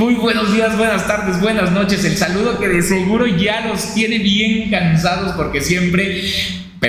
Muy 0.00 0.14
buenos 0.14 0.50
días, 0.50 0.78
buenas 0.78 1.06
tardes, 1.06 1.38
buenas 1.42 1.72
noches. 1.72 2.02
El 2.06 2.16
saludo 2.16 2.58
que 2.58 2.68
de 2.68 2.80
seguro 2.80 3.26
ya 3.26 3.66
los 3.66 3.92
tiene 3.92 4.18
bien 4.18 4.70
cansados 4.70 5.32
porque 5.32 5.60
siempre 5.60 6.22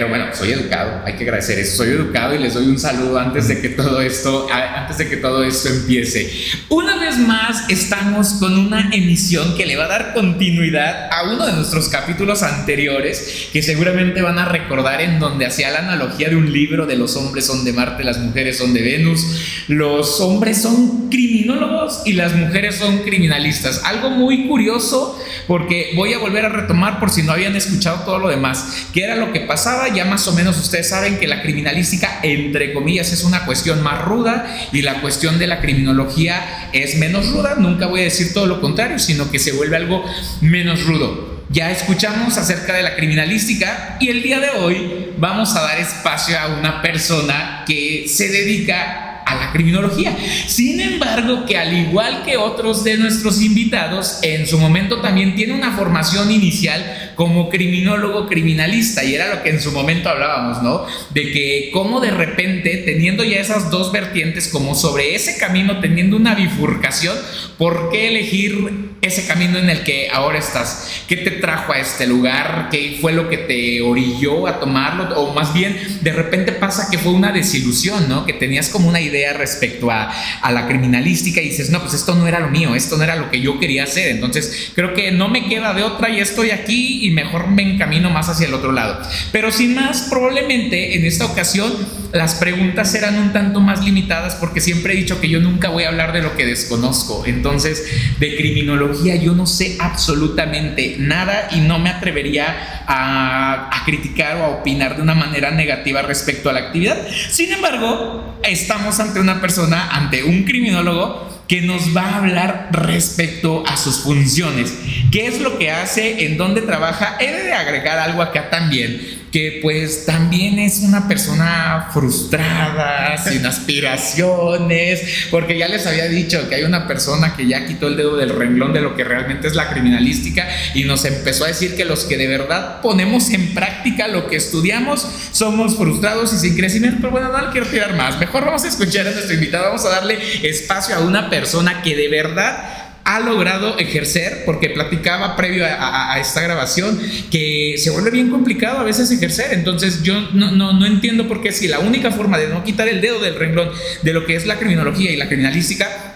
pero 0.01 0.09
bueno, 0.09 0.25
soy 0.33 0.53
educado, 0.53 1.03
hay 1.05 1.13
que 1.13 1.25
agradecer 1.25 1.59
eso. 1.59 1.77
Soy 1.77 1.89
educado 1.89 2.33
y 2.33 2.39
les 2.39 2.55
doy 2.55 2.65
un 2.65 2.79
saludo 2.79 3.19
antes 3.19 3.47
de 3.47 3.61
que 3.61 3.69
todo 3.69 4.01
esto, 4.01 4.47
antes 4.51 4.97
de 4.97 5.07
que 5.07 5.17
todo 5.17 5.43
esto 5.43 5.69
empiece. 5.69 6.27
Una 6.69 6.97
vez 6.97 7.19
más 7.19 7.69
estamos 7.69 8.37
con 8.39 8.57
una 8.57 8.89
emisión 8.91 9.55
que 9.55 9.67
le 9.67 9.75
va 9.75 9.85
a 9.85 9.89
dar 9.89 10.13
continuidad 10.15 11.07
a 11.11 11.31
uno 11.31 11.45
de 11.45 11.53
nuestros 11.53 11.87
capítulos 11.87 12.41
anteriores 12.41 13.49
que 13.53 13.61
seguramente 13.61 14.23
van 14.23 14.39
a 14.39 14.45
recordar 14.45 15.01
en 15.01 15.19
donde 15.19 15.45
hacía 15.45 15.69
la 15.69 15.79
analogía 15.79 16.29
de 16.29 16.35
un 16.35 16.51
libro 16.51 16.87
de 16.87 16.95
los 16.95 17.15
hombres 17.15 17.45
son 17.45 17.63
de 17.63 17.71
Marte, 17.71 18.03
las 18.03 18.17
mujeres 18.17 18.57
son 18.57 18.73
de 18.73 18.81
Venus. 18.81 19.23
Los 19.67 20.19
hombres 20.19 20.63
son 20.63 21.11
criminólogos 21.11 22.01
y 22.05 22.13
las 22.13 22.35
mujeres 22.35 22.77
son 22.77 23.03
criminalistas. 23.03 23.83
Algo 23.85 24.09
muy 24.09 24.47
curioso 24.47 25.19
porque 25.47 25.91
voy 25.95 26.13
a 26.13 26.17
volver 26.17 26.45
a 26.45 26.49
retomar 26.49 26.99
por 26.99 27.11
si 27.11 27.21
no 27.21 27.33
habían 27.33 27.55
escuchado 27.55 28.03
todo 28.03 28.17
lo 28.17 28.29
demás, 28.29 28.87
que 28.93 29.03
era 29.03 29.15
lo 29.15 29.31
que 29.31 29.41
pasaba 29.41 29.90
ya 29.93 30.05
más 30.05 30.27
o 30.27 30.33
menos 30.33 30.57
ustedes 30.57 30.89
saben 30.89 31.19
que 31.19 31.27
la 31.27 31.41
criminalística, 31.41 32.19
entre 32.23 32.73
comillas, 32.73 33.11
es 33.11 33.23
una 33.23 33.45
cuestión 33.45 33.81
más 33.81 34.03
ruda 34.03 34.45
y 34.71 34.81
la 34.81 35.01
cuestión 35.01 35.39
de 35.39 35.47
la 35.47 35.61
criminología 35.61 36.69
es 36.73 36.97
menos 36.97 37.29
ruda. 37.31 37.55
Nunca 37.57 37.87
voy 37.87 38.01
a 38.01 38.03
decir 38.03 38.33
todo 38.33 38.45
lo 38.45 38.61
contrario, 38.61 38.99
sino 38.99 39.31
que 39.31 39.39
se 39.39 39.51
vuelve 39.51 39.77
algo 39.77 40.03
menos 40.41 40.83
rudo. 40.85 41.41
Ya 41.49 41.69
escuchamos 41.69 42.37
acerca 42.37 42.73
de 42.73 42.81
la 42.81 42.95
criminalística 42.95 43.97
y 43.99 44.07
el 44.07 44.23
día 44.23 44.39
de 44.39 44.51
hoy 44.51 45.11
vamos 45.17 45.53
a 45.55 45.61
dar 45.61 45.79
espacio 45.79 46.39
a 46.39 46.47
una 46.47 46.81
persona 46.81 47.63
que 47.67 48.05
se 48.07 48.29
dedica 48.29 49.11
a 49.25 49.35
la 49.35 49.51
criminología. 49.51 50.15
Sin 50.47 50.79
embargo, 50.79 51.45
que 51.45 51.57
al 51.57 51.73
igual 51.73 52.23
que 52.23 52.37
otros 52.37 52.83
de 52.83 52.97
nuestros 52.97 53.41
invitados, 53.41 54.19
en 54.21 54.47
su 54.47 54.57
momento 54.57 55.01
también 55.01 55.35
tiene 55.35 55.53
una 55.53 55.71
formación 55.71 56.31
inicial 56.31 57.10
como 57.21 57.51
criminólogo 57.51 58.25
criminalista 58.25 59.03
y 59.03 59.13
era 59.13 59.35
lo 59.35 59.43
que 59.43 59.51
en 59.51 59.61
su 59.61 59.71
momento 59.71 60.09
hablábamos, 60.09 60.63
¿no? 60.63 60.87
De 61.11 61.31
que 61.31 61.69
como 61.71 61.99
de 61.99 62.09
repente, 62.09 62.81
teniendo 62.83 63.23
ya 63.23 63.39
esas 63.39 63.69
dos 63.69 63.91
vertientes, 63.91 64.47
como 64.47 64.73
sobre 64.73 65.13
ese 65.13 65.37
camino, 65.37 65.79
teniendo 65.81 66.17
una 66.17 66.33
bifurcación, 66.33 67.15
¿por 67.59 67.91
qué 67.91 68.07
elegir 68.07 68.89
ese 69.01 69.27
camino 69.27 69.59
en 69.59 69.69
el 69.69 69.83
que 69.83 70.09
ahora 70.11 70.39
estás? 70.39 71.03
¿Qué 71.07 71.15
te 71.15 71.29
trajo 71.29 71.73
a 71.73 71.79
este 71.79 72.07
lugar? 72.07 72.69
¿Qué 72.71 72.97
fue 72.99 73.13
lo 73.13 73.29
que 73.29 73.37
te 73.37 73.81
orilló 73.81 74.47
a 74.47 74.59
tomarlo? 74.59 75.15
O 75.19 75.31
más 75.31 75.53
bien, 75.53 75.77
de 76.01 76.13
repente 76.13 76.51
pasa 76.53 76.87
que 76.89 76.97
fue 76.97 77.11
una 77.11 77.31
desilusión, 77.31 78.09
¿no? 78.09 78.25
Que 78.25 78.33
tenías 78.33 78.69
como 78.69 78.89
una 78.89 78.99
idea 78.99 79.33
respecto 79.33 79.91
a, 79.91 80.11
la 80.51 80.67
criminalística 80.67 81.39
y 81.39 81.49
dices, 81.49 81.69
no, 81.69 81.81
pues 81.81 81.93
esto 81.93 82.15
no 82.15 82.27
era 82.27 82.39
lo 82.39 82.49
mío, 82.49 82.73
esto 82.73 82.97
no 82.97 83.03
era 83.03 83.15
lo 83.15 83.29
que 83.29 83.41
yo 83.41 83.59
quería 83.59 83.83
hacer. 83.83 84.09
Entonces 84.09 84.71
creo 84.73 84.95
que 84.95 85.11
no 85.11 85.29
me 85.29 85.47
queda 85.47 85.75
de 85.75 85.83
otra 85.83 86.09
y 86.09 86.19
estoy 86.19 86.49
aquí 86.49 87.05
y 87.05 87.10
mejor 87.11 87.47
me 87.47 87.61
encamino 87.61 88.09
más 88.09 88.29
hacia 88.29 88.47
el 88.47 88.53
otro 88.53 88.71
lado. 88.71 88.99
Pero 89.31 89.51
sin 89.51 89.75
más, 89.75 90.07
probablemente 90.09 90.95
en 90.97 91.05
esta 91.05 91.25
ocasión 91.25 91.71
las 92.11 92.35
preguntas 92.35 92.93
eran 92.93 93.17
un 93.17 93.31
tanto 93.31 93.61
más 93.61 93.83
limitadas 93.85 94.35
porque 94.35 94.59
siempre 94.59 94.93
he 94.93 94.97
dicho 94.97 95.21
que 95.21 95.29
yo 95.29 95.39
nunca 95.39 95.69
voy 95.69 95.83
a 95.83 95.89
hablar 95.89 96.11
de 96.13 96.21
lo 96.21 96.35
que 96.35 96.45
desconozco. 96.45 97.23
Entonces, 97.25 97.83
de 98.19 98.35
criminología 98.35 99.15
yo 99.15 99.33
no 99.33 99.45
sé 99.45 99.77
absolutamente 99.79 100.95
nada 100.99 101.47
y 101.51 101.61
no 101.61 101.79
me 101.79 101.89
atrevería 101.89 102.83
a, 102.87 103.69
a 103.71 103.85
criticar 103.85 104.37
o 104.37 104.43
a 104.43 104.49
opinar 104.49 104.97
de 104.97 105.01
una 105.01 105.15
manera 105.15 105.51
negativa 105.51 106.01
respecto 106.01 106.49
a 106.49 106.53
la 106.53 106.59
actividad. 106.59 106.97
Sin 107.29 107.51
embargo, 107.51 108.35
estamos 108.43 108.99
ante 108.99 109.19
una 109.19 109.39
persona, 109.39 109.89
ante 109.91 110.23
un 110.23 110.43
criminólogo 110.43 111.40
que 111.51 111.61
nos 111.61 111.93
va 111.93 112.03
a 112.03 112.17
hablar 112.19 112.69
respecto 112.71 113.65
a 113.67 113.75
sus 113.75 114.03
funciones. 114.03 114.73
¿Qué 115.11 115.27
es 115.27 115.41
lo 115.41 115.59
que 115.59 115.69
hace? 115.69 116.25
¿En 116.25 116.37
dónde 116.37 116.61
trabaja? 116.61 117.17
He 117.19 117.29
de 117.29 117.51
agregar 117.51 117.99
algo 117.99 118.21
acá 118.21 118.49
también 118.49 119.20
que 119.31 119.59
pues 119.61 120.05
también 120.05 120.59
es 120.59 120.79
una 120.81 121.07
persona 121.07 121.89
frustrada, 121.93 123.17
sin 123.17 123.45
aspiraciones, 123.45 125.27
porque 125.31 125.57
ya 125.57 125.69
les 125.69 125.87
había 125.87 126.07
dicho 126.07 126.49
que 126.49 126.55
hay 126.55 126.63
una 126.63 126.87
persona 126.87 127.35
que 127.35 127.47
ya 127.47 127.65
quitó 127.65 127.87
el 127.87 127.95
dedo 127.95 128.17
del 128.17 128.29
renglón 128.29 128.73
de 128.73 128.81
lo 128.81 128.95
que 128.95 129.05
realmente 129.05 129.47
es 129.47 129.55
la 129.55 129.69
criminalística 129.69 130.47
y 130.73 130.83
nos 130.83 131.05
empezó 131.05 131.45
a 131.45 131.47
decir 131.47 131.75
que 131.75 131.85
los 131.85 132.03
que 132.03 132.17
de 132.17 132.27
verdad 132.27 132.81
ponemos 132.81 133.29
en 133.29 133.53
práctica 133.53 134.07
lo 134.07 134.27
que 134.27 134.35
estudiamos 134.35 135.07
somos 135.31 135.77
frustrados 135.77 136.33
y 136.33 136.37
sin 136.37 136.55
crecimiento, 136.55 136.97
pero 136.99 137.11
bueno, 137.11 137.31
no 137.31 137.51
quiero 137.51 137.67
tirar 137.67 137.95
más, 137.95 138.19
mejor 138.19 138.45
vamos 138.45 138.65
a 138.65 138.67
escuchar 138.67 139.07
a 139.07 139.11
nuestro 139.11 139.33
invitado, 139.33 139.65
vamos 139.65 139.85
a 139.85 139.89
darle 139.89 140.17
espacio 140.43 140.95
a 140.95 140.99
una 140.99 141.29
persona 141.29 141.81
que 141.81 141.95
de 141.95 142.09
verdad 142.09 142.80
ha 143.15 143.19
logrado 143.19 143.77
ejercer, 143.77 144.43
porque 144.45 144.69
platicaba 144.69 145.35
previo 145.35 145.65
a, 145.65 146.17
esta 146.19 146.41
grabación, 146.41 146.99
que 147.29 147.75
se 147.77 147.89
vuelve 147.89 148.11
bien 148.11 148.29
complicado 148.29 148.79
a 148.79 148.83
veces 148.83 149.11
ejercer. 149.11 149.53
Entonces 149.53 150.03
yo 150.03 150.29
no, 150.33 150.51
no, 150.51 150.73
no 150.73 150.85
entiendo 150.85 151.27
por 151.27 151.41
qué 151.41 151.51
si 151.51 151.67
la 151.67 151.79
única 151.79 152.11
forma 152.11 152.37
de 152.37 152.47
no 152.47 152.63
quitar 152.63 152.87
el 152.87 153.01
dedo 153.01 153.19
del 153.19 153.35
renglón 153.35 153.69
de 154.01 154.13
lo 154.13 154.25
que 154.25 154.35
es 154.35 154.45
la 154.45 154.57
criminología 154.57 155.11
y 155.11 155.17
la 155.17 155.27
criminalística 155.27 156.10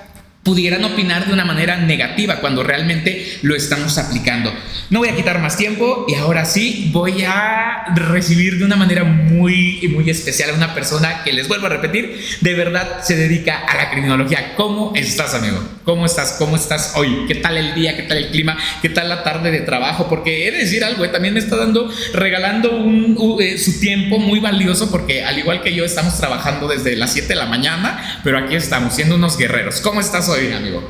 pudieran 0.45 0.83
opinar 0.85 1.25
de 1.25 1.33
una 1.33 1.43
manera 1.43 1.75
negativa 1.77 2.35
cuando 2.35 2.61
realmente 2.61 3.39
lo 3.41 3.55
estamos 3.55 3.97
aplicando. 3.97 4.53
No 4.91 4.99
voy 4.99 5.09
a 5.09 5.15
quitar 5.15 5.39
más 5.39 5.57
tiempo 5.57 6.05
y 6.07 6.13
ahora 6.13 6.45
sí 6.45 6.91
voy 6.93 7.23
a 7.23 7.85
recibir 7.95 8.59
de 8.59 8.65
una 8.65 8.75
manera 8.75 9.03
muy, 9.03 9.79
muy 9.91 10.07
especial 10.07 10.51
a 10.51 10.53
una 10.53 10.75
persona 10.75 11.23
que 11.23 11.33
les 11.33 11.47
vuelvo 11.47 11.65
a 11.65 11.69
repetir, 11.69 12.19
de 12.41 12.53
verdad 12.53 13.01
se 13.01 13.15
dedica 13.15 13.57
a 13.57 13.75
la 13.75 13.89
criminología. 13.89 14.53
¿Cómo 14.55 14.93
estás, 14.95 15.33
amigo? 15.33 15.57
¿Cómo 15.83 16.05
estás? 16.05 16.35
¿Cómo 16.37 16.55
estás 16.55 16.93
hoy? 16.95 17.25
¿Qué 17.27 17.35
tal 17.35 17.57
el 17.57 17.73
día? 17.73 17.95
¿Qué 17.95 18.03
tal 18.03 18.19
el 18.19 18.29
clima? 18.29 18.55
¿Qué 18.83 18.89
tal 18.89 19.09
la 19.09 19.23
tarde 19.23 19.49
de 19.49 19.61
trabajo? 19.61 20.07
Porque 20.07 20.47
he 20.47 20.51
de 20.51 20.59
decir 20.59 20.83
algo, 20.83 21.03
eh, 21.03 21.07
también 21.07 21.33
me 21.33 21.39
está 21.39 21.55
dando, 21.55 21.91
regalando 22.13 22.77
un, 22.77 23.17
eh, 23.41 23.57
su 23.57 23.79
tiempo 23.79 24.19
muy 24.19 24.39
valioso 24.39 24.91
porque 24.91 25.23
al 25.23 25.39
igual 25.39 25.63
que 25.63 25.73
yo 25.73 25.85
estamos 25.85 26.15
trabajando 26.17 26.67
desde 26.67 26.95
las 26.95 27.13
7 27.13 27.29
de 27.29 27.35
la 27.35 27.47
mañana, 27.47 28.21
pero 28.23 28.37
aquí 28.37 28.53
estamos 28.53 28.93
siendo 28.93 29.15
unos 29.15 29.39
guerreros. 29.39 29.81
¿Cómo 29.81 30.01
estás 30.01 30.29
hoy? 30.29 30.34
Amigo? 30.53 30.89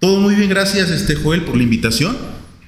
Todo 0.00 0.20
muy 0.20 0.34
bien, 0.34 0.48
gracias, 0.48 0.90
este 0.90 1.16
Joel, 1.16 1.42
por 1.42 1.56
la 1.56 1.62
invitación. 1.62 2.16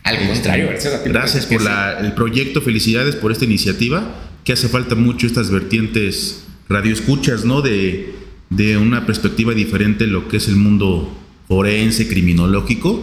Al 0.03 0.26
contrario, 0.26 0.69
gracias 0.69 0.94
a 0.94 1.04
ti. 1.04 1.10
Gracias 1.10 1.47
por 1.47 1.62
el 2.03 2.12
proyecto, 2.12 2.60
felicidades 2.60 3.16
por 3.16 3.32
esta 3.32 3.44
iniciativa, 3.44 4.14
que 4.44 4.53
hace 4.53 4.69
falta 4.69 4.94
mucho 4.94 5.26
estas 5.26 5.50
vertientes 5.50 6.44
radioescuchas, 6.69 7.44
¿no? 7.44 7.62
De, 7.62 8.14
de 8.48 8.76
una 8.76 9.06
perspectiva 9.06 9.54
diferente 9.54 10.04
en 10.04 10.12
lo 10.12 10.28
que 10.28 10.38
es 10.38 10.48
el 10.48 10.56
mundo 10.56 11.16
forense, 11.47 12.08
criminológico. 12.08 13.02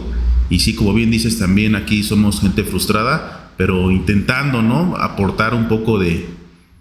Y 0.50 0.60
sí, 0.60 0.74
como 0.74 0.94
bien 0.94 1.10
dices, 1.10 1.38
también 1.38 1.74
aquí 1.74 2.02
somos 2.02 2.40
gente 2.40 2.64
frustrada, 2.64 3.52
pero 3.56 3.90
intentando, 3.90 4.62
¿no? 4.62 4.96
Aportar 4.96 5.54
un 5.54 5.68
poco 5.68 5.98
de, 5.98 6.26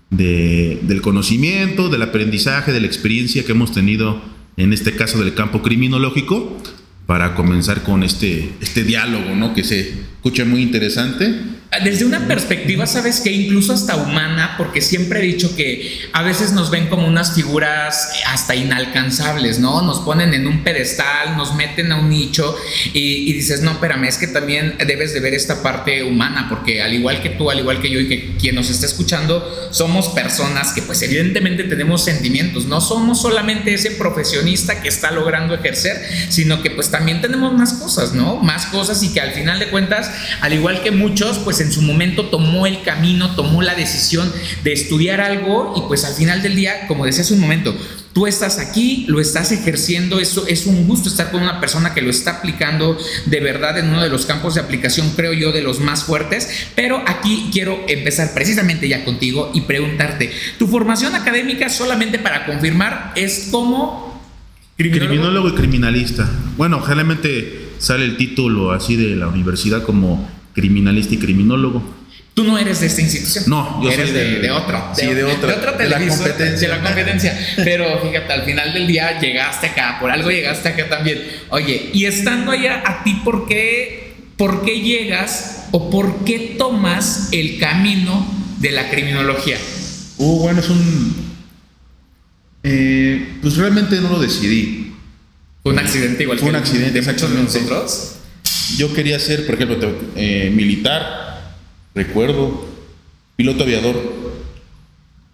de, 0.10 0.80
del 0.84 1.02
conocimiento, 1.02 1.90
del 1.90 2.02
aprendizaje, 2.02 2.72
de 2.72 2.82
la 2.82 2.88
experiencia 2.88 3.46
que 3.46 3.52
hemos 3.52 3.72
tenido 3.72 4.22
en 4.58 4.74
este 4.74 4.96
caso 4.96 5.20
del 5.20 5.34
campo 5.34 5.62
criminológico, 5.62 6.58
para 7.06 7.36
comenzar 7.36 7.84
con 7.84 8.04
este, 8.04 8.52
este 8.60 8.84
diálogo, 8.84 9.34
¿no? 9.34 9.54
Que 9.54 9.64
se 9.64 9.80
escucha 9.80 10.44
muy 10.44 10.62
interesante 10.62 11.40
desde 11.84 12.06
una 12.06 12.28
perspectiva, 12.28 12.88
sabes 12.88 13.20
que 13.20 13.32
incluso 13.32 13.74
hasta 13.74 13.98
humana, 13.98 14.56
porque 14.58 14.82
siempre 14.82 15.20
he 15.20 15.24
dicho 15.24 15.56
que 15.56 16.00
a 16.14 16.24
veces 16.24 16.54
nos 16.54 16.72
ven 16.72 16.88
como 16.88 17.06
unas 17.06 17.36
figuras 17.36 18.10
hasta 18.26 18.56
inalcanzables, 18.56 19.60
¿no? 19.60 19.82
Nos 19.82 20.00
ponen 20.00 20.34
en 20.34 20.48
un 20.48 20.64
pedestal, 20.64 21.36
nos 21.36 21.56
meten 21.56 21.92
a 21.92 21.98
un 21.98 22.10
nicho 22.10 22.56
y, 22.94 23.32
dices, 23.34 23.62
no, 23.62 23.72
espérame, 23.72 24.06
es 24.06 24.18
que 24.18 24.28
también 24.28 24.76
debes 24.88 25.14
de 25.14 25.20
ver 25.20 25.34
esta 25.34 25.62
parte 25.62 26.04
humana, 26.04 26.48
porque 26.50 26.82
al 26.82 26.94
igual 26.94 27.22
que 27.22 27.30
tú, 27.32 27.52
al 27.52 27.60
igual 27.60 27.82
que 27.82 27.90
yo 27.90 28.00
y 28.00 28.08
que 28.08 28.38
quien 28.38 28.56
nos 28.56 28.70
está 28.70 28.86
escuchando, 28.86 29.70
somos 29.72 30.08
personas 30.10 30.72
que 30.72 30.82
pues 30.82 31.02
evidentemente 31.02 31.66
tenemos 31.66 32.04
sentimientos, 32.04 32.66
no 32.66 32.80
somos 32.80 33.22
solamente 33.22 33.74
ese 33.74 33.92
profesionista 33.92 34.82
que 34.82 34.88
está 34.88 35.12
logrando 35.12 35.54
ejercer, 35.54 36.02
sino 36.30 36.64
que 36.64 36.72
pues 36.72 36.90
también 36.90 37.22
tenemos 37.22 37.54
más 37.54 37.74
cosas, 37.74 38.14
¿no? 38.14 38.38
Más 38.38 38.68
cosas 38.68 39.04
y 39.04 39.14
que 39.14 39.20
al 39.20 39.34
final 39.34 39.60
de 39.60 39.68
cuentas, 39.68 40.10
al 40.42 40.54
igual 40.54 40.82
que 40.82 40.92
muchos, 40.92 41.40
pues 41.40 41.57
en 41.62 41.72
su 41.72 41.82
momento 41.82 42.26
tomó 42.26 42.68
el 42.68 42.82
camino, 42.84 43.36
tomó 43.36 43.62
la 43.62 43.76
decisión 43.76 44.32
de 44.64 44.74
estudiar 44.74 45.22
algo 45.22 45.74
y 45.76 45.82
pues 45.88 46.06
al 46.06 46.14
final 46.14 46.42
del 46.42 46.56
día, 46.56 46.88
como 46.88 47.06
decía 47.06 47.22
hace 47.22 47.34
un 47.34 47.40
momento, 47.40 47.76
tú 48.18 48.26
estás 48.26 48.58
aquí, 48.58 49.06
lo 49.08 49.20
estás 49.20 49.52
ejerciendo, 49.52 50.20
eso 50.20 50.48
es 50.48 50.66
un 50.66 50.88
gusto 50.88 51.08
estar 51.08 51.30
con 51.30 51.44
una 51.44 51.60
persona 51.60 51.94
que 51.94 52.02
lo 52.02 52.10
está 52.10 52.38
aplicando 52.38 52.98
de 53.28 53.40
verdad 53.40 53.78
en 53.78 53.90
uno 53.90 54.02
de 54.02 54.10
los 54.10 54.26
campos 54.26 54.56
de 54.56 54.62
aplicación, 54.62 55.12
creo 55.16 55.34
yo, 55.34 55.52
de 55.52 55.62
los 55.62 55.80
más 55.80 56.04
fuertes, 56.04 56.50
pero 56.76 57.04
aquí 57.06 57.50
quiero 57.52 57.80
empezar 57.88 58.34
precisamente 58.34 58.90
ya 58.90 59.06
contigo 59.06 59.52
y 59.54 59.62
preguntarte, 59.62 60.32
¿tu 60.58 60.68
formación 60.68 61.14
académica 61.14 61.70
solamente 61.70 62.18
para 62.18 62.48
confirmar 62.48 63.14
es 63.16 63.50
como... 63.52 64.20
Criminólogo, 64.78 65.10
criminólogo 65.10 65.50
y 65.50 65.54
criminalista. 65.54 66.30
Bueno, 66.56 66.82
generalmente 66.82 67.70
sale 67.78 68.06
el 68.06 68.18
título 68.18 68.72
así 68.72 68.96
de 68.96 69.16
la 69.16 69.28
universidad 69.28 69.84
como 69.84 70.28
criminalista 70.58 71.14
y 71.14 71.20
criminólogo. 71.20 71.84
Tú 72.34 72.44
no 72.44 72.58
eres 72.58 72.80
de 72.80 72.88
esta 72.88 73.02
institución. 73.02 73.44
No, 73.48 73.80
yo 73.84 73.92
eres 73.92 74.12
de, 74.12 74.40
de, 74.40 74.52
otro. 74.52 74.92
Sí, 74.96 75.06
de, 75.06 75.24
otra. 75.24 75.50
De 75.50 75.54
otra 75.54 75.78
televisora. 75.78 76.34
De 76.34 76.68
la 76.68 76.82
competencia. 76.82 77.38
Pero 77.58 78.00
fíjate, 78.02 78.34
al 78.34 78.44
final 78.44 78.74
del 78.74 78.88
día 78.88 79.20
llegaste 79.20 79.68
acá, 79.68 79.98
por 80.00 80.10
algo 80.10 80.32
llegaste 80.32 80.70
acá 80.70 80.90
también. 80.90 81.22
Oye, 81.50 81.92
y 81.94 82.06
estando 82.06 82.52
allá, 82.52 82.82
¿a 82.86 83.04
ti 83.04 83.22
por 83.24 83.48
qué, 83.48 84.16
por 84.36 84.66
qué 84.66 84.82
llegas 84.82 85.68
o 85.72 85.92
por 85.92 86.26
qué 86.26 86.56
tomas 86.58 87.30
el 87.32 87.60
camino 87.60 88.28
de 88.60 88.72
la 88.72 88.90
criminología? 88.90 89.58
Uh, 90.18 90.40
bueno, 90.40 90.60
es 90.60 90.70
un. 90.70 91.16
Eh, 92.64 93.38
pues 93.42 93.58
realmente 93.58 94.02
no 94.02 94.10
lo 94.10 94.20
decidí. 94.20 94.94
Fue 95.62 95.74
un 95.74 95.80
accidente 95.80 96.24
igual 96.24 96.40
Fue 96.40 96.50
un 96.50 96.56
accidente, 96.56 97.02
de 97.02 97.14
de 97.14 97.44
nosotros. 97.44 98.17
Yo 98.76 98.94
quería 98.94 99.20
ser, 99.20 99.46
por 99.46 99.56
ejemplo, 99.56 99.78
eh, 100.16 100.52
militar 100.54 101.28
recuerdo, 101.98 102.66
piloto 103.36 103.64
aviador. 103.64 103.98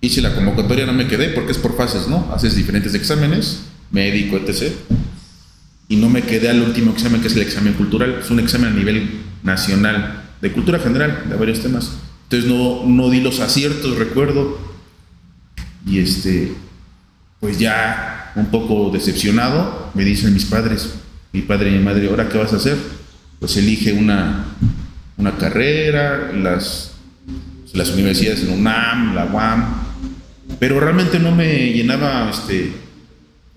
Hice 0.01 0.21
la 0.21 0.33
convocatoria, 0.33 0.85
no 0.85 0.93
me 0.93 1.07
quedé 1.07 1.29
porque 1.29 1.51
es 1.51 1.57
por 1.57 1.77
fases, 1.77 2.07
¿no? 2.07 2.29
Haces 2.33 2.55
diferentes 2.55 2.93
exámenes, 2.93 3.63
médico, 3.91 4.37
etc. 4.37 4.73
Y 5.87 5.97
no 5.97 6.09
me 6.09 6.23
quedé 6.23 6.49
al 6.49 6.61
último 6.61 6.91
examen, 6.91 7.21
que 7.21 7.27
es 7.27 7.35
el 7.35 7.41
examen 7.41 7.73
cultural. 7.73 8.19
Es 8.21 8.29
un 8.29 8.39
examen 8.39 8.73
a 8.73 8.75
nivel 8.75 9.09
nacional, 9.43 10.23
de 10.41 10.51
cultura 10.51 10.79
general, 10.79 11.25
de 11.29 11.35
varios 11.35 11.61
temas. 11.61 11.91
Entonces 12.23 12.49
no, 12.49 12.85
no 12.85 13.09
di 13.09 13.21
los 13.21 13.39
aciertos, 13.39 13.97
recuerdo. 13.97 14.57
Y 15.85 15.99
este, 15.99 16.53
pues 17.39 17.59
ya 17.59 18.31
un 18.35 18.47
poco 18.47 18.89
decepcionado, 18.91 19.91
me 19.93 20.03
dicen 20.03 20.33
mis 20.33 20.45
padres, 20.45 20.95
mi 21.31 21.41
padre 21.41 21.69
y 21.69 21.73
mi 21.73 21.83
madre, 21.83 22.09
¿ahora 22.09 22.27
qué 22.29 22.37
vas 22.37 22.53
a 22.53 22.57
hacer? 22.57 22.77
Pues 23.43 23.57
elige 23.57 23.91
una, 23.91 24.45
una 25.17 25.35
carrera, 25.35 26.31
las, 26.33 26.93
las 27.73 27.89
universidades 27.89 28.43
en 28.43 28.53
UNAM, 28.53 29.15
la 29.15 29.25
UAM, 29.25 29.65
pero 30.61 30.79
realmente 30.79 31.19
no 31.19 31.35
me 31.35 31.73
llenaba, 31.73 32.29
este, 32.29 32.71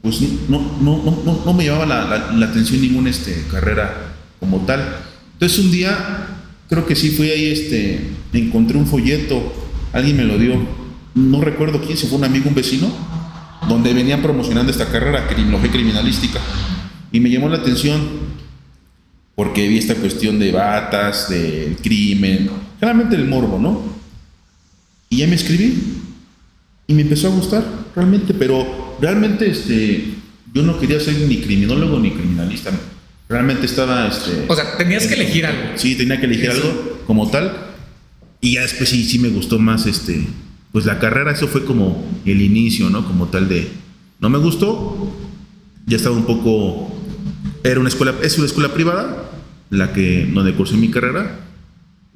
pues 0.02 0.20
no, 0.48 0.78
no, 0.80 1.22
no, 1.24 1.42
no 1.46 1.52
me 1.52 1.62
llevaba 1.62 1.86
la, 1.86 2.32
la, 2.34 2.46
atención 2.46 2.80
ninguna 2.80 3.10
este, 3.10 3.44
carrera 3.48 3.94
como 4.40 4.66
tal. 4.66 4.82
Entonces 5.34 5.56
un 5.60 5.70
día, 5.70 5.96
creo 6.68 6.84
que 6.84 6.96
sí 6.96 7.10
fui 7.10 7.30
ahí, 7.30 7.46
este, 7.46 8.10
encontré 8.32 8.78
un 8.78 8.88
folleto, 8.88 9.52
alguien 9.92 10.16
me 10.16 10.24
lo 10.24 10.36
dio, 10.36 10.66
no 11.14 11.40
recuerdo 11.42 11.80
quién, 11.80 11.96
si 11.96 12.08
fue 12.08 12.18
un 12.18 12.24
amigo, 12.24 12.48
un 12.48 12.56
vecino, 12.56 12.90
donde 13.68 13.94
venían 13.94 14.20
promocionando 14.20 14.72
esta 14.72 14.86
carrera, 14.86 15.28
criminología 15.28 15.70
criminalística, 15.70 16.40
y 17.12 17.20
me 17.20 17.30
llamó 17.30 17.48
la 17.48 17.58
atención 17.58 18.25
porque 19.36 19.68
vi 19.68 19.78
esta 19.78 19.94
cuestión 19.94 20.38
de 20.38 20.50
batas, 20.50 21.28
del 21.28 21.76
crimen, 21.76 22.50
generalmente 22.80 23.16
el 23.16 23.26
morbo, 23.26 23.58
¿no? 23.58 23.82
Y 25.10 25.18
ya 25.18 25.26
me 25.26 25.36
escribí 25.36 25.74
y 26.86 26.94
me 26.94 27.02
empezó 27.02 27.28
a 27.28 27.36
gustar 27.36 27.64
realmente, 27.94 28.32
pero 28.34 28.96
realmente 29.00 29.48
este, 29.48 30.14
yo 30.54 30.62
no 30.62 30.80
quería 30.80 30.98
ser 30.98 31.16
ni 31.20 31.36
criminólogo 31.36 32.00
ni 32.00 32.12
criminalista. 32.12 32.72
Realmente 33.28 33.66
estaba... 33.66 34.08
Este, 34.08 34.46
o 34.48 34.56
sea, 34.56 34.78
tenías 34.78 35.06
que 35.06 35.14
elegir 35.14 35.44
algo. 35.44 35.62
Sí, 35.76 35.96
tenía 35.96 36.18
que 36.18 36.26
elegir 36.26 36.50
algo 36.50 37.02
como 37.06 37.30
tal. 37.30 37.52
Y 38.40 38.54
ya 38.54 38.62
después 38.62 38.88
sí, 38.88 39.04
sí 39.04 39.18
me 39.18 39.28
gustó 39.28 39.58
más 39.58 39.86
este, 39.86 40.26
pues 40.72 40.86
la 40.86 40.98
carrera, 40.98 41.32
eso 41.32 41.46
fue 41.46 41.64
como 41.64 42.06
el 42.24 42.40
inicio, 42.40 42.88
¿no? 42.88 43.06
Como 43.06 43.26
tal 43.26 43.48
de... 43.48 43.68
No 44.18 44.30
me 44.30 44.38
gustó, 44.38 45.14
ya 45.84 45.98
estaba 45.98 46.16
un 46.16 46.24
poco 46.24 46.95
era 47.64 47.80
una 47.80 47.88
escuela, 47.88 48.14
es 48.22 48.36
una 48.38 48.46
escuela 48.46 48.72
privada, 48.72 49.30
la 49.70 49.92
que 49.92 50.28
donde 50.32 50.54
cursé 50.54 50.76
mi 50.76 50.90
carrera, 50.90 51.40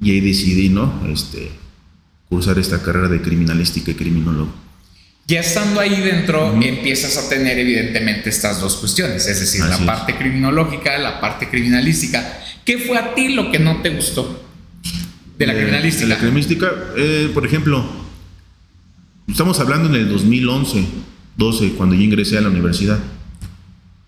y 0.01 0.11
ahí 0.11 0.19
decidí, 0.19 0.69
¿no? 0.69 1.03
Este, 1.11 1.51
cursar 2.29 2.57
esta 2.59 2.81
carrera 2.81 3.07
de 3.07 3.21
criminalística 3.21 3.91
y 3.91 3.95
criminólogo. 3.95 4.53
Ya 5.27 5.39
estando 5.39 5.79
ahí 5.79 6.01
dentro, 6.01 6.59
empiezas 6.61 7.17
a 7.17 7.29
tener 7.29 7.57
evidentemente 7.59 8.29
estas 8.29 8.59
dos 8.59 8.77
cuestiones, 8.77 9.27
es 9.27 9.39
decir, 9.39 9.63
la 9.63 9.77
parte 9.79 10.15
criminológica, 10.17 10.97
la 10.97 11.21
parte 11.21 11.47
criminalística. 11.49 12.39
¿Qué 12.65 12.79
fue 12.79 12.97
a 12.97 13.13
ti 13.13 13.29
lo 13.29 13.51
que 13.51 13.59
no 13.59 13.81
te 13.81 13.91
gustó 13.91 14.43
de 15.37 15.47
la 15.47 15.53
criminalística? 15.53 16.05
De 16.05 16.09
la 16.09 16.17
criminalística, 16.17 16.71
eh, 16.97 17.29
por 17.33 17.45
ejemplo, 17.45 17.85
estamos 19.27 19.59
hablando 19.59 19.89
en 19.89 19.95
el 19.95 20.09
2011, 20.09 20.85
12, 21.37 21.69
cuando 21.73 21.95
yo 21.95 22.01
ingresé 22.01 22.37
a 22.37 22.41
la 22.41 22.49
universidad. 22.49 22.99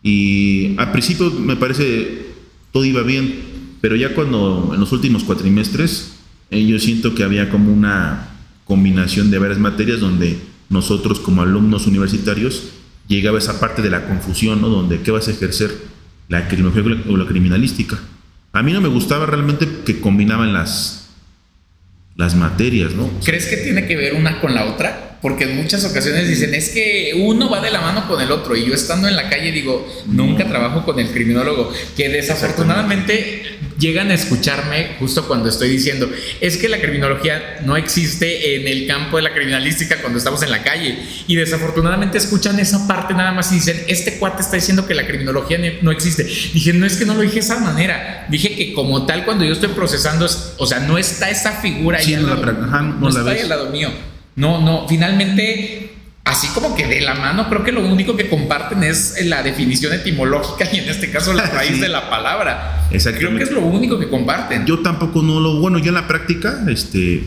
Y 0.04 0.76
al 0.78 0.92
principio 0.92 1.32
me 1.32 1.56
parece 1.56 2.34
todo 2.72 2.84
iba 2.86 3.02
bien, 3.04 3.36
pero 3.82 3.96
ya 3.96 4.14
cuando 4.14 4.72
en 4.74 4.80
los 4.80 4.92
últimos 4.92 5.24
cuatrimestres 5.24 6.16
eh, 6.52 6.66
yo 6.66 6.78
siento 6.78 7.16
que 7.16 7.24
había 7.24 7.50
como 7.50 7.72
una 7.72 8.30
combinación 8.66 9.32
de 9.32 9.40
varias 9.40 9.60
materias 9.60 10.00
donde 10.00 10.38
nosotros 10.70 11.20
como 11.20 11.42
alumnos 11.42 11.88
universitarios 11.88 12.70
llegaba 13.08 13.38
esa 13.38 13.60
parte 13.60 13.82
de 13.82 13.90
la 13.90 14.08
confusión, 14.08 14.62
¿no? 14.62 14.70
Donde 14.70 15.02
qué 15.02 15.12
vas 15.12 15.28
a 15.28 15.32
ejercer, 15.32 15.72
la 16.30 16.48
criminología 16.48 17.04
o 17.10 17.18
la 17.18 17.26
criminalística. 17.26 18.00
A 18.54 18.64
mí 18.64 18.72
no 18.74 18.82
me 18.82 18.88
gustaba 18.88 19.26
realmente 19.26 19.68
que 19.86 20.00
combinaban 20.00 20.54
las, 20.54 21.10
las 22.16 22.36
materias, 22.36 22.94
¿no? 22.94 23.10
¿Crees 23.24 23.48
que 23.48 23.58
tiene 23.58 23.88
que 23.88 23.96
ver 23.96 24.14
una 24.14 24.40
con 24.40 24.54
la 24.54 24.66
otra? 24.66 25.13
Porque 25.24 25.46
en 25.46 25.56
muchas 25.56 25.86
ocasiones 25.86 26.28
dicen, 26.28 26.54
es 26.54 26.70
que 26.70 27.14
uno 27.18 27.50
va 27.50 27.62
de 27.62 27.72
la 27.72 27.80
mano 27.80 28.10
con 28.10 28.20
el 28.20 28.30
otro, 28.30 28.58
y 28.58 28.66
yo 28.66 28.74
estando 28.74 29.08
en 29.08 29.16
la 29.16 29.30
calle 29.30 29.54
digo, 29.54 29.90
nunca 30.06 30.50
trabajo 30.50 30.84
con 30.84 31.00
el 31.00 31.12
criminólogo, 31.12 31.72
que 31.96 32.10
desafortunadamente 32.10 33.58
llegan 33.80 34.12
a 34.12 34.16
escucharme 34.16 34.98
justo 35.00 35.26
cuando 35.26 35.48
estoy 35.48 35.70
diciendo, 35.70 36.12
es 36.42 36.58
que 36.58 36.68
la 36.68 36.82
criminología 36.82 37.62
no 37.64 37.78
existe 37.78 38.58
en 38.58 38.68
el 38.68 38.86
campo 38.86 39.16
de 39.16 39.24
la 39.24 39.34
criminalística 39.34 40.02
cuando 40.02 40.18
estamos 40.18 40.44
en 40.44 40.52
la 40.52 40.62
calle, 40.62 41.00
y 41.26 41.38
desafortunadamente 41.38 42.18
escuchan 42.18 42.60
esa 42.60 42.86
parte 42.86 43.14
nada 43.14 43.32
más 43.32 43.50
y 43.54 43.56
dicen, 43.56 43.82
este 43.88 44.18
cuate 44.18 44.42
está 44.42 44.58
diciendo 44.58 44.86
que 44.86 44.94
la 44.94 45.08
criminología 45.08 45.58
no 45.82 45.92
existe. 45.92 46.26
Dije, 46.26 46.74
no 46.74 46.86
es 46.86 46.98
que 46.98 47.06
no 47.06 47.14
lo 47.14 47.22
dije 47.22 47.36
de 47.36 47.40
esa 47.40 47.62
manera, 47.62 48.28
dije 48.30 48.58
que 48.58 48.74
como 48.74 49.06
tal 49.06 49.24
cuando 49.24 49.46
yo 49.46 49.54
estoy 49.54 49.70
procesando, 49.70 50.28
o 50.58 50.66
sea, 50.66 50.82
no 50.82 50.98
está 50.98 51.30
esa 51.30 51.62
figura 51.62 52.00
ahí, 52.00 52.14
al 52.14 52.26
lado, 52.26 52.52
no, 53.00 53.08
está 53.08 53.32
ahí 53.32 53.40
al 53.40 53.48
lado 53.48 53.70
mío. 53.70 53.90
No, 54.36 54.62
no, 54.62 54.88
finalmente, 54.88 55.92
así 56.24 56.48
como 56.54 56.76
que 56.76 56.88
de 56.88 57.02
la 57.02 57.14
mano, 57.16 57.48
creo 57.50 57.64
que 57.64 57.72
lo 57.72 57.86
único 57.86 58.16
que 58.16 58.30
comparten 58.30 58.84
es 58.84 59.24
la 59.26 59.44
definición 59.44 59.94
etimológica 59.94 60.68
y 60.74 60.80
en 60.80 60.90
este 60.90 61.12
caso 61.12 61.34
la 61.34 61.46
raíz 61.50 61.80
de 61.80 61.90
la 61.90 62.10
palabra. 62.10 62.88
Creo 62.90 63.36
que 63.36 63.44
es 63.44 63.52
lo 63.52 63.62
único 63.62 64.00
que 64.00 64.10
comparten. 64.10 64.66
Yo 64.66 64.80
tampoco 64.80 65.22
no 65.22 65.40
lo, 65.40 65.60
bueno, 65.60 65.78
yo 65.80 65.90
en 65.90 65.96
la 65.96 66.08
práctica, 66.08 66.64
este, 66.68 67.24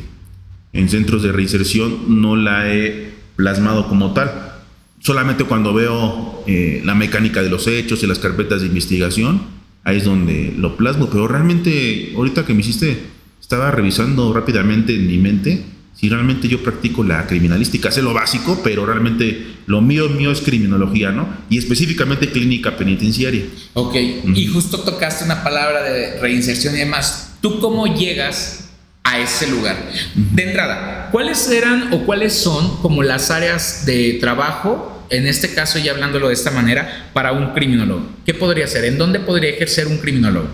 en 0.73 0.89
centros 0.89 1.23
de 1.23 1.33
reinserción 1.33 2.21
no 2.21 2.37
la 2.37 2.73
he 2.73 3.13
plasmado 3.37 3.89
como 3.89 4.13
tal. 4.13 4.53
Solamente 4.99 5.45
cuando 5.45 5.73
veo 5.73 6.43
eh, 6.47 6.83
la 6.85 6.95
mecánica 6.95 7.43
de 7.43 7.51
los 7.51 7.67
hechos 7.69 8.03
y 8.03 8.07
las 8.07 8.19
carpetas 8.19 8.63
de 8.63 8.67
investigación, 8.67 9.43
ahí 9.85 9.99
es 9.99 10.05
donde 10.05 10.53
lo 10.57 10.77
plasmo. 10.77 11.09
Pero 11.09 11.29
realmente, 11.29 12.13
ahorita 12.17 12.45
que 12.45 12.55
me 12.55 12.61
hiciste, 12.61 12.99
estaba 13.41 13.71
revisando 13.71 14.33
rápidamente 14.33 14.95
en 14.95 15.07
mi 15.07 15.19
mente 15.19 15.65
si 15.99 16.11
realmente 16.11 16.47
yo 16.47 16.63
practico 16.63 17.03
la 17.03 17.27
criminalística, 17.27 17.91
sé 17.91 18.03
lo 18.03 18.13
básico, 18.13 18.61
pero 18.63 18.85
realmente 18.85 19.57
lo 19.67 19.81
mío 19.81 20.11
mío 20.11 20.31
es 20.31 20.43
criminología, 20.43 21.11
¿no? 21.11 21.27
Y 21.49 21.57
específicamente 21.57 22.31
clínica 22.31 22.77
penitenciaria. 22.77 23.45
Ok, 23.73 23.95
y 24.35 24.47
justo 24.47 24.81
tocaste 24.81 25.25
una 25.25 25.43
palabra 25.43 25.83
de 25.83 26.21
reinserción 26.21 26.75
y 26.75 26.79
demás. 26.79 27.37
¿Tú 27.41 27.61
cómo 27.61 27.87
llegas 27.87 28.69
a 29.05 29.19
ese 29.19 29.49
lugar? 29.49 29.77
De 30.15 30.43
entrada, 30.43 31.09
¿cuáles 31.13 31.49
eran 31.49 31.95
o 31.95 32.05
cuáles 32.05 32.35
son 32.35 32.77
como 32.83 33.03
las 33.03 33.31
áreas 33.31 33.87
de 33.87 34.19
trabajo, 34.21 35.07
en 35.09 35.27
este 35.27 35.55
caso 35.55 35.79
ya 35.79 35.93
hablándolo 35.93 36.29
de 36.29 36.35
esta 36.35 36.51
manera, 36.51 37.11
para 37.15 37.33
un 37.33 37.55
criminólogo? 37.55 38.07
¿Qué 38.27 38.35
podría 38.35 38.67
ser? 38.67 38.85
¿En 38.85 38.99
dónde 38.99 39.19
podría 39.21 39.49
ejercer 39.49 39.87
un 39.87 39.97
criminólogo? 39.97 40.49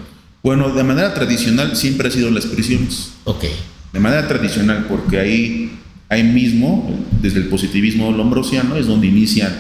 Bueno, 0.45 0.73
de 0.73 0.85
manera 0.85 1.13
tradicional 1.15 1.77
siempre 1.77 2.09
ha 2.09 2.11
sido 2.13 2.31
las 2.31 2.47
prisiones. 2.47 3.15
Ok 3.25 3.45
de 3.93 4.01
manera 4.01 4.27
tradicional, 4.27 4.87
porque 4.89 5.19
ahí, 5.19 5.79
ahí 6.09 6.23
mismo, 6.23 6.99
desde 7.21 7.39
el 7.41 7.49
positivismo 7.49 8.11
lombrosiano, 8.13 8.77
es 8.77 8.87
donde 8.87 9.07
inician 9.07 9.53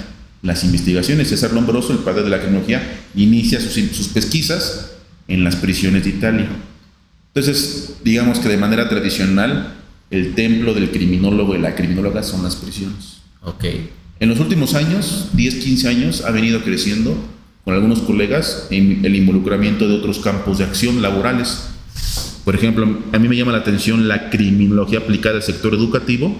las 0.42 0.64
investigaciones. 0.64 1.28
César 1.28 1.52
Lombroso, 1.52 1.92
el 1.92 1.98
padre 1.98 2.22
de 2.22 2.30
la 2.30 2.38
criminología, 2.38 2.82
inicia 3.14 3.60
sus, 3.60 3.72
sus 3.72 4.08
pesquisas 4.08 4.92
en 5.28 5.44
las 5.44 5.56
prisiones 5.56 6.04
de 6.04 6.10
Italia. 6.10 6.48
Entonces, 7.34 7.94
digamos 8.04 8.38
que 8.38 8.48
de 8.48 8.56
manera 8.56 8.88
tradicional, 8.88 9.74
el 10.10 10.34
templo 10.34 10.74
del 10.74 10.90
criminólogo 10.90 11.54
y 11.54 11.58
la 11.58 11.74
criminóloga 11.74 12.22
son 12.22 12.42
las 12.42 12.56
prisiones. 12.56 13.22
Ok. 13.42 13.64
En 14.20 14.28
los 14.28 14.40
últimos 14.40 14.74
años, 14.74 15.28
10, 15.32 15.54
15 15.56 15.88
años, 15.88 16.24
ha 16.24 16.30
venido 16.30 16.62
creciendo 16.62 17.16
con 17.64 17.74
algunos 17.74 18.00
colegas 18.00 18.66
en 18.70 19.04
el 19.04 19.14
involucramiento 19.14 19.88
de 19.88 19.94
otros 19.94 20.18
campos 20.18 20.58
de 20.58 20.64
acción 20.64 21.00
laborales 21.00 21.68
por 22.44 22.54
ejemplo, 22.54 22.98
a 23.12 23.18
mí 23.18 23.28
me 23.28 23.36
llama 23.36 23.52
la 23.52 23.58
atención 23.58 24.08
la 24.08 24.30
criminología 24.30 25.00
aplicada 25.00 25.36
al 25.36 25.42
sector 25.42 25.74
educativo 25.74 26.36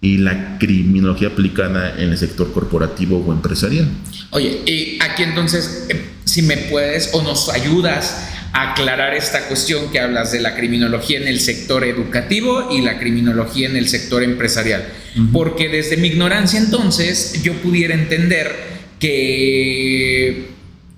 y 0.00 0.18
la 0.18 0.58
criminología 0.58 1.28
aplicada 1.28 1.94
en 1.96 2.10
el 2.10 2.18
sector 2.18 2.52
corporativo 2.52 3.24
o 3.24 3.32
empresarial. 3.32 3.88
Oye, 4.30 4.62
y 4.66 4.98
aquí 5.00 5.22
entonces, 5.22 5.86
eh, 5.88 6.04
si 6.24 6.42
me 6.42 6.56
puedes 6.56 7.10
o 7.12 7.22
nos 7.22 7.48
ayudas 7.50 8.28
aclarar 8.52 9.14
esta 9.14 9.46
cuestión 9.48 9.90
que 9.90 10.00
hablas 10.00 10.32
de 10.32 10.40
la 10.40 10.54
criminología 10.54 11.18
en 11.18 11.28
el 11.28 11.40
sector 11.40 11.84
educativo 11.84 12.68
y 12.70 12.82
la 12.82 12.98
criminología 12.98 13.68
en 13.68 13.76
el 13.76 13.88
sector 13.88 14.22
empresarial. 14.22 14.84
Porque 15.32 15.68
desde 15.68 15.96
mi 15.96 16.08
ignorancia 16.08 16.58
entonces 16.58 17.42
yo 17.42 17.54
pudiera 17.54 17.94
entender 17.94 18.54
que 18.98 20.51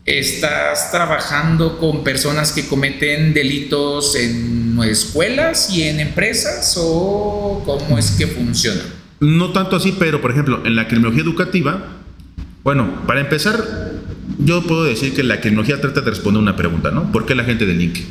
estás 0.04 0.90
trabajando 0.90 1.78
con 1.78 2.04
personas 2.04 2.52
que 2.52 2.66
cometen 2.66 3.32
delitos 3.32 4.14
en 4.16 4.78
escuelas 4.82 5.70
y 5.70 5.84
en 5.84 6.00
empresas 6.00 6.75
o 6.78 7.62
cómo 7.64 7.99
es 7.99 8.12
que 8.12 8.26
funciona? 8.26 8.82
No 9.20 9.52
tanto 9.52 9.76
así, 9.76 9.94
pero 9.99 10.20
por 10.20 10.30
ejemplo, 10.30 10.62
en 10.64 10.76
la 10.76 10.87
criminología 10.87 11.23
educativa, 11.23 12.02
bueno, 12.62 13.06
para 13.06 13.20
empezar, 13.20 13.92
yo 14.38 14.62
puedo 14.62 14.84
decir 14.84 15.14
que 15.14 15.23
la 15.23 15.40
criminología 15.40 15.80
trata 15.80 16.00
de 16.02 16.11
responder 16.11 16.42
una 16.42 16.56
pregunta, 16.56 16.90
¿no? 16.90 17.11
¿Por 17.12 17.25
qué 17.25 17.34
la 17.34 17.44
gente 17.44 17.64
delinque? 17.64 18.04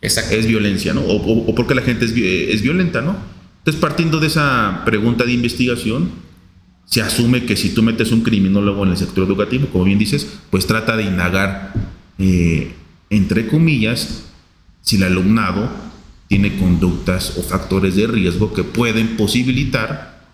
Exacto. 0.00 0.34
Es 0.34 0.46
violencia, 0.46 0.92
¿no? 0.92 1.00
O, 1.00 1.16
o, 1.16 1.54
por 1.54 1.66
qué 1.66 1.74
la 1.74 1.82
gente 1.82 2.04
es, 2.04 2.12
es 2.12 2.62
violenta, 2.62 3.00
¿no? 3.00 3.16
Entonces, 3.58 3.80
partiendo 3.80 4.20
de 4.20 4.26
esa 4.26 4.82
pregunta 4.84 5.24
de 5.24 5.32
investigación, 5.32 6.10
se 6.86 7.02
asume 7.02 7.44
que 7.44 7.56
si 7.56 7.70
tú 7.70 7.82
metes 7.82 8.12
un 8.12 8.22
criminólogo 8.22 8.84
en 8.84 8.90
el 8.90 8.96
sector 8.96 9.24
educativo, 9.26 9.68
como 9.72 9.84
bien 9.84 9.98
dices, 9.98 10.26
pues 10.50 10.66
trata 10.66 10.96
de 10.96 11.04
indagar, 11.04 11.72
eh, 12.18 12.72
entre 13.10 13.46
comillas, 13.48 14.24
si 14.82 14.96
el 14.96 15.04
alumnado 15.04 15.70
tiene 16.28 16.56
conductas 16.56 17.36
o 17.38 17.42
factores 17.42 17.96
de 17.96 18.06
riesgo 18.06 18.52
que 18.52 18.64
pueden 18.64 19.16
posibilitar 19.16 20.24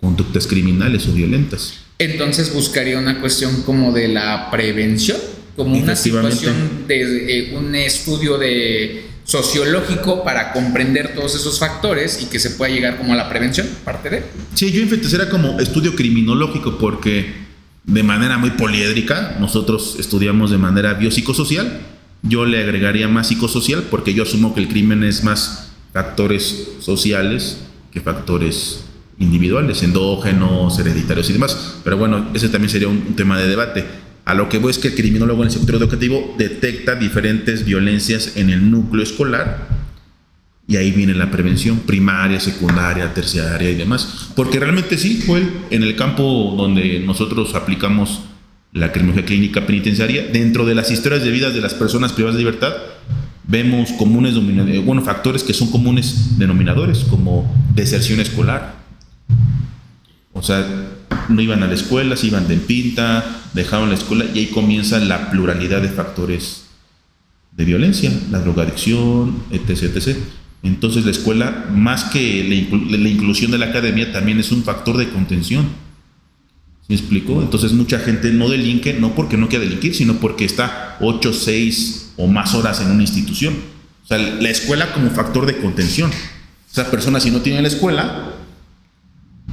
conductas 0.00 0.46
criminales 0.46 1.06
o 1.08 1.12
violentas. 1.12 1.80
Entonces 1.98 2.52
buscaría 2.52 2.98
una 2.98 3.20
cuestión 3.20 3.62
como 3.62 3.92
de 3.92 4.08
la 4.08 4.50
prevención, 4.50 5.16
como 5.56 5.76
una 5.76 5.96
situación 5.96 6.86
de 6.86 7.38
eh, 7.38 7.56
un 7.56 7.74
estudio 7.74 8.36
de 8.38 9.06
sociológico 9.26 10.24
para 10.24 10.52
comprender 10.52 11.14
todos 11.14 11.34
esos 11.34 11.58
factores 11.58 12.22
y 12.22 12.26
que 12.26 12.38
se 12.38 12.50
pueda 12.50 12.72
llegar 12.72 12.96
como 12.96 13.12
a 13.12 13.16
la 13.16 13.28
prevención, 13.28 13.68
parte 13.84 14.08
de. 14.08 14.22
Sí, 14.54 14.72
yo 14.72 14.80
enfatizaría 14.80 15.28
como 15.28 15.60
estudio 15.60 15.94
criminológico 15.94 16.78
porque 16.78 17.44
de 17.84 18.02
manera 18.02 18.38
muy 18.38 18.50
poliédrica, 18.50 19.36
nosotros 19.38 19.96
estudiamos 19.98 20.50
de 20.50 20.58
manera 20.58 20.94
biopsicosocial, 20.94 21.80
yo 22.22 22.46
le 22.46 22.62
agregaría 22.62 23.08
más 23.08 23.28
psicosocial 23.28 23.84
porque 23.90 24.14
yo 24.14 24.22
asumo 24.22 24.54
que 24.54 24.60
el 24.60 24.68
crimen 24.68 25.04
es 25.04 25.22
más 25.22 25.68
factores 25.92 26.68
sociales 26.80 27.58
que 27.92 28.00
factores 28.00 28.84
individuales, 29.18 29.82
endógenos, 29.82 30.78
hereditarios 30.78 31.30
y 31.30 31.32
demás. 31.32 31.76
Pero 31.84 31.96
bueno, 31.96 32.28
ese 32.34 32.48
también 32.48 32.70
sería 32.70 32.88
un, 32.88 33.14
tema 33.16 33.38
de 33.38 33.48
debate. 33.48 33.84
A 34.26 34.34
lo 34.34 34.48
que 34.48 34.58
voy 34.58 34.72
es 34.72 34.78
que 34.78 34.88
el 34.88 34.96
criminólogo 34.96 35.42
en 35.42 35.46
el 35.46 35.54
sector 35.54 35.76
educativo 35.76 36.34
detecta 36.36 36.96
diferentes 36.96 37.64
violencias 37.64 38.36
en 38.36 38.50
el 38.50 38.72
núcleo 38.72 39.04
escolar 39.04 39.68
y 40.66 40.76
ahí 40.76 40.90
viene 40.90 41.14
la 41.14 41.30
prevención 41.30 41.78
primaria, 41.78 42.40
secundaria, 42.40 43.14
terciaria 43.14 43.70
y 43.70 43.76
demás. 43.76 44.30
Porque 44.34 44.58
realmente 44.58 44.98
sí, 44.98 45.22
fue 45.24 45.44
en 45.70 45.84
el 45.84 45.94
campo 45.94 46.54
donde 46.58 46.98
nosotros 46.98 47.54
aplicamos 47.54 48.22
la 48.72 48.90
criminología 48.90 49.26
clínica 49.26 49.64
penitenciaria, 49.64 50.26
dentro 50.26 50.66
de 50.66 50.74
las 50.74 50.90
historias 50.90 51.22
de 51.22 51.30
vida 51.30 51.50
de 51.50 51.60
las 51.60 51.74
personas 51.74 52.12
privadas 52.12 52.34
de 52.34 52.40
libertad, 52.40 52.74
vemos 53.44 53.92
comunes 53.92 54.34
bueno, 54.84 55.02
factores 55.02 55.44
que 55.44 55.54
son 55.54 55.70
comunes 55.70 56.36
denominadores, 56.36 57.04
como 57.04 57.48
deserción 57.76 58.18
escolar, 58.18 58.74
o 60.36 60.42
sea, 60.42 60.66
no 61.30 61.40
iban 61.40 61.62
a 61.62 61.66
la 61.66 61.74
escuela, 61.74 62.14
se 62.14 62.26
iban 62.26 62.46
de 62.46 62.56
pinta, 62.56 63.24
dejaron 63.54 63.88
la 63.88 63.94
escuela 63.94 64.26
y 64.34 64.40
ahí 64.40 64.46
comienza 64.48 64.98
la 64.98 65.30
pluralidad 65.30 65.80
de 65.80 65.88
factores 65.88 66.66
de 67.52 67.64
violencia, 67.64 68.12
la 68.30 68.40
drogadicción, 68.40 69.44
etc. 69.50 69.96
etc. 69.96 70.18
Entonces 70.62 71.06
la 71.06 71.10
escuela, 71.10 71.66
más 71.72 72.04
que 72.04 72.44
la, 72.44 73.08
inclusión 73.08 73.50
de 73.50 73.56
la 73.56 73.66
academia, 73.66 74.12
también 74.12 74.38
es 74.38 74.52
un 74.52 74.62
factor 74.62 74.98
de 74.98 75.08
contención. 75.08 75.64
¿Sí 76.82 76.86
me 76.90 76.96
explico? 76.96 77.40
Entonces 77.40 77.72
mucha 77.72 77.98
gente 77.98 78.30
no 78.30 78.50
delinque, 78.50 78.92
no 78.92 79.14
porque 79.14 79.38
no 79.38 79.48
quiera 79.48 79.64
delinquir, 79.64 79.94
sino 79.94 80.16
porque 80.16 80.44
está 80.44 80.98
8, 81.00 81.32
6 81.32 82.12
o 82.18 82.26
más 82.26 82.54
horas 82.54 82.82
en 82.82 82.90
una 82.90 83.02
institución. 83.02 83.54
O 84.04 84.06
sea, 84.06 84.18
la 84.18 84.50
escuela 84.50 84.92
como 84.92 85.10
factor 85.10 85.46
de 85.46 85.56
contención. 85.56 86.10
Esa 86.70 86.90
persona 86.90 87.20
si 87.20 87.30
no 87.30 87.40
tiene 87.40 87.62
la 87.62 87.68
escuela, 87.68 88.35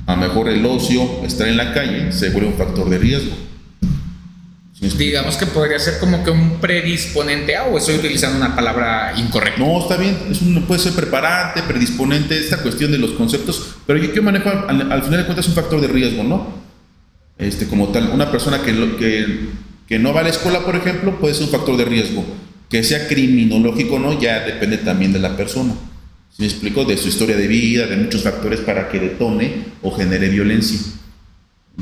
a 0.06 0.16
lo 0.16 0.22
mejor 0.22 0.50
el 0.50 0.66
ocio, 0.66 1.24
estar 1.26 1.48
en 1.48 1.58
la 1.58 1.74
calle, 1.74 2.12
se 2.12 2.30
vuelve 2.30 2.50
un 2.50 2.56
factor 2.56 2.90
de 2.90 2.98
riesgo. 2.98 3.36
Digamos 4.98 5.38
que 5.38 5.46
podría 5.46 5.80
ser 5.80 5.98
como 6.00 6.26
que 6.26 6.32
un 6.32 6.60
predisponente 6.60 7.58
o 7.58 7.78
estoy 7.78 7.96
utilizando 7.96 8.38
una 8.38 8.54
palabra 8.54 9.14
incorrecta. 9.16 9.60
No, 9.60 9.80
está 9.80 9.96
bien, 9.96 10.18
es 10.30 10.40
puede 10.68 10.82
ser 10.82 10.92
preparante, 10.92 11.62
predisponente, 11.64 12.38
esta 12.38 12.58
cuestión 12.58 12.92
de 12.92 12.98
los 12.98 13.12
conceptos, 13.12 13.76
pero 13.88 13.98
yo 14.00 14.12
que 14.12 14.20
manejo 14.20 14.50
al, 14.50 15.04
final 15.04 15.20
de 15.20 15.26
cuentas 15.26 15.46
es 15.46 15.50
un 15.50 15.56
factor 15.56 15.80
de 15.80 15.88
riesgo, 15.88 16.24
¿no? 16.24 16.48
Este, 17.38 17.68
como 17.68 17.90
tal, 17.90 18.10
una 18.10 18.30
persona 18.30 18.62
que, 18.62 18.74
que, 18.98 19.50
que 19.88 20.00
no 20.00 20.14
va 20.14 20.20
a 20.20 20.24
la 20.24 20.30
escuela, 20.30 20.60
por 20.60 20.76
ejemplo, 20.76 21.18
puede 21.18 21.34
ser 21.34 21.46
un 21.46 21.52
factor 21.52 21.78
de 21.78 21.86
riesgo. 21.86 22.26
Que 22.70 22.84
sea 22.84 23.08
criminológico 23.08 23.96
o 23.96 24.00
no, 24.00 24.20
ya 24.20 24.42
depende 24.42 24.78
también 24.78 25.14
de 25.14 25.20
la 25.20 25.38
persona. 25.38 25.74
¿Sí 26.36 26.42
me 26.42 26.48
explico? 26.48 26.84
De 26.84 26.98
su 26.98 27.10
historia 27.10 27.38
de 27.38 27.48
vida, 27.48 27.86
de 27.86 27.96
muchos 27.96 28.24
factores 28.24 28.60
para 28.62 28.90
que 28.90 29.00
detone 29.00 29.66
o 29.84 29.92
genere 29.92 30.30
violencia. 30.30 30.80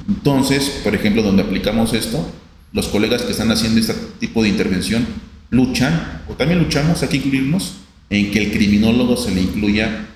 Entonces, 0.10 0.82
por 0.84 0.94
ejemplo, 0.94 1.24
donde 1.24 1.44
aplicamos 1.44 1.94
esto, 1.94 2.30
los 2.74 2.90
colegas 2.90 3.22
que 3.22 3.32
están 3.32 3.50
haciendo 3.52 3.80
este 3.80 3.94
tipo 4.20 4.44
de 4.44 4.50
intervención 4.50 5.06
luchan, 5.52 6.24
o 6.28 6.34
también 6.34 6.60
luchamos, 6.60 7.02
hay 7.02 7.10
que 7.10 7.18
incluirnos, 7.18 7.76
en 8.10 8.30
que 8.32 8.40
el 8.40 8.52
criminólogo 8.52 9.16
se 9.16 9.32
le 9.32 9.42
incluya 9.42 10.08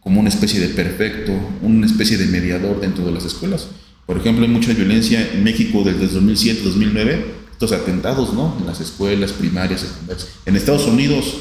como 0.00 0.20
una 0.20 0.28
especie 0.28 0.60
de 0.60 0.68
perfecto, 0.68 1.32
una 1.62 1.84
especie 1.84 2.16
de 2.16 2.26
mediador 2.26 2.80
dentro 2.80 3.04
de 3.04 3.10
las 3.10 3.24
escuelas. 3.24 3.68
Por 4.06 4.18
ejemplo, 4.18 4.44
hay 4.44 4.50
mucha 4.50 4.72
violencia 4.72 5.32
en 5.32 5.42
México 5.42 5.82
desde 5.84 6.08
2007-2009, 6.08 7.24
estos 7.52 7.72
atentados, 7.72 8.32
¿no? 8.32 8.56
En 8.60 8.66
las 8.66 8.80
escuelas 8.80 9.32
primarias, 9.32 9.80
secundarias. 9.80 10.28
En 10.46 10.54
Estados 10.56 10.86
Unidos 10.86 11.38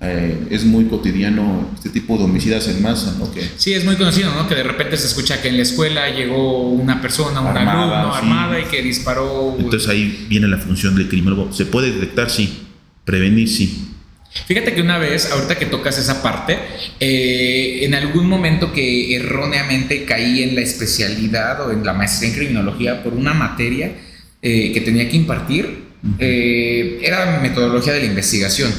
eh, 0.00 0.48
es 0.50 0.64
muy 0.64 0.86
cotidiano 0.86 1.70
este 1.74 1.88
tipo 1.88 2.18
de 2.18 2.24
homicidas 2.24 2.66
en 2.68 2.82
masa, 2.82 3.14
¿no? 3.18 3.32
Que, 3.32 3.48
sí, 3.56 3.72
es 3.74 3.84
muy 3.84 3.96
conocido, 3.96 4.34
¿no? 4.34 4.48
Que 4.48 4.56
de 4.56 4.64
repente 4.64 4.96
se 4.96 5.06
escucha 5.06 5.40
que 5.40 5.48
en 5.48 5.56
la 5.56 5.62
escuela 5.62 6.10
llegó 6.10 6.68
una 6.68 7.00
persona, 7.00 7.40
un 7.40 7.56
alumno 7.56 8.12
armada 8.12 8.60
y 8.60 8.64
que 8.64 8.82
disparó. 8.82 9.56
Entonces 9.58 9.88
ahí 9.88 10.26
viene 10.28 10.48
la 10.48 10.58
función 10.58 10.96
del 10.96 11.08
criminólogo. 11.08 11.52
¿Se 11.52 11.66
puede 11.66 11.92
detectar? 11.92 12.28
Sí. 12.28 12.62
Prevenir, 13.04 13.48
sí. 13.48 13.90
Fíjate 14.46 14.74
que 14.74 14.80
una 14.80 14.98
vez, 14.98 15.30
ahorita 15.30 15.56
que 15.56 15.66
tocas 15.66 15.96
esa 15.96 16.22
parte, 16.22 16.58
eh, 16.98 17.80
en 17.82 17.94
algún 17.94 18.28
momento 18.28 18.72
que 18.72 19.14
erróneamente 19.14 20.04
caí 20.04 20.42
en 20.42 20.56
la 20.56 20.62
especialidad 20.62 21.66
o 21.66 21.70
en 21.70 21.84
la 21.84 21.92
maestría 21.92 22.30
en 22.30 22.36
criminología 22.36 23.02
por 23.04 23.12
una 23.12 23.32
materia 23.32 23.92
eh, 24.42 24.72
que 24.72 24.80
tenía 24.80 25.08
que 25.08 25.16
impartir, 25.16 25.84
era 26.18 27.38
metodología 27.40 27.92
de 27.92 28.00
la 28.00 28.06
investigación. 28.06 28.72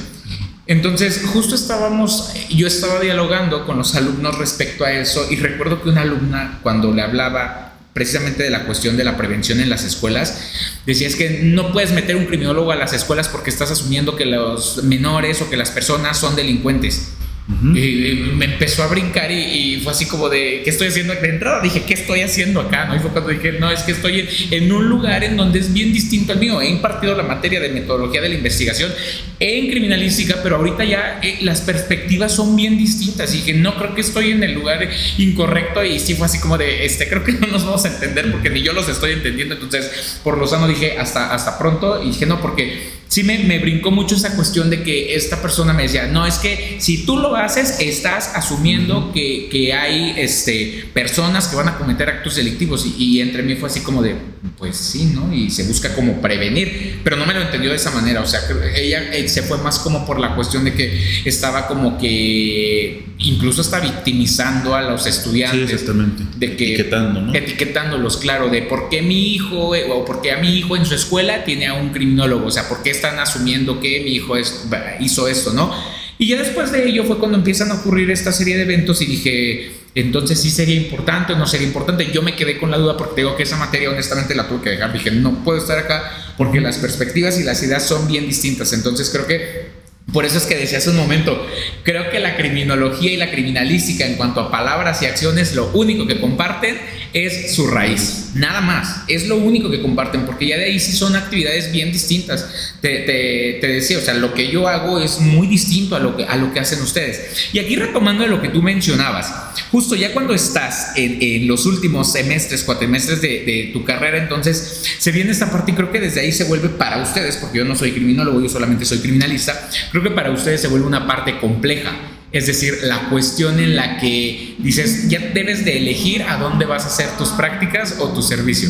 Entonces, 0.67 1.21
justo 1.27 1.53
estábamos, 1.53 2.33
yo 2.49 2.65
estaba 2.65 2.99
dialogando 2.99 3.65
con 3.65 3.77
los 3.77 3.95
alumnos 3.95 4.37
respecto 4.37 4.83
a 4.83 4.91
eso 4.91 5.27
y 5.29 5.35
recuerdo 5.35 5.81
que 5.81 5.89
una 5.89 6.01
alumna 6.01 6.59
cuando 6.63 6.91
le 6.91 7.03
hablaba 7.03 7.73
precisamente 7.93 8.43
de 8.43 8.49
la 8.49 8.65
cuestión 8.65 8.97
de 8.97 9.05
la 9.05 9.15
prevención 9.15 9.61
en 9.61 9.69
las 9.69 9.85
escuelas, 9.85 10.37
decía 10.85 11.07
es 11.07 11.15
que 11.15 11.41
no 11.43 11.71
puedes 11.71 11.93
meter 11.93 12.17
un 12.17 12.25
criminólogo 12.25 12.73
a 12.73 12.75
las 12.75 12.91
escuelas 12.91 13.29
porque 13.29 13.49
estás 13.49 13.71
asumiendo 13.71 14.17
que 14.17 14.25
los 14.25 14.83
menores 14.83 15.41
o 15.41 15.49
que 15.49 15.55
las 15.55 15.71
personas 15.71 16.17
son 16.17 16.35
delincuentes. 16.35 17.13
Y 17.47 18.31
me 18.35 18.45
empezó 18.45 18.81
a 18.81 18.87
brincar 18.87 19.29
y, 19.31 19.79
fue 19.83 19.91
así 19.91 20.07
como 20.07 20.29
de, 20.29 20.61
¿qué 20.63 20.71
estoy 20.71 20.87
haciendo? 20.87 21.13
De 21.13 21.29
entrada 21.29 21.61
dije, 21.61 21.83
¿qué 21.85 21.93
estoy 21.93 22.21
haciendo 22.21 22.59
acá? 22.59 22.85
¿no? 22.85 22.95
Y 22.95 22.99
fue 22.99 23.11
cuando 23.11 23.29
dije, 23.29 23.53
no, 23.53 23.69
es 23.69 23.83
que 23.83 23.91
estoy 23.91 24.27
en, 24.49 24.71
un 24.71 24.89
lugar 24.89 25.23
en 25.23 25.37
donde 25.37 25.59
es 25.59 25.71
bien 25.71 25.93
distinto 25.93 26.33
al 26.33 26.39
mío. 26.39 26.59
He 26.59 26.69
impartido 26.69 27.15
la 27.15 27.21
materia 27.21 27.59
de 27.59 27.69
metodología 27.69 28.19
de 28.19 28.29
la 28.29 28.35
investigación 28.35 28.91
en 29.39 29.69
criminalística, 29.69 30.39
pero 30.41 30.55
ahorita 30.55 30.85
ya 30.85 31.19
eh, 31.21 31.37
las 31.41 31.61
perspectivas 31.61 32.31
son 32.31 32.55
bien 32.55 32.79
distintas 32.79 33.35
y 33.35 33.41
que 33.41 33.53
no 33.53 33.75
creo 33.75 33.93
que 33.93 34.01
estoy 34.01 34.31
en 34.31 34.43
el 34.43 34.53
lugar 34.53 34.89
incorrecto 35.19 35.83
y 35.83 35.99
sí 35.99 36.15
fue 36.15 36.25
así 36.25 36.39
como 36.39 36.57
de, 36.57 36.83
este, 36.85 37.07
creo 37.07 37.23
que 37.23 37.31
no 37.39 37.45
nos 37.45 37.63
vamos 37.63 37.85
a 37.85 37.89
entender 37.89 38.31
porque 38.31 38.49
ni 38.49 38.63
yo 38.63 38.73
los 38.73 38.89
estoy 38.89 39.11
entendiendo. 39.11 39.53
Entonces, 39.53 40.19
por 40.23 40.39
lo 40.39 40.47
sano 40.47 40.67
dije, 40.67 40.97
hasta, 40.97 41.31
hasta 41.31 41.59
pronto 41.59 42.01
y 42.01 42.07
dije, 42.07 42.25
no, 42.25 42.41
porque 42.41 43.04
sí 43.07 43.23
me, 43.23 43.39
me, 43.39 43.59
brincó 43.59 43.91
mucho 43.91 44.15
esa 44.15 44.35
cuestión 44.35 44.69
de 44.69 44.83
que 44.83 45.15
esta 45.15 45.41
persona 45.41 45.73
me 45.73 45.83
decía, 45.83 46.07
no, 46.07 46.25
es 46.25 46.35
que 46.35 46.77
si 46.79 47.05
tú 47.05 47.17
lo 47.17 47.35
haces, 47.35 47.79
estás 47.79 48.31
asumiendo 48.35 49.11
que, 49.13 49.47
que 49.49 49.73
hay 49.73 50.15
este, 50.17 50.85
personas 50.93 51.47
que 51.47 51.55
van 51.55 51.69
a 51.69 51.77
cometer 51.77 52.09
actos 52.09 52.35
delictivos. 52.35 52.85
Y, 52.85 53.03
y, 53.03 53.21
entre 53.21 53.43
mí 53.43 53.55
fue 53.55 53.69
así 53.69 53.81
como 53.81 54.01
de, 54.01 54.15
pues 54.57 54.77
sí, 54.77 55.11
¿no? 55.13 55.33
Y 55.33 55.49
se 55.49 55.63
busca 55.63 55.93
como 55.93 56.21
prevenir, 56.21 56.99
pero 57.03 57.15
no 57.15 57.25
me 57.25 57.33
lo 57.33 57.41
entendió 57.41 57.69
de 57.69 57.77
esa 57.77 57.91
manera. 57.91 58.21
O 58.21 58.27
sea, 58.27 58.41
ella 58.75 59.13
eh, 59.13 59.27
se 59.29 59.43
fue 59.43 59.57
más 59.59 59.79
como 59.79 60.05
por 60.05 60.19
la 60.19 60.35
cuestión 60.35 60.65
de 60.65 60.73
que 60.73 61.21
estaba 61.25 61.67
como 61.67 61.97
que 61.97 63.05
incluso 63.17 63.61
está 63.61 63.79
victimizando 63.79 64.75
a 64.75 64.81
los 64.81 65.05
estudiantes. 65.05 65.67
Sí, 65.67 65.73
exactamente. 65.73 66.23
De 66.37 66.55
que, 66.55 66.73
Etiquetando, 66.73 67.21
¿no? 67.21 67.33
Etiquetándolos, 67.33 68.17
claro, 68.17 68.49
de 68.49 68.61
por 68.63 68.89
qué 68.89 69.01
mi 69.01 69.33
hijo 69.33 69.75
eh, 69.75 69.85
o 69.89 70.03
por 70.05 70.21
qué 70.21 70.31
a 70.31 70.37
mi 70.37 70.57
hijo 70.57 70.75
en 70.75 70.85
su 70.85 70.95
escuela 70.95 71.43
tiene 71.43 71.67
a 71.67 71.73
un 71.73 71.89
criminólogo, 71.89 72.47
o 72.47 72.51
sea, 72.51 72.67
por 72.67 72.83
qué 72.83 72.91
están 72.91 73.19
asumiendo 73.19 73.79
que 73.79 74.01
mi 74.01 74.11
hijo 74.11 74.35
es, 74.35 74.67
hizo 74.99 75.27
esto, 75.27 75.53
¿no? 75.53 75.73
Y 76.17 76.27
ya 76.27 76.37
después 76.37 76.71
de 76.71 76.87
ello 76.87 77.03
fue 77.03 77.17
cuando 77.17 77.37
empiezan 77.37 77.71
a 77.71 77.75
ocurrir 77.75 78.09
esta 78.09 78.31
serie 78.31 78.55
de 78.55 78.63
eventos 78.63 79.01
y 79.01 79.05
dije, 79.05 79.71
entonces 79.95 80.41
sí 80.41 80.49
sería 80.49 80.75
importante 80.75 81.33
o 81.33 81.37
no 81.37 81.45
sería 81.45 81.67
importante. 81.67 82.09
Yo 82.13 82.21
me 82.21 82.35
quedé 82.35 82.57
con 82.57 82.71
la 82.71 82.77
duda 82.77 82.95
porque 82.95 83.21
digo 83.21 83.35
que 83.35 83.43
esa 83.43 83.57
materia 83.57 83.89
honestamente 83.89 84.33
la 84.33 84.47
tuve 84.47 84.61
que 84.61 84.69
dejar. 84.71 84.93
Dije, 84.93 85.11
no 85.11 85.43
puedo 85.43 85.57
estar 85.57 85.77
acá 85.77 86.33
porque 86.37 86.61
las 86.61 86.77
perspectivas 86.77 87.37
y 87.39 87.43
las 87.43 87.61
ideas 87.63 87.85
son 87.85 88.07
bien 88.07 88.27
distintas. 88.27 88.71
Entonces 88.71 89.09
creo 89.09 89.27
que 89.27 89.74
por 90.13 90.25
eso 90.25 90.37
es 90.37 90.45
que 90.45 90.55
decía 90.55 90.77
hace 90.77 90.91
un 90.91 90.97
momento, 90.97 91.45
creo 91.83 92.09
que 92.09 92.19
la 92.19 92.35
criminología 92.35 93.11
y 93.11 93.17
la 93.17 93.31
criminalística 93.31 94.05
en 94.05 94.15
cuanto 94.15 94.39
a 94.39 94.51
palabras 94.51 95.01
y 95.01 95.07
acciones, 95.07 95.55
lo 95.55 95.71
único 95.73 96.05
que 96.07 96.21
comparten 96.21 96.77
es 97.15 97.55
su 97.55 97.67
raíz, 97.67 98.31
nada 98.33 98.59
más, 98.59 99.03
es 99.07 99.29
lo 99.29 99.37
único 99.37 99.71
que 99.71 99.81
comparten, 99.81 100.25
porque 100.25 100.47
ya 100.47 100.57
de 100.57 100.65
ahí 100.65 100.81
sí 100.81 100.91
son 100.91 101.15
actividades 101.15 101.71
bien 101.71 101.93
distintas. 101.93 102.45
Te, 102.81 103.57
decía, 103.61 103.99
o 103.99 104.01
sea, 104.01 104.15
lo 104.15 104.33
que 104.33 104.51
yo 104.51 104.67
hago 104.67 104.99
es 104.99 105.21
muy 105.21 105.47
distinto 105.47 105.95
a 105.95 105.99
lo, 105.99 106.17
que, 106.17 106.25
a 106.25 106.35
lo 106.35 106.51
que 106.53 106.59
hacen 106.59 106.81
ustedes. 106.81 107.49
Y 107.53 107.59
aquí 107.59 107.77
retomando 107.77 108.23
de 108.23 108.29
lo 108.29 108.41
que 108.41 108.49
tú 108.49 108.61
mencionabas, 108.61 109.33
justo 109.71 109.95
ya 109.95 110.11
cuando 110.11 110.33
estás 110.33 110.91
en, 110.97 111.47
los 111.47 111.65
últimos 111.65 112.11
semestres, 112.11 112.63
cuatrimestres 112.63 113.21
de, 113.21 113.45
de 113.45 113.69
tu 113.71 113.85
carrera, 113.85 114.17
entonces 114.17 114.83
se 114.97 115.11
viene 115.13 115.31
esta 115.31 115.49
parte 115.49 115.71
y 115.71 115.75
creo 115.75 115.93
que 115.93 116.01
desde 116.01 116.19
ahí 116.19 116.33
se 116.33 116.43
vuelve 116.43 116.67
para 116.67 117.01
ustedes, 117.01 117.37
porque 117.37 117.59
yo 117.59 117.65
no 117.65 117.77
soy 117.77 117.93
criminólogo, 117.93 118.41
yo 118.41 118.49
solamente 118.49 118.83
soy 118.83 118.99
criminalista, 118.99 119.69
creo 119.89 120.03
que 120.03 120.11
para 120.11 120.31
ustedes 120.31 120.59
se 120.59 120.67
vuelve 120.67 120.85
una 120.85 121.07
parte 121.07 121.39
compleja. 121.39 122.14
Es 122.31 122.47
decir, 122.47 122.79
la 122.83 123.09
cuestión 123.09 123.59
en 123.59 123.75
la 123.75 123.97
que 123.97 124.55
dices, 124.59 125.09
ya 125.09 125.19
debes 125.33 125.63
de 125.63 125.77
elegir 125.77 126.23
a 126.23 126.37
dónde 126.37 126.65
vas 126.65 126.83
a 126.83 126.87
hacer 126.87 127.09
tus 127.17 127.29
prácticas 127.29 127.97
o 127.99 128.09
tu 128.09 128.21
servicio. 128.21 128.69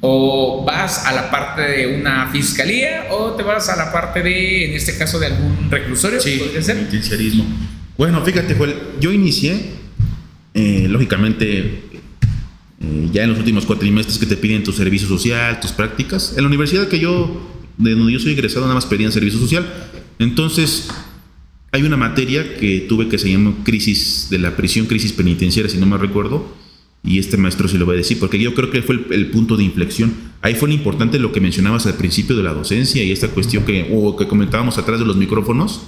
O 0.00 0.64
vas 0.64 1.06
a 1.06 1.12
la 1.12 1.30
parte 1.30 1.62
de 1.62 2.00
una 2.00 2.30
fiscalía 2.30 3.08
o 3.10 3.32
te 3.32 3.42
vas 3.42 3.68
a 3.68 3.76
la 3.76 3.92
parte 3.92 4.22
de, 4.22 4.66
en 4.66 4.74
este 4.74 4.96
caso, 4.96 5.18
de 5.18 5.26
algún 5.26 5.70
reclusorio. 5.70 6.20
Sí, 6.20 6.40
ser? 6.60 6.86
Bueno, 7.98 8.22
fíjate, 8.22 8.54
Joel, 8.54 8.76
yo 9.00 9.12
inicié, 9.12 9.60
eh, 10.54 10.86
lógicamente, 10.88 11.82
eh, 12.80 13.08
ya 13.12 13.24
en 13.24 13.30
los 13.30 13.38
últimos 13.38 13.66
cuatrimestres 13.66 14.18
que 14.18 14.26
te 14.26 14.36
piden 14.36 14.62
tu 14.62 14.72
servicio 14.72 15.06
social, 15.08 15.60
tus 15.60 15.72
prácticas. 15.72 16.34
En 16.36 16.42
la 16.42 16.48
universidad 16.48 16.88
que 16.88 16.98
yo, 16.98 17.50
de 17.76 17.90
donde 17.90 18.12
yo 18.12 18.20
soy 18.20 18.32
egresado, 18.32 18.62
nada 18.62 18.74
más 18.74 18.86
pedían 18.86 19.12
servicio 19.12 19.38
social 19.38 19.66
entonces, 20.20 20.88
hay 21.72 21.82
una 21.82 21.96
materia 21.96 22.56
que 22.56 22.80
tuve 22.88 23.08
que 23.08 23.18
se 23.18 23.30
llama 23.30 23.54
crisis 23.64 24.26
de 24.30 24.38
la 24.38 24.56
prisión, 24.56 24.86
crisis 24.86 25.12
penitenciaria, 25.12 25.70
si 25.70 25.78
no 25.78 25.86
me 25.86 25.98
recuerdo, 25.98 26.52
y 27.02 27.18
este 27.18 27.36
maestro 27.36 27.68
se 27.68 27.78
lo 27.78 27.86
va 27.86 27.94
a 27.94 27.96
decir, 27.96 28.18
porque 28.18 28.38
yo 28.38 28.54
creo 28.54 28.70
que 28.70 28.82
fue 28.82 28.98
el, 29.10 29.30
punto 29.30 29.56
de 29.56 29.64
inflexión. 29.64 30.12
Ahí 30.42 30.54
fue 30.54 30.68
lo 30.68 30.74
importante 30.74 31.18
lo 31.18 31.32
que 31.32 31.40
mencionabas 31.40 31.86
al 31.86 31.94
principio 31.94 32.36
de 32.36 32.42
la 32.42 32.52
docencia 32.52 33.02
y 33.02 33.12
esta 33.12 33.28
cuestión 33.28 33.64
que, 33.64 33.88
o 33.92 34.16
que 34.16 34.26
comentábamos 34.26 34.76
atrás 34.78 34.98
de 34.98 35.06
los 35.06 35.16
micrófonos, 35.16 35.82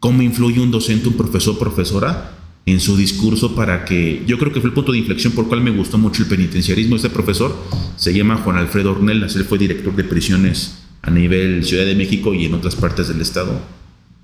cómo 0.00 0.22
influye 0.22 0.60
un 0.60 0.70
docente, 0.70 1.08
un 1.08 1.16
profesor, 1.16 1.58
profesora 1.58 2.38
en 2.66 2.80
su 2.80 2.96
discurso 2.96 3.54
para 3.54 3.84
que, 3.84 4.22
yo 4.26 4.38
creo 4.38 4.52
que 4.52 4.60
fue 4.60 4.68
el 4.68 4.74
punto 4.74 4.92
de 4.92 4.98
inflexión 4.98 5.32
por 5.32 5.44
el 5.44 5.48
cual 5.48 5.60
me 5.62 5.70
gustó 5.70 5.98
mucho 5.98 6.22
el 6.22 6.28
penitenciarismo. 6.28 6.96
Este 6.96 7.10
profesor 7.10 7.56
se 7.96 8.12
llama 8.12 8.36
Juan 8.36 8.56
Alfredo 8.56 8.92
Ornelas, 8.92 9.36
él 9.36 9.44
fue 9.44 9.58
director 9.58 9.94
de 9.94 10.04
prisiones 10.04 10.82
a 11.00 11.10
nivel 11.10 11.64
Ciudad 11.64 11.84
de 11.86 11.94
México 11.94 12.34
y 12.34 12.46
en 12.46 12.54
otras 12.54 12.74
partes 12.74 13.08
del 13.08 13.20
estado. 13.20 13.60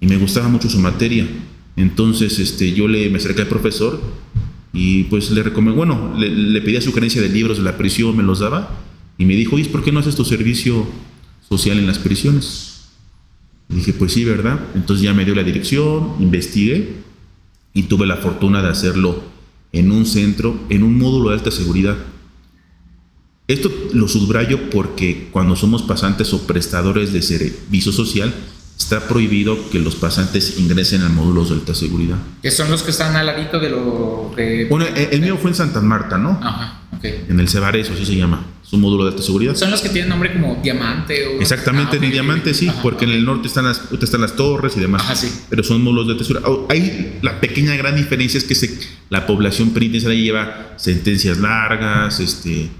Y 0.00 0.06
me 0.06 0.16
gustaba 0.16 0.48
mucho 0.48 0.68
su 0.68 0.78
materia. 0.78 1.28
Entonces 1.76 2.38
este, 2.38 2.72
yo 2.72 2.88
le, 2.88 3.10
me 3.10 3.18
acerqué 3.18 3.42
al 3.42 3.48
profesor 3.48 4.00
y 4.72 5.04
pues 5.04 5.30
le 5.30 5.42
recomendé, 5.42 5.76
bueno, 5.76 6.14
le, 6.18 6.28
le 6.28 6.60
pedía 6.62 6.80
sugerencia 6.80 7.20
de 7.22 7.28
libros 7.28 7.58
de 7.58 7.64
la 7.64 7.76
prisión, 7.76 8.16
me 8.16 8.22
los 8.22 8.40
daba 8.40 8.78
y 9.18 9.24
me 9.24 9.34
dijo, 9.34 9.58
¿y 9.58 9.64
por 9.64 9.84
qué 9.84 9.92
no 9.92 10.00
haces 10.00 10.16
tu 10.16 10.24
servicio 10.24 10.86
social 11.48 11.78
en 11.78 11.86
las 11.86 11.98
prisiones? 11.98 12.88
Dije, 13.68 13.92
pues 13.92 14.12
sí, 14.12 14.24
¿verdad? 14.24 14.58
Entonces 14.74 15.04
ya 15.04 15.14
me 15.14 15.24
dio 15.24 15.34
la 15.34 15.44
dirección, 15.44 16.14
investigué 16.18 16.88
y 17.72 17.84
tuve 17.84 18.06
la 18.06 18.16
fortuna 18.16 18.62
de 18.62 18.68
hacerlo 18.68 19.22
en 19.72 19.92
un 19.92 20.06
centro, 20.06 20.58
en 20.68 20.82
un 20.82 20.98
módulo 20.98 21.30
de 21.30 21.36
alta 21.36 21.50
seguridad. 21.50 21.96
Esto 23.46 23.70
lo 23.92 24.08
subrayo 24.08 24.70
porque 24.70 25.28
cuando 25.30 25.56
somos 25.56 25.82
pasantes 25.82 26.32
o 26.32 26.46
prestadores 26.46 27.12
de 27.12 27.22
servicio 27.22 27.92
social, 27.92 28.34
está 28.80 29.06
prohibido 29.06 29.68
que 29.68 29.78
los 29.78 29.94
pasantes 29.94 30.58
ingresen 30.58 31.02
a 31.02 31.10
módulos 31.10 31.50
de 31.50 31.56
alta 31.56 31.74
seguridad. 31.74 32.16
Que 32.42 32.50
son 32.50 32.70
los 32.70 32.82
que 32.82 32.90
están 32.90 33.14
al 33.14 33.26
ladito 33.26 33.60
de 33.60 33.68
lo 33.68 34.32
que... 34.34 34.66
Bueno, 34.70 34.86
el, 34.96 35.20
mío 35.20 35.36
fue 35.36 35.50
en 35.50 35.54
Santa 35.54 35.82
Marta, 35.82 36.16
¿no? 36.16 36.40
Ajá, 36.42 36.80
ok. 36.96 37.04
En 37.28 37.38
el 37.38 37.46
Cebares, 37.46 37.90
así 37.90 38.06
se 38.06 38.16
llama. 38.16 38.42
Es 38.64 38.72
un 38.72 38.80
módulo 38.80 39.04
de 39.04 39.10
alta 39.10 39.22
seguridad. 39.22 39.54
Son 39.54 39.70
los 39.70 39.82
que 39.82 39.90
tienen 39.90 40.08
nombre 40.08 40.32
como 40.32 40.58
Diamante 40.62 41.26
o... 41.26 41.40
Exactamente, 41.42 41.98
en 41.98 42.04
el 42.04 42.10
Diamante 42.10 42.54
sí, 42.54 42.70
porque 42.82 43.04
en 43.04 43.10
el 43.10 43.24
norte 43.26 43.48
están 43.48 43.66
las, 43.66 43.82
están 44.00 44.22
las 44.22 44.34
torres 44.34 44.74
y 44.78 44.80
demás. 44.80 45.02
Ajá, 45.02 45.14
sí. 45.14 45.30
Pero 45.50 45.62
son 45.62 45.82
módulos 45.82 46.06
de 46.06 46.12
alta 46.14 46.24
seguridad. 46.24 46.50
Hay 46.70 47.18
la 47.20 47.38
pequeña 47.38 47.76
gran 47.76 47.96
diferencia 47.96 48.38
es 48.38 48.44
que 48.44 48.54
se, 48.54 48.78
la 49.10 49.26
población 49.26 49.70
penitenciaria 49.70 50.18
lleva 50.18 50.72
sentencias 50.76 51.36
largas, 51.36 52.18
este 52.18 52.70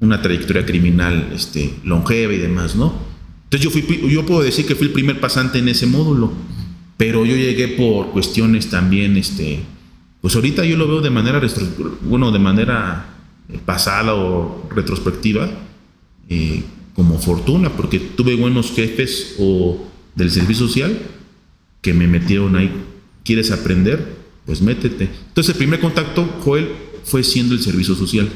una 0.00 0.22
trayectoria 0.22 0.64
criminal 0.64 1.32
este, 1.34 1.74
longeva 1.84 2.32
y 2.32 2.38
demás, 2.38 2.76
¿no? 2.76 3.17
Entonces 3.50 3.64
yo, 3.64 3.70
fui, 3.70 4.10
yo 4.10 4.26
puedo 4.26 4.42
decir 4.42 4.66
que 4.66 4.74
fui 4.74 4.88
el 4.88 4.92
primer 4.92 5.20
pasante 5.20 5.58
en 5.58 5.68
ese 5.68 5.86
módulo, 5.86 6.30
pero 6.98 7.24
yo 7.24 7.34
llegué 7.34 7.68
por 7.68 8.10
cuestiones 8.10 8.68
también, 8.68 9.16
este, 9.16 9.60
pues 10.20 10.34
ahorita 10.34 10.66
yo 10.66 10.76
lo 10.76 10.86
veo 10.86 11.00
de 11.00 11.08
manera, 11.08 11.40
bueno, 12.02 12.30
de 12.30 12.38
manera 12.38 13.14
eh, 13.48 13.58
pasada 13.64 14.14
o 14.14 14.68
retrospectiva, 14.74 15.48
eh, 16.28 16.62
como 16.94 17.18
fortuna, 17.18 17.70
porque 17.70 17.98
tuve 18.00 18.34
buenos 18.34 18.72
jefes 18.72 19.36
o 19.38 19.88
del 20.14 20.30
servicio 20.30 20.66
social 20.66 20.98
que 21.80 21.94
me 21.94 22.06
metieron 22.06 22.54
ahí. 22.54 22.70
¿Quieres 23.24 23.50
aprender? 23.50 24.16
Pues 24.44 24.60
métete. 24.60 25.08
Entonces 25.28 25.54
el 25.54 25.58
primer 25.58 25.80
contacto, 25.80 26.28
Joel, 26.44 26.68
fue 27.04 27.22
siendo 27.22 27.54
el 27.54 27.62
servicio 27.62 27.94
social. 27.94 28.28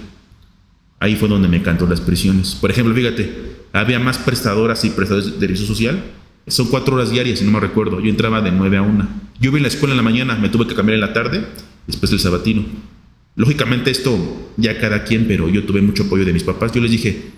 Ahí 1.00 1.16
fue 1.16 1.28
donde 1.28 1.48
me 1.48 1.58
encantó 1.58 1.86
las 1.86 2.00
prisiones. 2.00 2.54
Por 2.54 2.70
ejemplo, 2.70 2.94
fíjate, 2.94 3.51
había 3.72 3.98
más 3.98 4.18
prestadoras 4.18 4.84
y 4.84 4.90
prestadores 4.90 5.32
de 5.32 5.40
servicio 5.40 5.66
social. 5.66 6.02
Son 6.46 6.66
cuatro 6.68 6.96
horas 6.96 7.10
diarias, 7.10 7.38
si 7.38 7.44
no 7.44 7.52
me 7.52 7.60
recuerdo. 7.60 8.00
Yo 8.00 8.10
entraba 8.10 8.40
de 8.40 8.50
nueve 8.50 8.76
a 8.76 8.82
una. 8.82 9.08
Yo 9.40 9.50
vi 9.50 9.58
en 9.58 9.62
la 9.62 9.68
escuela 9.68 9.92
en 9.92 9.96
la 9.96 10.02
mañana, 10.02 10.36
me 10.36 10.48
tuve 10.48 10.66
que 10.66 10.74
cambiar 10.74 10.94
en 10.94 11.00
la 11.00 11.12
tarde, 11.12 11.44
después 11.86 12.10
del 12.10 12.20
sabatino. 12.20 12.64
Lógicamente 13.34 13.90
esto 13.90 14.50
ya 14.56 14.78
cada 14.78 15.04
quien, 15.04 15.26
pero 15.26 15.48
yo 15.48 15.64
tuve 15.64 15.80
mucho 15.80 16.04
apoyo 16.04 16.24
de 16.24 16.32
mis 16.32 16.44
papás. 16.44 16.72
Yo 16.72 16.80
les 16.80 16.90
dije, 16.90 17.30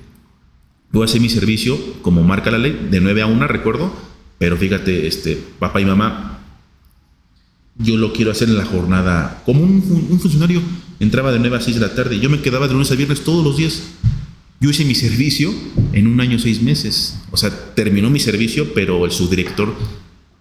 voy 0.91 1.03
a 1.03 1.05
hacer 1.05 1.21
mi 1.21 1.29
servicio 1.29 1.79
como 2.03 2.23
marca 2.23 2.51
la 2.51 2.59
ley, 2.59 2.89
de 2.91 3.01
nueve 3.01 3.23
a 3.23 3.27
una, 3.27 3.47
recuerdo. 3.47 3.95
Pero 4.39 4.57
fíjate, 4.57 5.07
este, 5.07 5.39
papá 5.59 5.81
y 5.81 5.85
mamá, 5.85 6.35
yo 7.77 7.97
lo 7.97 8.13
quiero 8.13 8.31
hacer 8.31 8.49
en 8.49 8.57
la 8.57 8.65
jornada 8.65 9.43
como 9.45 9.63
un, 9.63 9.83
funcionario 10.21 10.61
entraba 11.01 11.33
de 11.33 11.39
9 11.41 11.57
a 11.57 11.61
6 11.61 11.81
de 11.81 11.87
la 11.87 11.95
tarde. 11.95 12.21
Yo 12.21 12.31
me 12.31 12.41
quedaba 12.41 12.69
de 12.69 12.73
lunes 12.73 12.91
a 12.91 12.95
viernes 12.95 13.23
todos 13.23 13.45
los 13.45 13.57
días. 13.57 13.83
Yo 14.61 14.71
hice 14.71 14.85
mi 14.85 14.95
servicio 14.95 15.53
en 15.93 16.07
un 16.07 16.21
año, 16.21 16.39
seis 16.39 16.63
meses. 16.63 17.19
O 17.31 17.37
sea, 17.37 17.51
terminó 17.75 18.11
mi 18.11 18.21
servicio, 18.21 18.73
pero 18.75 19.05
el 19.05 19.11
subdirector 19.11 19.75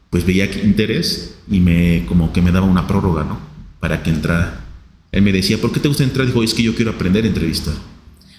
pues 0.10 0.26
veía 0.26 0.46
interés 0.46 1.36
y 1.50 1.60
me 1.60 2.06
como 2.08 2.32
que 2.32 2.42
me 2.42 2.52
daba 2.52 2.68
una 2.68 2.88
prórroga, 2.88 3.24
¿no? 3.24 3.40
Para 3.80 4.04
que 4.04 4.12
entrara. 4.12 4.64
Él 5.12 5.24
me 5.24 5.32
decía, 5.32 5.60
¿por 5.60 5.72
qué 5.72 5.80
te 5.80 5.88
gusta 5.88 6.04
entrar? 6.04 6.28
Dijo, 6.28 6.44
es 6.44 6.54
que 6.54 6.64
yo 6.64 6.76
quiero 6.76 6.92
aprender 6.92 7.24
a 7.24 7.28
entrevistar. 7.28 7.74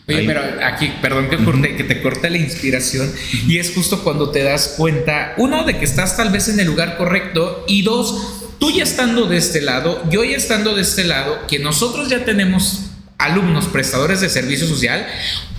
Oye, 0.06 0.24
pero 0.26 0.42
aquí, 0.62 0.90
perdón 1.00 1.28
que, 1.30 1.76
que 1.76 1.84
te 1.84 2.02
corte 2.02 2.28
la 2.28 2.36
inspiración, 2.36 3.10
y 3.48 3.56
es 3.56 3.72
justo 3.72 4.04
cuando 4.04 4.30
te 4.30 4.42
das 4.42 4.74
cuenta, 4.76 5.34
uno, 5.38 5.64
de 5.64 5.78
que 5.78 5.84
estás 5.84 6.16
tal 6.16 6.30
vez 6.30 6.48
en 6.48 6.60
el 6.60 6.66
lugar 6.66 6.98
correcto, 6.98 7.64
y 7.66 7.82
dos, 7.82 8.50
tú 8.58 8.70
ya 8.70 8.82
estando 8.82 9.26
de 9.26 9.38
este 9.38 9.62
lado, 9.62 10.02
yo 10.10 10.22
ya 10.22 10.36
estando 10.36 10.74
de 10.74 10.82
este 10.82 11.04
lado, 11.04 11.46
que 11.48 11.58
nosotros 11.58 12.10
ya 12.10 12.24
tenemos 12.26 12.90
alumnos 13.16 13.64
prestadores 13.66 14.20
de 14.20 14.28
servicio 14.28 14.66
social, 14.66 15.06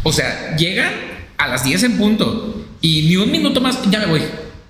o 0.07 0.13
sea, 0.13 0.55
llegan 0.55 0.93
a 1.35 1.47
las 1.47 1.63
10 1.63 1.81
en 1.83 1.97
punto 1.97 2.63
y 2.79 3.07
ni 3.09 3.17
un 3.17 3.31
minuto 3.31 3.59
más, 3.59 3.79
ya 3.89 3.97
me 3.97 4.05
voy. 4.05 4.21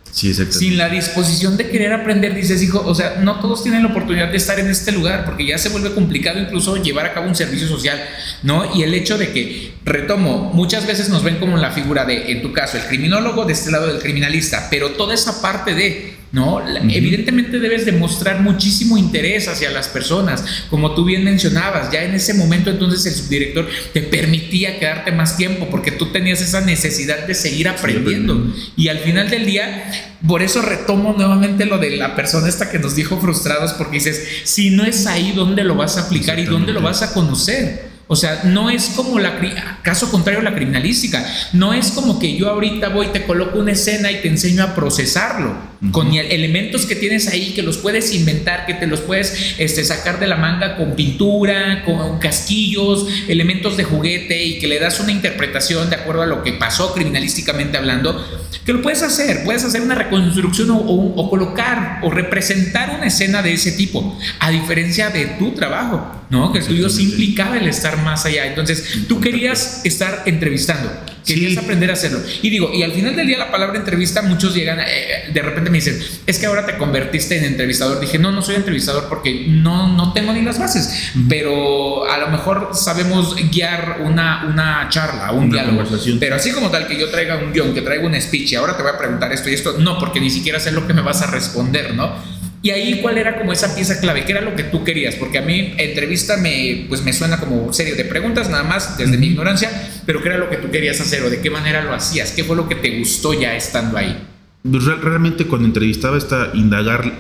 Sí, 0.09 0.33
Sin 0.33 0.77
la 0.77 0.87
disposición 0.87 1.57
de 1.57 1.67
querer 1.67 1.91
aprender, 1.91 2.33
dices, 2.33 2.63
hijo, 2.63 2.81
o 2.85 2.95
sea, 2.95 3.17
no 3.21 3.41
todos 3.41 3.61
tienen 3.63 3.83
la 3.83 3.89
oportunidad 3.89 4.29
de 4.29 4.37
estar 4.37 4.57
en 4.61 4.69
este 4.69 4.93
lugar, 4.93 5.25
porque 5.25 5.45
ya 5.45 5.57
se 5.57 5.67
vuelve 5.67 5.93
complicado 5.93 6.39
incluso 6.39 6.81
llevar 6.81 7.07
a 7.07 7.13
cabo 7.13 7.27
un 7.27 7.35
servicio 7.35 7.67
social, 7.67 8.01
¿no? 8.41 8.73
Y 8.73 8.83
el 8.83 8.93
hecho 8.93 9.17
de 9.17 9.33
que, 9.33 9.73
retomo, 9.83 10.53
muchas 10.53 10.87
veces 10.87 11.09
nos 11.09 11.21
ven 11.21 11.35
como 11.35 11.57
la 11.57 11.71
figura 11.71 12.05
de, 12.05 12.31
en 12.31 12.41
tu 12.41 12.53
caso, 12.53 12.77
el 12.77 12.85
criminólogo 12.85 13.43
de 13.43 13.51
este 13.51 13.71
lado 13.71 13.87
del 13.87 14.01
criminalista, 14.01 14.69
pero 14.71 14.91
toda 14.91 15.13
esa 15.13 15.41
parte 15.41 15.75
de 15.75 16.13
¿no? 16.35 16.61
Evidentemente 16.67 17.59
debes 17.59 17.85
demostrar 17.85 18.41
muchísimo 18.41 18.97
interés 18.97 19.47
hacia 19.47 19.71
las 19.71 19.87
personas, 19.87 20.43
como 20.69 20.93
tú 20.93 21.05
bien 21.05 21.23
mencionabas, 21.23 21.93
ya 21.93 22.03
en 22.03 22.13
ese 22.13 22.33
momento 22.33 22.69
entonces 22.69 23.05
el 23.05 23.13
subdirector 23.13 23.69
te 23.93 24.01
permitía 24.01 24.77
quedarte 24.77 25.13
más 25.13 25.37
tiempo 25.37 25.69
porque 25.71 25.91
tú 25.91 26.11
tenías 26.11 26.41
esa 26.41 26.59
necesidad 26.59 27.25
de 27.25 27.35
seguir 27.35 27.69
aprendiendo. 27.69 28.53
y 28.75 28.89
al 28.89 28.99
final 28.99 29.29
del 29.29 29.45
día, 29.45 29.89
por 30.27 30.41
eso 30.41 30.61
retomo 30.61 31.13
nuevamente 31.17 31.65
lo 31.65 31.77
de 31.77 31.91
la 31.91 32.17
persona 32.17 32.49
esta 32.49 32.69
que 32.69 32.79
nos 32.79 32.95
dijo 32.95 33.17
frustrados 33.17 33.71
porque 33.71 33.95
dices, 33.95 34.21
si 34.43 34.71
no 34.71 34.83
es 34.83 35.07
ahí, 35.07 35.31
¿dónde 35.33 35.63
lo 35.63 35.75
vas 35.75 35.95
a 35.95 36.01
aplicar 36.01 36.37
y 36.37 36.43
dónde 36.43 36.73
lo 36.73 36.81
vas 36.81 37.01
a 37.01 37.13
conocer? 37.13 37.94
O 38.07 38.15
sea, 38.15 38.41
no 38.43 38.69
es 38.69 38.91
como 38.95 39.17
la 39.17 39.39
caso 39.81 40.11
contrario 40.11 40.43
la 40.43 40.53
criminalística, 40.53 41.25
no 41.53 41.73
es 41.73 41.91
como 41.91 42.19
que 42.19 42.37
yo 42.37 42.49
ahorita 42.49 42.89
voy 42.89 43.07
te 43.07 43.23
coloco 43.23 43.57
una 43.57 43.71
escena 43.71 44.11
y 44.11 44.21
te 44.21 44.27
enseño 44.27 44.63
a 44.63 44.75
procesarlo. 44.75 45.75
Con 45.91 46.13
elementos 46.13 46.85
que 46.85 46.95
tienes 46.95 47.27
ahí 47.27 47.53
que 47.53 47.61
los 47.61 47.77
puedes 47.77 48.13
inventar, 48.13 48.65
que 48.65 48.73
te 48.73 48.87
los 48.87 49.01
puedes 49.01 49.55
este, 49.59 49.83
sacar 49.83 50.19
de 50.19 50.25
la 50.25 50.35
manga 50.35 50.77
con 50.77 50.95
pintura, 50.95 51.83
con 51.83 52.17
casquillos, 52.17 53.07
elementos 53.27 53.77
de 53.77 53.83
juguete 53.83 54.43
y 54.43 54.57
que 54.57 54.67
le 54.67 54.79
das 54.79 54.99
una 54.99 55.11
interpretación 55.11 55.89
de 55.89 55.97
acuerdo 55.97 56.23
a 56.23 56.25
lo 56.25 56.43
que 56.43 56.53
pasó 56.53 56.93
criminalísticamente 56.93 57.77
hablando, 57.77 58.23
que 58.65 58.73
lo 58.73 58.81
puedes 58.81 59.03
hacer, 59.03 59.43
puedes 59.43 59.63
hacer 59.63 59.81
una 59.81 59.93
reconstrucción 59.93 60.69
o, 60.71 61.29
colocar 61.29 61.99
o 62.01 62.09
representar 62.09 62.95
una 62.97 63.07
escena 63.07 63.43
de 63.43 63.53
ese 63.53 63.71
tipo, 63.73 64.17
a 64.39 64.49
diferencia 64.49 65.11
de 65.11 65.25
tu 65.37 65.51
trabajo, 65.51 66.23
¿no? 66.31 66.51
Que 66.51 66.59
el 66.59 66.65
tuyo 66.65 66.89
sí 66.89 67.03
implicaba 67.03 67.57
el 67.57 67.67
estar 67.67 67.94
más 67.97 68.25
allá. 68.25 68.47
Entonces, 68.47 69.05
tú 69.07 69.19
querías 69.19 69.81
estar 69.85 70.23
entrevistando 70.25 70.91
Querías 71.25 71.57
aprender 71.57 71.89
a 71.89 71.93
hacerlo. 71.93 72.19
Y 72.41 72.49
digo, 72.49 72.71
y 72.73 72.83
al 72.83 72.91
final 72.91 73.15
del 73.15 73.25
día 73.27 73.37
la 73.37 73.51
palabra 73.51 73.77
entrevista, 73.77 74.21
muchos 74.21 74.53
llegan, 74.53 74.79
eh, 74.79 75.31
de 75.33 75.41
repente 75.41 75.69
me 75.69 75.77
dicen, 75.79 75.99
es 76.25 76.37
que 76.37 76.45
ahora 76.45 76.65
te 76.65 76.77
convertiste 76.77 77.37
en 77.37 77.45
entrevistador. 77.45 77.99
Dije, 77.99 78.19
no, 78.19 78.31
no 78.31 78.41
soy 78.41 78.55
entrevistador 78.55 79.09
porque 79.09 79.45
no, 79.47 79.95
no 79.95 80.13
tengo 80.13 80.33
ni 80.33 80.43
las 80.43 80.59
bases, 80.59 81.11
pero 81.27 82.09
a 82.09 82.17
lo 82.19 82.27
mejor 82.27 82.71
sabemos 82.73 83.35
guiar 83.51 84.01
una, 84.03 84.45
una 84.45 84.87
charla, 84.89 85.31
un 85.31 85.49
diálogo. 85.49 85.83
Pero 86.19 86.35
así 86.35 86.51
como 86.51 86.69
tal 86.69 86.87
que 86.87 86.99
yo 86.99 87.09
traiga 87.09 87.37
un 87.37 87.51
guion, 87.51 87.73
que 87.73 87.81
traiga 87.81 88.05
un 88.05 88.19
speech 88.21 88.51
y 88.51 88.55
ahora 88.55 88.77
te 88.77 88.83
voy 88.83 88.91
a 88.91 88.97
preguntar 88.97 89.31
esto 89.33 89.49
y 89.49 89.53
esto, 89.55 89.77
no, 89.79 89.97
porque 89.97 90.19
ni 90.19 90.29
siquiera 90.29 90.59
sé 90.59 90.71
lo 90.71 90.85
que 90.85 90.93
me 90.93 91.01
vas 91.01 91.21
a 91.23 91.27
responder, 91.31 91.95
¿no? 91.95 92.35
Y 92.65 92.71
ahí 92.71 92.99
cuál 92.99 93.19
era 93.19 93.37
como 93.37 93.53
esa 93.53 93.75
pieza 93.75 93.99
clave, 93.99 94.25
qué 94.25 94.31
era 94.31 94.41
lo 94.41 94.55
que 94.55 94.63
tú 94.63 94.83
querías, 94.83 95.13
porque 95.13 95.37
a 95.37 95.43
mí 95.43 95.75
entrevista 95.77 96.37
me, 96.37 96.87
pues 96.89 97.03
me 97.03 97.13
suena 97.13 97.39
como 97.39 97.71
serie 97.71 97.93
de 97.93 98.05
preguntas 98.05 98.49
nada 98.49 98.63
más 98.63 98.97
desde 98.97 99.19
mi 99.19 99.27
ignorancia, 99.27 99.69
pero 100.07 100.19
qué 100.23 100.29
era 100.29 100.39
lo 100.39 100.49
que 100.49 100.57
tú 100.57 100.71
querías 100.71 100.99
hacer 100.99 101.21
o 101.21 101.29
de 101.29 101.41
qué 101.41 101.51
manera 101.51 101.83
lo 101.83 101.93
hacías, 101.93 102.31
qué 102.31 102.43
fue 102.43 102.55
lo 102.55 102.67
que 102.67 102.73
te 102.73 102.97
gustó 102.97 103.39
ya 103.39 103.55
estando 103.55 103.99
ahí. 103.99 104.17
Pues 104.63 104.83
realmente 104.83 105.45
cuando 105.45 105.67
entrevistaba 105.67 106.17
esta 106.17 106.49
indagar, 106.55 107.13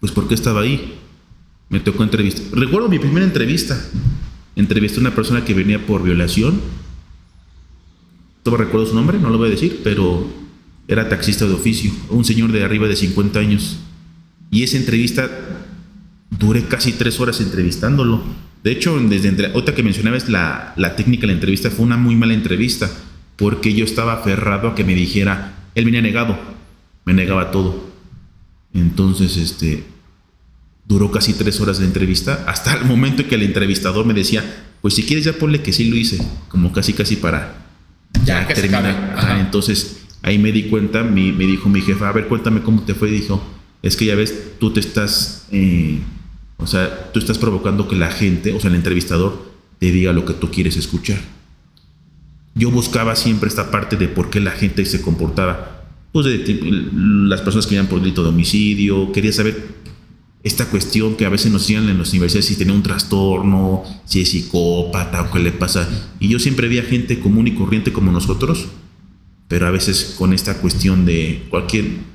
pues 0.00 0.10
por 0.10 0.26
qué 0.26 0.34
estaba 0.34 0.62
ahí. 0.62 0.98
Me 1.68 1.78
tocó 1.78 2.02
entrevistar. 2.02 2.46
Recuerdo 2.50 2.88
mi 2.88 2.98
primera 2.98 3.24
entrevista. 3.24 3.80
Entrevisté 4.56 4.98
a 4.98 5.02
una 5.02 5.14
persona 5.14 5.44
que 5.44 5.54
venía 5.54 5.86
por 5.86 6.02
violación. 6.02 6.60
No 8.44 8.56
recuerdo 8.56 8.86
su 8.86 8.96
nombre, 8.96 9.20
no 9.20 9.30
lo 9.30 9.38
voy 9.38 9.46
a 9.46 9.50
decir, 9.52 9.82
pero 9.84 10.26
era 10.88 11.08
taxista 11.08 11.46
de 11.46 11.54
oficio, 11.54 11.92
un 12.08 12.24
señor 12.24 12.50
de 12.50 12.64
arriba 12.64 12.88
de 12.88 12.96
50 12.96 13.38
años 13.38 13.78
y 14.50 14.62
esa 14.64 14.76
entrevista 14.76 15.30
duré 16.30 16.64
casi 16.64 16.92
tres 16.92 17.20
horas 17.20 17.40
entrevistándolo. 17.40 18.22
De 18.64 18.72
hecho, 18.72 18.98
desde 18.98 19.52
otra 19.54 19.74
que 19.74 19.82
mencionabas 19.82 20.28
la, 20.28 20.74
la 20.76 20.96
técnica 20.96 21.22
de 21.22 21.28
la 21.28 21.32
entrevista 21.34 21.70
fue 21.70 21.86
una 21.86 21.96
muy 21.96 22.16
mala 22.16 22.34
entrevista, 22.34 22.90
porque 23.36 23.72
yo 23.74 23.84
estaba 23.84 24.14
aferrado 24.14 24.68
a 24.68 24.74
que 24.74 24.84
me 24.84 24.94
dijera, 24.94 25.54
él 25.74 25.90
me 25.90 25.96
ha 25.96 26.02
negado, 26.02 26.38
me 27.04 27.14
negaba 27.14 27.50
todo. 27.50 27.88
Entonces, 28.74 29.36
este, 29.36 29.84
duró 30.86 31.10
casi 31.10 31.32
tres 31.34 31.60
horas 31.60 31.78
de 31.78 31.86
entrevista, 31.86 32.44
hasta 32.46 32.74
el 32.74 32.84
momento 32.84 33.22
en 33.22 33.28
que 33.28 33.36
el 33.36 33.42
entrevistador 33.42 34.04
me 34.04 34.14
decía, 34.14 34.44
pues 34.82 34.94
si 34.94 35.04
quieres 35.04 35.24
ya 35.24 35.32
ponle 35.32 35.62
que 35.62 35.72
sí 35.72 35.88
lo 35.88 35.96
hice, 35.96 36.18
como 36.48 36.72
casi 36.72 36.92
casi 36.92 37.16
para 37.16 37.66
ya, 38.24 38.46
terminar. 38.46 39.38
Entonces, 39.40 40.02
ahí 40.22 40.38
me 40.38 40.52
di 40.52 40.64
cuenta, 40.64 41.02
me, 41.02 41.32
me 41.32 41.46
dijo 41.46 41.68
mi 41.68 41.80
jefa, 41.80 42.08
a 42.08 42.12
ver, 42.12 42.26
cuéntame 42.28 42.62
cómo 42.62 42.82
te 42.82 42.94
fue, 42.94 43.08
y 43.08 43.12
dijo, 43.12 43.42
es 43.82 43.96
que 43.96 44.06
ya 44.06 44.14
ves, 44.14 44.58
tú 44.58 44.72
te 44.72 44.80
estás, 44.80 45.46
eh, 45.52 46.00
o 46.58 46.66
sea, 46.66 47.12
tú 47.12 47.18
estás 47.18 47.38
provocando 47.38 47.88
que 47.88 47.96
la 47.96 48.10
gente, 48.10 48.52
o 48.52 48.60
sea, 48.60 48.70
el 48.70 48.76
entrevistador, 48.76 49.50
te 49.78 49.90
diga 49.90 50.12
lo 50.12 50.24
que 50.24 50.34
tú 50.34 50.50
quieres 50.50 50.76
escuchar. 50.76 51.18
Yo 52.54 52.70
buscaba 52.70 53.16
siempre 53.16 53.48
esta 53.48 53.70
parte 53.70 53.96
de 53.96 54.08
por 54.08 54.28
qué 54.28 54.40
la 54.40 54.50
gente 54.50 54.84
se 54.84 55.00
comportaba, 55.00 55.86
pues 56.12 56.26
las 56.92 57.40
personas 57.40 57.66
que 57.66 57.74
iban 57.74 57.86
por 57.86 58.00
delito 58.00 58.22
de 58.22 58.30
homicidio, 58.30 59.12
quería 59.12 59.32
saber 59.32 59.80
esta 60.42 60.66
cuestión 60.66 61.16
que 61.16 61.26
a 61.26 61.28
veces 61.28 61.52
nos 61.52 61.62
decían 61.62 61.88
en 61.88 61.98
las 61.98 62.10
universidades 62.10 62.46
si 62.46 62.56
tenía 62.56 62.74
un 62.74 62.82
trastorno, 62.82 63.84
si 64.06 64.22
es 64.22 64.30
psicópata 64.30 65.22
o 65.22 65.30
qué 65.30 65.38
le 65.38 65.52
pasa. 65.52 65.88
Y 66.18 66.28
yo 66.28 66.38
siempre 66.38 66.68
veía 66.68 66.82
gente 66.82 67.20
común 67.20 67.46
y 67.46 67.54
corriente 67.54 67.92
como 67.92 68.10
nosotros, 68.10 68.66
pero 69.48 69.66
a 69.66 69.70
veces 69.70 70.14
con 70.18 70.32
esta 70.32 70.58
cuestión 70.58 71.04
de 71.04 71.46
cualquier 71.50 72.09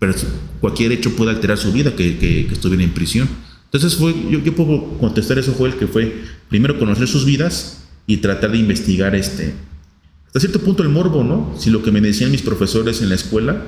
pero 0.00 0.14
cualquier 0.60 0.90
hecho 0.90 1.14
puede 1.14 1.30
alterar 1.30 1.58
su 1.58 1.72
vida 1.72 1.94
que, 1.94 2.18
que, 2.18 2.48
estuviera 2.50 2.82
en 2.82 2.92
prisión. 2.92 3.28
Entonces 3.66 3.94
fue, 3.94 4.12
yo, 4.28 4.42
yo, 4.42 4.56
puedo 4.56 4.98
contestar 4.98 5.38
eso 5.38 5.52
fue 5.52 5.68
el 5.68 5.76
que 5.76 5.86
fue 5.86 6.24
primero 6.48 6.76
conocer 6.76 7.06
sus 7.06 7.24
vidas 7.24 7.84
y 8.06 8.16
tratar 8.16 8.50
de 8.50 8.58
investigar 8.58 9.14
este 9.14 9.54
hasta 10.30 10.38
cierto 10.38 10.60
punto 10.60 10.84
el 10.84 10.88
morbo, 10.88 11.24
¿no? 11.24 11.56
Si 11.58 11.70
lo 11.70 11.82
que 11.82 11.90
me 11.90 12.00
decían 12.00 12.30
mis 12.30 12.42
profesores 12.42 13.02
en 13.02 13.08
la 13.08 13.16
escuela 13.16 13.64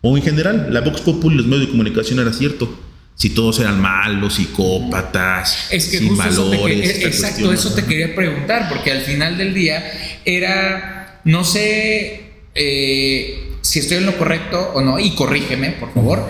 o 0.00 0.16
en 0.16 0.22
general 0.22 0.68
la 0.70 0.80
Vox 0.80 1.02
Populi 1.02 1.34
y 1.34 1.38
los 1.38 1.46
medios 1.46 1.66
de 1.66 1.70
comunicación 1.70 2.18
era 2.18 2.32
cierto. 2.32 2.84
Si 3.14 3.30
todos 3.30 3.58
eran 3.58 3.80
malos, 3.80 4.36
psicópatas, 4.36 5.68
es 5.70 5.88
que 5.88 5.98
sin 5.98 6.16
valores. 6.16 7.04
exacto, 7.04 7.52
eso 7.52 7.74
te 7.74 7.84
quería 7.84 8.14
preguntar, 8.14 8.68
porque 8.68 8.92
al 8.92 9.00
final 9.00 9.36
del 9.36 9.52
día 9.52 9.84
era, 10.24 11.20
no 11.24 11.42
sé, 11.42 12.30
eh, 12.54 13.47
si 13.60 13.80
estoy 13.80 13.98
en 13.98 14.06
lo 14.06 14.16
correcto 14.16 14.72
o 14.74 14.80
no, 14.80 14.98
y 14.98 15.14
corrígeme, 15.14 15.72
por 15.72 15.92
favor, 15.92 16.28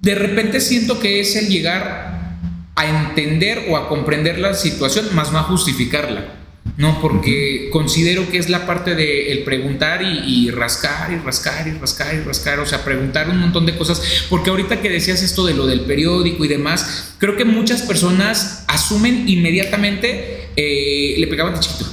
de 0.00 0.14
repente 0.14 0.60
siento 0.60 1.00
que 1.00 1.20
es 1.20 1.34
el 1.36 1.48
llegar 1.48 2.36
a 2.76 2.86
entender 2.86 3.66
o 3.68 3.76
a 3.76 3.88
comprender 3.88 4.38
la 4.38 4.54
situación, 4.54 5.14
más 5.14 5.32
no 5.32 5.38
a 5.38 5.42
justificarla. 5.42 6.38
No, 6.76 7.00
porque 7.00 7.70
considero 7.72 8.30
que 8.30 8.38
es 8.38 8.48
la 8.48 8.64
parte 8.64 8.94
de 8.94 9.32
el 9.32 9.42
preguntar 9.42 10.00
y, 10.02 10.48
rascar 10.50 11.12
y 11.12 11.16
rascar 11.16 11.66
y 11.66 11.72
rascar 11.72 12.14
y 12.14 12.20
rascar, 12.20 12.60
o 12.60 12.66
sea, 12.66 12.84
preguntar 12.84 13.28
un 13.30 13.38
montón 13.38 13.66
de 13.66 13.76
cosas, 13.76 14.00
porque 14.30 14.50
ahorita 14.50 14.80
que 14.80 14.88
decías 14.88 15.22
esto 15.22 15.44
de 15.44 15.54
lo 15.54 15.66
del 15.66 15.80
periódico 15.80 16.44
y 16.44 16.48
demás, 16.48 17.14
creo 17.18 17.36
que 17.36 17.44
muchas 17.44 17.82
personas 17.82 18.64
asumen 18.68 19.28
inmediatamente, 19.28 20.50
eh, 20.54 21.16
le 21.18 21.26
pegaban 21.26 21.54
de 21.54 21.60
chiquito, 21.60 21.86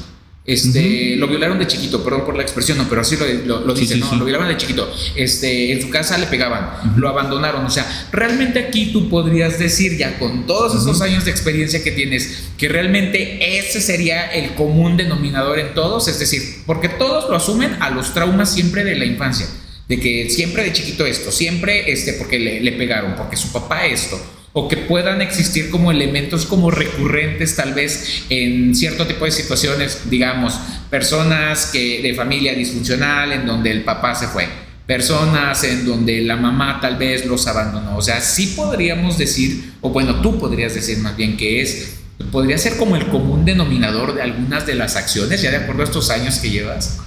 este, 0.45 1.15
Lo 1.15 1.27
violaron 1.27 1.58
de 1.58 1.65
chiquito, 1.65 2.03
perdón 2.03 2.23
por 2.23 2.36
la 2.36 2.43
expresión, 2.43 2.77
no, 2.77 2.88
pero 2.88 3.01
así 3.01 3.17
lo, 3.45 3.62
lo, 3.62 3.73
dicen, 3.73 3.99
¿no? 3.99 4.15
Lo 4.15 4.25
violaban 4.25 4.47
de 4.47 4.58
chiquito. 4.58 4.91
Este, 5.15 5.71
en 5.71 5.81
su 5.81 5.89
casa 5.89 6.19
le 6.19 6.27
pegaban, 6.27 6.93
lo 6.97 7.10
abandonaron. 7.10 7.65
O 7.65 7.69
sea, 7.69 8.08
realmente 8.12 8.60
aquí 8.60 8.91
tú 8.93 9.10
podrías 9.10 9.58
decir, 9.58 9.97
ya 9.97 10.19
con 10.19 10.45
todos 10.45 10.79
esos 10.79 11.01
años 11.01 11.25
de 11.25 11.31
experiencia 11.31 11.84
que 11.84 11.91
tienes, 11.91 12.43
que 12.60 12.69
realmente 12.69 13.58
ese 13.58 13.81
sería 13.81 14.31
el 14.31 14.53
común 14.53 14.97
denominador 14.97 15.58
en 15.58 15.73
todos. 15.73 16.08
Es 16.08 16.19
decir, 16.19 16.62
porque 16.67 16.89
todos 16.89 17.27
lo 17.27 17.36
asumen 17.36 17.77
a 17.79 17.89
los 17.89 18.13
traumas 18.13 18.53
siempre 18.53 18.84
de 18.84 18.95
la 18.95 19.05
infancia. 19.05 19.47
De 19.88 19.99
que 19.99 20.29
siempre 20.29 20.63
de 20.63 20.73
chiquito 20.73 21.08
esto, 21.08 21.31
siempre 21.31 21.91
este, 21.91 22.13
porque 22.13 22.39
le, 22.39 22.62
le 22.62 22.71
pegaron, 22.73 23.15
porque 23.15 23.36
su 23.36 23.51
papá 23.51 23.86
esto 23.86 24.19
o 24.58 24.70
que 24.70 24.78
puedan 24.78 25.22
existir 25.22 25.70
como 25.70 25.91
elementos 25.91 26.46
como 26.46 26.72
recurrentes 26.72 27.58
tal 27.58 27.74
vez 27.74 28.24
en 28.30 28.74
cierto 28.74 29.06
tipo 29.06 29.26
de 29.26 29.32
situaciones, 29.32 30.10
digamos, 30.10 30.58
personas 30.89 31.65
que 31.74 32.02
de 32.02 32.13
familia 32.13 32.54
disfuncional 32.54 33.34
en 33.34 33.46
donde 33.46 33.70
el 33.70 33.84
papá 33.84 34.15
se 34.15 34.28
fue, 34.28 34.48
personas 34.88 35.62
en 35.65 35.86
donde 35.86 36.22
la 36.22 36.38
mamá 36.38 36.80
tal 36.82 36.96
vez 36.96 37.26
los 37.26 37.46
abandonó, 37.48 37.98
o 37.98 38.02
sea, 38.02 38.22
sí 38.22 38.54
podríamos 38.56 39.18
decir, 39.18 39.74
o 39.82 39.89
bueno, 39.89 40.22
tú 40.22 40.39
podrías 40.39 40.74
decir 40.74 41.00
más 41.00 41.18
bien 41.18 41.36
que 41.36 41.62
es 41.62 41.98
podría 42.32 42.58
ser 42.58 42.78
como 42.78 42.96
el 42.96 43.08
común 43.08 43.44
denominador 43.44 44.15
de 44.15 44.22
algunas 44.22 44.65
de 44.65 44.76
las 44.76 44.96
acciones, 44.96 45.41
ya 45.41 45.52
de 45.52 45.58
acuerdo 45.58 45.82
a 45.82 45.86
estos 45.86 46.10
años 46.10 46.39
que 46.39 46.50
llevas. 46.50 47.00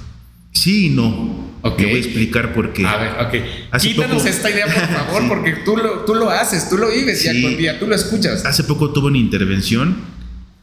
Sí, 0.52 0.90
no. 0.90 1.48
Okay. 1.62 1.76
Te 1.76 1.90
voy 1.90 2.00
a 2.00 2.04
explicar 2.04 2.54
por 2.54 2.72
qué. 2.72 2.86
A 2.86 2.96
ver, 2.96 3.12
ok. 3.26 3.80
Quítanos 3.80 4.24
esta 4.24 4.50
idea, 4.50 4.66
por 4.66 4.88
favor, 4.88 5.28
porque 5.28 5.52
tú 5.64 5.76
lo, 5.76 6.04
tú 6.04 6.14
lo 6.14 6.30
haces, 6.30 6.68
tú 6.68 6.78
lo 6.78 6.90
vives 6.90 7.22
día 7.22 7.42
con 7.42 7.56
día, 7.56 7.78
tú 7.78 7.86
lo 7.86 7.94
escuchas. 7.94 8.44
Hace 8.44 8.64
poco 8.64 8.90
tuve 8.90 9.08
una 9.08 9.18
intervención 9.18 9.96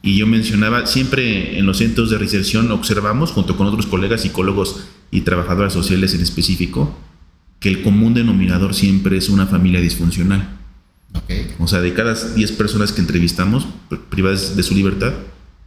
y 0.02 0.16
yo 0.16 0.26
mencionaba, 0.26 0.86
siempre 0.86 1.58
en 1.58 1.66
los 1.66 1.78
centros 1.78 2.10
de 2.10 2.18
reinserción 2.18 2.70
observamos, 2.70 3.32
junto 3.32 3.56
con 3.56 3.66
otros 3.66 3.86
colegas 3.86 4.22
psicólogos 4.22 4.86
y 5.10 5.22
trabajadoras 5.22 5.72
sociales 5.72 6.14
en 6.14 6.20
específico, 6.20 6.96
que 7.60 7.68
el 7.68 7.82
común 7.82 8.14
denominador 8.14 8.74
siempre 8.74 9.16
es 9.16 9.28
una 9.28 9.46
familia 9.46 9.80
disfuncional. 9.80 10.48
Okay. 11.24 11.54
O 11.58 11.66
sea, 11.66 11.80
de 11.80 11.92
cada 11.92 12.14
10 12.14 12.52
personas 12.52 12.92
que 12.92 13.00
entrevistamos, 13.00 13.66
privadas 14.10 14.56
de 14.56 14.62
su 14.62 14.74
libertad, 14.74 15.12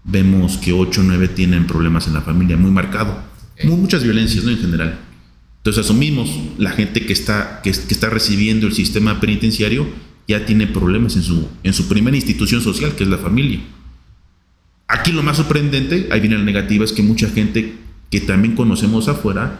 vemos 0.03 0.58
que 0.58 0.73
8 0.73 1.01
o 1.01 1.03
9 1.03 1.27
tienen 1.29 1.67
problemas 1.67 2.08
en 2.08 2.13
la 2.13 2.21
familia, 2.21 2.55
muy 2.58 2.71
marcado. 2.71 3.21
Muchas 3.63 4.03
violencias, 4.03 4.43
¿no? 4.43 4.51
En 4.51 4.59
general. 4.59 4.99
Entonces 5.57 5.85
asumimos, 5.85 6.29
la 6.57 6.71
gente 6.71 7.05
que 7.05 7.13
está, 7.13 7.61
que, 7.61 7.69
está 7.69 8.09
recibiendo 8.09 8.67
el 8.67 8.73
sistema 8.73 9.19
penitenciario 9.19 9.87
ya 10.27 10.45
tiene 10.45 10.67
problemas 10.67 11.15
en 11.15 11.23
su, 11.23 11.47
en 11.63 11.73
su 11.73 11.87
primera 11.87 12.15
institución 12.15 12.61
social, 12.61 12.95
que 12.95 13.03
es 13.03 13.09
la 13.09 13.17
familia. 13.17 13.59
Aquí 14.87 15.11
lo 15.11 15.21
más 15.21 15.37
sorprendente, 15.37 16.07
ahí 16.11 16.19
viene 16.21 16.37
la 16.37 16.43
negativa, 16.43 16.85
es 16.85 16.93
que 16.93 17.03
mucha 17.03 17.29
gente 17.29 17.75
que 18.09 18.21
también 18.21 18.55
conocemos 18.55 19.07
afuera 19.07 19.59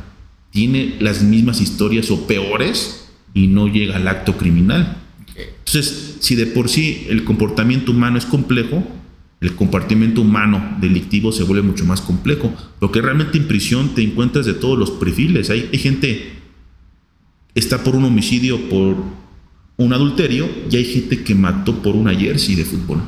tiene 0.52 0.96
las 1.00 1.22
mismas 1.22 1.62
historias 1.62 2.10
o 2.12 2.26
peores 2.26 3.10
y 3.34 3.48
no 3.48 3.68
llega 3.68 3.98
al 3.98 4.08
acto 4.08 4.38
criminal. 4.38 4.98
Entonces, 5.36 6.18
si 6.20 6.36
de 6.36 6.48
por 6.48 6.70
sí 6.70 7.06
el 7.10 7.24
comportamiento 7.24 7.92
humano 7.92 8.18
es 8.18 8.26
complejo, 8.26 8.88
el 9.42 9.56
comportamiento 9.56 10.22
humano 10.22 10.78
delictivo 10.82 11.32
se 11.32 11.44
vuelve 11.44 11.64
mucho 11.64 11.86
más 11.86 12.02
complejo. 12.02 12.54
Porque 12.80 13.02
realmente 13.02 13.38
en 13.38 13.48
prisión 13.48 13.96
te 13.96 14.02
encuentras 14.02 14.46
de 14.46 14.54
todos 14.54 14.78
los 14.78 14.92
perfiles. 14.92 15.50
Hay, 15.50 15.70
hay 15.72 15.80
gente 15.80 16.34
está 17.56 17.84
por 17.84 17.96
un 17.96 18.06
homicidio, 18.06 18.70
por 18.70 18.96
un 19.78 19.94
adulterio, 19.94 20.50
y 20.70 20.76
hay 20.76 20.86
gente 20.86 21.24
que 21.24 21.36
mató 21.36 21.82
por 21.82 21.96
una 21.96 22.14
jersey 22.14 22.56
de 22.56 22.66
fútbol. 22.66 23.02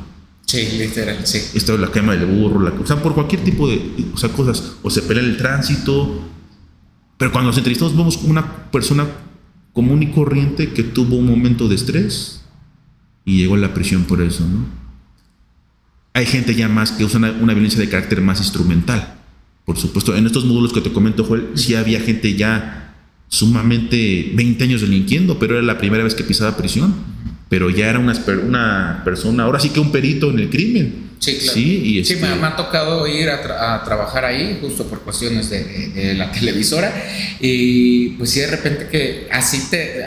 Sí, 0.46 0.66
literal, 0.78 1.26
sí. 1.26 1.38
Esto 1.54 1.74
es 1.74 1.80
la 1.80 1.90
quema 1.90 2.16
del 2.16 2.26
burro, 2.26 2.60
la, 2.60 2.70
o 2.70 2.86
sea, 2.86 3.02
por 3.02 3.14
cualquier 3.14 3.44
tipo 3.44 3.68
de 3.68 3.80
o 4.12 4.16
sea, 4.16 4.30
cosas. 4.30 4.76
O 4.82 4.90
se 4.90 5.02
pelea 5.02 5.22
el 5.22 5.36
tránsito. 5.36 6.28
Pero 7.18 7.30
cuando 7.30 7.48
nos 7.48 7.58
entrevistamos 7.58 7.96
vemos 7.96 8.16
una 8.24 8.70
persona 8.70 9.06
común 9.72 10.02
y 10.02 10.10
corriente 10.10 10.72
que 10.72 10.82
tuvo 10.82 11.16
un 11.16 11.26
momento 11.26 11.68
de 11.68 11.74
estrés 11.74 12.42
y 13.24 13.38
llegó 13.38 13.54
a 13.54 13.58
la 13.58 13.72
prisión 13.74 14.04
por 14.04 14.20
eso, 14.20 14.46
¿no? 14.46 14.81
Hay 16.14 16.26
gente 16.26 16.54
ya 16.54 16.68
más 16.68 16.92
que 16.92 17.04
usa 17.04 17.18
una, 17.18 17.54
violencia 17.54 17.80
de 17.80 17.88
carácter 17.88 18.20
más 18.20 18.38
instrumental. 18.40 19.14
Por 19.64 19.78
supuesto, 19.78 20.14
en 20.16 20.26
estos 20.26 20.44
módulos 20.44 20.72
que 20.72 20.80
te 20.80 20.92
comento, 20.92 21.24
Joel, 21.24 21.48
sí 21.54 21.74
había 21.74 22.00
gente 22.00 22.34
ya 22.34 22.94
sumamente 23.28 24.30
20 24.34 24.64
años 24.64 24.80
delinquiendo, 24.82 25.38
pero 25.38 25.54
era 25.54 25.62
la 25.62 25.78
primera 25.78 26.04
vez 26.04 26.14
que 26.14 26.24
pisaba 26.24 26.56
prisión. 26.56 26.94
Pero 27.48 27.70
ya 27.70 27.88
era 27.88 27.98
una, 27.98 28.14
una 28.46 29.02
persona, 29.04 29.44
ahora 29.44 29.60
sí 29.60 29.70
que 29.70 29.80
un 29.80 29.92
perito 29.92 30.30
en 30.30 30.38
el 30.38 30.50
crimen. 30.50 31.12
Sí, 31.22 31.36
claro. 31.36 31.52
Sí, 31.52 31.98
este 32.00 32.16
me, 32.16 32.26
ha 32.26 32.56
tocado 32.56 33.06
ir 33.06 33.30
a, 33.30 33.84
trabajar 33.84 34.24
ahí, 34.24 34.58
justo 34.60 34.88
por 34.88 35.02
cuestiones 35.02 35.50
de, 35.50 36.14
la 36.16 36.32
televisora. 36.32 36.92
Y 37.40 38.10
pues 38.10 38.30
sí, 38.30 38.40
de 38.40 38.48
repente 38.48 38.88
que 38.90 39.28
así 39.30 39.70
te. 39.70 40.04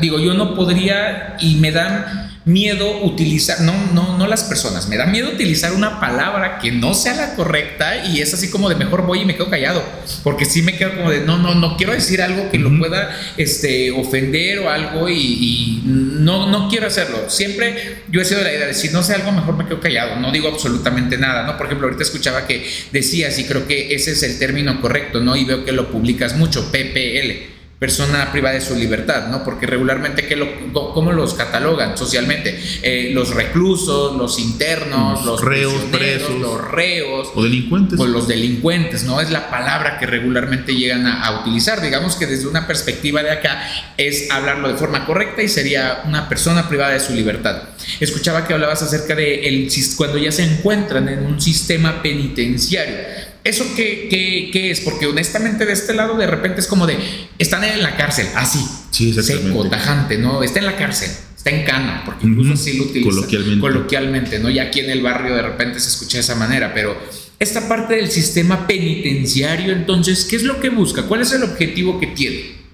digo, 0.00 0.18
yo 0.18 0.32
no 0.32 0.54
podría 0.54 1.36
y 1.38 1.56
me 1.56 1.70
dan 1.70 2.33
miedo 2.44 3.02
utilizar, 3.02 3.62
no, 3.62 3.72
no, 3.92 4.18
no 4.18 4.26
las 4.26 4.44
personas, 4.44 4.88
me 4.88 4.98
da 4.98 5.06
miedo 5.06 5.30
utilizar 5.30 5.72
una 5.72 5.98
palabra 5.98 6.58
que 6.58 6.72
no 6.72 6.92
sea 6.92 7.14
la 7.14 7.34
correcta 7.36 8.04
y 8.06 8.20
es 8.20 8.34
así 8.34 8.50
como 8.50 8.68
de 8.68 8.74
mejor 8.74 9.06
voy 9.06 9.20
y 9.20 9.24
me 9.24 9.34
quedo 9.34 9.48
callado, 9.48 9.82
porque 10.22 10.44
si 10.44 10.60
me 10.60 10.76
quedo 10.76 10.94
como 10.96 11.10
de 11.10 11.20
no, 11.20 11.38
no, 11.38 11.54
no 11.54 11.76
quiero 11.76 11.92
decir 11.92 12.20
algo 12.20 12.50
que 12.50 12.58
lo 12.58 12.76
pueda 12.78 13.16
este, 13.38 13.90
ofender 13.92 14.58
o 14.58 14.70
algo 14.70 15.08
y, 15.08 15.80
no, 15.84 16.50
no 16.50 16.68
quiero 16.68 16.86
hacerlo. 16.86 17.28
Siempre 17.28 18.02
yo 18.10 18.20
he 18.20 18.24
sido 18.24 18.38
de 18.38 18.44
la 18.44 18.52
idea 18.52 18.66
de 18.66 18.74
si 18.74 18.88
no 18.88 19.02
sé 19.02 19.14
algo 19.14 19.32
mejor 19.32 19.56
me 19.56 19.66
quedo 19.66 19.80
callado, 19.80 20.16
no 20.16 20.32
digo 20.32 20.48
absolutamente 20.48 21.18
nada, 21.18 21.44
¿no? 21.44 21.56
Por 21.56 21.66
ejemplo, 21.66 21.86
ahorita 21.86 22.02
escuchaba 22.02 22.46
que 22.46 22.66
decías 22.92 23.38
y 23.38 23.44
creo 23.44 23.66
que 23.66 23.94
ese 23.94 24.12
es 24.12 24.22
el 24.22 24.38
término 24.38 24.80
correcto, 24.80 25.20
¿no? 25.20 25.36
Y 25.36 25.44
veo 25.44 25.64
que 25.64 25.72
lo 25.72 25.90
publicas 25.90 26.36
mucho, 26.36 26.70
PPL 26.70 27.53
persona 27.78 28.30
privada 28.30 28.54
de 28.54 28.60
su 28.60 28.76
libertad, 28.76 29.28
¿no? 29.28 29.44
Porque 29.44 29.66
regularmente, 29.66 30.26
¿qué 30.26 30.36
lo, 30.36 30.46
¿cómo 30.72 31.12
los 31.12 31.34
catalogan 31.34 31.98
socialmente? 31.98 32.58
Eh, 32.82 33.10
los 33.12 33.34
reclusos, 33.34 34.16
los 34.16 34.38
internos, 34.38 35.24
los, 35.24 35.40
reos, 35.40 35.74
presos, 35.90 36.38
los 36.40 36.70
reos. 36.70 37.30
O 37.34 37.42
delincuentes. 37.42 37.98
O 37.98 38.06
los 38.06 38.28
delincuentes, 38.28 39.04
¿no? 39.04 39.20
Es 39.20 39.30
la 39.30 39.50
palabra 39.50 39.98
que 39.98 40.06
regularmente 40.06 40.74
llegan 40.74 41.06
a, 41.06 41.40
utilizar. 41.40 41.80
Digamos 41.80 42.14
que 42.14 42.26
desde 42.26 42.46
una 42.46 42.66
perspectiva 42.66 43.22
de 43.22 43.32
acá 43.32 43.68
es 43.96 44.30
hablarlo 44.30 44.68
de 44.68 44.74
forma 44.74 45.04
correcta 45.04 45.42
y 45.42 45.48
sería 45.48 46.02
una 46.06 46.28
persona 46.28 46.68
privada 46.68 46.92
de 46.92 47.00
su 47.00 47.12
libertad. 47.12 47.62
Escuchaba 48.00 48.46
que 48.46 48.54
hablabas 48.54 48.82
acerca 48.82 49.14
de 49.14 49.48
el, 49.48 49.68
cuando 49.96 50.16
ya 50.18 50.30
se 50.30 50.44
encuentran 50.44 51.08
en 51.08 51.26
un 51.26 51.40
sistema 51.40 52.02
penitenciario 52.02 53.33
¿Eso 53.44 53.66
qué, 53.76 54.08
qué, 54.50 54.70
es? 54.70 54.80
Porque 54.80 55.06
honestamente 55.06 55.66
de 55.66 55.74
este 55.74 55.92
lado 55.92 56.16
de 56.16 56.26
repente 56.26 56.60
es 56.60 56.66
como 56.66 56.86
de, 56.86 56.96
están 57.38 57.62
en 57.62 57.82
la 57.82 57.94
cárcel, 57.94 58.26
así, 58.34 58.64
sí, 58.90 59.12
seco, 59.12 59.68
tajante, 59.68 60.16
¿no? 60.16 60.42
Está 60.42 60.60
en 60.60 60.64
la 60.64 60.76
cárcel, 60.76 61.10
está 61.36 61.50
en 61.50 61.66
cana, 61.66 62.02
porque 62.06 62.26
incluso 62.26 62.54
así 62.54 62.78
lo 62.78 62.84
utilizan 62.84 63.12
coloquialmente. 63.12 63.60
coloquialmente, 63.60 64.38
¿no? 64.38 64.48
Y 64.48 64.58
aquí 64.58 64.80
en 64.80 64.88
el 64.88 65.02
barrio 65.02 65.34
de 65.36 65.42
repente 65.42 65.78
se 65.78 65.90
escucha 65.90 66.16
de 66.16 66.22
esa 66.22 66.36
manera, 66.36 66.72
pero 66.72 66.96
esta 67.38 67.68
parte 67.68 67.96
del 67.96 68.10
sistema 68.10 68.66
penitenciario, 68.66 69.74
entonces, 69.74 70.24
¿qué 70.24 70.36
es 70.36 70.44
lo 70.44 70.58
que 70.60 70.70
busca? 70.70 71.02
¿Cuál 71.02 71.20
es 71.20 71.32
el 71.32 71.42
objetivo 71.42 72.00
que 72.00 72.06
tiene? 72.06 72.64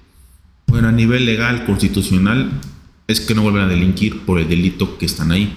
Bueno, 0.69 0.87
a 0.87 0.93
nivel 0.93 1.27
legal, 1.27 1.67
constitucional, 1.67 2.61
es 3.09 3.21
que 3.21 3.35
no 3.35 3.43
vuelvan 3.43 3.65
a 3.65 3.69
delinquir 3.69 4.21
por 4.21 4.39
el 4.39 4.49
delito 4.49 4.99
que 4.99 5.07
están 5.07 5.33
ahí. 5.33 5.53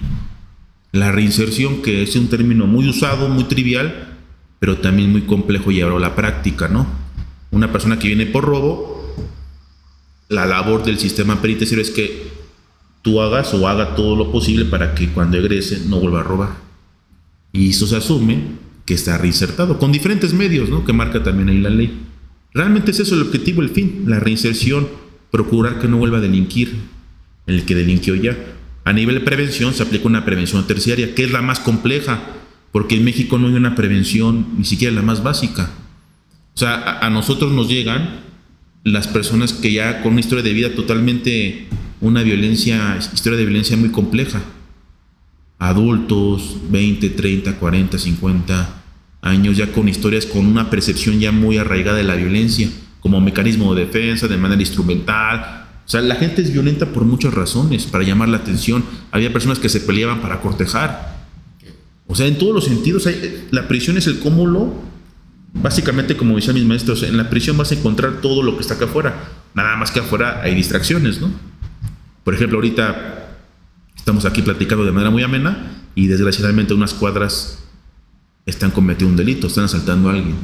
La 0.92 1.12
reinserción, 1.12 1.84
que 1.84 2.02
es 2.02 2.16
un 2.16 2.30
término 2.30 2.66
muy 2.66 2.90
usado, 2.90 3.30
muy 3.30 3.44
trivial, 3.44 4.13
pero 4.64 4.78
también 4.78 5.12
muy 5.12 5.24
complejo 5.24 5.72
llevarlo 5.72 5.98
a 5.98 6.00
la 6.00 6.16
práctica, 6.16 6.70
¿no? 6.70 6.88
Una 7.52 7.74
persona 7.74 8.00
que 8.00 8.08
viene 8.08 8.28
por 8.28 8.46
robo, 8.46 9.14
la 10.30 10.46
labor 10.46 10.86
del 10.86 10.98
sistema 11.00 11.42
penitenciario 11.42 11.82
es 11.82 11.92
que 11.92 12.30
tú 13.02 13.20
hagas 13.20 13.54
o 13.54 13.68
haga 13.68 13.94
todo 13.94 14.16
lo 14.16 14.32
posible 14.32 14.64
para 14.64 14.96
que 14.96 15.10
cuando 15.10 15.38
egrese 15.38 15.82
no 15.90 16.00
vuelva 16.00 16.22
a 16.22 16.24
robar. 16.24 16.50
Y 17.52 17.72
eso 17.72 17.88
se 17.88 17.98
asume 17.98 18.40
que 18.86 18.94
está 18.94 19.18
reinsertado, 19.18 19.78
con 19.80 19.92
diferentes 19.92 20.34
medios, 20.34 20.70
¿no? 20.70 20.86
Que 20.86 20.94
marca 20.94 21.22
también 21.22 21.50
ahí 21.50 21.60
la 21.60 21.70
ley. 21.70 22.00
Realmente 22.54 22.92
es 22.92 23.02
eso 23.02 23.16
el 23.16 23.24
objetivo, 23.24 23.62
el 23.62 23.70
fin, 23.70 24.06
la 24.08 24.22
reinserción, 24.22 24.88
procurar 25.30 25.82
que 25.82 25.90
no 25.90 25.98
vuelva 25.98 26.20
a 26.20 26.22
delinquir 26.22 26.74
el 27.48 27.66
que 27.66 27.76
delinquió 27.76 28.16
ya. 28.16 28.38
A 28.86 28.94
nivel 28.94 29.16
de 29.16 29.22
prevención 29.26 29.74
se 29.74 29.84
aplica 29.84 30.08
una 30.08 30.24
prevención 30.24 30.66
terciaria, 30.66 31.14
que 31.14 31.26
es 31.26 31.34
la 31.34 31.42
más 31.42 31.60
compleja, 31.60 32.22
porque 32.74 32.96
en 32.96 33.06
México 33.06 33.38
no 33.38 33.48
hay 33.48 33.54
una 33.54 33.76
prevención, 33.76 34.48
ni 34.58 34.66
siquiera 34.66 34.94
la 34.94 35.04
más 35.04 35.22
básica. 35.24 35.70
O 36.56 36.58
sea, 36.58 37.00
a, 37.00 37.10
nosotros 37.12 37.52
nos 37.54 37.70
llegan 37.70 38.22
las 38.84 39.08
personas 39.08 39.54
que 39.54 39.72
ya 39.72 40.02
con 40.02 40.14
una 40.14 40.22
historia 40.22 40.44
de 40.44 40.54
vida 40.54 40.74
totalmente, 40.74 41.68
una 42.02 42.24
violencia, 42.24 42.98
historia 42.98 43.38
de 43.38 43.46
violencia 43.46 43.78
muy 43.78 43.90
compleja. 43.90 44.42
Adultos, 45.60 46.58
20, 46.72 47.12
30, 47.12 47.58
40, 47.58 48.00
50 48.00 48.84
años, 49.22 49.56
ya 49.56 49.72
con 49.72 49.88
historias 49.88 50.26
con 50.26 50.48
una 50.48 50.72
percepción 50.72 51.20
ya 51.20 51.32
muy 51.32 51.60
arraigada 51.60 51.98
de 51.98 52.04
la 52.04 52.16
violencia, 52.16 52.70
como 53.02 53.22
mecanismo 53.22 53.76
de 53.76 53.86
defensa, 53.86 54.28
de 54.28 54.38
manera 54.38 54.60
instrumental. 54.60 55.68
O 55.86 55.90
sea, 55.90 56.02
la 56.02 56.16
gente 56.16 56.42
es 56.42 56.52
violenta 56.52 56.88
por 56.88 57.06
muchas 57.06 57.36
razones, 57.36 57.86
para 57.86 58.04
llamar 58.04 58.30
la 58.30 58.38
atención. 58.38 58.84
Había 59.12 59.32
personas 59.32 59.60
que 59.60 59.70
se 59.70 59.80
peleaban 59.80 60.22
para 60.22 60.42
cortejar 60.42 61.13
o 62.14 62.16
sea, 62.16 62.28
en 62.28 62.38
todos 62.38 62.54
los 62.54 62.66
sentidos, 62.66 63.10
la 63.50 63.68
prisión 63.68 63.98
es 63.98 64.06
el 64.06 64.20
cúmulo, 64.20 64.72
básicamente 65.52 66.16
como 66.16 66.36
decían 66.36 66.54
mis 66.54 66.64
maestros, 66.64 67.02
en 67.02 67.18
la 67.18 67.28
prisión 67.28 67.58
vas 67.58 67.72
a 67.72 67.74
encontrar 67.74 68.22
todo 68.22 68.44
lo 68.44 68.56
que 68.56 68.62
está 68.62 68.76
acá 68.76 68.86
afuera, 68.86 69.32
nada 69.56 69.76
más 69.78 69.90
que 69.90 70.00
afuera 70.00 70.40
hay 70.44 70.54
distracciones, 70.54 71.20
¿no? 71.20 71.32
Por 72.24 72.36
ejemplo, 72.36 72.60
ahorita 72.60 73.40
estamos 73.96 74.26
aquí 74.26 74.44
platicando 74.44 74.86
de 74.86 74.92
manera 74.92 75.10
muy 75.10 75.24
amena 75.24 75.72
y 75.96 76.06
desgraciadamente 76.06 76.76
unas 76.76 76.94
cuadras 76.94 77.64
están 78.46 78.70
cometiendo 78.70 79.10
un 79.10 79.18
delito, 79.18 79.48
están 79.48 79.64
asaltando 79.64 80.10
a 80.10 80.14
alguien. 80.14 80.36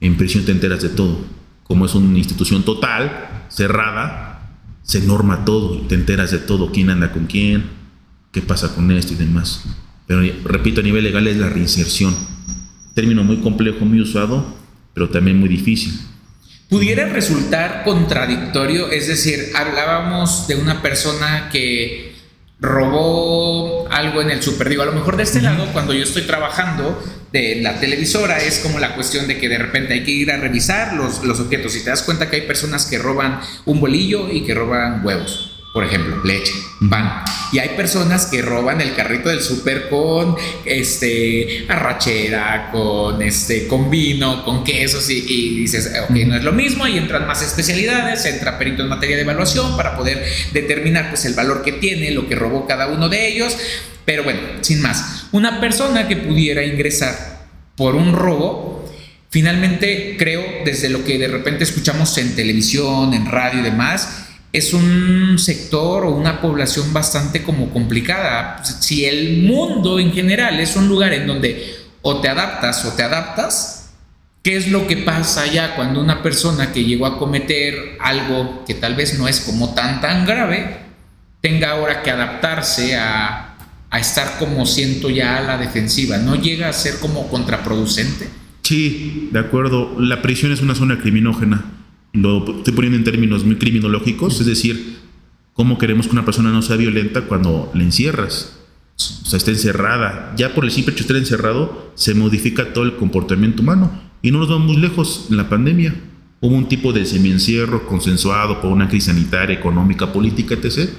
En 0.00 0.16
prisión 0.16 0.46
te 0.46 0.52
enteras 0.52 0.80
de 0.80 0.88
todo. 0.88 1.18
Como 1.64 1.84
es 1.84 1.94
una 1.94 2.16
institución 2.16 2.62
total, 2.62 3.44
cerrada, 3.50 4.56
se 4.82 5.02
norma 5.02 5.44
todo, 5.44 5.82
te 5.82 5.94
enteras 5.94 6.30
de 6.30 6.38
todo, 6.38 6.72
quién 6.72 6.88
anda 6.88 7.12
con 7.12 7.26
quién, 7.26 7.64
qué 8.32 8.40
pasa 8.40 8.74
con 8.74 8.90
esto 8.92 9.12
y 9.12 9.16
demás. 9.16 9.62
Pero 10.10 10.22
repito, 10.42 10.80
a 10.80 10.82
nivel 10.82 11.04
legal 11.04 11.28
es 11.28 11.36
la 11.36 11.48
reinserción. 11.48 12.16
Término 12.94 13.22
muy 13.22 13.36
complejo, 13.36 13.84
muy 13.84 14.00
usado, 14.00 14.44
pero 14.92 15.08
también 15.08 15.38
muy 15.38 15.48
difícil. 15.48 16.00
Pudiera 16.68 17.06
resultar 17.06 17.84
contradictorio, 17.84 18.90
es 18.90 19.06
decir, 19.06 19.52
hablábamos 19.54 20.48
de 20.48 20.56
una 20.56 20.82
persona 20.82 21.48
que 21.52 22.16
robó 22.58 23.88
algo 23.88 24.20
en 24.20 24.32
el 24.32 24.42
super. 24.42 24.68
Digo, 24.68 24.82
a 24.82 24.86
lo 24.86 24.92
mejor 24.94 25.16
de 25.16 25.22
este 25.22 25.42
lado, 25.42 25.68
cuando 25.72 25.94
yo 25.94 26.02
estoy 26.02 26.22
trabajando 26.22 27.00
de 27.30 27.60
la 27.62 27.78
televisora, 27.78 28.38
es 28.38 28.58
como 28.58 28.80
la 28.80 28.96
cuestión 28.96 29.28
de 29.28 29.38
que 29.38 29.48
de 29.48 29.58
repente 29.58 29.94
hay 29.94 30.02
que 30.02 30.10
ir 30.10 30.32
a 30.32 30.38
revisar 30.38 30.94
los, 30.94 31.22
los 31.22 31.38
objetos. 31.38 31.76
Y 31.76 31.84
te 31.84 31.90
das 31.90 32.02
cuenta 32.02 32.28
que 32.28 32.34
hay 32.34 32.42
personas 32.48 32.86
que 32.86 32.98
roban 32.98 33.38
un 33.64 33.78
bolillo 33.78 34.28
y 34.28 34.40
que 34.40 34.54
roban 34.54 35.06
huevos 35.06 35.50
por 35.72 35.84
ejemplo, 35.84 36.20
leche, 36.24 36.52
pan. 36.88 37.22
Y 37.52 37.58
hay 37.58 37.70
personas 37.70 38.26
que 38.26 38.42
roban 38.42 38.80
el 38.80 38.94
carrito 38.94 39.28
del 39.28 39.40
súper 39.40 39.88
con 39.88 40.36
este 40.64 41.66
arrachera, 41.68 42.70
con 42.70 43.20
este 43.22 43.66
con 43.66 43.90
vino, 43.90 44.44
con 44.44 44.64
quesos 44.64 45.08
y, 45.10 45.60
dices, 45.60 45.92
ok, 46.08 46.10
no 46.10 46.36
es 46.36 46.44
lo 46.44 46.52
mismo, 46.52 46.86
y 46.86 46.98
entran 46.98 47.26
más 47.26 47.42
especialidades, 47.42 48.24
entra 48.26 48.58
perito 48.58 48.82
en 48.82 48.88
materia 48.88 49.16
de 49.16 49.22
evaluación 49.22 49.76
para 49.76 49.96
poder 49.96 50.24
determinar 50.52 51.08
pues 51.08 51.24
el 51.24 51.34
valor 51.34 51.62
que 51.62 51.72
tiene, 51.72 52.10
lo 52.10 52.28
que 52.28 52.34
robó 52.34 52.66
cada 52.66 52.88
uno 52.88 53.08
de 53.08 53.28
ellos. 53.28 53.56
Pero 54.04 54.24
bueno, 54.24 54.40
sin 54.60 54.80
más, 54.80 55.26
una 55.32 55.60
persona 55.60 56.08
que 56.08 56.16
pudiera 56.16 56.64
ingresar 56.64 57.40
por 57.76 57.94
un 57.94 58.12
robo 58.12 58.70
finalmente 59.30 60.16
creo, 60.18 60.44
desde 60.64 60.88
lo 60.88 61.04
que 61.04 61.18
de 61.18 61.28
repente 61.28 61.64
escuchamos 61.64 62.18
en 62.18 62.34
televisión, 62.34 63.14
en 63.14 63.26
radio 63.26 63.60
y 63.60 63.62
demás, 63.62 64.29
es 64.52 64.72
un 64.74 65.38
sector 65.38 66.04
o 66.04 66.10
una 66.10 66.40
población 66.40 66.92
bastante 66.92 67.42
como 67.42 67.70
complicada. 67.70 68.62
Si 68.64 69.04
el 69.04 69.42
mundo 69.42 69.98
en 69.98 70.12
general 70.12 70.58
es 70.58 70.76
un 70.76 70.88
lugar 70.88 71.12
en 71.12 71.26
donde 71.26 71.76
o 72.02 72.20
te 72.20 72.28
adaptas 72.28 72.84
o 72.84 72.92
te 72.94 73.02
adaptas, 73.02 73.92
¿qué 74.42 74.56
es 74.56 74.68
lo 74.68 74.86
que 74.86 74.96
pasa 74.96 75.46
ya 75.46 75.76
cuando 75.76 76.00
una 76.00 76.22
persona 76.22 76.72
que 76.72 76.84
llegó 76.84 77.06
a 77.06 77.18
cometer 77.18 77.96
algo 78.00 78.64
que 78.66 78.74
tal 78.74 78.94
vez 78.94 79.18
no 79.18 79.28
es 79.28 79.40
como 79.40 79.74
tan 79.74 80.00
tan 80.00 80.26
grave, 80.26 80.78
tenga 81.40 81.70
ahora 81.70 82.02
que 82.02 82.10
adaptarse 82.10 82.96
a, 82.96 83.56
a 83.88 84.00
estar 84.00 84.38
como 84.38 84.66
siento 84.66 85.10
ya 85.10 85.38
a 85.38 85.42
la 85.42 85.58
defensiva? 85.58 86.16
¿No 86.16 86.34
llega 86.34 86.68
a 86.68 86.72
ser 86.72 86.98
como 86.98 87.28
contraproducente? 87.28 88.28
Sí, 88.62 89.28
de 89.32 89.38
acuerdo. 89.38 90.00
La 90.00 90.22
prisión 90.22 90.52
es 90.52 90.60
una 90.60 90.74
zona 90.74 90.98
criminógena 90.98 91.79
lo 92.12 92.58
estoy 92.58 92.74
poniendo 92.74 92.98
en 92.98 93.04
términos 93.04 93.44
muy 93.44 93.56
criminológicos, 93.56 94.40
es 94.40 94.46
decir, 94.46 94.98
¿cómo 95.52 95.78
queremos 95.78 96.06
que 96.06 96.12
una 96.12 96.24
persona 96.24 96.50
no 96.50 96.62
sea 96.62 96.76
violenta 96.76 97.22
cuando 97.22 97.70
la 97.74 97.82
encierras? 97.82 98.56
O 98.96 99.26
sea, 99.26 99.38
está 99.38 99.50
encerrada. 99.50 100.34
Ya 100.36 100.54
por 100.54 100.64
el 100.64 100.70
simple 100.70 100.92
hecho 100.92 101.04
de 101.04 101.06
estar 101.06 101.16
encerrado, 101.16 101.92
se 101.94 102.14
modifica 102.14 102.72
todo 102.72 102.84
el 102.84 102.96
comportamiento 102.96 103.62
humano. 103.62 103.90
Y 104.22 104.30
no 104.30 104.38
nos 104.38 104.48
vamos 104.48 104.66
muy 104.66 104.76
lejos 104.76 105.28
en 105.30 105.36
la 105.36 105.48
pandemia. 105.48 105.94
Hubo 106.40 106.54
un 106.54 106.68
tipo 106.68 106.92
de 106.92 107.06
semiencierro 107.06 107.86
consensuado 107.86 108.60
por 108.60 108.72
una 108.72 108.88
crisis 108.88 109.12
sanitaria, 109.12 109.56
económica, 109.56 110.12
política, 110.12 110.54
etc. 110.54 110.90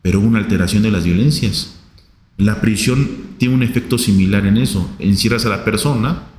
Pero 0.00 0.20
hubo 0.20 0.28
una 0.28 0.38
alteración 0.38 0.82
de 0.82 0.90
las 0.90 1.04
violencias. 1.04 1.78
La 2.38 2.60
prisión 2.60 3.08
tiene 3.38 3.54
un 3.54 3.62
efecto 3.62 3.98
similar 3.98 4.46
en 4.46 4.56
eso. 4.56 4.90
Encierras 4.98 5.44
a 5.44 5.50
la 5.50 5.64
persona 5.64 6.31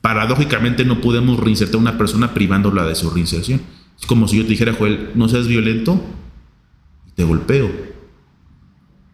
paradójicamente 0.00 0.84
no 0.84 1.00
podemos 1.00 1.38
reinsertar 1.38 1.76
a 1.76 1.78
una 1.78 1.98
persona 1.98 2.34
privándola 2.34 2.84
de 2.84 2.94
su 2.94 3.10
reinserción. 3.10 3.60
Es 3.98 4.06
como 4.06 4.28
si 4.28 4.36
yo 4.36 4.44
te 4.44 4.50
dijera, 4.50 4.72
Joel, 4.72 5.10
no 5.14 5.28
seas 5.28 5.48
violento 5.48 6.00
y 7.08 7.12
te 7.12 7.24
golpeo. 7.24 7.70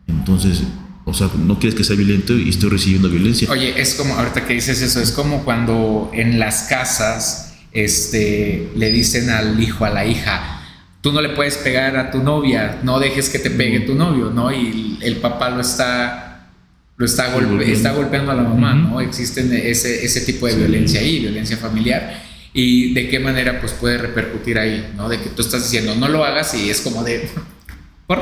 Entonces, 0.06 0.62
o 1.04 1.14
sea, 1.14 1.30
no 1.38 1.58
quieres 1.58 1.74
que 1.74 1.84
sea 1.84 1.96
violento 1.96 2.34
y 2.34 2.48
estoy 2.48 2.70
recibiendo 2.70 3.08
violencia. 3.08 3.50
Oye, 3.50 3.80
es 3.80 3.94
como, 3.94 4.14
ahorita 4.14 4.46
que 4.46 4.54
dices 4.54 4.80
eso, 4.82 5.00
es 5.00 5.12
como 5.12 5.44
cuando 5.44 6.10
en 6.14 6.38
las 6.38 6.64
casas 6.64 7.54
este, 7.72 8.70
le 8.76 8.90
dicen 8.90 9.30
al 9.30 9.60
hijo, 9.62 9.84
a 9.84 9.90
la 9.90 10.06
hija, 10.06 10.62
tú 11.00 11.12
no 11.12 11.20
le 11.20 11.30
puedes 11.30 11.58
pegar 11.58 11.96
a 11.96 12.10
tu 12.10 12.22
novia, 12.22 12.80
no 12.82 12.98
dejes 12.98 13.28
que 13.28 13.38
te 13.38 13.50
pegue 13.50 13.80
tu 13.80 13.94
novio, 13.94 14.30
¿no? 14.30 14.52
Y 14.52 14.98
el 15.02 15.16
papá 15.16 15.50
lo 15.50 15.60
está 15.60 16.23
lo 16.96 17.06
está, 17.06 17.32
golpe, 17.32 17.70
está 17.70 17.92
golpeando 17.92 18.30
a 18.30 18.34
la 18.34 18.44
mamá, 18.44 18.74
¿no? 18.74 19.00
Existen 19.00 19.52
ese, 19.52 20.04
ese 20.04 20.20
tipo 20.20 20.46
de 20.46 20.54
violencia 20.54 21.00
ahí, 21.00 21.18
violencia 21.20 21.56
familiar. 21.56 22.22
Y 22.52 22.94
de 22.94 23.08
qué 23.08 23.18
manera 23.18 23.60
pues 23.60 23.72
puede 23.72 23.98
repercutir 23.98 24.58
ahí, 24.58 24.92
¿no? 24.96 25.08
De 25.08 25.20
que 25.20 25.30
tú 25.30 25.42
estás 25.42 25.64
diciendo, 25.64 25.96
no 25.96 26.08
lo 26.08 26.24
hagas 26.24 26.54
y 26.54 26.70
es 26.70 26.80
como 26.80 27.02
de... 27.02 27.28
¿Por? 28.06 28.18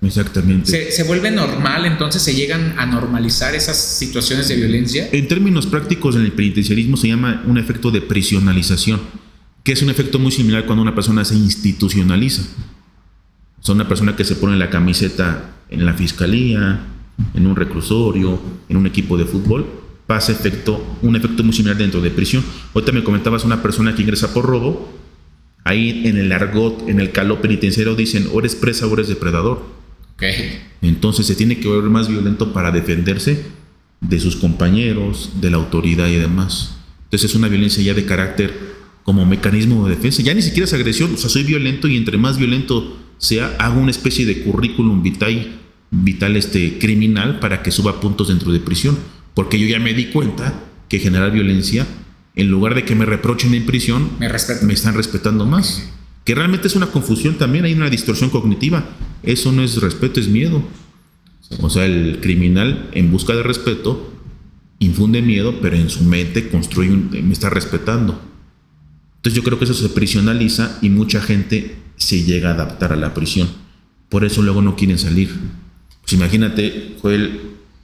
Exactamente. 0.00 0.70
¿Se, 0.70 0.92
¿Se, 0.92 1.02
vuelve 1.02 1.30
normal, 1.30 1.84
entonces 1.84 2.22
se 2.22 2.34
llegan 2.34 2.78
a 2.78 2.86
normalizar 2.86 3.54
esas 3.54 3.76
situaciones 3.76 4.48
de 4.48 4.56
violencia? 4.56 5.08
En 5.12 5.28
términos 5.28 5.66
prácticos, 5.66 6.16
en 6.16 6.22
el 6.22 6.32
penitenciarismo 6.32 6.96
se 6.96 7.08
llama 7.08 7.42
un 7.46 7.58
efecto 7.58 7.90
de 7.90 8.00
prisionalización, 8.00 9.00
que 9.62 9.72
es 9.72 9.82
un 9.82 9.90
efecto 9.90 10.18
muy 10.18 10.32
similar 10.32 10.64
cuando 10.64 10.82
una 10.82 10.94
persona 10.94 11.24
se 11.24 11.34
institucionaliza. 11.34 12.42
O 13.66 13.72
una 13.72 13.88
persona 13.88 14.14
que 14.14 14.24
se 14.24 14.36
pone 14.36 14.56
la 14.56 14.70
camiseta 14.70 15.56
en 15.70 15.84
la 15.84 15.94
fiscalía, 15.94 16.80
en 17.34 17.46
un 17.46 17.56
reclusorio, 17.56 18.38
en 18.68 18.76
un 18.76 18.86
equipo 18.86 19.16
de 19.16 19.24
fútbol, 19.24 19.66
pasa 20.06 20.32
efecto, 20.32 20.82
un 21.02 21.16
efecto 21.16 21.42
muy 21.42 21.52
similar 21.52 21.76
dentro 21.76 22.00
de 22.00 22.10
prisión. 22.10 22.44
Ahorita 22.74 22.92
me 22.92 23.04
comentabas 23.04 23.44
una 23.44 23.62
persona 23.62 23.94
que 23.94 24.02
ingresa 24.02 24.32
por 24.32 24.46
robo, 24.46 24.92
ahí 25.64 26.02
en 26.06 26.16
el 26.16 26.30
argot, 26.32 26.88
en 26.88 27.00
el 27.00 27.10
caló 27.10 27.40
penitenciario 27.40 27.94
dicen, 27.94 28.28
o 28.32 28.38
eres 28.38 28.54
presa 28.54 28.86
o 28.86 28.94
eres 28.94 29.08
depredador. 29.08 29.64
Okay. 30.14 30.60
Entonces 30.80 31.26
se 31.26 31.34
tiene 31.34 31.58
que 31.58 31.68
volver 31.68 31.90
más 31.90 32.08
violento 32.08 32.52
para 32.52 32.70
defenderse 32.70 33.44
de 34.00 34.20
sus 34.20 34.36
compañeros, 34.36 35.32
de 35.40 35.50
la 35.50 35.56
autoridad 35.56 36.08
y 36.08 36.16
demás. 36.16 36.76
Entonces 37.04 37.30
es 37.30 37.36
una 37.36 37.48
violencia 37.48 37.82
ya 37.82 37.94
de 37.94 38.04
carácter 38.04 38.76
como 39.02 39.24
mecanismo 39.26 39.86
de 39.88 39.94
defensa. 39.94 40.22
Ya 40.22 40.34
ni 40.34 40.42
siquiera 40.42 40.64
es 40.64 40.72
agresión, 40.72 41.14
o 41.14 41.16
sea, 41.16 41.30
soy 41.30 41.44
violento 41.44 41.88
y 41.88 41.96
entre 41.96 42.18
más 42.18 42.38
violento 42.38 42.96
sea, 43.18 43.56
hago 43.58 43.80
una 43.80 43.90
especie 43.90 44.26
de 44.26 44.42
currículum 44.42 45.02
vitae 45.02 45.65
vital 45.90 46.36
este 46.36 46.78
criminal 46.78 47.38
para 47.40 47.62
que 47.62 47.70
suba 47.70 48.00
puntos 48.00 48.28
dentro 48.28 48.52
de 48.52 48.60
prisión, 48.60 48.98
porque 49.34 49.58
yo 49.58 49.66
ya 49.66 49.78
me 49.78 49.94
di 49.94 50.06
cuenta 50.06 50.62
que 50.88 50.98
generar 50.98 51.32
violencia, 51.32 51.86
en 52.34 52.48
lugar 52.48 52.74
de 52.74 52.84
que 52.84 52.94
me 52.94 53.06
reprochen 53.06 53.54
en 53.54 53.66
prisión, 53.66 54.10
me, 54.18 54.28
me 54.62 54.74
están 54.74 54.94
respetando 54.94 55.46
más. 55.46 55.90
Que 56.24 56.34
realmente 56.34 56.66
es 56.66 56.76
una 56.76 56.86
confusión 56.86 57.36
también, 57.36 57.64
hay 57.64 57.74
una 57.74 57.88
distorsión 57.88 58.30
cognitiva. 58.30 58.84
Eso 59.22 59.52
no 59.52 59.62
es 59.62 59.80
respeto, 59.80 60.20
es 60.20 60.28
miedo. 60.28 60.62
O 61.60 61.70
sea, 61.70 61.86
el 61.86 62.18
criminal 62.20 62.90
en 62.92 63.12
busca 63.12 63.34
de 63.34 63.42
respeto 63.42 64.12
infunde 64.78 65.22
miedo, 65.22 65.60
pero 65.62 65.76
en 65.76 65.88
su 65.88 66.04
mente 66.04 66.48
construye 66.48 66.90
me 66.90 67.32
está 67.32 67.48
respetando. 67.48 68.20
Entonces 69.16 69.36
yo 69.36 69.44
creo 69.44 69.58
que 69.58 69.64
eso 69.64 69.74
se 69.74 69.88
prisionaliza 69.88 70.78
y 70.82 70.90
mucha 70.90 71.20
gente 71.20 71.76
se 71.96 72.24
llega 72.24 72.50
a 72.50 72.54
adaptar 72.54 72.92
a 72.92 72.96
la 72.96 73.14
prisión. 73.14 73.48
Por 74.08 74.24
eso 74.24 74.42
luego 74.42 74.62
no 74.62 74.76
quieren 74.76 74.98
salir. 74.98 75.30
Pues 76.06 76.12
imagínate, 76.12 76.96
Joel 77.02 77.40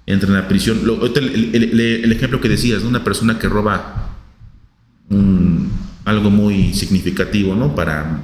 entra 0.06 0.28
en 0.28 0.34
la 0.36 0.46
prisión. 0.46 0.80
el, 1.16 2.12
ejemplo 2.12 2.40
que 2.40 2.48
decías, 2.48 2.84
una 2.84 3.02
persona 3.02 3.36
que 3.36 3.48
roba 3.48 4.10
algo 6.04 6.30
muy 6.30 6.72
significativo, 6.72 7.56
¿no? 7.56 7.74
Para 7.74 8.20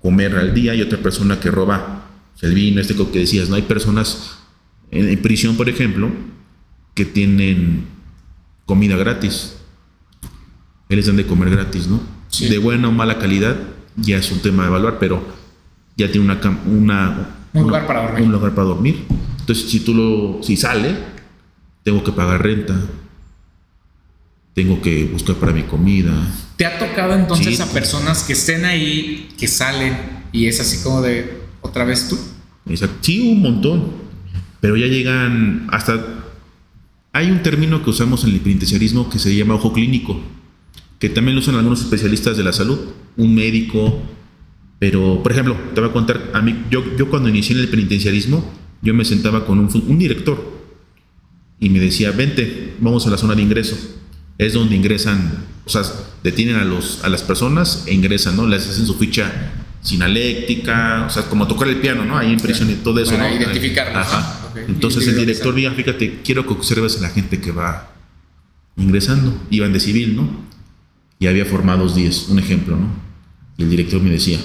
comer 0.00 0.36
al 0.36 0.54
día 0.54 0.76
y 0.76 0.82
otra 0.82 0.98
persona 0.98 1.40
que 1.40 1.50
roba 1.50 2.04
el 2.40 2.54
vino, 2.54 2.80
este 2.80 2.94
que 2.94 3.18
decías, 3.18 3.48
¿no? 3.48 3.56
Hay 3.56 3.62
personas 3.62 4.38
en, 4.92 5.20
prisión, 5.20 5.56
por 5.56 5.68
ejemplo, 5.68 6.08
que 6.94 7.04
tienen 7.04 7.86
comida 8.64 8.96
gratis. 8.96 9.56
Él 10.88 11.04
dan 11.04 11.16
de 11.16 11.26
comer 11.26 11.50
gratis, 11.50 11.88
¿no? 11.88 12.00
De 12.48 12.58
buena 12.58 12.88
o 12.88 12.92
mala 12.92 13.18
calidad, 13.18 13.56
ya 13.96 14.18
es 14.18 14.30
un 14.30 14.40
tema 14.40 14.62
de 14.62 14.68
evaluar, 14.68 14.98
pero 15.00 15.20
ya 15.96 16.10
tiene 16.12 16.26
una, 16.26 16.40
una, 16.66 17.28
un 17.54 17.62
lugar 17.62 17.86
para 17.88 18.02
dormir. 18.02 18.22
Un 18.22 18.32
lugar 18.32 18.54
para 18.54 18.68
dormir. 18.68 19.04
Entonces, 19.42 19.68
si 19.68 19.80
tú 19.80 19.92
lo, 19.92 20.40
si 20.40 20.56
sale, 20.56 20.96
tengo 21.82 22.04
que 22.04 22.12
pagar 22.12 22.42
renta, 22.42 22.80
tengo 24.54 24.80
que 24.80 25.04
buscar 25.06 25.34
para 25.36 25.52
mi 25.52 25.64
comida. 25.64 26.12
¿Te 26.56 26.64
ha 26.64 26.78
tocado 26.78 27.14
entonces 27.14 27.58
a 27.58 27.66
personas 27.72 28.22
que 28.22 28.34
estén 28.34 28.64
ahí, 28.64 29.30
que 29.36 29.48
salen 29.48 29.96
y 30.30 30.46
es 30.46 30.60
así 30.60 30.80
como 30.84 31.02
de 31.02 31.40
otra 31.60 31.84
vez 31.84 32.08
tú? 32.08 32.16
Exacto. 32.66 32.98
Sí, 33.00 33.32
un 33.32 33.42
montón. 33.42 34.02
Pero 34.60 34.76
ya 34.76 34.86
llegan 34.86 35.66
hasta. 35.72 36.00
Hay 37.12 37.32
un 37.32 37.42
término 37.42 37.82
que 37.82 37.90
usamos 37.90 38.22
en 38.22 38.30
el 38.30 38.40
penitenciarismo 38.40 39.10
que 39.10 39.18
se 39.18 39.34
llama 39.34 39.54
ojo 39.54 39.72
clínico, 39.72 40.20
que 41.00 41.08
también 41.08 41.34
lo 41.34 41.40
usan 41.40 41.56
algunos 41.56 41.80
especialistas 41.80 42.36
de 42.36 42.44
la 42.44 42.52
salud, 42.52 42.78
un 43.16 43.34
médico. 43.34 44.00
Pero, 44.78 45.20
por 45.20 45.32
ejemplo, 45.32 45.56
te 45.74 45.80
voy 45.80 45.90
a 45.90 45.92
contar, 45.92 46.30
a 46.32 46.40
mí, 46.42 46.64
yo, 46.70 46.84
yo 46.96 47.10
cuando 47.10 47.28
inicié 47.28 47.56
en 47.56 47.62
el 47.62 47.68
penitenciarismo, 47.68 48.61
yo 48.82 48.92
me 48.94 49.04
sentaba 49.04 49.46
con 49.46 49.58
un, 49.60 49.98
director 49.98 50.60
y 51.60 51.70
me 51.70 51.78
decía, 51.78 52.10
vente, 52.10 52.74
vamos 52.80 53.06
a 53.06 53.10
la 53.10 53.16
zona 53.16 53.34
de 53.34 53.42
ingreso. 53.42 53.76
Es 54.38 54.54
donde 54.54 54.74
ingresan, 54.74 55.44
o 55.64 55.70
sea, 55.70 55.82
detienen 56.24 56.56
a, 56.56 56.64
los, 56.64 57.04
a 57.04 57.08
las 57.08 57.22
personas 57.22 57.84
e 57.86 57.94
ingresan, 57.94 58.36
¿no? 58.36 58.46
Les 58.46 58.68
hacen 58.68 58.84
su 58.84 58.94
ficha 58.94 59.52
sinaléctica, 59.82 61.06
o 61.06 61.10
sea, 61.10 61.24
como 61.24 61.46
tocar 61.46 61.68
el 61.68 61.76
piano, 61.76 62.04
¿no? 62.04 62.18
Ahí 62.18 62.32
en 62.32 62.40
prisión 62.40 62.70
y 62.70 62.74
todo 62.74 63.00
eso, 63.00 63.12
Para 63.12 63.30
¿no? 63.30 63.36
identificarlos. 63.36 63.96
Ajá. 63.96 64.38
Entonces 64.66 65.06
el 65.06 65.16
director, 65.16 65.54
mira, 65.54 65.72
fíjate, 65.72 66.20
quiero 66.24 66.44
que 66.46 66.52
observes 66.52 66.98
a 66.98 67.02
la 67.02 67.08
gente 67.10 67.40
que 67.40 67.52
va 67.52 67.92
ingresando. 68.76 69.40
Iban 69.50 69.72
de 69.72 69.80
civil, 69.80 70.16
¿no? 70.16 70.28
Y 71.20 71.28
había 71.28 71.44
formados 71.44 71.94
10, 71.94 72.30
un 72.30 72.40
ejemplo, 72.40 72.76
¿no? 72.76 72.88
Y 73.56 73.62
el 73.62 73.70
director 73.70 74.02
me 74.02 74.10
decía, 74.10 74.38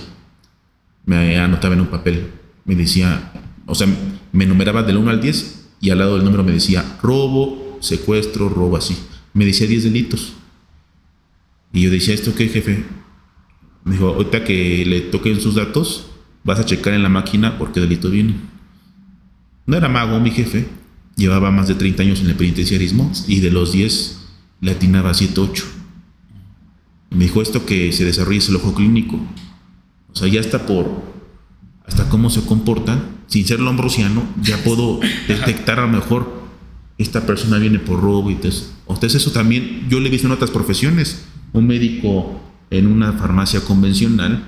me 1.06 1.38
anotaba 1.40 1.74
en 1.74 1.82
un 1.82 1.88
papel, 1.88 2.28
me 2.66 2.76
decía, 2.76 3.32
o 3.66 3.74
sea, 3.74 3.88
me 4.32 4.46
numeraba 4.46 4.84
del 4.84 4.98
1 4.98 5.10
al 5.10 5.22
10 5.22 5.70
y 5.82 5.90
al 5.90 6.00
lado 6.00 6.16
del 6.16 6.26
número 6.26 6.44
me 6.44 6.52
decía 6.52 6.98
robo, 7.02 7.78
secuestro, 7.82 8.50
robo 8.50 8.78
así. 8.78 8.98
Me 9.34 9.46
decía 9.46 9.68
10 9.68 9.84
delitos. 9.84 10.34
Y 11.74 11.84
yo 11.84 11.92
decía, 11.92 12.14
¿esto 12.14 12.34
qué, 12.36 12.48
jefe? 12.48 12.86
Me 13.84 13.94
dijo, 13.94 14.08
ahorita 14.08 14.44
que 14.44 14.86
le 14.86 15.02
toquen 15.02 15.40
sus 15.40 15.56
datos, 15.56 16.08
vas 16.44 16.60
a 16.60 16.66
checar 16.66 16.94
en 16.94 17.04
la 17.04 17.10
máquina 17.10 17.58
por 17.58 17.72
qué 17.72 17.80
delito 17.80 18.10
viene. 18.10 18.36
No 19.66 19.76
era 19.78 19.90
mago 19.90 20.20
mi 20.20 20.32
jefe, 20.32 20.68
llevaba 21.16 21.52
más 21.52 21.68
de 21.68 21.76
30 21.76 22.04
años 22.04 22.22
en 22.22 22.28
el 22.28 22.36
penitenciarismo 22.36 23.12
y 23.28 23.42
de 23.42 23.52
los 23.52 23.74
10 23.74 24.18
le 24.62 24.72
atinaba 24.72 25.14
7, 25.14 25.40
8. 25.40 25.66
Me 27.12 27.26
dijo 27.26 27.42
esto 27.42 27.66
que 27.66 27.92
se 27.92 28.06
desarrolla 28.06 28.38
es 28.38 28.50
el 28.50 28.56
ojo 28.56 28.74
clínico. 28.74 29.18
O 30.12 30.16
sea, 30.16 30.28
ya 30.28 30.40
está 30.40 30.66
por 30.66 31.04
hasta 31.86 32.10
cómo 32.10 32.30
se 32.30 32.46
comportan, 32.46 33.17
sin 33.28 33.46
ser 33.46 33.60
lombrosiano, 33.60 34.24
ya 34.42 34.58
puedo 34.64 35.00
detectar 35.28 35.80
a 35.80 35.84
lo 35.84 35.90
mejor 35.90 36.38
esta 36.98 37.26
persona 37.26 37.58
viene 37.58 37.80
por 37.80 38.02
robo 38.02 38.32
y 38.32 38.34
entonces, 38.34 38.72
entonces 38.88 39.22
eso 39.22 39.32
también 39.32 39.88
yo 39.90 40.00
le 40.00 40.08
he 40.08 40.12
visto 40.12 40.28
en 40.28 40.34
otras 40.34 40.52
profesiones. 40.52 41.26
un 41.54 41.68
médico 41.68 42.42
en 42.70 42.88
una 42.88 43.14
farmacia 43.14 43.62
convencional, 43.62 44.44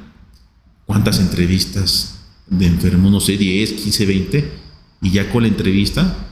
¿cuántas 0.85 1.19
entrevistas 1.19 2.19
de 2.47 2.67
enfermos? 2.67 3.11
No 3.11 3.19
sé, 3.19 3.37
10, 3.37 3.73
15, 3.73 4.05
20. 4.05 4.51
Y 5.01 5.11
ya 5.11 5.31
con 5.31 5.43
la 5.43 5.47
entrevista 5.47 6.27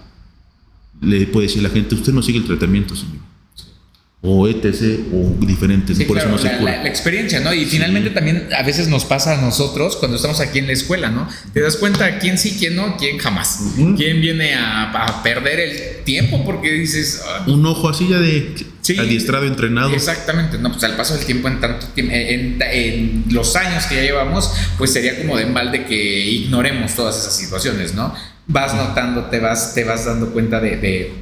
le 1.00 1.28
puede 1.28 1.48
decir 1.48 1.62
a 1.62 1.70
la 1.70 1.74
gente, 1.74 1.96
usted 1.96 2.12
no 2.12 2.22
sigue 2.22 2.40
el 2.40 2.46
tratamiento, 2.46 2.96
señor 2.96 3.28
o 4.28 4.48
etc. 4.48 5.00
o 5.14 5.46
diferentes. 5.46 6.04
por 6.04 6.18
eso 6.18 6.28
no 6.28 6.38
se 6.38 6.48
la, 6.48 6.62
la, 6.62 6.88
experiencia, 6.88 7.40
¿no? 7.40 7.54
Y 7.54 7.66
finalmente 7.66 8.10
también 8.10 8.50
a 8.56 8.62
veces 8.64 8.90
nos 8.90 9.06
pasa 9.06 9.38
a 9.38 9.42
nosotros 9.42 9.96
cuando 9.96 10.18
estamos 10.18 10.40
aquí 10.42 10.60
en 10.60 10.68
la 10.68 10.74
escuela, 10.74 11.10
¿no? 11.10 11.28
Te 11.54 11.62
das 11.62 11.78
cuenta 11.78 12.20
quién 12.20 12.38
sí, 12.38 12.58
quién 12.60 12.76
no, 12.76 12.98
quién 12.98 13.18
jamás. 13.18 13.60
Quién 13.96 14.22
viene 14.22 14.54
a, 14.54 14.92
a, 14.92 15.24
perder 15.24 15.60
el 15.60 16.04
tiempo 16.04 16.44
porque 16.44 16.72
dices... 16.72 17.22
Ah, 17.26 17.44
Un 17.48 17.66
ojo 17.66 17.90
así 17.90 18.08
ya 18.10 18.20
de 18.20 18.54
adiestrado, 19.00 19.46
entrenado. 19.46 19.92
Exactamente, 19.94 20.58
no, 20.58 20.72
pues 20.72 20.84
al 20.84 20.96
paso 20.96 21.16
del 21.16 21.26
tiempo 21.26 21.48
en 21.48 21.60
tanto 21.60 21.88
tiempo, 21.88 22.14
en, 22.14 22.62
en, 22.62 23.24
los 23.30 23.56
años 23.56 23.86
que 23.86 23.96
ya 23.96 24.02
llevamos, 24.02 24.52
pues 24.78 24.94
sería 24.94 25.18
como 25.18 25.38
de 25.38 25.44
embalde 25.44 25.86
que 25.86 26.28
ignoremos 26.30 26.96
todas 26.96 27.18
esas 27.18 27.36
situaciones, 27.36 27.94
¿no? 27.94 28.14
Vas 28.48 28.74
notando, 28.76 29.26
te 29.26 29.40
vas, 29.40 29.74
te 29.74 29.84
vas 29.84 30.06
dando 30.06 30.32
cuenta 30.32 30.60
de, 30.60 30.78
de 30.78 31.14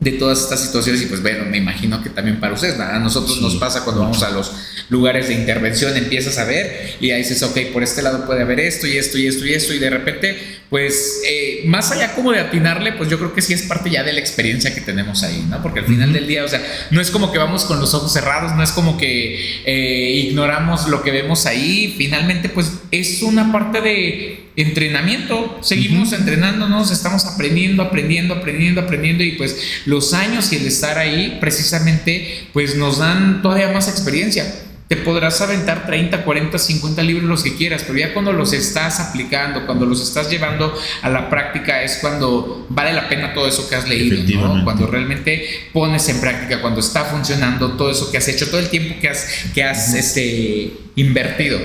de 0.00 0.12
todas 0.12 0.40
estas 0.40 0.62
situaciones 0.62 1.02
y 1.02 1.06
pues 1.06 1.22
bueno, 1.22 1.44
me 1.50 1.56
imagino 1.56 2.00
que 2.02 2.10
también 2.10 2.38
para 2.38 2.54
ustedes, 2.54 2.78
a 2.78 3.00
nosotros 3.00 3.40
nos 3.40 3.56
pasa 3.56 3.82
cuando 3.82 4.02
vamos 4.02 4.22
a 4.22 4.30
los 4.30 4.52
lugares 4.90 5.26
de 5.26 5.34
intervención, 5.34 5.96
empiezas 5.96 6.38
a 6.38 6.44
ver 6.44 6.94
y 7.00 7.10
ahí 7.10 7.22
dices, 7.22 7.42
ok, 7.42 7.58
por 7.72 7.82
este 7.82 8.02
lado 8.02 8.24
puede 8.24 8.42
haber 8.42 8.60
esto 8.60 8.86
y 8.86 8.96
esto 8.96 9.18
y 9.18 9.26
esto 9.26 9.44
y 9.44 9.54
esto 9.54 9.74
y 9.74 9.78
de 9.78 9.90
repente, 9.90 10.38
pues 10.70 11.22
eh, 11.28 11.62
más 11.66 11.90
allá 11.90 12.14
como 12.14 12.30
de 12.30 12.38
atinarle, 12.38 12.92
pues 12.92 13.10
yo 13.10 13.18
creo 13.18 13.34
que 13.34 13.42
sí 13.42 13.54
es 13.54 13.62
parte 13.62 13.90
ya 13.90 14.04
de 14.04 14.12
la 14.12 14.20
experiencia 14.20 14.72
que 14.72 14.80
tenemos 14.80 15.24
ahí, 15.24 15.44
¿no? 15.48 15.60
Porque 15.62 15.80
al 15.80 15.86
final 15.86 16.12
del 16.12 16.28
día, 16.28 16.44
o 16.44 16.48
sea, 16.48 16.62
no 16.90 17.00
es 17.00 17.10
como 17.10 17.32
que 17.32 17.38
vamos 17.38 17.64
con 17.64 17.80
los 17.80 17.92
ojos 17.92 18.12
cerrados, 18.12 18.54
no 18.54 18.62
es 18.62 18.70
como 18.70 18.96
que 18.96 19.62
eh, 19.64 20.12
ignoramos 20.26 20.88
lo 20.88 21.02
que 21.02 21.10
vemos 21.10 21.44
ahí, 21.46 21.94
finalmente 21.98 22.48
pues 22.48 22.72
es 22.92 23.22
una 23.22 23.50
parte 23.50 23.80
de 23.80 24.48
entrenamiento, 24.58 25.58
seguimos 25.62 26.12
entrenándonos, 26.12 26.90
estamos 26.90 27.24
aprendiendo, 27.26 27.80
aprendiendo, 27.82 28.34
aprendiendo, 28.34 28.80
aprendiendo 28.80 29.22
y 29.22 29.32
pues 29.32 29.82
los 29.88 30.12
años 30.12 30.52
y 30.52 30.56
el 30.56 30.66
estar 30.66 30.98
ahí 30.98 31.38
precisamente 31.40 32.48
pues 32.52 32.76
nos 32.76 32.98
dan 32.98 33.40
todavía 33.40 33.72
más 33.72 33.88
experiencia. 33.88 34.44
Te 34.86 34.96
podrás 34.96 35.40
aventar 35.40 35.86
30, 35.86 36.24
40, 36.24 36.58
50 36.58 37.02
libros 37.02 37.24
los 37.24 37.42
que 37.42 37.56
quieras, 37.56 37.84
pero 37.86 37.98
ya 37.98 38.12
cuando 38.12 38.32
los 38.34 38.52
estás 38.52 39.00
aplicando, 39.00 39.64
cuando 39.64 39.86
los 39.86 40.02
estás 40.02 40.30
llevando 40.30 40.74
a 41.02 41.08
la 41.08 41.30
práctica 41.30 41.82
es 41.82 41.98
cuando 42.02 42.66
vale 42.68 42.92
la 42.92 43.08
pena 43.08 43.32
todo 43.32 43.48
eso 43.48 43.66
que 43.68 43.76
has 43.76 43.88
leído, 43.88 44.46
¿no? 44.46 44.62
Cuando 44.62 44.86
realmente 44.86 45.70
pones 45.72 46.06
en 46.10 46.20
práctica, 46.20 46.60
cuando 46.60 46.80
está 46.80 47.06
funcionando 47.06 47.72
todo 47.72 47.90
eso 47.90 48.10
que 48.10 48.18
has 48.18 48.28
hecho, 48.28 48.48
todo 48.48 48.60
el 48.60 48.68
tiempo 48.68 48.94
que 49.00 49.08
has, 49.08 49.26
que 49.54 49.64
has 49.64 49.94
este, 49.94 50.72
invertido. 50.96 51.58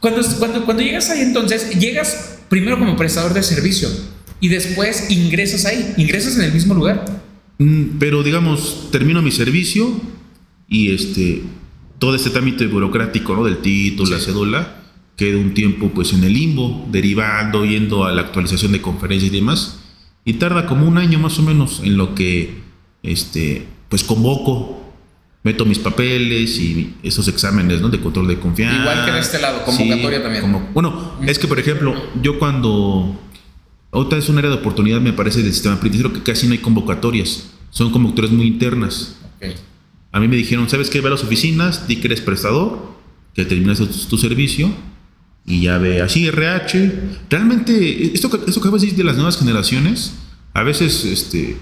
Cuando, 0.00 0.22
cuando, 0.40 0.64
cuando 0.64 0.82
llegas 0.82 1.08
ahí 1.10 1.20
entonces, 1.20 1.70
llegas 1.78 2.38
primero 2.48 2.80
como 2.80 2.96
prestador 2.96 3.32
de 3.32 3.44
servicio 3.44 3.88
y 4.40 4.48
después 4.48 5.10
ingresas 5.10 5.66
ahí, 5.66 5.94
ingresas 5.96 6.36
en 6.36 6.42
el 6.42 6.52
mismo 6.52 6.74
lugar. 6.74 7.23
Mm, 7.58 7.98
pero 7.98 8.22
digamos, 8.22 8.88
termino 8.90 9.22
mi 9.22 9.30
servicio 9.30 9.88
y 10.68 10.90
este 10.90 11.42
todo 11.98 12.14
este 12.14 12.30
trámite 12.30 12.66
burocrático 12.66 13.34
¿no? 13.34 13.44
del 13.44 13.58
título, 13.58 14.10
la 14.10 14.20
cédula, 14.20 14.82
queda 15.16 15.38
un 15.38 15.54
tiempo 15.54 15.90
pues 15.94 16.12
en 16.12 16.24
el 16.24 16.32
limbo, 16.32 16.86
derivando, 16.90 17.64
yendo 17.64 18.04
a 18.04 18.12
la 18.12 18.22
actualización 18.22 18.72
de 18.72 18.82
conferencias 18.82 19.32
y 19.32 19.36
demás, 19.36 19.80
y 20.24 20.34
tarda 20.34 20.66
como 20.66 20.86
un 20.86 20.98
año 20.98 21.18
más 21.18 21.38
o 21.38 21.42
menos 21.42 21.80
en 21.84 21.96
lo 21.96 22.14
que 22.14 22.62
este 23.02 23.66
pues 23.88 24.02
convoco 24.02 24.84
meto 25.44 25.66
mis 25.66 25.78
papeles 25.78 26.58
y 26.58 26.94
esos 27.02 27.28
exámenes 27.28 27.80
¿no? 27.80 27.90
de 27.90 28.00
control 28.00 28.26
de 28.26 28.38
confianza. 28.38 28.80
Igual 28.80 29.04
que 29.04 29.12
de 29.12 29.20
este 29.20 29.38
lado, 29.40 29.62
convocatoria 29.62 30.22
también. 30.22 30.40
Como, 30.40 30.70
bueno, 30.72 31.12
es 31.26 31.38
que 31.38 31.46
por 31.46 31.60
ejemplo, 31.60 31.94
yo 32.20 32.38
cuando... 32.38 33.20
Otra 33.94 34.18
es 34.18 34.28
un 34.28 34.38
área 34.38 34.50
de 34.50 34.56
oportunidad, 34.56 35.00
me 35.00 35.12
parece, 35.12 35.42
del 35.42 35.52
sistema 35.52 35.78
penitenciario 35.78 36.12
que 36.12 36.22
casi 36.22 36.46
no 36.46 36.52
hay 36.52 36.58
convocatorias. 36.58 37.50
Son 37.70 37.92
convocatorias 37.92 38.32
muy 38.32 38.46
internas. 38.46 39.16
A 40.12 40.20
mí 40.20 40.28
me 40.28 40.36
dijeron, 40.36 40.68
¿sabes 40.68 40.90
qué? 40.90 41.00
Ve 41.00 41.08
a 41.08 41.10
las 41.12 41.24
oficinas, 41.24 41.88
di 41.88 41.96
que 41.96 42.08
eres 42.08 42.20
prestador, 42.20 42.94
que 43.34 43.44
terminaste 43.44 43.86
tu, 43.86 44.16
servicio 44.16 44.70
y 45.46 45.62
ya 45.62 45.78
ve 45.78 46.02
así 46.02 46.26
RH. 46.26 46.92
Realmente, 47.30 48.14
esto, 48.14 48.28
esto 48.46 48.60
que 48.60 48.68
acabas 48.68 48.80
de 48.80 48.86
decir 48.86 48.98
de 48.98 49.04
las 49.04 49.16
nuevas 49.16 49.38
generaciones, 49.38 50.14
a 50.52 50.62
veces, 50.62 51.04
este, 51.04 51.56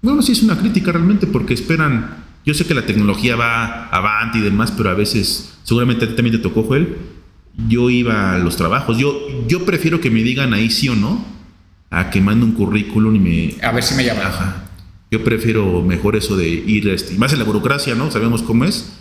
bueno, 0.00 0.22
sí 0.22 0.32
es 0.32 0.42
una 0.42 0.58
crítica 0.58 0.92
realmente 0.92 1.26
porque 1.26 1.54
esperan 1.54 2.20
yo 2.44 2.54
sé 2.54 2.64
que 2.64 2.74
la 2.74 2.86
tecnología 2.86 3.36
va 3.36 3.88
avante 3.88 4.38
y 4.38 4.40
demás, 4.40 4.72
pero 4.74 4.90
a 4.90 4.94
veces, 4.94 5.52
seguramente 5.62 6.06
a 6.06 6.08
ti 6.08 6.14
también 6.14 6.36
te 6.36 6.42
tocó, 6.42 6.62
Joel, 6.62 6.96
yo 7.68 7.90
iba 7.90 8.34
a 8.34 8.38
los 8.38 8.56
trabajos. 8.56 8.96
Yo, 8.96 9.46
yo 9.46 9.66
prefiero 9.66 10.00
que 10.00 10.10
me 10.10 10.22
digan 10.22 10.54
ahí 10.54 10.70
sí 10.70 10.88
o 10.88 10.96
no, 10.96 11.22
a 11.90 12.10
que 12.10 12.20
mande 12.20 12.46
un 12.46 12.52
currículum 12.52 13.16
y 13.16 13.18
me... 13.18 13.54
A 13.62 13.72
ver 13.72 13.82
si 13.82 13.94
me 13.94 14.04
llaman. 14.04 14.30
Yo 15.10 15.24
prefiero 15.24 15.82
mejor 15.82 16.16
eso 16.16 16.36
de 16.36 16.48
ir, 16.48 16.88
este, 16.88 17.14
más 17.14 17.32
en 17.32 17.40
la 17.40 17.44
burocracia, 17.44 17.94
¿no? 17.96 18.10
Sabemos 18.10 18.42
cómo 18.42 18.64
es. 18.64 18.92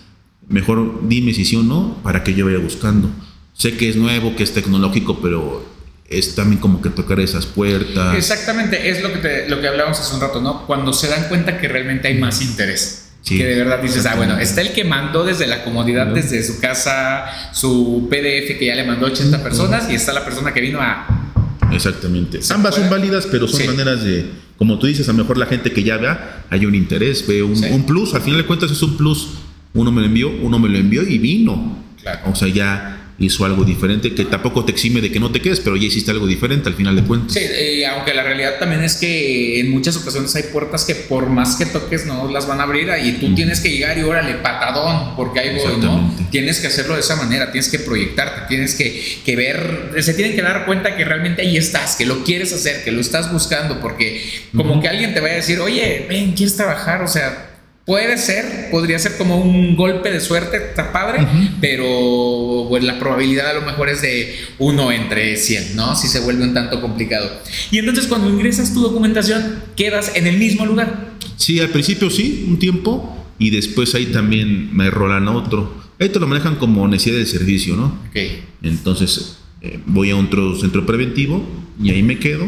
Mejor 0.48 1.08
dime 1.08 1.34
si 1.34 1.46
sí 1.46 1.56
o 1.56 1.62
no 1.62 1.98
para 2.02 2.24
que 2.24 2.34
yo 2.34 2.46
vaya 2.46 2.58
buscando. 2.58 3.10
Sé 3.54 3.78
que 3.78 3.90
es 3.90 3.96
nuevo, 3.96 4.36
que 4.36 4.44
es 4.44 4.54
tecnológico, 4.54 5.22
pero 5.22 5.64
es 6.10 6.34
también 6.34 6.60
como 6.60 6.82
que 6.82 6.90
tocar 6.90 7.20
esas 7.20 7.46
puertas. 7.46 8.16
Exactamente, 8.16 8.90
es 8.90 9.04
lo 9.04 9.14
que, 9.14 9.46
lo 9.48 9.62
que 9.62 9.68
hablábamos 9.68 10.00
hace 10.00 10.16
un 10.16 10.22
rato, 10.22 10.42
¿no? 10.42 10.66
Cuando 10.66 10.92
se 10.92 11.08
dan 11.08 11.28
cuenta 11.30 11.60
que 11.60 11.68
realmente 11.68 12.08
hay 12.08 12.18
más 12.18 12.42
interés 12.42 13.10
que 13.38 13.46
de 13.46 13.56
verdad 13.56 13.80
dices, 13.82 14.06
ah, 14.06 14.16
bueno, 14.16 14.38
está 14.40 14.62
el 14.62 14.72
que 14.72 14.84
mandó 14.84 15.24
desde 15.24 15.46
la 15.46 15.64
comodidad, 15.64 16.08
desde 16.08 16.42
su 16.44 16.60
casa, 16.60 17.26
su 17.54 18.08
PDF 18.10 18.58
que 18.58 18.66
ya 18.66 18.76
le 18.76 18.86
mandó 18.86 19.08
80 19.08 19.44
personas 19.44 19.90
y 19.90 19.96
está 19.96 20.14
la 20.14 20.26
persona 20.26 20.54
que 20.54 20.62
vino 20.62 20.80
a... 20.82 21.29
Exactamente. 21.72 22.40
Ambas 22.50 22.76
son 22.76 22.90
válidas, 22.90 23.28
pero 23.28 23.48
son 23.48 23.66
maneras 23.68 24.04
de, 24.04 24.30
como 24.58 24.80
tú 24.80 24.88
dices, 24.88 25.08
a 25.10 25.12
lo 25.12 25.20
mejor 25.20 25.38
la 25.38 25.46
gente 25.46 25.72
que 25.72 25.84
ya 25.84 25.98
vea, 25.98 26.46
hay 26.50 26.66
un 26.66 26.76
interés, 26.76 27.26
ve 27.28 27.44
un, 27.44 27.86
plus, 27.86 28.14
al 28.14 28.22
final 28.22 28.42
de 28.42 28.46
cuentas 28.46 28.72
es 28.72 28.82
un 28.82 28.98
plus. 28.98 29.30
Uno 29.74 29.92
me 29.92 30.02
lo 30.02 30.08
envió, 30.08 30.30
uno 30.30 30.58
me 30.60 30.68
lo 30.68 30.78
envió 30.78 31.04
y 31.04 31.18
vino. 31.18 31.78
O 32.26 32.36
sea, 32.36 32.48
ya 32.48 32.99
hizo 33.20 33.46
algo 33.46 33.64
diferente, 33.64 34.14
que 34.14 34.26
tampoco 34.26 34.66
te 34.66 34.72
exime 34.72 35.02
de 35.02 35.12
que 35.12 35.20
no 35.20 35.32
te 35.32 35.42
quedes, 35.42 35.60
pero 35.60 35.76
ya 35.76 35.86
hiciste 35.86 36.12
algo 36.12 36.26
diferente 36.26 36.70
al 36.70 36.76
final 36.76 36.96
de 36.96 37.04
cuentas. 37.04 37.34
Sí, 37.34 37.42
eh, 37.42 37.86
aunque 37.86 38.14
la 38.14 38.24
realidad 38.24 38.58
también 38.60 38.84
es 38.84 38.96
que 38.96 39.60
en 39.60 39.70
muchas 39.72 39.98
ocasiones 39.98 40.34
hay 40.36 40.44
puertas 40.44 40.86
que 40.86 40.96
por 40.96 41.30
más 41.30 41.56
que 41.56 41.66
toques 41.66 42.06
no 42.06 42.32
las 42.32 42.48
van 42.48 42.60
a 42.62 42.64
abrir 42.64 42.90
y 43.04 43.14
tú 43.14 43.36
tienes 43.36 43.60
que 43.60 43.70
llegar 43.70 43.98
y 43.98 44.04
órale, 44.04 44.36
patadón, 44.36 45.16
porque 45.16 45.40
ahí 45.40 45.56
voy, 45.56 45.78
¿no? 45.78 46.14
Tienes 46.32 46.60
que 46.60 46.68
hacerlo 46.68 46.94
de 46.94 47.02
esa 47.02 47.16
manera, 47.16 47.52
tienes 47.52 47.70
que 47.70 47.80
proyectarte, 47.80 48.48
tienes 48.48 48.76
que, 48.76 49.04
que 49.26 49.36
ver, 49.36 49.92
se 50.00 50.14
tienen 50.14 50.36
que 50.36 50.42
dar 50.42 50.66
cuenta 50.66 50.96
que 50.96 51.04
realmente 51.04 51.42
ahí 51.42 51.58
estás, 51.58 51.96
que 51.96 52.06
lo 52.06 52.24
quieres 52.24 52.54
hacer, 52.54 52.84
que 52.84 52.92
lo 52.92 53.02
estás 53.02 53.32
buscando, 53.32 53.82
porque 53.82 54.24
como 54.56 54.82
que 54.82 54.88
alguien 54.88 55.14
te 55.14 55.20
vaya 55.20 55.34
a 55.34 55.38
decir, 55.38 55.60
oye, 55.60 56.06
ven, 56.08 56.32
¿quieres 56.34 56.56
trabajar? 56.56 57.02
O 57.02 57.08
sea, 57.08 57.49
Puede 57.90 58.20
ser, 58.20 58.68
podría 58.70 59.00
ser 59.00 59.18
como 59.18 59.42
un 59.42 59.76
golpe 59.76 60.12
de 60.12 60.20
suerte, 60.20 60.58
está 60.58 60.94
padre, 60.94 61.26
pero 61.60 62.68
pues, 62.70 62.84
la 62.84 63.00
probabilidad 63.00 63.50
a 63.50 63.54
lo 63.56 63.66
mejor 63.66 63.90
es 63.90 64.04
de 64.04 64.36
uno 64.60 64.92
entre 64.92 65.36
100, 65.36 65.76
¿no? 65.76 65.96
Si 65.96 66.08
se 66.08 66.20
vuelve 66.20 66.44
un 66.44 66.54
tanto 66.54 66.82
complicado. 66.82 67.28
Y 67.72 67.80
entonces 67.80 68.06
cuando 68.06 68.30
ingresas 68.30 68.76
tu 68.76 68.82
documentación, 68.82 69.64
quedas 69.76 70.16
en 70.16 70.28
el 70.28 70.38
mismo 70.38 70.68
lugar. 70.68 71.14
Sí, 71.36 71.60
al 71.60 71.70
principio 71.70 72.12
sí, 72.12 72.46
un 72.48 72.60
tiempo, 72.60 73.26
y 73.40 73.50
después 73.50 73.96
ahí 73.96 74.06
también 74.06 74.70
me 74.72 74.92
rolan 74.92 75.28
otro. 75.28 75.74
Ahí 76.00 76.10
te 76.10 76.20
lo 76.20 76.28
manejan 76.28 76.58
como 76.58 76.88
necesidad 76.88 77.18
de 77.18 77.26
servicio, 77.26 77.76
¿no? 77.76 77.86
Ok. 78.10 78.20
Entonces 78.62 79.40
eh, 79.64 79.80
voy 79.88 80.12
a 80.12 80.16
otro 80.16 80.56
centro 80.60 80.86
preventivo 80.86 81.44
y 81.82 81.90
ahí 81.90 82.04
me 82.04 82.20
quedo, 82.20 82.46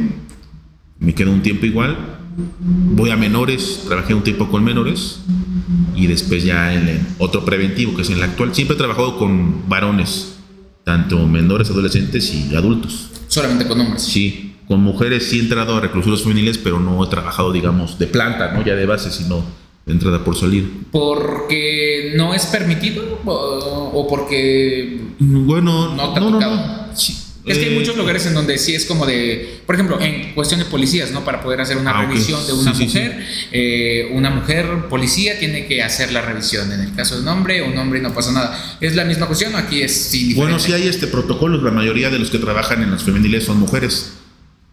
me 1.00 1.16
quedo 1.16 1.32
un 1.32 1.42
tiempo 1.42 1.66
igual 1.66 2.21
voy 2.38 3.10
a 3.10 3.18
menores, 3.18 3.84
trabajé 3.88 4.14
un 4.14 4.24
tiempo 4.24 4.50
con 4.50 4.64
menores 4.64 5.20
y 5.96 6.08
después 6.08 6.44
ya 6.44 6.74
en 6.74 7.08
otro 7.20 7.44
preventivo, 7.46 7.96
que 7.96 8.02
es 8.02 8.10
en 8.10 8.18
el 8.18 8.24
actual. 8.24 8.54
Siempre 8.54 8.76
he 8.76 8.78
trabajado 8.78 9.18
con 9.18 9.68
varones, 9.70 10.38
tanto 10.84 11.26
menores, 11.28 11.70
adolescentes 11.70 12.34
y 12.34 12.56
adultos. 12.56 13.10
¿Solamente 13.28 13.68
con 13.68 13.80
hombres? 13.80 14.04
Sí, 14.04 14.56
con 14.68 14.82
mujeres 14.82 15.28
sí 15.28 15.40
he 15.40 15.42
entrado 15.42 15.78
a 15.78 15.82
reclusos 15.82 16.24
femeniles, 16.24 16.58
pero 16.58 16.80
no 16.80 17.04
he 17.04 17.08
trabajado, 17.08 17.52
digamos, 17.52 18.00
de 18.00 18.08
planta, 18.08 18.52
¿no? 18.52 18.66
Ya 18.66 18.76
de 18.76 18.86
base, 18.86 19.12
sino 19.12 19.44
de 19.86 19.94
entrada 19.94 20.24
por 20.24 20.36
salir. 20.36 20.86
¿Porque 20.92 22.14
no 22.16 22.34
es 22.34 22.46
permitido 22.48 23.20
o, 23.26 24.08
porque... 24.10 25.02
Bueno, 25.20 25.96
no, 25.96 26.20
no, 26.20 26.30
no, 26.32 26.40
no. 26.40 26.96
Sí 26.96 27.31
es 27.52 27.58
que 27.58 27.66
hay 27.66 27.76
muchos 27.76 27.96
lugares 27.98 28.26
en 28.26 28.34
donde 28.34 28.58
sí 28.58 28.74
es 28.74 28.86
como 28.86 29.06
de, 29.06 29.62
por 29.66 29.76
ejemplo, 29.76 30.00
en 30.00 30.34
cuestión 30.34 30.60
de 30.60 30.66
policías, 30.66 31.12
¿no? 31.12 31.24
Para 31.24 31.42
poder 31.42 31.62
hacer 31.62 31.78
una 31.78 31.92
ah, 31.92 32.06
revisión 32.06 32.46
de 32.46 32.54
una 32.54 32.74
mujer, 32.74 33.26
eh, 33.52 34.10
una 34.14 34.30
mujer 34.30 34.88
policía 34.90 35.40
tiene 35.40 35.66
que 35.66 35.84
hacer 35.84 36.12
la 36.12 36.22
revisión. 36.22 36.72
En 36.72 36.82
el 36.82 36.94
caso 36.96 37.16
de 37.16 37.22
un 37.22 37.28
hombre, 37.28 37.62
un 37.62 37.78
hombre 37.78 38.02
no 38.02 38.14
pasa 38.14 38.32
nada. 38.32 38.78
¿Es 38.82 38.96
la 38.96 39.06
misma 39.06 39.28
cuestión 39.28 39.56
aquí 39.56 39.82
es 39.82 39.94
sí 39.94 40.34
Bueno, 40.34 40.60
sí 40.60 40.74
hay 40.74 40.88
este 40.88 41.08
protocolo, 41.08 41.62
la 41.62 41.72
mayoría 41.72 42.10
de 42.10 42.20
los 42.20 42.30
que 42.30 42.40
trabajan 42.40 42.82
en 42.84 42.92
los 42.92 43.04
femeniles 43.04 43.44
son 43.44 43.60
mujeres. 43.60 44.14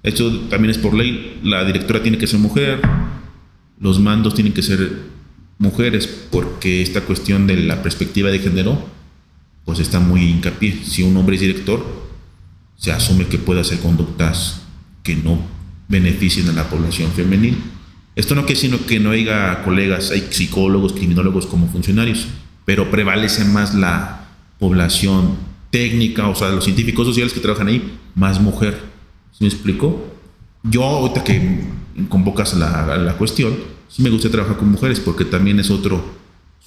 Esto 0.02 0.30
también 0.48 0.70
es 0.70 0.78
por 0.78 0.94
ley. 0.94 1.40
La 1.42 1.64
directora 1.64 2.02
tiene 2.02 2.18
que 2.18 2.26
ser 2.26 2.38
mujer, 2.38 2.80
los 3.80 3.98
mandos 4.00 4.34
tienen 4.34 4.52
que 4.52 4.62
ser 4.62 4.90
mujeres, 5.58 6.08
porque 6.30 6.82
esta 6.82 7.00
cuestión 7.02 7.46
de 7.46 7.56
la 7.56 7.82
perspectiva 7.82 8.30
de 8.30 8.38
género, 8.38 8.88
pues 9.64 9.80
está 9.80 10.00
muy 10.00 10.22
hincapié. 10.22 10.78
Si 10.84 11.02
un 11.02 11.16
hombre 11.16 11.34
es 11.34 11.40
director, 11.40 12.07
se 12.78 12.92
asume 12.92 13.26
que 13.26 13.38
puede 13.38 13.60
hacer 13.60 13.80
conductas 13.80 14.62
que 15.02 15.16
no 15.16 15.38
beneficien 15.88 16.48
a 16.48 16.52
la 16.52 16.70
población 16.70 17.10
femenil. 17.12 17.58
Esto 18.14 18.34
no 18.34 18.46
quiere 18.46 18.60
sino 18.60 18.84
que 18.86 18.98
no 18.98 19.10
haya 19.10 19.62
colegas, 19.64 20.10
hay 20.10 20.28
psicólogos, 20.30 20.92
criminólogos 20.92 21.46
como 21.46 21.68
funcionarios, 21.68 22.26
pero 22.64 22.90
prevalece 22.90 23.44
más 23.44 23.74
la 23.74 24.28
población 24.58 25.36
técnica, 25.70 26.28
o 26.28 26.34
sea, 26.34 26.50
los 26.50 26.64
científicos 26.64 27.06
sociales 27.06 27.32
que 27.32 27.40
trabajan 27.40 27.68
ahí, 27.68 27.98
más 28.14 28.40
mujer. 28.40 28.80
¿Sí 29.32 29.44
me 29.44 29.48
explico? 29.48 30.04
Yo, 30.62 30.84
ahorita 30.84 31.24
que 31.24 31.60
convocas 32.08 32.54
la, 32.54 32.96
la 32.96 33.12
cuestión, 33.14 33.54
sí 33.88 34.02
me 34.02 34.10
gusta 34.10 34.30
trabajar 34.30 34.56
con 34.56 34.70
mujeres 34.70 35.00
porque 35.00 35.24
también 35.24 35.60
es 35.60 35.70
otro, 35.70 36.04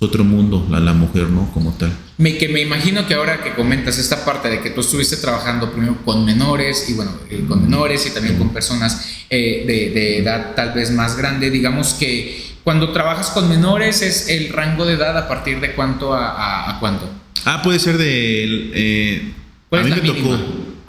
otro 0.01 0.23
mundo 0.23 0.65
la, 0.69 0.79
la 0.79 0.93
mujer, 0.93 1.29
¿no? 1.29 1.51
Como 1.53 1.73
tal. 1.73 1.95
Me, 2.17 2.35
que 2.37 2.49
me 2.49 2.59
imagino 2.59 3.05
que 3.05 3.13
ahora 3.13 3.43
que 3.43 3.53
comentas 3.53 3.99
esta 3.99 4.25
parte 4.25 4.49
de 4.49 4.59
que 4.59 4.71
tú 4.71 4.81
estuviste 4.81 5.15
trabajando 5.17 5.71
primero 5.71 5.95
con 6.03 6.25
menores 6.25 6.89
y 6.89 6.93
bueno, 6.95 7.11
eh, 7.29 7.43
con 7.47 7.61
menores 7.61 8.07
y 8.07 8.09
también 8.11 8.37
con 8.37 8.49
personas 8.49 9.23
eh, 9.29 9.63
de, 9.67 9.91
de, 9.91 10.17
edad 10.17 10.55
tal 10.55 10.73
vez 10.73 10.89
más 10.91 11.15
grande, 11.17 11.51
digamos 11.51 11.93
que 11.93 12.43
cuando 12.63 12.91
trabajas 12.91 13.29
con 13.29 13.47
menores 13.47 14.01
es 14.01 14.27
el 14.29 14.49
rango 14.49 14.85
de 14.85 14.93
edad 14.93 15.15
a 15.15 15.27
partir 15.27 15.59
de 15.59 15.73
cuánto 15.73 16.15
a, 16.15 16.31
a, 16.31 16.75
a 16.75 16.79
cuánto. 16.79 17.07
Ah, 17.45 17.61
puede 17.61 17.77
ser 17.77 17.99
de... 17.99 18.71
Eh, 18.73 19.33
a 19.69 19.83
mí 19.83 19.89
me 19.91 20.01
mínima? 20.01 20.37
tocó 20.37 20.43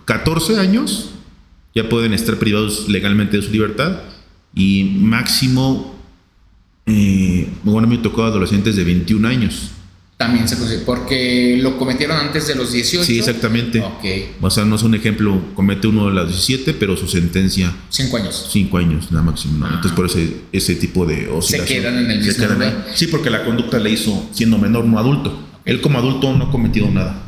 14 0.07 0.59
años, 0.59 1.11
ya 1.75 1.87
pueden 1.89 2.15
estar 2.15 2.37
privados 2.39 2.89
legalmente 2.89 3.37
de 3.37 3.43
su 3.43 3.51
libertad 3.51 4.01
y 4.55 4.85
máximo, 4.85 5.92
eh, 6.87 7.49
bueno, 7.63 7.87
me 7.89 7.99
tocó 7.99 8.25
adolescentes 8.25 8.77
de 8.77 8.85
21 8.85 9.27
años. 9.29 9.71
También 10.17 10.47
se 10.49 10.57
consigue, 10.57 10.83
porque 10.87 11.59
lo 11.61 11.77
cometieron 11.79 12.17
antes 12.17 12.47
de 12.47 12.55
los 12.55 12.71
18. 12.71 13.05
Sí, 13.05 13.19
exactamente. 13.19 13.81
Ok. 13.81 14.05
O 14.41 14.51
sea, 14.51 14.65
no 14.65 14.77
es 14.77 14.83
un 14.85 14.95
ejemplo, 14.95 15.43
comete 15.55 15.89
uno 15.89 16.07
de 16.07 16.13
los 16.15 16.29
17, 16.29 16.75
pero 16.75 16.97
su 16.97 17.09
sentencia. 17.09 17.73
5 17.89 18.17
años. 18.19 18.49
5 18.53 18.79
años, 18.79 19.11
la 19.11 19.21
máximo. 19.23 19.59
¿no? 19.59 19.67
Ah. 19.67 19.71
Entonces, 19.75 19.93
por 19.93 20.07
ese, 20.07 20.33
ese 20.53 20.77
tipo 20.77 21.05
de 21.07 21.29
oscilación. 21.29 21.67
Se 21.67 21.75
quedan 21.75 21.99
en 22.05 22.11
el 22.13 22.21
Se 22.23 22.29
mismo 22.29 22.45
quedan 22.45 22.59
lugar. 22.61 22.85
ahí. 22.87 22.93
Sí, 22.95 23.07
porque 23.09 23.31
la 23.31 23.45
conducta 23.45 23.81
le 23.81 23.91
hizo 23.91 24.29
siendo 24.33 24.59
menor, 24.59 24.85
no 24.85 24.99
adulto. 25.01 25.43
Él 25.65 25.81
como 25.81 25.99
adulto 25.99 26.33
no 26.37 26.45
ha 26.45 26.51
cometido 26.53 26.89
nada. 26.89 27.21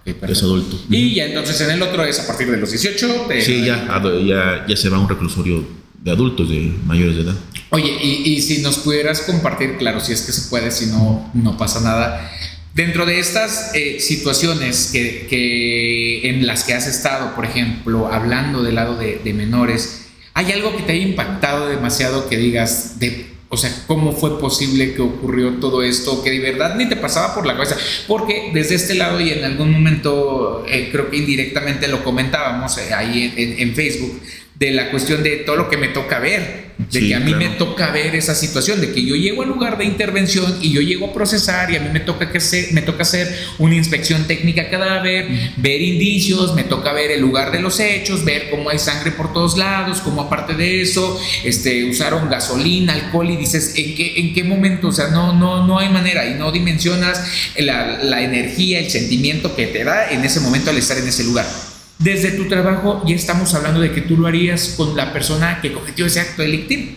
Ok, 0.00 0.04
perfecto. 0.04 0.32
Es 0.32 0.42
adulto. 0.42 0.80
Y 0.88 1.14
ya 1.14 1.26
entonces 1.26 1.60
en 1.60 1.70
el 1.72 1.82
otro 1.82 2.02
es 2.04 2.18
a 2.18 2.26
partir 2.26 2.50
de 2.50 2.56
los 2.56 2.70
18. 2.70 3.26
te- 3.28 3.42
Sí, 3.42 3.62
ya, 3.66 4.00
ya, 4.24 4.64
ya 4.66 4.76
se 4.76 4.88
va 4.88 4.96
a 4.96 5.00
un 5.00 5.08
reclusorio 5.08 5.62
de 6.02 6.10
adultos, 6.10 6.48
de 6.48 6.74
mayores 6.84 7.16
de 7.16 7.22
edad. 7.22 7.34
Oye, 7.70 7.96
y, 8.02 8.34
y 8.34 8.42
si 8.42 8.60
nos 8.60 8.78
pudieras 8.78 9.22
compartir, 9.22 9.76
claro, 9.78 10.00
si 10.00 10.12
es 10.12 10.22
que 10.22 10.32
se 10.32 10.50
puede, 10.50 10.70
si 10.70 10.86
no, 10.86 11.30
no 11.32 11.56
pasa 11.56 11.80
nada. 11.80 12.30
Dentro 12.74 13.04
de 13.04 13.18
estas 13.18 13.74
eh, 13.74 14.00
situaciones 14.00 14.88
que, 14.92 15.26
que 15.28 16.30
en 16.30 16.46
las 16.46 16.64
que 16.64 16.72
has 16.72 16.86
estado, 16.86 17.34
por 17.34 17.44
ejemplo, 17.44 18.10
hablando 18.10 18.62
del 18.62 18.76
lado 18.76 18.96
de, 18.96 19.20
menores, 19.34 20.06
¿hay 20.32 20.52
algo 20.52 20.74
que 20.74 20.82
te 20.82 20.92
haya 20.92 21.02
impactado 21.02 21.68
demasiado 21.68 22.30
que 22.30 22.38
digas, 22.38 22.98
de, 22.98 23.26
o 23.50 23.58
sea, 23.58 23.70
cómo 23.86 24.12
fue 24.12 24.40
posible 24.40 24.94
que 24.94 25.02
ocurrió 25.02 25.50
todo 25.60 25.82
esto, 25.82 26.22
que 26.22 26.30
de 26.30 26.38
verdad 26.38 26.76
ni 26.76 26.88
te 26.88 26.96
pasaba 26.96 27.34
por 27.34 27.44
la 27.44 27.52
cabeza? 27.52 27.76
Porque 28.08 28.50
desde 28.54 28.76
este 28.76 28.94
lado 28.94 29.20
y 29.20 29.28
en 29.28 29.44
algún 29.44 29.70
momento 29.70 30.64
eh, 30.66 30.88
creo 30.90 31.10
que 31.10 31.18
indirectamente 31.18 31.88
lo 31.88 32.02
comentábamos 32.02 32.78
eh, 32.78 32.94
ahí 32.94 33.34
en 33.36 33.74
Facebook, 33.74 34.18
de 34.62 34.70
la 34.70 34.92
cuestión 34.92 35.24
de 35.24 35.38
todo 35.38 35.56
lo 35.56 35.68
que 35.68 35.76
me 35.76 35.88
toca 35.88 36.20
ver, 36.20 36.70
de 36.78 37.00
Sí, 37.00 37.08
que 37.08 37.14
a 37.16 37.18
mí 37.18 37.32
claro. 37.32 37.50
me 37.50 37.56
toca 37.56 37.90
ver 37.90 38.14
esa 38.14 38.36
situación, 38.36 38.80
de 38.80 38.92
que 38.92 39.04
yo 39.04 39.16
llego 39.16 39.42
al 39.42 39.48
lugar 39.48 39.76
de 39.76 39.84
intervención 39.84 40.58
y 40.62 40.72
yo 40.72 40.80
llego 40.80 41.06
a 41.06 41.12
procesar 41.12 41.72
y 41.72 41.76
a 41.76 41.80
mí 41.80 41.88
me 41.92 41.98
toca, 41.98 42.30
que 42.30 42.38
hacer, 42.38 42.72
me 42.72 42.80
toca 42.80 43.02
hacer 43.02 43.26
una 43.58 43.74
inspección 43.74 44.24
técnica 44.28 44.70
cadáver, 44.70 45.26
ver 45.56 45.82
indicios, 45.82 46.54
me 46.54 46.62
toca 46.62 46.92
ver 46.92 47.10
el 47.10 47.20
lugar 47.20 47.50
de 47.50 47.58
los 47.58 47.80
hechos, 47.80 48.24
ver 48.24 48.50
cómo 48.50 48.70
hay 48.70 48.78
sangre 48.78 49.10
por 49.10 49.32
todos 49.32 49.58
lados, 49.58 50.00
cómo 50.00 50.22
aparte 50.22 50.54
de 50.54 50.82
eso, 50.82 51.20
este, 51.42 51.84
usaron 51.84 52.30
gasolina, 52.30 52.92
alcohol 52.92 53.32
y 53.32 53.36
dices, 53.38 53.74
¿en 53.74 53.96
qué, 53.96 54.20
en 54.20 54.32
qué 54.32 54.44
momento? 54.44 54.88
O 54.88 54.92
sea, 54.92 55.08
no, 55.08 55.32
no, 55.32 55.66
no 55.66 55.80
hay 55.80 55.88
manera 55.88 56.24
y 56.24 56.34
no 56.34 56.52
dimensionas 56.52 57.20
la, 57.56 57.98
la 58.00 58.22
energía, 58.22 58.78
el 58.78 58.90
sentimiento 58.90 59.56
que 59.56 59.66
te 59.66 59.82
da 59.82 60.12
en 60.12 60.24
ese 60.24 60.38
momento 60.38 60.70
al 60.70 60.78
estar 60.78 60.96
en 60.98 61.08
ese 61.08 61.24
lugar. 61.24 61.71
Desde 62.02 62.32
tu 62.32 62.48
trabajo 62.48 63.02
ya 63.06 63.14
estamos 63.14 63.54
hablando 63.54 63.80
de 63.80 63.92
que 63.92 64.00
tú 64.00 64.16
lo 64.16 64.26
harías 64.26 64.74
con 64.76 64.96
la 64.96 65.12
persona 65.12 65.60
que 65.60 65.72
cometió 65.72 66.04
ese 66.06 66.20
acto 66.20 66.42
delictivo. 66.42 66.92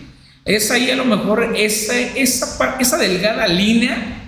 Es 0.46 0.72
ahí 0.72 0.90
a 0.90 0.96
lo 0.96 1.06
mejor 1.06 1.54
esa, 1.56 2.00
esa, 2.00 2.78
esa 2.80 2.98
delgada 2.98 3.48
línea 3.48 4.24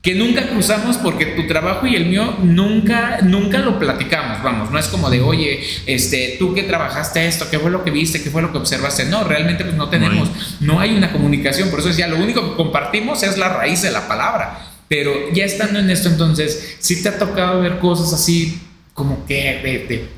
que 0.00 0.14
nunca 0.14 0.48
cruzamos 0.48 0.96
porque 0.96 1.26
tu 1.26 1.46
trabajo 1.46 1.86
y 1.86 1.96
el 1.96 2.06
mío 2.06 2.36
nunca, 2.42 3.18
nunca 3.22 3.58
lo 3.58 3.78
platicamos, 3.78 4.42
vamos, 4.42 4.70
no 4.70 4.78
es 4.78 4.86
como 4.86 5.10
de, 5.10 5.20
oye, 5.20 5.60
este, 5.86 6.36
tú 6.38 6.54
que 6.54 6.62
trabajaste 6.62 7.26
esto, 7.26 7.50
qué 7.50 7.58
fue 7.58 7.70
lo 7.70 7.84
que 7.84 7.90
viste, 7.90 8.22
qué 8.22 8.30
fue 8.30 8.40
lo 8.40 8.50
que 8.50 8.58
observaste, 8.58 9.04
no, 9.06 9.24
realmente 9.24 9.62
pues 9.62 9.76
no 9.76 9.90
tenemos, 9.90 10.30
no 10.60 10.80
hay 10.80 10.96
una 10.96 11.12
comunicación, 11.12 11.68
por 11.68 11.80
eso 11.80 11.88
decía, 11.88 12.08
lo 12.08 12.16
único 12.16 12.48
que 12.48 12.56
compartimos 12.56 13.22
es 13.22 13.36
la 13.36 13.50
raíz 13.50 13.82
de 13.82 13.90
la 13.90 14.08
palabra, 14.08 14.70
pero 14.88 15.12
ya 15.34 15.44
estando 15.44 15.78
en 15.78 15.90
esto 15.90 16.08
entonces, 16.08 16.76
sí 16.78 17.02
te 17.02 17.10
ha 17.10 17.18
tocado 17.18 17.60
ver 17.60 17.78
cosas 17.78 18.14
así 18.14 18.58
como 18.94 19.24
que 19.26 19.34
de- 19.34 20.08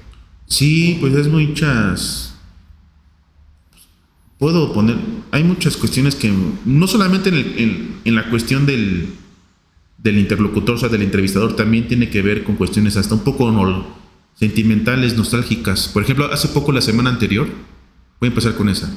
Sí, 0.46 0.98
pues 1.00 1.14
es 1.14 1.28
muchas. 1.28 2.34
Puedo 4.38 4.72
poner. 4.72 4.96
Hay 5.30 5.44
muchas 5.44 5.76
cuestiones 5.76 6.14
que. 6.14 6.32
No 6.64 6.86
solamente 6.86 7.28
en, 7.28 7.34
el- 7.36 7.92
en- 8.04 8.14
la 8.14 8.28
cuestión 8.28 8.66
del, 8.66 9.14
del 9.98 10.18
interlocutor, 10.18 10.74
o 10.74 10.78
sea, 10.78 10.88
del 10.88 11.02
entrevistador, 11.02 11.54
también 11.56 11.86
tiene 11.88 12.10
que 12.10 12.22
ver 12.22 12.42
con 12.44 12.56
cuestiones 12.56 12.96
hasta 12.96 13.14
un 13.14 13.22
poco 13.24 13.50
nol- 13.50 13.86
sentimentales, 14.38 15.16
nostálgicas. 15.16 15.88
Por 15.88 16.02
ejemplo, 16.02 16.30
hace 16.32 16.48
poco, 16.48 16.72
la 16.72 16.80
semana 16.80 17.10
anterior, 17.10 17.46
voy 18.20 18.26
a 18.26 18.30
empezar 18.32 18.54
con 18.56 18.68
esa. 18.68 18.92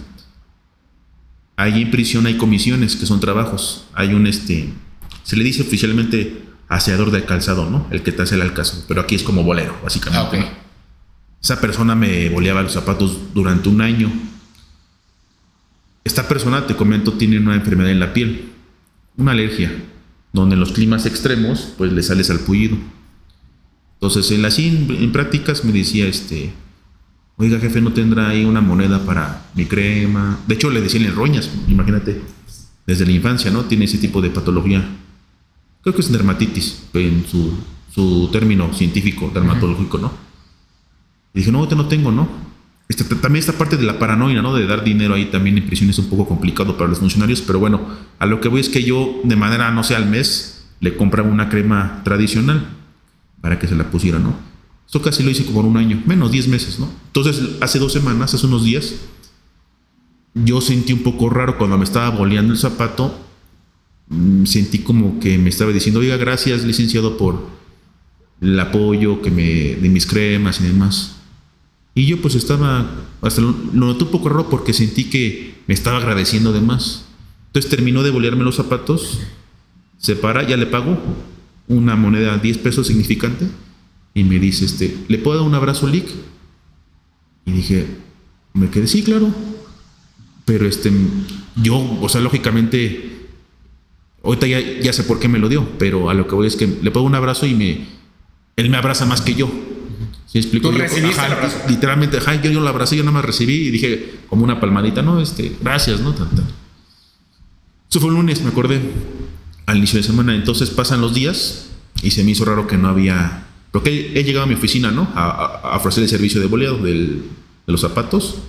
Ahí 1.58 1.84
en 1.84 1.92
prisión 1.92 2.26
hay 2.26 2.36
comisiones 2.38 2.96
que 2.96 3.06
son 3.06 3.20
trabajos. 3.20 3.86
Hay 3.94 4.14
un 4.14 4.28
este. 4.28 4.70
Se 5.24 5.38
le 5.38 5.44
dice 5.44 5.62
oficialmente 5.62 6.44
aseador 6.68 7.12
del 7.12 7.26
calzado, 7.26 7.70
¿no? 7.70 7.88
El 7.92 8.04
que 8.04 8.12
te 8.12 8.22
hace 8.22 8.36
el 8.36 8.42
alcazo. 8.42 8.86
Pero 8.88 9.02
aquí 9.02 9.16
es 9.16 9.24
como 9.24 9.44
bolero, 9.44 9.78
básicamente. 9.84 10.40
Ah. 10.40 10.54
Esa 11.42 11.62
persona 11.62 11.96
me 11.96 12.30
boleaba 12.30 12.64
los 12.64 12.74
zapatos 12.74 13.34
durante 13.34 13.70
un 13.70 13.82
año. 13.82 14.12
Esta 16.04 16.28
persona, 16.28 16.66
te 16.68 16.76
comento, 16.76 17.14
tiene 17.14 17.40
una 17.40 17.56
enfermedad 17.56 17.92
en 17.92 18.00
la 18.00 18.14
piel, 18.14 18.52
una 19.18 19.32
alergia, 19.32 19.72
donde 20.34 20.54
en 20.54 20.60
los 20.60 20.72
climas 20.72 21.06
extremos, 21.06 21.74
pues 21.78 21.92
le 21.92 22.04
sale 22.04 22.24
salpullido. 22.24 22.78
Entonces, 23.96 24.32
él 24.32 24.46
así 24.46 24.68
en, 24.68 25.04
en 25.04 25.12
prácticas 25.12 25.64
me 25.66 25.72
decía, 25.72 26.08
este, 26.08 26.52
oiga 27.38 27.60
jefe, 27.60 27.82
¿no 27.82 27.94
tendrá 27.94 28.30
ahí 28.30 28.46
una 28.46 28.62
moneda 28.62 29.06
para 29.06 29.48
mi 29.56 29.66
crema? 29.66 30.40
De 30.48 30.56
hecho, 30.56 30.70
le 30.70 30.82
decían 30.82 31.06
en 31.06 31.16
roñas, 31.16 31.50
imagínate, 31.68 32.22
desde 32.86 33.06
la 33.06 33.12
infancia, 33.12 33.52
¿no? 33.52 33.66
Tiene 33.66 33.86
ese 33.86 33.98
tipo 33.98 34.22
de 34.22 34.30
patología. 34.30 34.84
Creo 35.86 35.94
que 35.94 36.02
es 36.02 36.12
dermatitis, 36.12 36.82
en 36.96 37.28
su, 37.28 38.30
término 38.32 38.74
científico, 38.74 39.30
dermatológico, 39.32 40.00
¿no? 40.00 40.12
Y 41.32 41.38
dije, 41.42 41.52
no, 41.52 41.64
no 41.68 41.86
tengo, 41.88 42.12
¿no? 42.12 42.28
Este, 42.90 43.04
también 43.04 43.42
esta 43.42 43.54
parte 43.54 43.78
de 43.78 43.84
la 43.84 44.00
paranoia, 44.00 44.42
¿no? 44.42 44.56
De 44.56 44.66
dar 44.66 44.84
dinero 44.84 45.14
ahí 45.14 45.26
también 45.26 45.60
en 45.60 45.68
prisión 45.68 45.92
es 45.92 46.00
un 46.00 46.10
poco 46.10 46.28
complicado 46.28 46.76
para 46.76 46.90
los 46.90 46.98
funcionarios, 46.98 47.44
pero 47.44 47.60
bueno, 47.60 47.82
a 48.18 48.26
lo 48.26 48.42
que 48.42 48.50
voy 48.50 48.62
es 48.62 48.70
que 48.70 48.84
yo, 48.84 49.22
de 49.26 49.36
manera, 49.36 49.70
no 49.70 49.84
sé, 49.84 49.96
al 49.96 50.08
mes, 50.08 50.66
le 50.80 50.98
compraba 50.98 51.30
una 51.30 51.50
crema 51.50 52.02
tradicional 52.04 52.68
para 53.42 53.60
que 53.60 53.68
se 53.68 53.76
la 53.76 53.92
pusiera, 53.92 54.18
¿no? 54.18 54.34
Esto 54.88 55.04
casi 55.04 55.22
lo 55.22 55.30
hice 55.30 55.46
como 55.46 55.60
un 55.60 55.78
año, 55.78 56.02
menos 56.08 56.32
10 56.32 56.48
meses, 56.48 56.80
¿no? 56.80 56.90
Entonces, 57.06 57.58
hace 57.62 57.78
dos 57.78 57.94
semanas, 57.94 58.34
hace 58.34 58.48
unos 58.48 58.64
días, 58.64 58.96
yo 60.34 60.62
sentí 60.62 60.94
un 60.94 61.04
poco 61.04 61.30
raro 61.30 61.60
cuando 61.60 61.78
me 61.78 61.84
estaba 61.84 62.10
boleando 62.10 62.54
el 62.54 62.60
zapato, 62.60 63.25
sentí 64.46 64.80
como 64.80 65.20
que 65.20 65.38
me 65.38 65.50
estaba 65.50 65.72
diciendo, 65.72 66.00
oiga, 66.00 66.18
gracias, 66.18 66.64
licenciado, 66.64 67.18
por 67.18 67.48
el 68.42 68.60
apoyo 68.60 69.22
que 69.22 69.32
me 69.32 69.76
de 69.76 69.90
mis 69.90 70.06
cremas 70.06 70.60
y 70.62 70.66
demás. 70.66 71.16
Y 71.94 72.06
yo 72.06 72.22
pues 72.22 72.36
estaba, 72.36 72.90
hasta 73.22 73.42
lo, 73.42 73.56
lo 73.74 73.88
noté 73.88 74.04
un 74.04 74.12
poco 74.12 74.30
raro 74.30 74.50
porque 74.50 74.74
sentí 74.74 75.06
que 75.06 75.56
me 75.68 75.74
estaba 75.74 75.98
agradeciendo 75.98 76.52
de 76.52 76.62
más. 76.62 77.06
Entonces 77.48 77.72
terminó 77.72 78.04
de 78.04 78.12
bolearme 78.12 78.44
los 78.44 78.56
zapatos, 78.56 79.20
se 79.98 80.16
para, 80.16 80.48
ya 80.48 80.58
le 80.58 80.66
pago 80.66 80.98
una 81.68 81.96
moneda 81.96 82.38
10 82.38 82.58
pesos 82.60 82.88
significante 82.88 83.48
y 84.14 84.24
me 84.24 84.40
dice, 84.40 84.66
este, 84.66 84.96
¿le 85.08 85.18
puedo 85.18 85.40
dar 85.40 85.48
un 85.48 85.56
abrazo, 85.56 85.88
Lick? 85.88 86.08
Y 87.46 87.52
dije, 87.52 87.86
me 88.54 88.70
quedé, 88.70 88.88
sí, 88.88 89.04
claro. 89.04 89.30
Pero 90.46 90.68
este, 90.68 90.92
yo, 91.56 91.78
o 92.02 92.10
sea, 92.10 92.22
lógicamente, 92.22 93.15
ahorita 94.26 94.48
ya, 94.48 94.60
ya 94.60 94.94
sé 94.94 95.04
por 95.04 95.20
qué 95.20 95.28
me 95.28 95.40
lo 95.40 95.50
dio, 95.50 95.68
pero 95.78 96.10
a 96.10 96.14
lo 96.14 96.28
que 96.28 96.36
voy 96.36 96.48
es 96.48 96.56
que 96.56 96.68
le 96.68 96.92
puedo 96.92 97.06
un 97.06 97.16
abrazo 97.16 97.46
y 97.46 97.54
me, 97.54 97.86
él 98.56 98.70
me 98.70 98.78
abraza 98.78 99.06
más 99.06 99.22
que 99.22 99.36
yo. 99.36 99.50
¿Sí 100.26 100.40
explico? 100.40 100.70
Tú 100.70 100.76
Yo, 100.76 100.84
recibiste 100.84 101.20
ajá, 101.20 101.28
el 101.28 101.34
abrazo. 101.34 101.58
Literalmente, 101.70 102.18
ajá, 102.18 102.42
yo, 102.42 102.52
yo 102.52 102.60
lo 102.60 102.68
abracé, 102.68 102.98
yo 102.98 103.04
nada 103.04 103.14
más 103.14 103.26
recibí 103.26 103.68
y 103.68 103.72
dije 103.72 104.16
como 104.28 104.44
una 104.44 104.60
palmadita, 104.60 105.02
no, 105.02 105.22
este, 105.22 105.56
gracias, 105.62 106.02
¿no? 106.02 106.14
Tan, 106.14 106.30
tan. 106.30 106.46
Eso 107.90 108.00
fue 108.00 108.10
el 108.10 108.16
lunes, 108.16 108.42
me 108.42 108.50
acordé, 108.50 108.82
al 109.66 109.78
inicio 109.78 109.98
de 109.98 110.04
semana. 110.04 110.36
Entonces 110.36 110.70
pasan 110.70 111.02
los 111.02 111.14
días 111.14 111.68
y 112.02 112.12
se 112.12 112.24
me 112.24 112.32
hizo 112.32 112.46
raro 112.46 112.68
que 112.68 112.78
no 112.78 112.90
había... 112.90 113.48
Porque 113.72 114.12
he 114.16 114.24
llegado 114.24 114.44
a 114.44 114.48
mi 114.48 114.56
oficina, 114.56 114.92
¿no? 114.92 115.08
A, 115.16 115.76
ofrecer 115.78 116.04
el 116.04 116.10
servicio 116.10 116.42
de 116.42 116.48
boleado 116.48 116.78
de 116.78 117.22
los 117.68 117.82
zapatos. 117.82 118.40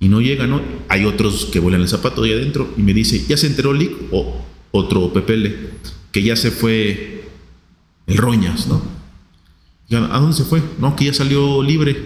Y 0.00 0.08
no 0.08 0.20
llega, 0.20 0.46
¿no? 0.46 0.60
Hay 0.88 1.04
otros 1.04 1.46
que 1.46 1.60
vuelan 1.60 1.80
el 1.80 1.88
zapato 1.88 2.22
ahí 2.22 2.32
adentro 2.32 2.72
y 2.76 2.82
me 2.82 2.92
dice, 2.92 3.24
¿ya 3.26 3.36
se 3.36 3.46
enteró 3.46 3.72
Lick? 3.72 3.92
O 4.12 4.44
otro 4.76 5.12
Pepele, 5.12 5.56
que 6.10 6.24
ya 6.24 6.34
se 6.34 6.50
fue 6.50 7.24
el 8.08 8.16
Roñas, 8.16 8.66
¿no? 8.66 8.82
¿A 9.92 10.18
dónde 10.18 10.36
se 10.36 10.42
fue? 10.42 10.60
No, 10.80 10.96
que 10.96 11.04
ya 11.04 11.14
salió 11.14 11.62
libre. 11.62 11.96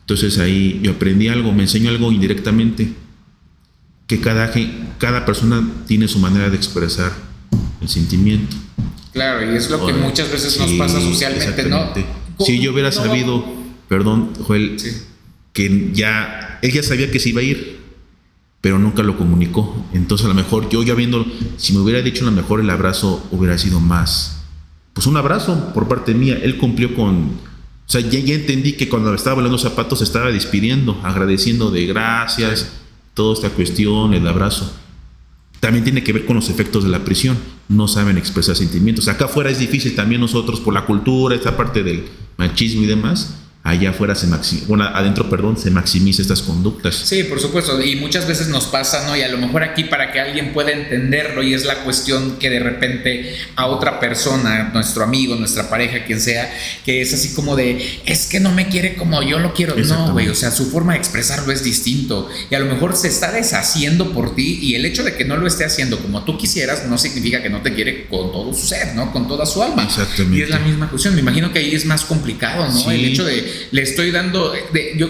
Entonces 0.00 0.38
ahí 0.38 0.80
yo 0.82 0.92
aprendí 0.92 1.28
algo, 1.28 1.52
me 1.52 1.62
enseñó 1.62 1.88
algo 1.88 2.12
indirectamente, 2.12 2.92
que 4.06 4.20
cada, 4.20 4.52
cada 4.98 5.24
persona 5.24 5.66
tiene 5.86 6.06
su 6.06 6.18
manera 6.18 6.50
de 6.50 6.56
expresar 6.56 7.12
el 7.80 7.88
sentimiento. 7.88 8.54
Claro, 9.14 9.50
y 9.50 9.56
es 9.56 9.70
lo 9.70 9.86
que 9.86 9.94
muchas 9.94 10.30
veces 10.30 10.58
nos 10.58 10.70
pasa 10.72 11.00
socialmente, 11.00 11.62
¿no? 11.64 11.92
Si 12.40 12.60
yo 12.60 12.74
hubiera 12.74 12.92
sabido, 12.92 13.42
perdón, 13.88 14.32
Joel, 14.42 14.76
que 15.54 15.90
ya, 15.94 16.58
él 16.60 16.72
ya 16.72 16.82
sabía 16.82 17.10
que 17.10 17.18
se 17.18 17.30
iba 17.30 17.40
a 17.40 17.44
ir, 17.44 17.73
pero 18.64 18.78
nunca 18.78 19.02
lo 19.02 19.18
comunicó. 19.18 19.76
Entonces 19.92 20.24
a 20.24 20.28
lo 20.28 20.34
mejor 20.34 20.70
yo 20.70 20.82
ya 20.82 20.94
viendo, 20.94 21.26
si 21.58 21.74
me 21.74 21.80
hubiera 21.80 22.00
dicho 22.00 22.22
a 22.22 22.30
lo 22.30 22.32
mejor 22.32 22.60
el 22.60 22.70
abrazo 22.70 23.22
hubiera 23.30 23.58
sido 23.58 23.78
más, 23.78 24.42
pues 24.94 25.06
un 25.06 25.18
abrazo 25.18 25.74
por 25.74 25.86
parte 25.86 26.14
mía. 26.14 26.38
Él 26.42 26.56
cumplió 26.56 26.94
con 26.94 27.32
o 27.86 27.90
sea, 27.90 28.00
ya, 28.00 28.18
entendí 28.34 28.72
que 28.72 28.88
cuando 28.88 29.12
estaba 29.12 29.34
volando 29.34 29.58
zapatos 29.58 30.00
estaba 30.00 30.32
despidiendo, 30.32 30.98
agradeciendo 31.02 31.70
de 31.70 31.84
gracias, 31.84 32.72
toda 33.12 33.34
esta 33.34 33.50
cuestión, 33.50 34.14
el 34.14 34.26
abrazo. 34.26 34.72
También 35.60 35.84
tiene 35.84 36.02
que 36.02 36.14
ver 36.14 36.24
con 36.24 36.36
los 36.36 36.48
efectos 36.48 36.84
de 36.84 36.88
la 36.88 37.04
prisión. 37.04 37.36
No 37.68 37.86
saben 37.86 38.16
expresar 38.16 38.56
sentimientos. 38.56 39.08
Acá 39.08 39.26
afuera 39.26 39.50
es 39.50 39.58
difícil 39.58 39.94
también 39.94 40.22
nosotros 40.22 40.60
por 40.60 40.72
la 40.72 40.86
cultura, 40.86 41.34
esta 41.34 41.54
parte 41.54 41.82
del 41.82 42.06
machismo 42.38 42.84
y 42.84 42.86
demás 42.86 43.43
allá 43.64 43.90
afuera 43.90 44.14
se 44.14 44.26
maximiza, 44.26 44.66
bueno, 44.68 44.84
adentro, 44.84 45.30
perdón, 45.30 45.56
se 45.56 45.70
maximiza 45.70 46.20
estas 46.20 46.42
conductas. 46.42 46.94
Sí, 46.96 47.24
por 47.24 47.40
supuesto, 47.40 47.82
y 47.82 47.96
muchas 47.96 48.28
veces 48.28 48.48
nos 48.48 48.66
pasa, 48.66 49.06
¿no? 49.06 49.16
Y 49.16 49.22
a 49.22 49.28
lo 49.28 49.38
mejor 49.38 49.62
aquí 49.62 49.84
para 49.84 50.12
que 50.12 50.20
alguien 50.20 50.52
pueda 50.52 50.70
entenderlo 50.70 51.42
y 51.42 51.54
es 51.54 51.64
la 51.64 51.76
cuestión 51.76 52.36
que 52.36 52.50
de 52.50 52.58
repente 52.60 53.34
a 53.56 53.66
otra 53.66 54.00
persona, 54.00 54.70
nuestro 54.74 55.02
amigo, 55.02 55.34
nuestra 55.36 55.70
pareja, 55.70 56.04
quien 56.04 56.20
sea, 56.20 56.54
que 56.84 57.00
es 57.00 57.14
así 57.14 57.32
como 57.32 57.56
de, 57.56 58.00
es 58.04 58.26
que 58.26 58.38
no 58.38 58.52
me 58.52 58.68
quiere 58.68 58.96
como 58.96 59.22
yo 59.22 59.38
lo 59.38 59.54
quiero. 59.54 59.74
No, 59.76 60.12
güey, 60.12 60.28
o 60.28 60.34
sea, 60.34 60.50
su 60.50 60.70
forma 60.70 60.92
de 60.92 60.98
expresarlo 60.98 61.50
es 61.50 61.64
distinto 61.64 62.28
y 62.50 62.54
a 62.54 62.58
lo 62.58 62.66
mejor 62.66 62.94
se 62.94 63.08
está 63.08 63.32
deshaciendo 63.32 64.12
por 64.12 64.34
ti 64.34 64.58
y 64.60 64.74
el 64.74 64.84
hecho 64.84 65.02
de 65.02 65.14
que 65.14 65.24
no 65.24 65.38
lo 65.38 65.46
esté 65.46 65.64
haciendo 65.64 65.98
como 66.00 66.22
tú 66.24 66.36
quisieras 66.36 66.86
no 66.86 66.98
significa 66.98 67.42
que 67.42 67.48
no 67.48 67.62
te 67.62 67.72
quiere 67.72 68.08
con 68.08 68.30
todo 68.30 68.52
su 68.52 68.66
ser, 68.66 68.94
¿no? 68.94 69.10
Con 69.10 69.26
toda 69.26 69.46
su 69.46 69.62
alma. 69.62 69.84
Exactamente. 69.84 70.38
Y 70.38 70.42
es 70.42 70.50
la 70.50 70.58
misma 70.58 70.90
cuestión. 70.90 71.14
Me 71.14 71.22
imagino 71.22 71.50
que 71.50 71.60
ahí 71.60 71.74
es 71.74 71.86
más 71.86 72.04
complicado, 72.04 72.68
¿no? 72.68 72.90
El 72.90 73.06
hecho 73.06 73.24
de 73.24 73.53
le 73.70 73.82
estoy 73.82 74.10
dando, 74.10 74.52
de, 74.72 74.94
yo 74.96 75.08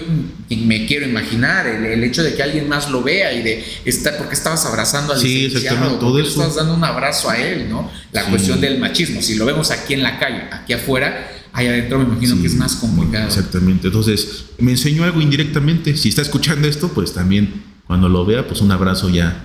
me 0.51 0.87
quiero 0.87 1.07
imaginar, 1.07 1.67
el, 1.67 2.05
hecho 2.05 2.23
de 2.23 2.35
que 2.35 2.43
alguien 2.43 2.69
más 2.69 2.91
lo 2.91 3.03
vea 3.03 3.33
y 3.33 3.43
de, 3.43 3.65
estar, 3.85 4.17
porque 4.19 4.35
estabas 4.35 4.65
abrazando 4.67 5.13
al 5.13 5.21
sí, 5.21 5.47
exactamente, 5.47 5.99
todo 5.99 6.19
eso. 6.19 6.41
estás 6.43 6.57
dando 6.57 6.75
un 6.75 6.85
abrazo 6.85 7.31
a 7.31 7.39
él, 7.39 7.69
¿no? 7.69 7.91
La 8.13 8.25
cuestión 8.25 8.61
del 8.61 8.79
machismo, 8.79 9.23
si 9.23 9.35
lo 9.37 9.47
vemos 9.47 9.71
aquí 9.71 9.95
en 9.95 10.03
la 10.03 10.19
calle, 10.19 10.43
aquí 10.51 10.73
afuera, 10.73 11.31
ahí 11.53 11.67
adentro 11.67 11.99
me 11.99 12.05
imagino 12.05 12.41
que 12.41 12.47
es 12.47 12.55
más 12.55 12.77
complicado. 12.77 13.27
Exactamente, 13.27 13.89
entonces 13.89 14.47
me 14.59 14.73
enseñó 14.73 15.05
algo 15.05 15.21
indirectamente, 15.21 15.97
si 15.97 16.09
está 16.09 16.23
escuchando 16.23 16.69
esto, 16.69 16.89
pues 16.89 17.13
también 17.13 17.63
cuando 17.87 18.09
lo 18.09 18.25
vea, 18.25 18.47
pues 18.47 18.61
un 18.61 18.73
abrazo 18.73 19.09
ya 19.09 19.45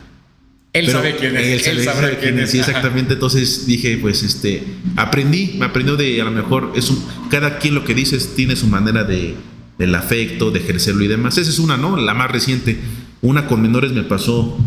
él 0.73 0.87
sabe 0.89 1.15
quién 1.15 1.35
es. 1.35 1.67
Él, 1.67 1.83
sabe, 1.83 2.17
quién 2.19 2.39
es. 2.39 2.51
Sí, 2.51 2.59
exactamente. 2.59 3.13
Entonces 3.13 3.65
dije, 3.65 3.97
pues, 3.97 4.21
este, 4.23 4.63
aprendí, 4.95 5.55
me 5.57 5.65
aprendió 5.65 5.95
de, 5.95 6.21
a 6.21 6.25
lo 6.25 6.31
mejor, 6.31 6.73
es 6.75 6.89
un, 6.89 7.03
cada 7.29 7.57
quien 7.57 7.73
lo 7.73 7.83
que 7.83 7.95
dices 7.95 8.35
tiene 8.35 8.55
su 8.55 8.67
manera 8.67 9.03
de, 9.03 9.35
del 9.79 9.95
afecto, 9.95 10.51
de 10.51 10.59
ejercerlo 10.59 11.03
y 11.03 11.07
demás. 11.07 11.37
Esa 11.37 11.49
es 11.49 11.59
una, 11.59 11.77
¿no? 11.77 11.97
La 11.97 12.13
más 12.13 12.29
reciente. 12.29 12.77
Una 13.21 13.47
con 13.47 13.61
menores 13.61 13.91
me 13.93 14.03
pasó. 14.03 14.57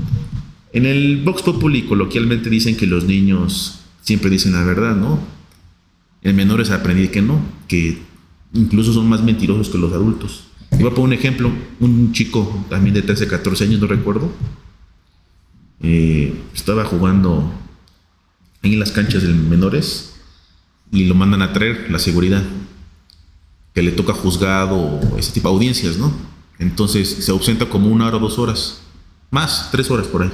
En 0.73 0.87
el 0.87 1.23
Vox 1.23 1.43
Populi 1.43 1.83
coloquialmente 1.83 2.51
dicen 2.51 2.77
que 2.77 2.87
los 2.87 3.05
niños 3.05 3.81
siempre 4.03 4.31
dicen 4.31 4.53
la 4.53 4.65
verdad, 4.65 4.97
¿no? 4.97 5.21
En 6.23 6.35
menores 6.35 6.71
aprendí 6.71 7.09
que 7.09 7.23
no, 7.23 7.41
que 7.69 7.99
incluso 8.55 8.93
son 8.93 9.09
más 9.09 9.23
mentirosos 9.23 9.69
que 9.69 9.79
los 9.79 9.93
adultos. 9.93 10.45
Iba 10.79 10.91
a 10.91 10.95
poner 10.95 11.07
un 11.07 11.13
ejemplo, 11.13 11.53
un 11.81 12.13
chico 12.13 12.65
también 12.71 12.95
de 12.95 13.03
13, 13.03 13.27
14 13.27 13.65
años, 13.65 13.81
no 13.81 13.87
recuerdo, 13.87 14.33
eh, 15.83 16.35
estaba 16.55 16.85
jugando 16.85 17.53
en 18.63 18.79
las 18.79 18.93
canchas 18.93 19.23
de 19.23 19.29
menores 19.29 20.15
y 20.93 21.05
lo 21.05 21.15
mandan 21.15 21.43
a 21.43 21.53
traer 21.53 21.91
la 21.91 21.99
seguridad, 21.99 22.43
que 23.75 23.83
le 23.83 23.91
toca 23.91 24.13
juzgado, 24.13 25.01
ese 25.19 25.33
tipo 25.33 25.49
de 25.49 25.55
audiencias, 25.55 25.97
¿no? 25.97 26.13
Entonces 26.59 27.09
se 27.09 27.31
ausenta 27.31 27.69
como 27.69 27.89
una 27.89 28.07
hora 28.07 28.19
o 28.19 28.21
dos 28.21 28.39
horas, 28.39 28.83
más, 29.31 29.71
tres 29.73 29.91
horas 29.91 30.07
por 30.07 30.23
ahí. 30.23 30.31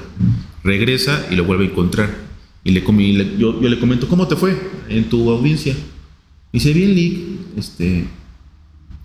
Regresa 0.64 1.26
y 1.30 1.36
lo 1.36 1.44
vuelve 1.44 1.64
a 1.64 1.68
encontrar. 1.68 2.28
Y 2.64 2.72
le, 2.72 2.82
yo, 3.38 3.60
yo, 3.60 3.68
le 3.68 3.78
comento, 3.78 4.08
¿cómo 4.08 4.26
te 4.26 4.36
fue 4.36 4.60
en 4.88 5.08
tu 5.08 5.30
audiencia? 5.30 5.74
Y 6.52 6.58
dice, 6.58 6.72
bien, 6.72 6.94
Lick, 6.94 7.18
este, 7.56 8.06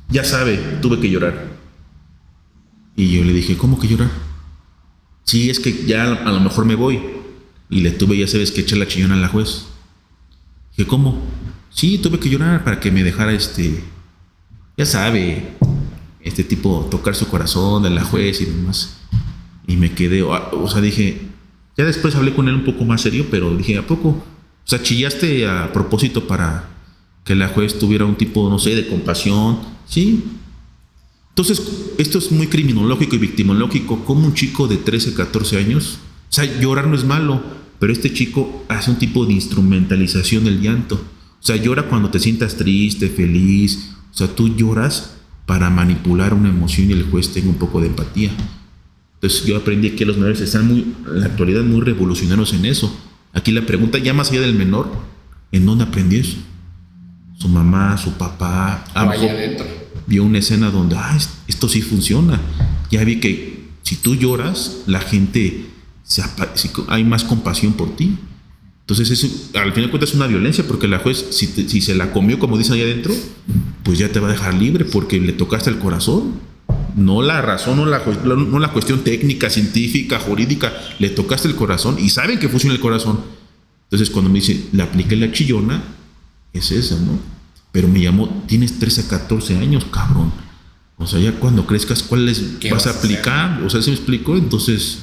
ya 0.09 0.23
sabe, 0.23 0.57
tuve 0.81 0.99
que 0.99 1.09
llorar. 1.09 1.53
Y 2.95 3.15
yo 3.15 3.23
le 3.23 3.31
dije, 3.31 3.55
¿cómo 3.55 3.79
que 3.79 3.87
llorar? 3.87 4.09
Sí, 5.24 5.49
es 5.49 5.59
que 5.59 5.86
ya 5.86 6.11
a 6.13 6.32
lo 6.32 6.39
mejor 6.39 6.65
me 6.65 6.76
voy. 6.76 6.99
Y 7.69 7.82
le 7.82 7.91
tuve, 7.91 8.17
ya 8.17 8.28
sabes, 8.28 8.51
que 8.51 8.61
echar 8.61 8.78
la 8.78 8.88
chillona 8.88 9.15
a 9.15 9.17
la 9.17 9.28
juez. 9.28 9.65
Dije, 10.76 10.88
¿cómo? 10.88 11.19
Sí, 11.69 11.97
tuve 11.97 12.19
que 12.19 12.30
llorar 12.30 12.63
para 12.63 12.80
que 12.80 12.91
me 12.91 13.03
dejara 13.03 13.34
este. 13.34 13.84
Ya 14.78 14.86
sabe, 14.86 15.53
este 16.21 16.43
tipo 16.43 16.88
tocar 16.89 17.15
su 17.15 17.28
corazón 17.28 17.84
de 17.84 17.89
la 17.89 18.03
juez 18.03 18.41
y 18.41 18.45
demás. 18.45 18.97
Y 19.67 19.78
me 19.78 19.91
quedé, 19.91 20.24
o 20.24 20.67
sea, 20.69 20.82
dije, 20.82 21.21
ya 21.78 21.86
después 21.86 22.15
hablé 22.15 22.34
con 22.34 22.47
él 22.47 22.55
un 22.55 22.65
poco 22.65 22.84
más 22.86 23.01
serio, 23.01 23.28
pero 23.32 23.55
dije, 23.55 23.78
¿a 23.78 23.88
poco? 23.88 24.09
O 24.09 24.65
sea, 24.65 24.82
chillaste 24.82 25.47
a 25.47 25.71
propósito 25.74 26.28
para 26.28 26.69
que 27.24 27.36
la 27.36 27.47
juez 27.47 27.80
tuviera 27.80 28.05
un 28.05 28.15
tipo, 28.15 28.49
no 28.49 28.59
sé, 28.59 28.76
de 28.76 28.88
compasión. 28.88 29.59
Sí, 29.88 30.24
entonces, 31.36 31.63
esto 31.97 32.19
es 32.19 32.31
muy 32.31 32.45
criminológico 32.45 33.15
y 33.15 33.19
victimológico. 33.19 34.05
Como 34.05 34.27
un 34.27 34.36
chico 34.36 34.67
de 34.67 34.77
13, 34.77 35.15
14 35.15 35.57
años, 35.57 35.97
o 36.29 36.34
sea, 36.34 36.45
llorar 36.59 36.86
no 36.86 36.95
es 36.95 37.05
malo, 37.05 37.41
pero 37.79 37.91
este 37.91 38.13
chico 38.13 38.63
hace 38.67 38.91
un 38.91 38.99
tipo 38.99 39.25
de 39.25 39.34
instrumentalización 39.34 40.43
del 40.43 40.61
llanto. 40.61 40.95
O 40.95 41.45
sea, 41.45 41.55
llora 41.55 41.89
cuando 41.89 42.11
te 42.11 42.19
sientas 42.19 42.55
triste, 42.55 43.09
feliz. 43.09 43.95
O 44.13 44.15
sea, 44.15 44.27
tú 44.27 44.55
lloras 44.55 45.15
para 45.47 45.71
manipular 45.71 46.36
una 46.36 46.49
emoción 46.49 46.91
y 46.91 46.93
el 46.93 47.05
juez 47.05 47.34
tenga 47.34 47.49
un 47.49 47.55
poco 47.57 47.81
de 47.81 47.88
empatía. 47.88 48.29
Entonces 49.15 49.43
yo 49.43 49.57
aprendí 49.57 49.89
que 49.91 50.05
los 50.05 50.17
menores 50.17 50.39
están 50.39 50.67
muy, 50.67 50.81
en 51.07 51.19
la 51.19 51.25
actualidad 51.25 51.63
muy 51.63 51.81
revolucionarios 51.81 52.53
en 52.53 52.65
eso. 52.65 52.95
Aquí 53.34 53.51
la 53.51 53.65
pregunta, 53.65 53.97
ya 53.97 54.13
más 54.13 54.29
allá 54.29 54.41
del 54.41 54.53
menor, 54.53 54.88
¿en 55.51 55.65
dónde 55.65 55.86
aprendió 55.86 56.21
eso? 56.21 56.38
Su 57.39 57.49
mamá, 57.49 57.97
su 57.97 58.11
papá. 58.13 58.86
Vaya 58.93 59.31
adentro 59.31 59.82
vio 60.08 60.24
una 60.24 60.39
escena 60.39 60.70
donde, 60.70 60.95
ah, 60.95 61.18
esto 61.47 61.70
sí 61.70 61.82
funciona. 61.82 62.39
Ya 62.91 63.04
vi 63.04 63.20
que 63.20 63.64
si 63.84 63.97
tú 63.97 64.16
lloras, 64.16 64.84
la 64.88 65.01
gente, 65.01 65.66
se, 66.04 66.24
hay 66.88 67.04
más 67.04 67.24
compasión 67.24 67.74
por 67.74 67.95
ti. 67.95 68.18
Entonces, 68.82 69.12
eso, 69.12 69.28
al 69.58 69.72
final 69.72 69.86
de 69.86 69.89
cuentas 69.91 70.10
es 70.10 70.16
una 70.16 70.28
violencia, 70.28 70.66
porque 70.68 70.88
la 70.88 70.99
juez, 70.99 71.26
si, 71.32 71.82
se 71.82 71.95
la 71.95 72.12
comió, 72.12 72.39
como 72.39 72.58
dicen 72.58 72.74
ahí 72.74 72.82
adentro, 72.82 73.14
pues 73.84 73.97
ya 73.99 74.10
te 74.10 74.20
va 74.20 74.28
a 74.28 74.32
dejar 74.32 74.54
libre 74.56 74.86
porque 74.86 75.20
le 75.20 75.34
tocaste 75.34 75.70
el 75.70 75.80
corazón. 75.80 76.54
No 76.95 77.22
la 77.22 77.41
razón, 77.41 77.78
no 77.78 77.86
la, 77.86 78.04
no 78.24 78.60
la 78.60 78.72
cuestión 78.72 79.04
técnica, 79.04 79.49
científica, 79.49 80.20
jurídica, 80.20 80.74
le 80.99 81.10
tocaste 81.10 81.47
el 81.47 81.56
corazón 81.56 81.97
y 81.99 82.10
saben 82.10 82.39
que 82.39 82.49
funciona 82.49 82.76
el 82.76 82.82
corazón. 82.82 83.22
Entonces, 83.86 84.10
cuando 84.10 84.30
me 84.30 84.39
dice, 84.39 84.66
le 84.72 84.84
apliqué 84.84 85.16
la 85.16 85.32
chillona, 85.32 85.82
es 86.51 86.72
esa, 86.72 86.95
¿no? 86.99 87.32
Pero 87.74 87.88
me 87.88 87.99
llamó, 87.99 88.43
tienes 88.47 88.78
13 88.78 89.07
14 89.07 89.57
años, 89.57 89.84
cabrón. 89.91 90.32
O 90.97 91.07
sea, 91.07 91.19
ya 91.19 91.34
cuando 91.34 91.65
crezcas, 91.65 92.03
¿cuál 92.03 92.28
les 92.28 92.59
vas, 92.69 92.86
a 92.86 92.91
aplicar? 92.91 93.63
O 93.63 93.69
sea, 93.69 93.82
¿se 93.82 93.89
me 93.89 93.95
explicó? 93.95 94.38
Entonces, 94.38 94.99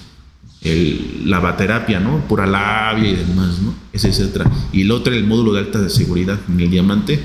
el, 0.62 1.24
la 1.28 1.40
baterapia, 1.40 1.98
¿no? 1.98 2.28
Pura 2.28 2.46
labia 2.46 3.10
y 3.10 3.16
demás, 3.16 3.60
¿no? 3.60 3.74
Ese, 3.92 4.08
etcétera. 4.08 4.48
Y 4.72 4.82
el 4.82 4.92
otro, 4.92 5.12
el 5.12 5.26
módulo 5.26 5.52
de 5.52 5.58
alta 5.58 5.80
de 5.80 5.90
seguridad 5.90 6.38
en 6.48 6.60
el 6.60 6.70
diamante. 6.70 7.20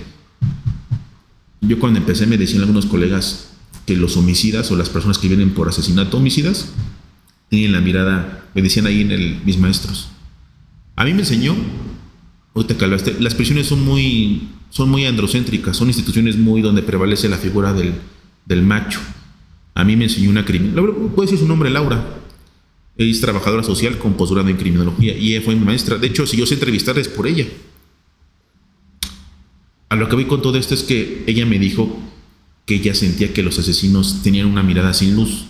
Yo 1.62 1.80
cuando 1.80 2.00
empecé 2.00 2.26
me 2.26 2.40
decían 2.40 2.62
algunos 2.62 2.88
colegas 2.88 3.50
que 3.86 3.96
los 3.96 4.18
homicidas 4.18 4.72
o 4.72 4.76
las 4.76 4.90
personas 4.90 5.20
que 5.20 5.28
vienen 5.28 5.52
por 5.52 5.70
asesinato 5.70 6.18
homicidas 6.18 6.70
tienen 7.50 7.72
la 7.72 7.82
mirada, 7.82 8.46
me 8.56 8.64
decían 8.64 8.88
ahí 8.88 9.02
en 9.02 9.12
el, 9.12 9.42
mis 9.46 9.60
maestros. 9.60 10.10
A 10.96 11.06
mí 11.06 11.14
me 11.14 11.20
enseñó, 11.20 11.56
ahorita 12.56 12.78
que 12.78 12.88
las 13.20 13.36
prisiones 13.36 13.68
son 13.68 13.86
muy 13.86 14.50
son 14.70 14.90
muy 14.90 15.06
androcéntricas, 15.06 15.78
son 15.78 15.88
instituciones 15.88 16.38
muy 16.38 16.62
donde 16.62 16.82
prevalece 16.82 17.30
la 17.30 17.38
figura 17.38 17.74
del, 17.74 17.94
del 18.46 18.62
macho. 18.62 19.00
A 19.74 19.84
mí 19.84 19.96
me 19.96 20.06
enseñó 20.06 20.30
una 20.30 20.46
criminal, 20.46 20.94
puede 21.16 21.28
decir 21.28 21.40
su 21.40 21.48
nombre, 21.48 21.70
Laura. 21.70 22.18
es 22.98 23.22
trabajadora 23.22 23.64
social 23.64 23.98
con 23.98 24.14
posgrado 24.14 24.50
en 24.50 24.58
criminología 24.58 25.18
y 25.18 25.34
ella 25.34 25.44
fue 25.44 25.56
mi 25.56 25.66
maestra. 25.66 25.98
De 25.98 26.08
hecho, 26.08 26.26
si 26.26 26.38
yo 26.38 26.46
sé 26.46 26.54
entrevistar 26.54 26.98
es 26.98 27.08
por 27.08 27.28
ella. 27.28 27.46
A 29.90 29.96
lo 29.96 30.10
que 30.10 30.16
voy 30.16 30.26
con 30.26 30.42
todo 30.42 30.58
esto 30.58 30.74
es 30.74 30.84
que 30.84 31.24
ella 31.28 31.46
me 31.46 31.60
dijo 31.60 31.98
que 32.66 32.76
ella 32.76 32.96
sentía 32.96 33.34
que 33.34 33.44
los 33.44 33.60
asesinos 33.60 34.22
tenían 34.24 34.48
una 34.48 34.64
mirada 34.64 34.94
sin 34.94 35.16
luz. 35.16 35.46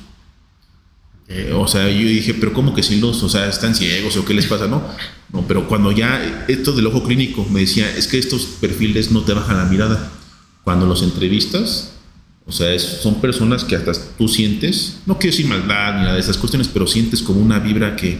Eh, 1.27 1.51
o 1.55 1.67
sea, 1.67 1.89
yo 1.89 2.07
dije, 2.07 2.35
pero 2.35 2.53
¿cómo 2.53 2.75
que 2.75 2.83
sin 2.83 3.01
luz? 3.01 3.23
O 3.23 3.29
sea, 3.29 3.47
¿están 3.47 3.73
ciegos 3.73 4.15
o 4.15 4.25
qué 4.25 4.33
les 4.33 4.45
pasa? 4.45 4.67
No, 4.67 4.83
no, 5.33 5.47
pero 5.47 5.67
cuando 5.67 5.91
ya 5.91 6.45
esto 6.47 6.71
del 6.71 6.85
ojo 6.87 7.03
clínico 7.03 7.45
me 7.49 7.61
decía, 7.61 7.89
es 7.95 8.07
que 8.07 8.19
estos 8.19 8.43
perfiles 8.61 9.11
no 9.11 9.21
te 9.21 9.33
bajan 9.33 9.57
la 9.57 9.65
mirada. 9.65 10.11
Cuando 10.63 10.85
los 10.85 11.01
entrevistas, 11.01 11.93
o 12.45 12.51
sea, 12.51 12.77
son 12.77 13.21
personas 13.21 13.63
que 13.63 13.75
hasta 13.75 13.91
tú 14.17 14.27
sientes, 14.27 14.97
no 15.05 15.17
quiero 15.17 15.35
decir 15.35 15.47
maldad 15.47 15.95
ni 15.95 16.01
nada 16.01 16.13
de 16.13 16.19
esas 16.19 16.37
cuestiones, 16.37 16.67
pero 16.67 16.85
sientes 16.85 17.21
como 17.21 17.41
una 17.41 17.59
vibra 17.59 17.95
que... 17.95 18.19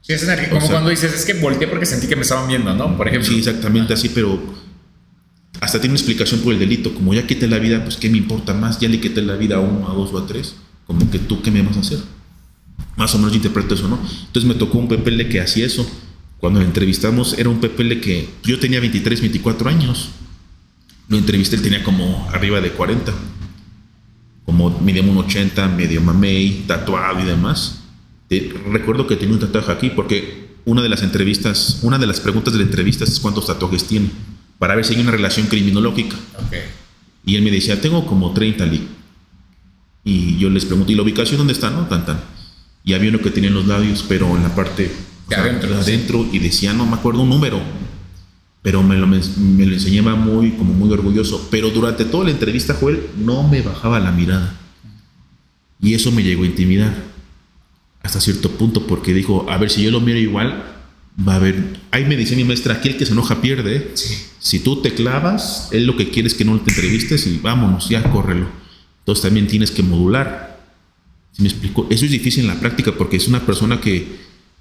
Sí, 0.00 0.12
es 0.12 0.22
energía, 0.22 0.50
como 0.50 0.66
cuando 0.68 0.90
dices, 0.90 1.14
es 1.14 1.24
que 1.24 1.34
volteé 1.34 1.66
porque 1.66 1.86
sentí 1.86 2.06
que 2.06 2.16
me 2.16 2.22
estaban 2.22 2.48
viendo, 2.48 2.74
¿no? 2.74 2.96
Por 2.96 3.08
ejemplo. 3.08 3.28
Sí, 3.28 3.38
exactamente 3.38 3.92
así, 3.94 4.10
pero 4.10 4.38
hasta 5.60 5.78
tiene 5.78 5.92
una 5.92 5.98
explicación 5.98 6.40
por 6.40 6.52
el 6.52 6.58
delito, 6.58 6.94
como 6.94 7.14
ya 7.14 7.26
quité 7.26 7.46
la 7.46 7.58
vida, 7.58 7.82
pues 7.84 7.96
¿qué 7.96 8.10
me 8.10 8.18
importa 8.18 8.54
más? 8.54 8.80
Ya 8.80 8.88
le 8.88 9.00
quité 9.00 9.22
la 9.22 9.36
vida 9.36 9.56
a 9.56 9.60
uno, 9.60 9.90
a 9.90 9.94
dos 9.94 10.10
o 10.12 10.18
a 10.18 10.26
tres, 10.26 10.54
como 10.86 11.10
que 11.10 11.18
tú, 11.18 11.40
¿qué 11.42 11.50
me 11.50 11.62
vas 11.62 11.76
a 11.76 11.80
hacer? 11.80 11.98
Más 12.96 13.14
o 13.14 13.18
menos 13.18 13.32
yo 13.32 13.36
interpreto 13.36 13.74
eso, 13.74 13.88
¿no? 13.88 13.98
Entonces 14.26 14.44
me 14.44 14.54
tocó 14.54 14.78
un 14.78 14.88
PPL 14.88 15.28
que 15.28 15.40
hacía 15.40 15.66
eso. 15.66 15.88
Cuando 16.38 16.60
lo 16.60 16.66
entrevistamos 16.66 17.38
era 17.38 17.48
un 17.48 17.60
PPL 17.60 18.00
que 18.00 18.28
yo 18.44 18.58
tenía 18.58 18.80
23, 18.80 19.20
24 19.20 19.68
años. 19.68 20.10
Lo 21.08 21.18
entrevisté, 21.18 21.56
él 21.56 21.62
tenía 21.62 21.82
como 21.82 22.28
arriba 22.32 22.60
de 22.60 22.70
40 22.70 23.12
como 24.44 24.78
medio 24.80 25.02
un 25.02 25.16
80, 25.16 25.68
medio 25.68 26.00
mamey, 26.00 26.64
tatuado 26.66 27.20
y 27.20 27.24
demás. 27.24 27.80
recuerdo 28.70 29.06
que 29.06 29.16
tenía 29.16 29.34
un 29.34 29.40
tatuaje 29.40 29.72
aquí 29.72 29.90
porque 29.90 30.48
una 30.64 30.82
de 30.82 30.88
las 30.88 31.02
entrevistas, 31.02 31.80
una 31.82 31.98
de 31.98 32.06
las 32.06 32.20
preguntas 32.20 32.52
de 32.52 32.60
la 32.60 32.64
entrevista 32.64 33.04
es 33.04 33.20
cuántos 33.20 33.46
tatuajes 33.46 33.84
tiene, 33.84 34.10
para 34.58 34.74
ver 34.74 34.84
si 34.84 34.94
hay 34.94 35.00
una 35.00 35.10
relación 35.10 35.46
criminológica. 35.46 36.16
Y 37.24 37.36
él 37.36 37.42
me 37.42 37.50
decía, 37.50 37.80
tengo 37.80 38.06
como 38.06 38.32
30 38.32 38.66
li. 38.66 38.86
Y 40.04 40.36
yo 40.38 40.50
les 40.50 40.66
pregunté, 40.66 40.92
¿y 40.92 40.96
la 40.96 41.02
ubicación 41.02 41.38
dónde 41.38 41.54
está? 41.54 41.70
No, 41.70 41.86
tan, 41.86 42.04
tan. 42.04 42.20
Y 42.84 42.92
había 42.92 43.10
uno 43.10 43.20
que 43.20 43.30
tenía 43.30 43.48
en 43.48 43.54
los 43.54 43.66
labios, 43.66 44.04
pero 44.06 44.36
en 44.36 44.42
la 44.42 44.54
parte 44.54 44.90
de 45.28 45.36
adentro, 45.36 45.74
adentro 45.74 46.26
y 46.30 46.38
decía, 46.38 46.72
no 46.74 46.84
me 46.84 46.94
acuerdo 46.94 47.22
un 47.22 47.30
número, 47.30 47.60
pero 48.62 48.82
me 48.82 48.96
lo, 48.96 49.06
me, 49.06 49.18
lo, 49.18 49.72
enseñaba 49.72 50.14
muy, 50.14 50.52
como 50.52 50.72
muy 50.72 50.90
orgulloso. 50.92 51.48
Pero 51.50 51.70
durante 51.70 52.04
toda 52.04 52.24
la 52.24 52.30
entrevista, 52.30 52.74
Joel, 52.74 53.08
no 53.18 53.46
me 53.46 53.62
bajaba 53.62 54.00
la 54.00 54.10
mirada. 54.10 54.58
Y 55.80 55.94
eso 55.94 56.10
me 56.12 56.22
llegó 56.22 56.44
a 56.44 56.46
intimidar 56.46 56.94
hasta 58.02 58.20
cierto 58.20 58.50
punto, 58.50 58.86
porque 58.86 59.14
dijo, 59.14 59.46
a 59.50 59.56
ver, 59.56 59.70
si 59.70 59.82
yo 59.82 59.90
lo 59.90 60.00
miro 60.00 60.18
igual, 60.18 60.62
va 61.26 61.34
a 61.34 61.36
haber... 61.36 61.78
Ahí 61.90 62.04
me 62.04 62.16
dice 62.16 62.36
mi 62.36 62.44
maestra, 62.44 62.74
aquí 62.74 62.90
el 62.90 62.96
que 62.96 63.06
se 63.06 63.12
enoja 63.12 63.40
pierde. 63.40 63.76
¿eh? 63.76 63.94
Si 64.38 64.60
tú 64.60 64.82
te 64.82 64.94
clavas, 64.94 65.68
él 65.72 65.86
lo 65.86 65.96
que 65.96 66.10
quiere 66.10 66.28
es 66.28 66.34
que 66.34 66.44
no 66.44 66.58
te 66.60 66.70
entrevistes 66.70 67.26
y 67.26 67.38
vámonos, 67.38 67.88
ya 67.88 68.02
córrelo. 68.10 68.46
Entonces 69.00 69.22
también 69.22 69.46
tienes 69.46 69.70
que 69.70 69.82
modular. 69.82 70.53
¿Sí 71.34 71.42
me 71.42 71.48
explico? 71.48 71.86
Eso 71.90 72.04
es 72.04 72.12
difícil 72.12 72.42
en 72.44 72.48
la 72.48 72.60
práctica 72.60 72.92
porque 72.92 73.16
es 73.16 73.26
una 73.26 73.44
persona 73.44 73.80
que 73.80 74.06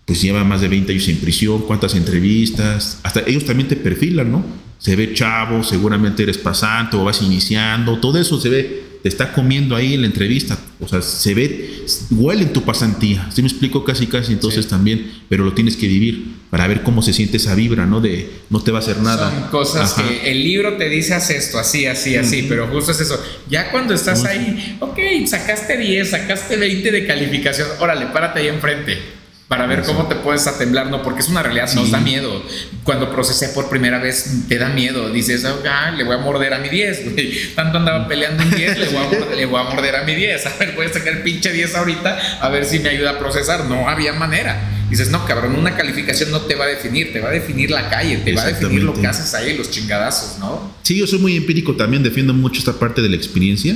pues 0.05 0.21
lleva 0.21 0.43
más 0.43 0.59
de 0.61 0.67
20 0.67 0.91
años 0.91 1.07
en 1.07 1.17
prisión, 1.17 1.61
cuántas 1.61 1.95
entrevistas, 1.95 2.99
hasta 3.03 3.21
ellos 3.25 3.45
también 3.45 3.69
te 3.69 3.75
perfilan, 3.75 4.31
¿no? 4.31 4.43
Se 4.79 4.95
ve 4.95 5.13
chavo, 5.13 5.63
seguramente 5.63 6.23
eres 6.23 6.37
pasante 6.37 6.97
o 6.97 7.03
vas 7.05 7.21
iniciando, 7.21 7.99
todo 7.99 8.19
eso 8.19 8.41
se 8.41 8.49
ve, 8.49 8.83
te 9.01 9.07
está 9.07 9.31
comiendo 9.31 9.75
ahí 9.75 9.93
en 9.93 10.01
la 10.01 10.07
entrevista, 10.07 10.57
o 10.83 10.87
sea, 10.87 11.01
se 11.01 11.33
ve, 11.33 11.85
huele 12.11 12.43
en 12.43 12.53
tu 12.53 12.63
pasantía, 12.63 13.29
¿sí 13.33 13.41
me 13.41 13.47
explico? 13.47 13.83
Casi, 13.83 14.07
casi, 14.07 14.33
entonces 14.33 14.67
también, 14.67 15.11
pero 15.29 15.43
lo 15.45 15.53
tienes 15.53 15.77
que 15.77 15.87
vivir 15.87 16.35
para 16.49 16.67
ver 16.67 16.83
cómo 16.83 17.01
se 17.01 17.13
siente 17.13 17.37
esa 17.37 17.55
vibra, 17.55 17.85
¿no? 17.85 18.01
De 18.01 18.29
no 18.49 18.61
te 18.61 18.71
va 18.71 18.79
a 18.79 18.81
hacer 18.81 18.99
nada. 18.99 19.31
Son 19.31 19.49
cosas 19.49 19.93
que 19.93 20.29
el 20.29 20.43
libro 20.43 20.77
te 20.77 20.89
dice 20.89 21.13
haz 21.13 21.29
esto, 21.29 21.57
así, 21.57 21.85
así, 21.85 22.15
así, 22.15 22.45
pero 22.47 22.67
justo 22.67 22.91
es 22.91 22.99
eso. 22.99 23.21
Ya 23.49 23.71
cuando 23.71 23.93
estás 23.93 24.25
ahí, 24.25 24.77
ok, 24.79 24.99
sacaste 25.25 25.77
10, 25.77 26.09
sacaste 26.09 26.57
20 26.57 26.91
de 26.91 27.07
calificación, 27.07 27.67
órale, 27.79 28.07
párate 28.07 28.41
ahí 28.41 28.47
enfrente 28.47 29.22
para 29.47 29.67
ver 29.67 29.83
cómo 29.83 30.07
te 30.07 30.15
puedes 30.15 30.47
a 30.47 30.57
temblar, 30.57 30.87
¿no? 30.87 31.03
Porque 31.03 31.19
es 31.19 31.29
una 31.29 31.43
realidad, 31.43 31.71
nos 31.73 31.91
da 31.91 31.99
miedo. 31.99 32.41
Cuando 32.83 33.11
procesé 33.11 33.49
por 33.49 33.69
primera 33.69 33.99
vez, 33.99 34.45
te 34.47 34.57
da 34.57 34.69
miedo. 34.69 35.11
Dices, 35.11 35.45
ah, 35.45 35.91
le 35.91 36.03
voy 36.03 36.15
a 36.15 36.19
morder 36.19 36.53
a 36.53 36.59
mi 36.59 36.69
10, 36.69 37.11
güey. 37.11 37.53
Tanto 37.53 37.77
andaba 37.77 38.07
peleando 38.07 38.41
en 38.41 38.51
10, 38.51 38.77
le, 39.35 39.45
voy 39.45 39.59
a 39.59 39.63
morder, 39.63 39.95
a 39.95 40.03
mi 40.03 40.15
10. 40.15 40.45
A 40.45 40.57
ver, 40.57 40.73
voy 40.75 40.85
a 40.87 40.93
sacar 40.93 41.13
el 41.13 41.23
pinche 41.23 41.51
10 41.51 41.75
ahorita, 41.75 42.39
a 42.41 42.49
ver 42.49 42.65
si 42.65 42.79
me 42.79 42.89
ayuda 42.89 43.11
a 43.11 43.19
procesar. 43.19 43.65
No 43.65 43.87
había 43.87 44.13
manera. 44.13 44.59
Dices, 44.89 45.09
no, 45.11 45.25
cabrón, 45.25 45.55
una 45.55 45.75
calificación 45.75 46.31
no 46.31 46.41
te 46.41 46.55
va 46.55 46.65
a 46.65 46.67
definir, 46.67 47.13
te 47.13 47.19
va 47.19 47.29
a 47.29 47.31
definir 47.31 47.69
la 47.69 47.89
calle, 47.89 48.17
te 48.17 48.33
va 48.33 48.43
a 48.43 48.47
definir 48.47 48.83
lo 48.83 48.93
que 48.93 49.07
haces 49.07 49.33
ahí, 49.33 49.57
los 49.57 49.71
chingadazos, 49.71 50.39
¿no? 50.39 50.73
Sí, 50.83 50.97
yo 50.97 51.07
soy 51.07 51.19
muy 51.19 51.35
empírico 51.35 51.75
también, 51.75 52.03
defiendo 52.03 52.33
mucho 52.33 52.59
esta 52.59 52.73
parte 52.73 53.01
de 53.01 53.09
la 53.09 53.15
experiencia. 53.15 53.75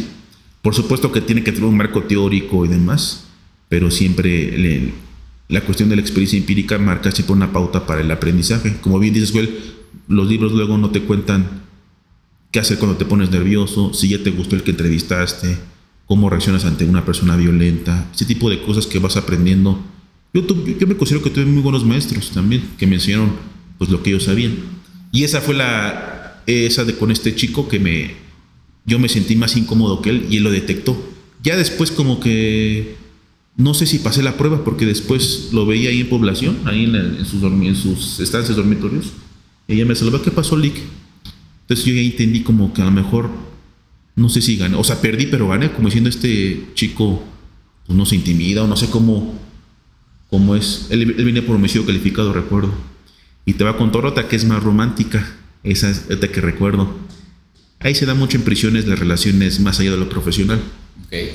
Por 0.61 0.75
supuesto 0.75 1.11
que 1.11 1.21
tiene 1.21 1.43
que 1.43 1.51
tener 1.51 1.67
un 1.67 1.77
marco 1.77 2.03
teórico 2.03 2.65
y 2.65 2.67
demás, 2.67 3.23
pero 3.69 3.89
siempre 3.89 4.29
le, 4.57 4.93
la 5.49 5.61
cuestión 5.61 5.89
de 5.89 5.95
la 5.95 6.01
experiencia 6.01 6.37
empírica 6.37 6.77
marca 6.77 7.11
siempre 7.11 7.33
una 7.33 7.53
pauta 7.53 7.85
para 7.85 8.01
el 8.01 8.11
aprendizaje. 8.11 8.77
Como 8.81 8.99
bien 8.99 9.13
dices, 9.13 9.31
Joel, 9.31 9.49
los 10.07 10.27
libros 10.27 10.51
luego 10.51 10.77
no 10.77 10.89
te 10.89 11.01
cuentan 11.01 11.63
qué 12.51 12.59
hacer 12.59 12.77
cuando 12.77 12.97
te 12.97 13.05
pones 13.05 13.31
nervioso, 13.31 13.93
si 13.93 14.09
ya 14.09 14.21
te 14.21 14.31
gustó 14.31 14.55
el 14.55 14.63
que 14.63 14.71
entrevistaste, 14.71 15.57
cómo 16.05 16.29
reaccionas 16.29 16.65
ante 16.65 16.85
una 16.85 17.05
persona 17.05 17.35
violenta, 17.35 18.09
ese 18.13 18.25
tipo 18.25 18.49
de 18.49 18.61
cosas 18.61 18.87
que 18.87 18.99
vas 18.99 19.17
aprendiendo. 19.17 19.79
Yo, 20.33 20.45
yo 20.45 20.87
me 20.87 20.97
considero 20.97 21.23
que 21.23 21.29
tuve 21.29 21.45
muy 21.45 21.61
buenos 21.61 21.85
maestros 21.85 22.31
también, 22.31 22.63
que 22.77 22.87
me 22.87 22.95
enseñaron 22.95 23.31
pues, 23.77 23.89
lo 23.89 24.03
que 24.03 24.11
ellos 24.11 24.23
sabían. 24.23 24.55
Y 25.11 25.23
esa 25.23 25.41
fue 25.41 25.55
la, 25.55 26.41
esa 26.45 26.83
de 26.83 26.95
con 26.95 27.11
este 27.11 27.35
chico 27.35 27.67
que 27.67 27.79
me, 27.79 28.15
yo 28.85 28.99
me 28.99 29.09
sentí 29.09 29.35
más 29.35 29.55
incómodo 29.55 30.01
que 30.01 30.09
él 30.09 30.27
y 30.29 30.37
él 30.37 30.43
lo 30.43 30.51
detectó. 30.51 30.97
Ya 31.43 31.55
después 31.55 31.91
como 31.91 32.19
que 32.19 32.95
no 33.57 33.73
sé 33.73 33.87
si 33.87 33.97
pasé 33.97 34.21
la 34.21 34.37
prueba 34.37 34.63
porque 34.63 34.85
después 34.85 35.49
lo 35.51 35.65
veía 35.65 35.89
ahí 35.89 36.01
en 36.01 36.09
población, 36.09 36.59
ahí 36.65 36.83
en, 36.83 37.25
sus, 37.25 38.19
estancias 38.19 38.55
dormitorios. 38.55 39.07
Ella 39.67 39.83
me 39.83 39.95
saludó, 39.95 40.21
¿qué 40.21 40.29
pasó, 40.29 40.55
Lick? 40.55 40.75
Entonces 41.61 41.83
yo 41.85 41.93
ya 41.93 42.01
entendí 42.01 42.43
como 42.43 42.71
que 42.71 42.83
a 42.83 42.85
lo 42.85 42.91
mejor, 42.91 43.29
no 44.15 44.29
sé 44.29 44.43
si 44.43 44.57
gané, 44.57 44.77
o 44.77 44.83
sea, 44.83 45.01
perdí, 45.01 45.25
pero 45.25 45.47
gané, 45.47 45.71
como 45.71 45.87
diciendo 45.87 46.09
este 46.09 46.67
chico, 46.75 47.23
pues 47.87 47.97
no 47.97 48.05
se 48.05 48.15
intimida 48.15 48.63
o 48.63 48.67
no 48.67 48.77
sé 48.77 48.91
cómo, 48.91 49.33
cómo 50.29 50.55
es. 50.55 50.85
Él, 50.91 51.01
él 51.01 51.25
viene 51.25 51.41
por 51.41 51.55
homicidio 51.55 51.85
calificado, 51.85 52.31
recuerdo. 52.33 52.71
Y 53.43 53.53
te 53.53 53.63
va 53.63 53.71
a 53.71 53.77
contar 53.77 54.05
otra 54.05 54.27
que 54.27 54.35
es 54.35 54.45
más 54.45 54.61
romántica, 54.61 55.35
esa 55.63 55.89
es 55.89 56.05
la 56.09 56.27
que 56.27 56.41
recuerdo. 56.41 56.95
Ahí 57.79 57.95
se 57.95 58.05
da 58.05 58.13
mucho 58.13 58.37
en 58.37 58.43
prisiones 58.43 58.85
las 58.85 58.99
relaciones 58.99 59.59
más 59.59 59.79
allá 59.79 59.91
de 59.91 59.97
lo 59.97 60.09
profesional. 60.09 60.61
Okay 61.07 61.31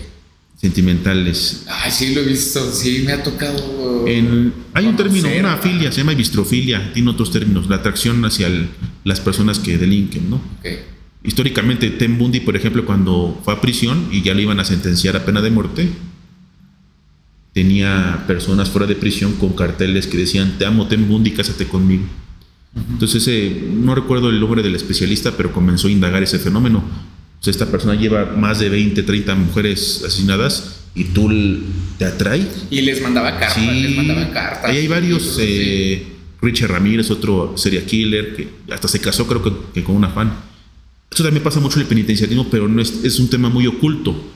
sentimentales. 0.63 1.65
Ay, 1.69 1.91
sí, 1.91 2.15
lo 2.15 2.21
he 2.21 2.25
visto, 2.25 2.73
sí, 2.73 3.03
me 3.05 3.13
ha 3.13 3.23
tocado. 3.23 4.05
hay 4.07 4.87
un 4.87 4.97
término, 4.97 5.29
una 5.41 5.57
filia, 5.57 5.91
se 5.91 5.99
llama 5.99 6.15
bistrofilia, 6.15 6.93
tiene 6.93 7.11
otros 7.11 7.33
términos, 7.33 7.69
la 7.69 7.77
atracción 7.77 8.25
hacia 8.25 8.49
las 9.03 9.19
personas 9.19 9.59
que 9.59 9.77
delinquen, 9.77 10.31
¿no? 10.31 10.41
Históricamente, 11.25 11.91
Tem 11.91 12.17
Bundy, 12.17 12.41
por 12.41 12.55
ejemplo, 12.55 12.87
cuando 12.87 13.41
fue 13.45 13.55
a 13.55 13.61
prisión 13.61 14.09
y 14.13 14.23
ya 14.23 14.35
lo 14.35 14.41
iban 14.41 14.61
a 14.61 14.65
sentenciar 14.65 15.17
a 15.17 15.25
pena 15.25 15.43
de 15.43 15.51
muerte, 15.51 15.89
tenía 17.53 18.25
personas 18.29 18.71
fuera 18.71 18.87
de 18.87 18.95
prisión 18.95 19.33
con 19.33 19.55
carteles 19.55 20.07
que 20.07 20.17
decían, 20.17 20.59
te 20.59 20.65
amo 20.65 20.87
Tem 20.87 21.09
Bundy, 21.09 21.33
cásate 21.33 21.67
conmigo. 21.67 22.05
Entonces, 22.89 23.29
no 23.69 23.97
recuerdo 23.97 24.31
el 24.31 24.39
nombre 24.39 24.63
del 24.63 24.77
especialista, 24.77 25.37
pero 25.37 25.53
comenzó 25.53 25.89
a 25.89 25.91
indagar 25.91 26.23
ese 26.23 26.39
fenómeno 26.39 26.85
esta 27.51 27.66
persona 27.66 27.95
lleva 27.95 28.24
más 28.24 28.61
de 28.61 28.68
20, 28.68 29.03
30 29.03 29.34
mujeres 29.34 30.03
asesinadas 30.07 30.80
y 30.95 31.05
tú 31.05 31.28
te 31.99 32.05
atrae. 32.05 32.47
Y 32.70 32.82
les 32.82 33.01
mandaba 33.01 33.38
cartas, 33.38 33.59
les 33.59 33.97
mandaba 33.97 34.30
cartas. 34.30 34.70
Ahí 34.70 34.78
hay 34.78 34.88
varios, 34.88 35.38
eh, 35.40 36.07
Richard 36.40 36.70
Ramírez, 36.70 37.11
otro 37.11 37.55
serial 37.57 37.84
killer, 37.84 38.36
que 38.36 38.49
hasta 38.72 38.88
se 38.88 39.01
casó 39.01 39.26
creo 39.26 39.43
que, 39.72 39.82
con 39.82 39.97
una 39.97 40.11
fan. 40.11 40.32
Esto 41.11 41.24
también 41.24 41.43
pasa 41.43 41.61
mucho 41.61 41.76
en 41.76 41.82
el 41.82 41.88
penitenciarismo, 41.88 42.49
pero 42.51 42.68
no 42.68 42.80
es, 42.80 43.05
es 43.05 43.18
un 43.18 43.28
tema 43.28 43.49
muy 43.49 43.66
oculto. 43.66 44.32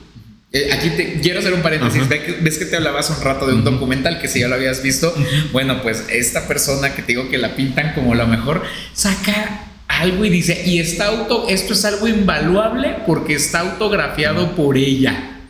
Eh, 0.53 0.69
aquí 0.71 0.89
te 0.91 1.19
quiero 1.21 1.39
hacer 1.39 1.53
un 1.53 1.61
paréntesis. 1.61 2.03
Ves 2.07 2.57
que 2.57 2.65
te 2.65 2.77
hablabas 2.77 3.09
un 3.09 3.21
rato 3.21 3.47
de 3.47 3.53
un 3.53 3.63
documental 3.63 4.19
que 4.21 4.27
si 4.27 4.39
ya 4.39 4.47
lo 4.47 4.55
habías 4.55 4.81
visto. 4.81 5.13
Bueno, 5.51 5.81
pues 5.81 6.05
esta 6.09 6.47
persona 6.47 6.95
que 6.95 7.01
te 7.01 7.09
digo 7.09 7.29
que 7.29 7.37
la 7.37 7.55
pintan 7.55 7.93
como 7.93 8.15
la 8.15 8.25
mejor, 8.25 8.63
saca 8.93 9.67
algo 10.01 10.25
y 10.25 10.29
dice, 10.29 10.63
y 10.65 10.79
está 10.79 11.07
auto, 11.07 11.47
esto 11.49 11.73
es 11.73 11.85
algo 11.85 12.07
invaluable 12.07 12.97
porque 13.05 13.35
está 13.35 13.61
autografiado 13.61 14.55
por 14.55 14.77
ella. 14.77 15.41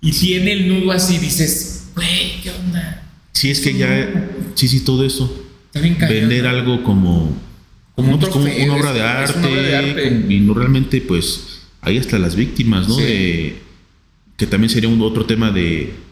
Y 0.00 0.12
tiene 0.12 0.52
el 0.52 0.68
nudo 0.68 0.92
así, 0.92 1.18
dices, 1.18 1.88
güey, 1.94 2.40
¿qué 2.42 2.50
onda? 2.50 3.10
Sí, 3.32 3.50
es 3.50 3.60
que 3.60 3.74
ya, 3.74 4.30
sí, 4.54 4.68
sí, 4.68 4.80
todo 4.80 5.04
eso. 5.04 5.42
Vender 5.72 6.46
algo 6.46 6.82
como, 6.84 7.36
como, 7.96 8.18
pues, 8.18 8.34
una, 8.34 8.74
obra 8.74 8.92
de 8.92 9.02
arte, 9.02 10.26
y 10.28 10.40
no 10.40 10.54
realmente, 10.54 11.00
pues, 11.00 11.62
ahí 11.80 11.98
hasta 11.98 12.18
las 12.18 12.36
víctimas, 12.36 12.88
¿no? 12.88 12.96
De, 12.96 13.56
que 14.36 14.46
también 14.46 14.70
sería 14.70 14.88
un 14.88 15.00
otro 15.00 15.26
tema 15.26 15.50
de 15.50 16.04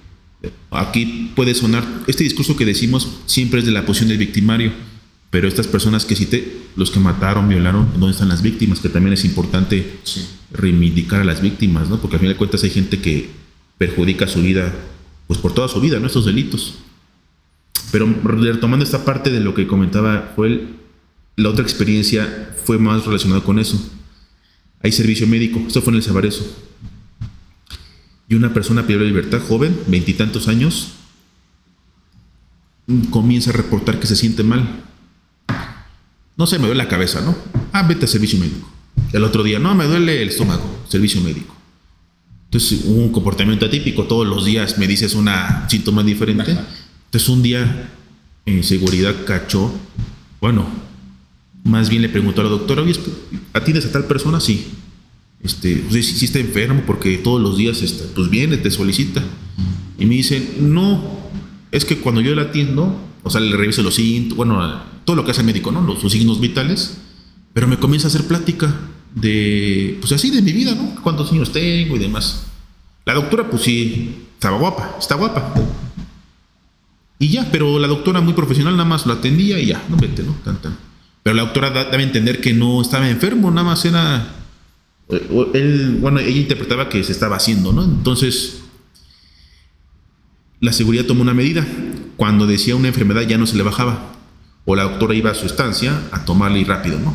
Aquí 0.71 1.31
puede 1.37 1.55
sonar, 1.55 1.85
este 2.07 2.25
discurso 2.25 2.57
que 2.57 2.65
decimos 2.65 3.09
siempre 3.27 3.61
es 3.61 3.67
de 3.67 3.73
la 3.73 3.87
posición 3.87 4.09
del 4.09 4.19
victimario, 4.19 4.73
pero 5.33 5.49
estas 5.49 5.67
personas 5.67 6.05
que 6.05 6.15
cité, 6.15 6.59
los 6.77 6.91
que 6.91 7.01
mataron, 7.01 7.49
violaron, 7.49 7.89
¿dónde 7.95 8.11
están 8.11 8.29
las 8.29 8.43
víctimas? 8.43 8.81
Que 8.81 8.91
también 8.91 9.15
es 9.15 9.25
importante 9.25 9.99
reivindicar 10.51 11.23
a 11.23 11.25
las 11.25 11.41
víctimas, 11.41 11.89
¿no? 11.89 11.99
Porque 12.03 12.17
al 12.17 12.21
final 12.21 12.35
de 12.35 12.37
cuentas 12.37 12.63
hay 12.65 12.69
gente 12.69 13.01
que 13.01 13.31
perjudica 13.79 14.29
su 14.29 14.43
vida, 14.43 14.75
pues 15.27 15.41
por 15.41 15.55
toda 15.55 15.69
su 15.69 15.81
vida, 15.81 15.99
¿no? 15.99 16.07
Estos 16.07 16.27
delitos. 16.27 16.75
Pero 17.93 18.15
retomando 18.25 18.85
esta 18.85 19.07
parte 19.07 19.31
de 19.31 19.41
lo 19.41 19.55
que 19.55 19.67
comentaba 19.67 20.35
fue 20.37 20.67
la 21.37 21.49
otra 21.49 21.63
experiencia 21.63 22.55
fue 22.67 22.77
más 22.77 23.07
relacionada 23.07 23.43
con 23.43 23.59
eso. 23.59 23.83
Hay 24.83 24.93
servicio 24.93 25.27
médico, 25.27 25.63
esto 25.67 25.81
fue 25.81 25.95
en 25.95 25.97
el 25.97 26.03
Sabareso. 26.03 26.45
Y 28.29 28.35
una 28.35 28.53
persona 28.53 28.87
pierde 28.87 29.07
libertad, 29.07 29.41
joven, 29.41 29.81
veintitantos 29.87 30.47
años, 30.49 30.93
comienza 33.09 33.49
a 33.49 33.55
reportar 33.55 33.99
que 33.99 34.07
se 34.07 34.15
siente 34.15 34.43
mal. 34.43 34.92
No 36.37 36.47
sé, 36.47 36.59
me 36.59 36.67
duele 36.67 36.83
la 36.83 36.89
cabeza, 36.89 37.21
¿no? 37.21 37.37
Ah, 37.73 37.83
vete 37.83 38.07
a 38.07 38.09
servicio 38.09 38.39
médico. 38.39 38.69
El 39.13 39.25
otro 39.25 39.43
día, 39.43 39.59
no, 39.59 39.75
me 39.75 39.85
duele 39.85 40.23
el 40.23 40.29
estómago, 40.29 40.65
servicio 40.89 41.21
médico. 41.21 41.55
Entonces, 42.45 42.85
un 42.85 43.11
comportamiento 43.13 43.67
atípico, 43.67 44.05
todos 44.05 44.27
los 44.27 44.45
días 44.45 44.79
me 44.79 44.87
dices 44.87 45.15
un 45.15 45.29
síntoma 45.69 46.03
diferente. 46.03 46.57
Entonces, 47.07 47.29
un 47.29 47.43
día, 47.43 47.91
en 48.47 48.63
seguridad, 48.65 49.15
cachó, 49.27 49.73
bueno, 50.41 50.67
más 51.65 51.89
bien 51.89 52.03
le 52.03 52.09
preguntó 52.09 52.41
a 52.41 52.45
la 52.45 52.51
doctora, 52.51 52.83
oye, 52.83 52.99
¿atiendes 53.53 53.87
a 53.87 53.93
tal 53.93 54.05
persona? 54.05 54.41
Sí. 54.41 54.67
Este, 55.43 55.85
pues, 55.89 56.07
sí, 56.07 56.25
está 56.25 56.39
enfermo 56.39 56.83
porque 56.87 57.19
todos 57.19 57.41
los 57.41 57.57
días, 57.57 57.83
está, 57.83 58.05
pues 58.15 58.31
viene, 58.31 58.57
te 58.57 58.71
solicita. 58.71 59.23
Y 59.99 60.07
me 60.07 60.15
dice, 60.15 60.57
no, 60.61 61.21
es 61.71 61.85
que 61.85 61.99
cuando 61.99 62.21
yo 62.21 62.35
la 62.35 62.43
atiendo, 62.43 62.99
o 63.23 63.31
sea, 63.31 63.41
le 63.41 63.57
reviso 63.57 63.83
los 63.83 63.95
síntomas, 63.95 64.37
bueno, 64.37 64.83
todo 65.05 65.17
lo 65.17 65.25
que 65.25 65.31
hace 65.31 65.41
el 65.41 65.47
médico, 65.47 65.73
¿no? 65.73 65.81
Los, 65.81 66.01
signos 66.11 66.41
vitales, 66.41 66.99
pero 67.53 67.67
me 67.67 67.79
comienza 67.79 68.09
a 68.09 68.11
hacer 68.11 68.27
plática 68.27 68.75
de, 69.15 69.99
pues 70.01 70.13
así, 70.13 70.31
de 70.31 70.43
mi 70.43 70.53
vida, 70.53 70.75
¿no? 70.75 70.95
¿Cuántos 71.03 71.31
años 71.33 71.53
tengo 71.53 71.97
y 71.97 71.99
demás? 71.99 72.47
La 73.05 73.15
doctora, 73.15 73.49
pues 73.51 73.63
sí, 73.63 74.27
estaba 74.35 74.59
guapa, 74.59 74.97
está 74.99 75.17
guapa. 75.17 75.55
Y 77.19 77.29
ya, 77.29 77.49
pero 77.53 77.79
la 77.79 77.89
doctora 77.89 78.21
muy 78.21 78.33
profesional 78.33 78.75
nada 78.75 78.89
más 78.89 79.07
lo 79.07 79.13
atendía 79.13 79.59
y 79.59 79.67
ya, 79.67 79.83
no 79.89 79.97
vete, 79.97 80.23
¿no? 80.23 80.33
Tan, 80.45 80.61
tan. 80.61 80.77
Pero 81.23 81.37
la 81.37 81.43
doctora 81.43 81.71
debe 81.71 82.03
entender 82.03 82.41
que 82.41 82.53
no 82.53 82.83
estaba 82.83 83.09
enfermo, 83.09 83.51
nada 83.51 83.65
más 83.65 83.85
era. 83.85 84.27
Eh, 85.09 85.97
bueno, 86.01 86.19
ella 86.19 86.41
interpretaba 86.41 86.89
que 86.89 87.05
se 87.05 87.13
estaba 87.13 87.37
haciendo, 87.37 87.73
¿no? 87.73 87.85
Entonces, 87.85 88.63
la 90.61 90.73
seguridad 90.73 91.05
tomó 91.05 91.23
una 91.23 91.35
medida. 91.35 91.67
Cuando 92.17 92.47
decía 92.47 92.77
una 92.77 92.89
enfermedad 92.89 93.23
ya 93.23 93.39
no 93.39 93.47
se 93.47 93.57
le 93.57 93.63
bajaba. 93.63 94.13
O 94.65 94.77
la 94.77 94.85
doctora 94.85 95.15
iba 95.15 95.31
a 95.31 95.35
su 95.35 95.47
estancia 95.47 96.01
a 96.13 96.25
tomarle 96.25 96.61
y 96.61 96.65
rápido, 96.65 96.99
¿no? 96.99 97.15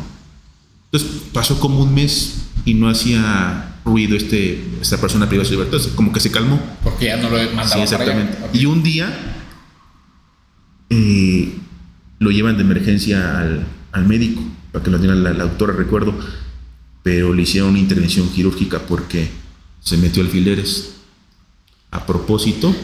Entonces 0.90 1.22
pasó 1.32 1.58
como 1.60 1.80
un 1.82 1.94
mes 1.94 2.46
y 2.64 2.74
no 2.74 2.88
hacía 2.88 3.76
ruido 3.84 4.16
este, 4.16 4.62
esta 4.80 4.98
persona 4.98 5.28
privada 5.28 5.48
de 5.48 5.54
su 5.54 5.62
libertad, 5.62 5.78
como 5.94 6.12
que 6.12 6.20
se 6.20 6.30
calmó. 6.30 6.60
Porque 6.84 7.06
ya 7.06 7.16
no 7.16 7.30
lo 7.30 7.36
mandaba. 7.36 7.68
Sí, 7.68 7.80
exactamente. 7.80 8.36
Y 8.52 8.66
un 8.66 8.82
día 8.82 9.36
eh, 10.90 11.54
lo 12.18 12.30
llevan 12.30 12.56
de 12.56 12.62
emergencia 12.62 13.38
al, 13.38 13.66
al 13.92 14.06
médico, 14.06 14.42
para 14.72 14.84
que 14.84 14.90
lo 14.90 14.98
diera 14.98 15.14
la, 15.14 15.32
doctora, 15.32 15.72
recuerdo, 15.72 16.14
pero 17.02 17.32
le 17.32 17.42
hicieron 17.42 17.70
una 17.70 17.78
intervención 17.78 18.28
quirúrgica 18.28 18.80
porque 18.80 19.30
se 19.80 19.96
metió 19.96 20.22
alfileres 20.22 20.94
a 21.90 22.04
propósito 22.04 22.74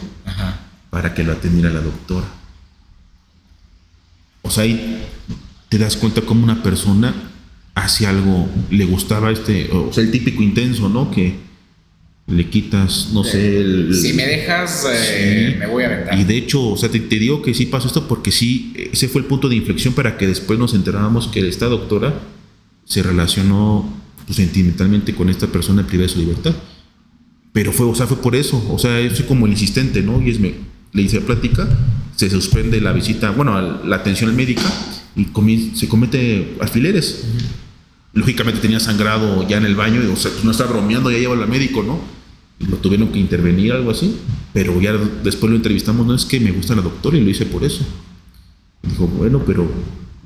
para 0.89 1.13
que 1.13 1.23
lo 1.23 1.31
atendiera 1.33 1.69
la 1.69 1.81
doctora. 1.81 2.25
O 4.45 4.49
sea, 4.49 4.63
ahí 4.63 5.03
te 5.69 5.77
das 5.77 5.97
cuenta 5.97 6.21
como 6.21 6.43
una 6.43 6.63
persona 6.63 7.13
hace 7.73 8.07
algo, 8.07 8.47
le 8.71 8.85
gustaba 8.85 9.31
este, 9.31 9.69
o 9.71 9.91
sea, 9.91 10.03
el 10.03 10.11
típico 10.11 10.41
intenso, 10.41 10.87
¿no? 10.87 11.11
Que 11.11 11.35
le 12.27 12.49
quitas, 12.49 13.09
no 13.13 13.23
sé, 13.23 13.59
el, 13.59 13.93
Si 13.93 14.13
me 14.13 14.25
dejas, 14.25 14.87
eh, 14.89 15.55
me 15.59 15.67
voy 15.67 15.83
a 15.83 15.87
aventar. 15.87 16.17
Y 16.17 16.23
de 16.23 16.37
hecho, 16.37 16.69
o 16.69 16.77
sea, 16.77 16.89
te, 16.89 16.99
digo 16.99 17.41
que 17.41 17.53
sí 17.53 17.67
pasó 17.67 17.87
esto 17.87 18.07
porque 18.07 18.31
sí, 18.31 18.73
ese 18.91 19.07
fue 19.07 19.21
el 19.21 19.27
punto 19.27 19.47
de 19.47 19.55
inflexión 19.55 19.93
para 19.93 20.17
que 20.17 20.25
después 20.25 20.57
nos 20.57 20.73
enteráramos 20.73 21.27
que 21.27 21.47
esta 21.47 21.67
doctora 21.67 22.19
se 22.85 23.03
relacionó 23.03 23.87
pues, 24.25 24.37
sentimentalmente 24.37 25.13
con 25.13 25.29
esta 25.29 25.47
persona 25.47 25.85
privada 25.85 26.07
de 26.07 26.13
su 26.13 26.19
libertad. 26.19 26.55
Pero 27.53 27.71
fue, 27.71 27.85
o 27.85 27.95
sea, 27.95 28.07
fue 28.07 28.17
por 28.17 28.35
eso, 28.35 28.65
o 28.71 28.79
sea, 28.79 28.99
es 28.99 29.21
como 29.23 29.45
el 29.45 29.51
insistente, 29.51 30.01
¿no? 30.01 30.21
Y 30.21 30.29
es, 30.31 30.39
me, 30.39 30.53
le 30.93 31.01
hice 31.01 31.21
plática, 31.21 31.67
se 32.15 32.29
suspende 32.29 32.81
la 32.81 32.93
visita, 32.93 33.31
bueno, 33.31 33.83
la 33.83 33.95
atención 33.97 34.35
médica 34.35 34.63
y 35.15 35.25
se 35.75 35.87
comete 35.87 36.55
alfileres. 36.59 37.25
Lógicamente 38.13 38.61
tenía 38.61 38.79
sangrado 38.79 39.47
ya 39.47 39.57
en 39.57 39.65
el 39.65 39.75
baño, 39.75 40.01
y, 40.03 40.07
o 40.07 40.15
sea, 40.15 40.31
no 40.43 40.51
está 40.51 40.65
bromeando, 40.65 41.11
ya 41.11 41.17
lleva 41.17 41.33
al 41.33 41.47
médico, 41.47 41.83
¿no? 41.83 42.15
lo 42.59 42.77
tuvieron 42.77 43.09
que 43.09 43.19
intervenir, 43.19 43.73
algo 43.73 43.91
así. 43.91 44.17
Pero 44.53 44.79
ya 44.81 44.93
después 45.23 45.49
lo 45.49 45.57
entrevistamos, 45.57 46.05
no 46.05 46.15
es 46.15 46.25
que 46.25 46.39
me 46.39 46.51
gusta 46.51 46.75
la 46.75 46.81
doctora 46.81 47.17
y 47.17 47.21
lo 47.21 47.29
hice 47.29 47.45
por 47.45 47.63
eso. 47.63 47.85
dijo, 48.83 49.07
bueno, 49.07 49.43
pero, 49.45 49.69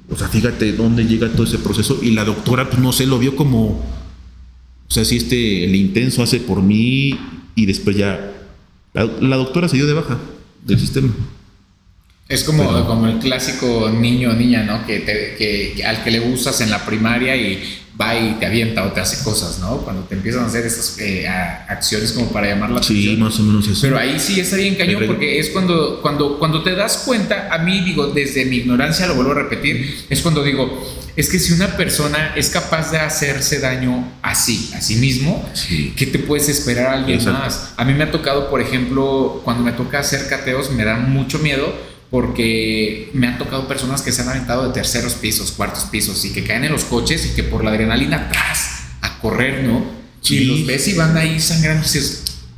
o 0.10 0.16
sea, 0.16 0.28
fíjate 0.28 0.74
dónde 0.74 1.06
llega 1.06 1.32
todo 1.32 1.44
ese 1.44 1.58
proceso. 1.58 2.00
Y 2.02 2.12
la 2.12 2.26
doctora, 2.26 2.70
pues 2.70 2.82
no 2.82 2.92
sé, 2.92 3.08
lo 3.08 3.18
vio 3.20 3.36
como, 3.36 3.68
o 3.70 4.92
sea, 4.92 5.06
si 5.06 5.18
este, 5.18 5.66
el 5.66 5.76
intenso 5.76 6.22
hace 6.22 6.40
por 6.40 6.62
mí 6.62 7.18
y 7.56 7.66
después 7.66 7.98
ya, 7.98 8.34
la, 8.94 9.36
doctora 9.38 9.68
se 9.68 9.78
dio 9.78 9.88
de 9.88 9.94
baja 9.94 10.18
del 10.66 10.80
sistema. 10.80 11.10
Es 12.30 12.44
como, 12.44 12.86
como 12.86 13.08
el 13.08 13.18
clásico 13.18 13.90
niño 13.90 14.30
o 14.30 14.34
niña, 14.34 14.62
¿no? 14.62 14.86
Que, 14.86 15.04
que, 15.04 15.84
al 15.84 16.04
que 16.04 16.12
le 16.12 16.20
gustas 16.20 16.62
en 16.62 16.70
la 16.70 16.86
primaria 16.86 17.36
y 17.36 17.80
va 18.00 18.16
y 18.16 18.34
te 18.40 18.46
avienta 18.46 18.86
o 18.86 18.92
te 18.92 19.02
hace 19.02 19.24
cosas, 19.24 19.58
¿no? 19.58 19.78
Cuando 19.78 20.04
te 20.04 20.14
empiezan 20.14 20.44
a 20.44 20.46
hacer 20.46 20.64
esas 20.64 21.00
eh, 21.00 21.28
acciones 21.28 22.12
como 22.12 22.32
para 22.32 22.48
llamar 22.48 22.70
la 22.70 22.78
atención. 22.78 23.16
Sí, 23.16 23.18
más 23.20 23.40
o 23.40 23.44
menos 23.44 23.68
eso. 23.68 23.82
Pero 23.82 23.98
ahí 23.98 24.20
sí 24.20 24.40
está 24.40 24.58
bien 24.58 24.76
cañón 24.76 25.06
porque 25.08 25.40
es 25.40 25.50
cuando, 25.50 26.04
cuando, 26.04 26.38
cuando 26.38 26.62
te 26.62 26.76
das 26.76 26.98
cuenta, 27.04 27.50
a 27.52 27.58
mí 27.58 27.82
digo, 27.82 28.08
desde 28.08 28.46
mi 28.46 28.58
ignorancia, 28.58 29.08
lo 29.08 29.16
vuelvo 29.16 29.32
a 29.32 29.36
repetir, 29.36 30.06
es 30.08 30.22
cuando 30.22 30.44
digo, 30.44 30.88
es 31.16 31.30
que 31.30 31.40
si 31.40 31.52
una 31.54 31.76
persona 31.78 32.34
es 32.36 32.52
capaz 32.52 32.92
de 32.92 33.00
hacerse 33.00 33.60
daño 33.60 34.08
así, 34.22 34.70
a 34.76 34.82
sí 34.82 34.98
mismo, 34.98 35.50
¿qué 35.98 36.06
te 36.06 36.20
puedes 36.20 36.48
esperar 36.48 36.86
a 36.86 36.94
alguien 36.94 37.24
más? 37.26 37.74
A 37.76 37.84
mí 37.84 37.94
me 37.96 38.04
ha 38.04 38.12
tocado, 38.12 38.52
por 38.52 38.62
ejemplo, 38.62 39.42
cuando 39.44 39.64
me 39.64 39.72
toca 39.72 39.98
hacer 40.00 40.30
cateos, 40.30 40.72
me 40.72 40.86
da 40.86 40.96
mucho 40.96 41.40
miedo 41.40 41.89
porque 42.10 43.12
me 43.14 43.28
han 43.28 43.38
tocado 43.38 43.68
personas 43.68 44.02
que 44.02 44.12
se 44.12 44.22
han 44.22 44.30
aventado 44.30 44.68
de 44.68 44.74
terceros 44.74 45.14
pisos, 45.14 45.52
cuartos 45.52 45.84
pisos 45.86 46.26
y 46.26 46.34
que 46.34 46.44
caen 46.44 46.64
en 46.64 46.72
los 46.72 46.86
coches 46.86 47.26
y 47.32 47.36
que 47.36 47.44
por 47.44 47.64
la 47.64 47.70
adrenalina 47.70 48.28
atrás 48.28 48.86
a 49.02 49.20
correr, 49.20 49.64
¿no? 49.64 50.00
Y 50.28 50.44
los 50.46 50.66
ves 50.66 50.88
y 50.88 50.94
van 50.94 51.16
ahí 51.18 51.40
sangrando. 51.40 51.86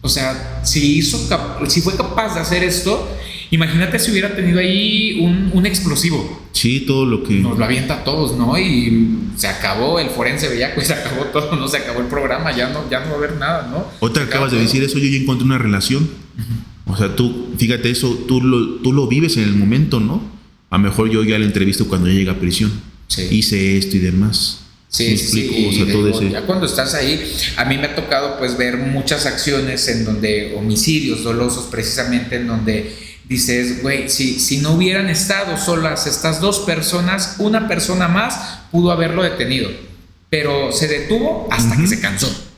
O 0.02 0.10
sea, 0.10 0.62
si, 0.64 0.98
hizo 0.98 1.30
si 1.68 1.82
fue 1.82 1.96
capaz 1.96 2.34
de 2.34 2.42
hacer 2.42 2.64
esto, 2.64 3.08
imagínate 3.52 4.00
si 4.00 4.12
hubiera 4.12 4.36
tenido 4.36 4.60
ahí 4.60 5.20
un, 5.22 5.52
un, 5.54 5.66
explosivo. 5.66 6.42
Sí, 6.54 6.82
todo 6.82 7.06
lo 7.06 7.24
que. 7.24 7.36
Nos 7.36 7.58
lo 7.58 7.66
avienta 7.66 7.96
a 7.96 8.04
todos, 8.04 8.36
¿no? 8.36 8.58
Y 8.58 9.20
se 9.36 9.48
acabó 9.48 10.00
el 10.00 10.10
forense 10.10 10.50
bellaco 10.50 10.82
y 10.82 10.86
se 10.86 10.94
acabó 10.94 11.26
todo, 11.26 11.56
no 11.56 11.68
se 11.68 11.78
acabó 11.78 12.00
el 12.00 12.08
programa, 12.08 12.56
ya 12.56 12.70
no, 12.70 12.90
ya 12.90 13.02
no 13.02 13.08
va 13.08 13.12
a 13.14 13.18
haber 13.18 13.38
nada, 13.38 13.68
¿no? 13.70 13.86
Otra 14.00 14.24
acabas 14.24 14.52
de 14.52 14.60
decir 14.60 14.84
eso, 14.84 14.98
yo 14.98 15.08
ya 15.08 15.18
encontré 15.18 15.46
una 15.46 15.58
relación. 15.58 16.10
O 16.92 16.98
sea, 16.98 17.16
tú, 17.16 17.54
fíjate 17.58 17.90
eso, 17.90 18.10
tú 18.28 18.42
lo, 18.42 18.82
tú 18.82 18.92
lo 18.92 19.08
vives 19.08 19.38
en 19.38 19.44
el 19.44 19.56
momento, 19.56 20.00
¿no? 20.00 20.22
A 20.70 20.78
lo 20.78 20.84
mejor 20.84 21.10
yo 21.10 21.24
ya 21.24 21.40
la 21.40 21.46
entrevisto 21.46 21.88
cuando 21.88 22.10
llega 22.10 22.34
a 22.34 22.40
prisión. 22.40 22.72
Hice 23.30 23.78
esto 23.78 23.98
y 23.98 24.00
demás. 24.00 24.60
Sí, 24.90 25.18
sí, 25.18 25.68
o 25.70 25.72
sea, 25.72 25.90
todo 25.90 26.10
ese... 26.10 26.30
ya 26.32 26.42
cuando 26.42 26.66
estás 26.66 26.94
ahí, 26.96 27.34
a 27.56 27.64
mí 27.64 27.78
me 27.78 27.86
ha 27.86 27.96
tocado 27.96 28.38
pues 28.38 28.58
ver 28.58 28.76
muchas 28.78 29.26
acciones 29.26 29.88
en 29.88 30.04
donde, 30.04 30.54
homicidios 30.58 31.24
dolosos 31.24 31.68
precisamente, 31.72 32.36
en 32.36 32.48
donde 32.48 32.94
dices, 33.24 33.82
güey, 33.82 34.10
si, 34.10 34.38
si 34.38 34.58
no 34.58 34.74
hubieran 34.74 35.10
estado 35.10 35.58
solas 35.58 36.08
estas 36.08 36.42
dos 36.42 36.60
personas, 36.60 37.38
una 37.40 37.70
persona 37.70 38.10
más 38.10 38.60
pudo 38.70 38.92
haberlo 38.92 39.24
detenido, 39.24 39.70
pero 40.30 40.74
se 40.74 40.90
detuvo 40.90 41.48
hasta 41.50 41.78
que 41.78 41.88
se 41.88 42.02
cansó. 42.02 42.51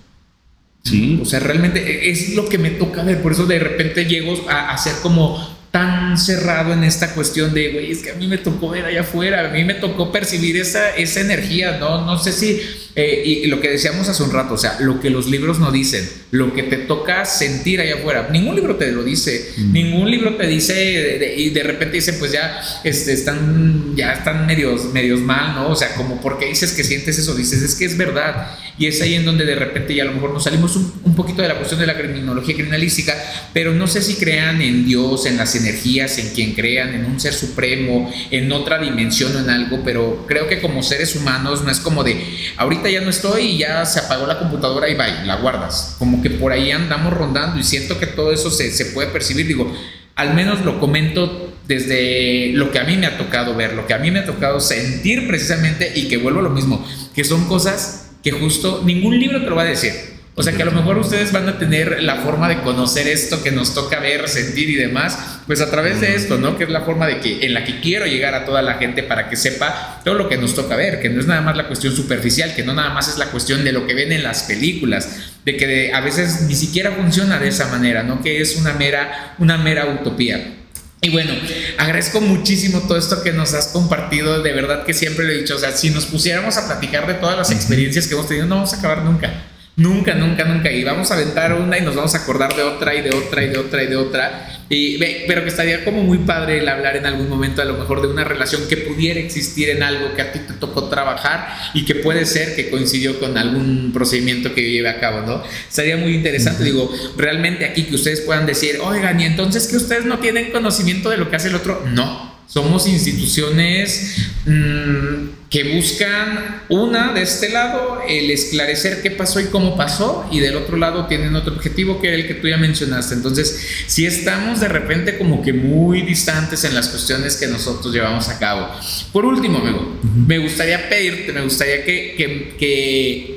Sí. 0.83 1.19
O 1.21 1.25
sea, 1.25 1.39
realmente 1.39 2.09
es 2.09 2.35
lo 2.35 2.49
que 2.49 2.57
me 2.57 2.71
toca 2.71 3.03
ver. 3.03 3.21
Por 3.21 3.31
eso 3.31 3.45
de 3.45 3.59
repente 3.59 4.05
llego 4.05 4.33
a, 4.49 4.77
ser 4.77 4.95
como 5.01 5.37
tan 5.73 6.19
cerrado 6.19 6.71
en 6.71 6.83
esta 6.83 7.15
cuestión 7.15 7.51
de, 7.51 7.71
güey, 7.71 7.91
es 7.91 8.03
que 8.03 8.11
a 8.11 8.13
mí 8.13 8.27
me 8.27 8.37
tocó 8.37 8.69
ver 8.69 8.85
allá 8.85 9.01
afuera, 9.01 9.43
a 9.43 9.51
mí 9.51 9.63
me 9.63 9.73
tocó 9.73 10.11
percibir 10.11 10.55
esa, 10.55 10.95
esa 10.95 11.21
energía, 11.21 11.79
¿no? 11.79 12.05
No 12.05 12.19
sé 12.19 12.31
si, 12.31 12.61
eh, 12.93 13.23
y, 13.25 13.47
lo 13.47 13.59
que 13.59 13.71
decíamos 13.71 14.07
hace 14.07 14.21
un 14.21 14.31
rato, 14.31 14.53
o 14.53 14.57
sea, 14.59 14.77
lo 14.81 14.99
que 14.99 15.09
los 15.09 15.25
libros 15.31 15.57
no 15.57 15.71
dicen, 15.71 16.07
lo 16.29 16.53
que 16.53 16.61
te 16.61 16.77
toca 16.77 17.25
sentir 17.25 17.81
allá 17.81 17.95
afuera, 17.95 18.29
ningún 18.31 18.55
libro 18.55 18.75
te 18.75 18.91
lo 18.91 19.03
dice, 19.03 19.51
mm. 19.57 19.73
ningún 19.73 20.11
libro 20.11 20.35
te 20.35 20.45
dice, 20.45 21.35
y 21.37 21.49
de 21.49 21.63
repente 21.63 21.95
dicen, 21.95 22.17
pues 22.19 22.31
ya 22.31 22.61
este, 22.83 23.11
están, 23.13 23.95
ya 23.95 24.13
están 24.13 24.45
medios, 24.45 24.93
medios 24.93 25.21
mal, 25.21 25.55
¿no? 25.55 25.69
O 25.69 25.75
sea, 25.75 25.95
como, 25.95 26.21
porque 26.21 26.45
dices 26.45 26.73
que 26.73 26.83
sientes 26.83 27.17
eso? 27.17 27.33
Dices, 27.33 27.63
es 27.63 27.73
que 27.73 27.85
es 27.85 27.97
verdad, 27.97 28.59
y 28.77 28.85
es 28.85 29.01
ahí 29.01 29.15
en 29.15 29.25
donde 29.25 29.43
de 29.43 29.55
repente 29.55 29.95
ya 29.95 30.03
a 30.03 30.05
lo 30.05 30.13
mejor 30.13 30.33
nos 30.33 30.43
salimos 30.43 30.75
un, 30.75 31.01
un 31.03 31.15
poquito 31.15 31.41
de 31.41 31.47
la 31.47 31.55
cuestión 31.55 31.79
de 31.79 31.87
la 31.87 31.97
criminología 31.97 32.53
criminalística, 32.53 33.15
pero 33.53 33.73
no 33.73 33.87
sé 33.87 34.03
si 34.03 34.15
crean 34.15 34.61
en 34.61 34.85
Dios, 34.85 35.25
en 35.25 35.37
las 35.37 35.55
energías, 35.63 36.17
en 36.17 36.33
quien 36.33 36.53
crean, 36.53 36.93
en 36.93 37.05
un 37.05 37.19
ser 37.19 37.33
supremo, 37.33 38.11
en 38.31 38.51
otra 38.51 38.79
dimensión 38.79 39.35
o 39.35 39.39
en 39.39 39.49
algo, 39.49 39.81
pero 39.83 40.25
creo 40.27 40.47
que 40.47 40.61
como 40.61 40.83
seres 40.83 41.15
humanos 41.15 41.63
no 41.63 41.71
es 41.71 41.79
como 41.79 42.03
de, 42.03 42.23
ahorita 42.57 42.89
ya 42.89 43.01
no 43.01 43.09
estoy 43.09 43.43
y 43.43 43.57
ya 43.59 43.85
se 43.85 43.99
apagó 43.99 44.27
la 44.27 44.39
computadora 44.39 44.89
y 44.89 44.95
va, 44.95 45.07
la 45.07 45.35
guardas. 45.35 45.95
Como 45.99 46.21
que 46.21 46.29
por 46.29 46.51
ahí 46.51 46.71
andamos 46.71 47.13
rondando 47.13 47.59
y 47.59 47.63
siento 47.63 47.99
que 47.99 48.07
todo 48.07 48.31
eso 48.31 48.51
se, 48.51 48.71
se 48.71 48.85
puede 48.87 49.07
percibir. 49.09 49.47
Digo, 49.47 49.73
al 50.15 50.33
menos 50.33 50.63
lo 50.63 50.79
comento 50.79 51.53
desde 51.67 52.51
lo 52.53 52.71
que 52.71 52.79
a 52.79 52.83
mí 52.83 52.97
me 52.97 53.07
ha 53.07 53.17
tocado 53.17 53.55
ver, 53.55 53.73
lo 53.73 53.87
que 53.87 53.93
a 53.93 53.97
mí 53.97 54.11
me 54.11 54.19
ha 54.19 54.25
tocado 54.25 54.59
sentir 54.59 55.27
precisamente 55.27 55.91
y 55.95 56.07
que 56.07 56.17
vuelvo 56.17 56.39
a 56.39 56.43
lo 56.43 56.49
mismo, 56.49 56.85
que 57.15 57.23
son 57.23 57.47
cosas 57.47 58.11
que 58.23 58.31
justo 58.31 58.81
ningún 58.85 59.19
libro 59.19 59.41
te 59.41 59.49
lo 59.49 59.55
va 59.55 59.63
a 59.63 59.65
decir. 59.65 59.91
O 60.35 60.41
sea 60.41 60.53
que 60.53 60.63
a 60.63 60.65
lo 60.65 60.71
mejor 60.71 60.97
ustedes 60.97 61.31
van 61.31 61.47
a 61.47 61.59
tener 61.59 62.01
la 62.01 62.15
forma 62.17 62.49
de 62.49 62.61
conocer 62.61 63.07
esto 63.07 63.43
que 63.43 63.51
nos 63.51 63.75
toca 63.75 63.99
ver, 63.99 64.27
sentir 64.27 64.69
y 64.69 64.75
demás, 64.75 65.32
pues 65.47 65.61
a 65.61 65.69
través 65.69 66.01
de 66.01 66.15
esto, 66.15 66.37
¿no? 66.37 66.57
Que 66.57 66.63
es 66.63 66.69
la 66.69 66.81
forma 66.81 67.07
de 67.07 67.19
que 67.19 67.45
en 67.45 67.53
la 67.53 67.63
que 67.63 67.79
quiero 67.79 68.05
llegar 68.05 68.33
a 68.35 68.45
toda 68.45 68.61
la 68.61 68.75
gente 68.75 69.03
para 69.03 69.29
que 69.29 69.35
sepa 69.35 70.01
todo 70.03 70.15
lo 70.15 70.29
que 70.29 70.37
nos 70.37 70.55
toca 70.55 70.75
ver, 70.75 71.01
que 71.01 71.09
no 71.09 71.19
es 71.19 71.27
nada 71.27 71.41
más 71.41 71.57
la 71.57 71.67
cuestión 71.67 71.95
superficial, 71.95 72.55
que 72.55 72.63
no 72.63 72.73
nada 72.73 72.93
más 72.93 73.07
es 73.07 73.17
la 73.17 73.27
cuestión 73.27 73.63
de 73.63 73.71
lo 73.71 73.85
que 73.85 73.93
ven 73.93 74.11
en 74.11 74.23
las 74.23 74.43
películas, 74.43 75.09
de 75.45 75.57
que 75.57 75.91
a 75.93 76.01
veces 76.01 76.43
ni 76.43 76.55
siquiera 76.55 76.91
funciona 76.91 77.39
de 77.39 77.49
esa 77.49 77.67
manera, 77.67 78.03
¿no? 78.03 78.21
Que 78.21 78.41
es 78.41 78.55
una 78.55 78.73
mera 78.73 79.35
una 79.39 79.57
mera 79.57 79.85
utopía. 79.87 80.59
Y 81.01 81.09
bueno, 81.09 81.33
agradezco 81.77 82.21
muchísimo 82.21 82.79
todo 82.87 82.97
esto 82.97 83.23
que 83.23 83.33
nos 83.33 83.53
has 83.53 83.67
compartido. 83.67 84.41
De 84.41 84.53
verdad 84.53 84.85
que 84.85 84.93
siempre 84.93 85.25
lo 85.25 85.33
he 85.33 85.37
dicho. 85.39 85.57
O 85.57 85.59
sea, 85.59 85.73
si 85.73 85.89
nos 85.89 86.05
pusiéramos 86.05 86.55
a 86.55 86.65
platicar 86.65 87.05
de 87.07 87.15
todas 87.15 87.37
las 87.37 87.51
experiencias 87.51 88.07
que 88.07 88.13
hemos 88.13 88.29
tenido, 88.29 88.45
no 88.47 88.55
vamos 88.55 88.73
a 88.73 88.77
acabar 88.77 89.03
nunca. 89.03 89.29
Nunca, 89.75 90.13
nunca, 90.13 90.45
nunca. 90.45 90.71
Y 90.71 90.83
vamos 90.83 91.09
a 91.09 91.15
aventar 91.15 91.53
una 91.53 91.79
y 91.79 91.81
nos 91.81 91.95
vamos 91.95 92.13
a 92.13 92.19
acordar 92.19 92.55
de 92.55 92.61
otra 92.61 92.93
y 92.93 93.01
de 93.01 93.09
otra 93.09 93.43
y 93.43 93.49
de 93.49 93.57
otra 93.57 93.83
y 93.83 93.87
de 93.87 93.95
otra. 93.95 94.59
Y, 94.69 94.99
pero 95.27 95.41
que 95.43 95.49
estaría 95.49 95.83
como 95.83 96.03
muy 96.03 96.19
padre 96.19 96.59
el 96.59 96.69
hablar 96.69 96.95
en 96.95 97.07
algún 97.07 97.27
momento 97.27 97.61
a 97.61 97.65
lo 97.65 97.73
mejor 97.73 98.01
de 98.01 98.07
una 98.07 98.23
relación 98.23 98.67
que 98.67 98.77
pudiera 98.77 99.19
existir 99.19 99.71
en 99.71 99.81
algo 99.81 100.13
que 100.15 100.21
a 100.21 100.31
ti 100.31 100.39
te 100.39 100.53
tocó 100.53 100.89
trabajar 100.89 101.47
y 101.73 101.85
que 101.85 101.95
puede 101.95 102.27
ser 102.27 102.55
que 102.55 102.69
coincidió 102.69 103.19
con 103.19 103.35
algún 103.35 103.91
procedimiento 103.93 104.53
que 104.53 104.69
lleve 104.69 104.89
a 104.89 104.99
cabo, 104.99 105.21
¿no? 105.21 105.43
Estaría 105.67 105.97
muy 105.97 106.13
interesante. 106.13 106.63
Digo, 106.63 106.91
realmente 107.17 107.65
aquí 107.65 107.83
que 107.85 107.95
ustedes 107.95 108.21
puedan 108.21 108.45
decir, 108.45 108.77
oigan, 108.79 109.19
y 109.19 109.25
entonces 109.25 109.67
que 109.67 109.77
ustedes 109.77 110.05
no 110.05 110.19
tienen 110.19 110.51
conocimiento 110.51 111.09
de 111.09 111.17
lo 111.17 111.31
que 111.31 111.35
hace 111.35 111.47
el 111.47 111.55
otro. 111.55 111.83
No 111.87 112.32
somos 112.47 112.87
instituciones 112.87 114.17
mm, 114.45 115.49
que 115.49 115.75
buscan, 115.75 116.63
una, 116.69 117.13
de 117.13 117.21
este 117.21 117.49
lado, 117.49 118.01
el 118.07 118.31
esclarecer 118.31 119.03
qué 119.03 119.11
pasó 119.11 119.39
y 119.39 119.45
cómo 119.45 119.77
pasó, 119.77 120.27
y 120.31 120.39
del 120.39 120.55
otro 120.55 120.77
lado 120.77 121.05
tienen 121.05 121.35
otro 121.35 121.53
objetivo 121.53 122.01
que 122.01 122.11
es 122.11 122.19
el 122.19 122.27
que 122.27 122.33
tú 122.33 122.47
ya 122.47 122.57
mencionaste. 122.57 123.13
Entonces, 123.13 123.85
si 123.85 124.07
estamos 124.07 124.59
de 124.59 124.67
repente 124.67 125.17
como 125.17 125.43
que 125.43 125.53
muy 125.53 126.01
distantes 126.01 126.63
en 126.63 126.73
las 126.73 126.89
cuestiones 126.89 127.37
que 127.37 127.45
nosotros 127.47 127.93
llevamos 127.93 128.29
a 128.29 128.39
cabo. 128.39 128.67
Por 129.11 129.25
último, 129.25 129.59
amigo, 129.59 129.99
me 130.01 130.39
gustaría 130.39 130.89
pedirte, 130.89 131.31
me 131.33 131.41
gustaría 131.41 131.85
que, 131.85 132.15
que, 132.17 132.55
que 132.57 133.32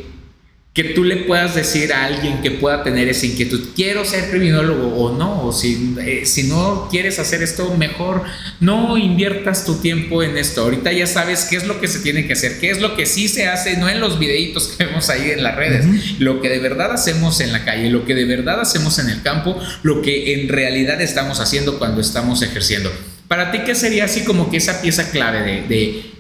que 0.77 0.85
tú 0.85 1.05
le 1.05 1.17
puedas 1.17 1.55
decir 1.55 1.91
a 1.95 2.05
alguien 2.05 2.43
que 2.43 2.51
pueda 2.51 2.85
tener 2.85 3.09
esa 3.09 3.25
inquietud, 3.25 3.71
quiero 3.75 4.05
ser 4.05 4.29
criminólogo 4.29 4.95
o 4.95 5.17
no, 5.17 5.47
o 5.47 5.51
si, 5.51 5.95
eh, 5.99 6.27
si 6.27 6.43
no 6.43 6.89
quieres 6.91 7.19
hacer 7.19 7.43
esto, 7.43 7.75
mejor 7.79 8.25
no 8.61 8.99
inviertas 8.99 9.65
tu 9.65 9.77
tiempo 9.77 10.23
en 10.23 10.37
esto. 10.37 10.61
Ahorita 10.61 10.93
ya 10.93 11.07
sabes 11.07 11.47
qué 11.49 11.57
es 11.57 11.67
lo 11.67 11.81
que 11.81 11.89
se 11.89 12.01
tiene 12.01 12.27
que 12.27 12.35
hacer, 12.35 12.61
qué 12.61 12.69
es 12.69 12.83
lo 12.83 12.95
que 12.95 13.07
sí 13.07 13.27
se 13.27 13.49
hace, 13.49 13.79
no 13.79 13.89
en 13.89 14.01
los 14.01 14.19
videitos 14.19 14.69
que 14.69 14.85
vemos 14.85 15.09
ahí 15.09 15.31
en 15.31 15.43
las 15.43 15.57
redes, 15.57 15.87
lo 16.19 16.43
que 16.43 16.51
de 16.51 16.59
verdad 16.59 16.93
hacemos 16.93 17.41
en 17.41 17.55
la 17.55 17.65
calle, 17.65 17.89
lo 17.89 18.05
que 18.05 18.15
de 18.15 18.27
verdad 18.27 18.61
hacemos 18.61 18.99
en 18.99 19.09
el 19.09 19.23
campo, 19.23 19.59
lo 19.83 20.03
que 20.03 20.35
en 20.35 20.51
realidad 20.51 21.01
estamos 21.01 21.41
haciendo 21.41 21.79
cuando 21.79 22.03
estamos 22.03 22.43
ejerciendo. 22.43 22.93
Para 23.29 23.51
ti, 23.51 23.61
¿qué 23.65 23.75
sería 23.75 24.05
así 24.05 24.25
como 24.25 24.51
que 24.51 24.59
esa 24.59 24.83
pieza 24.83 25.11
clave 25.11 25.65
de 25.67 26.16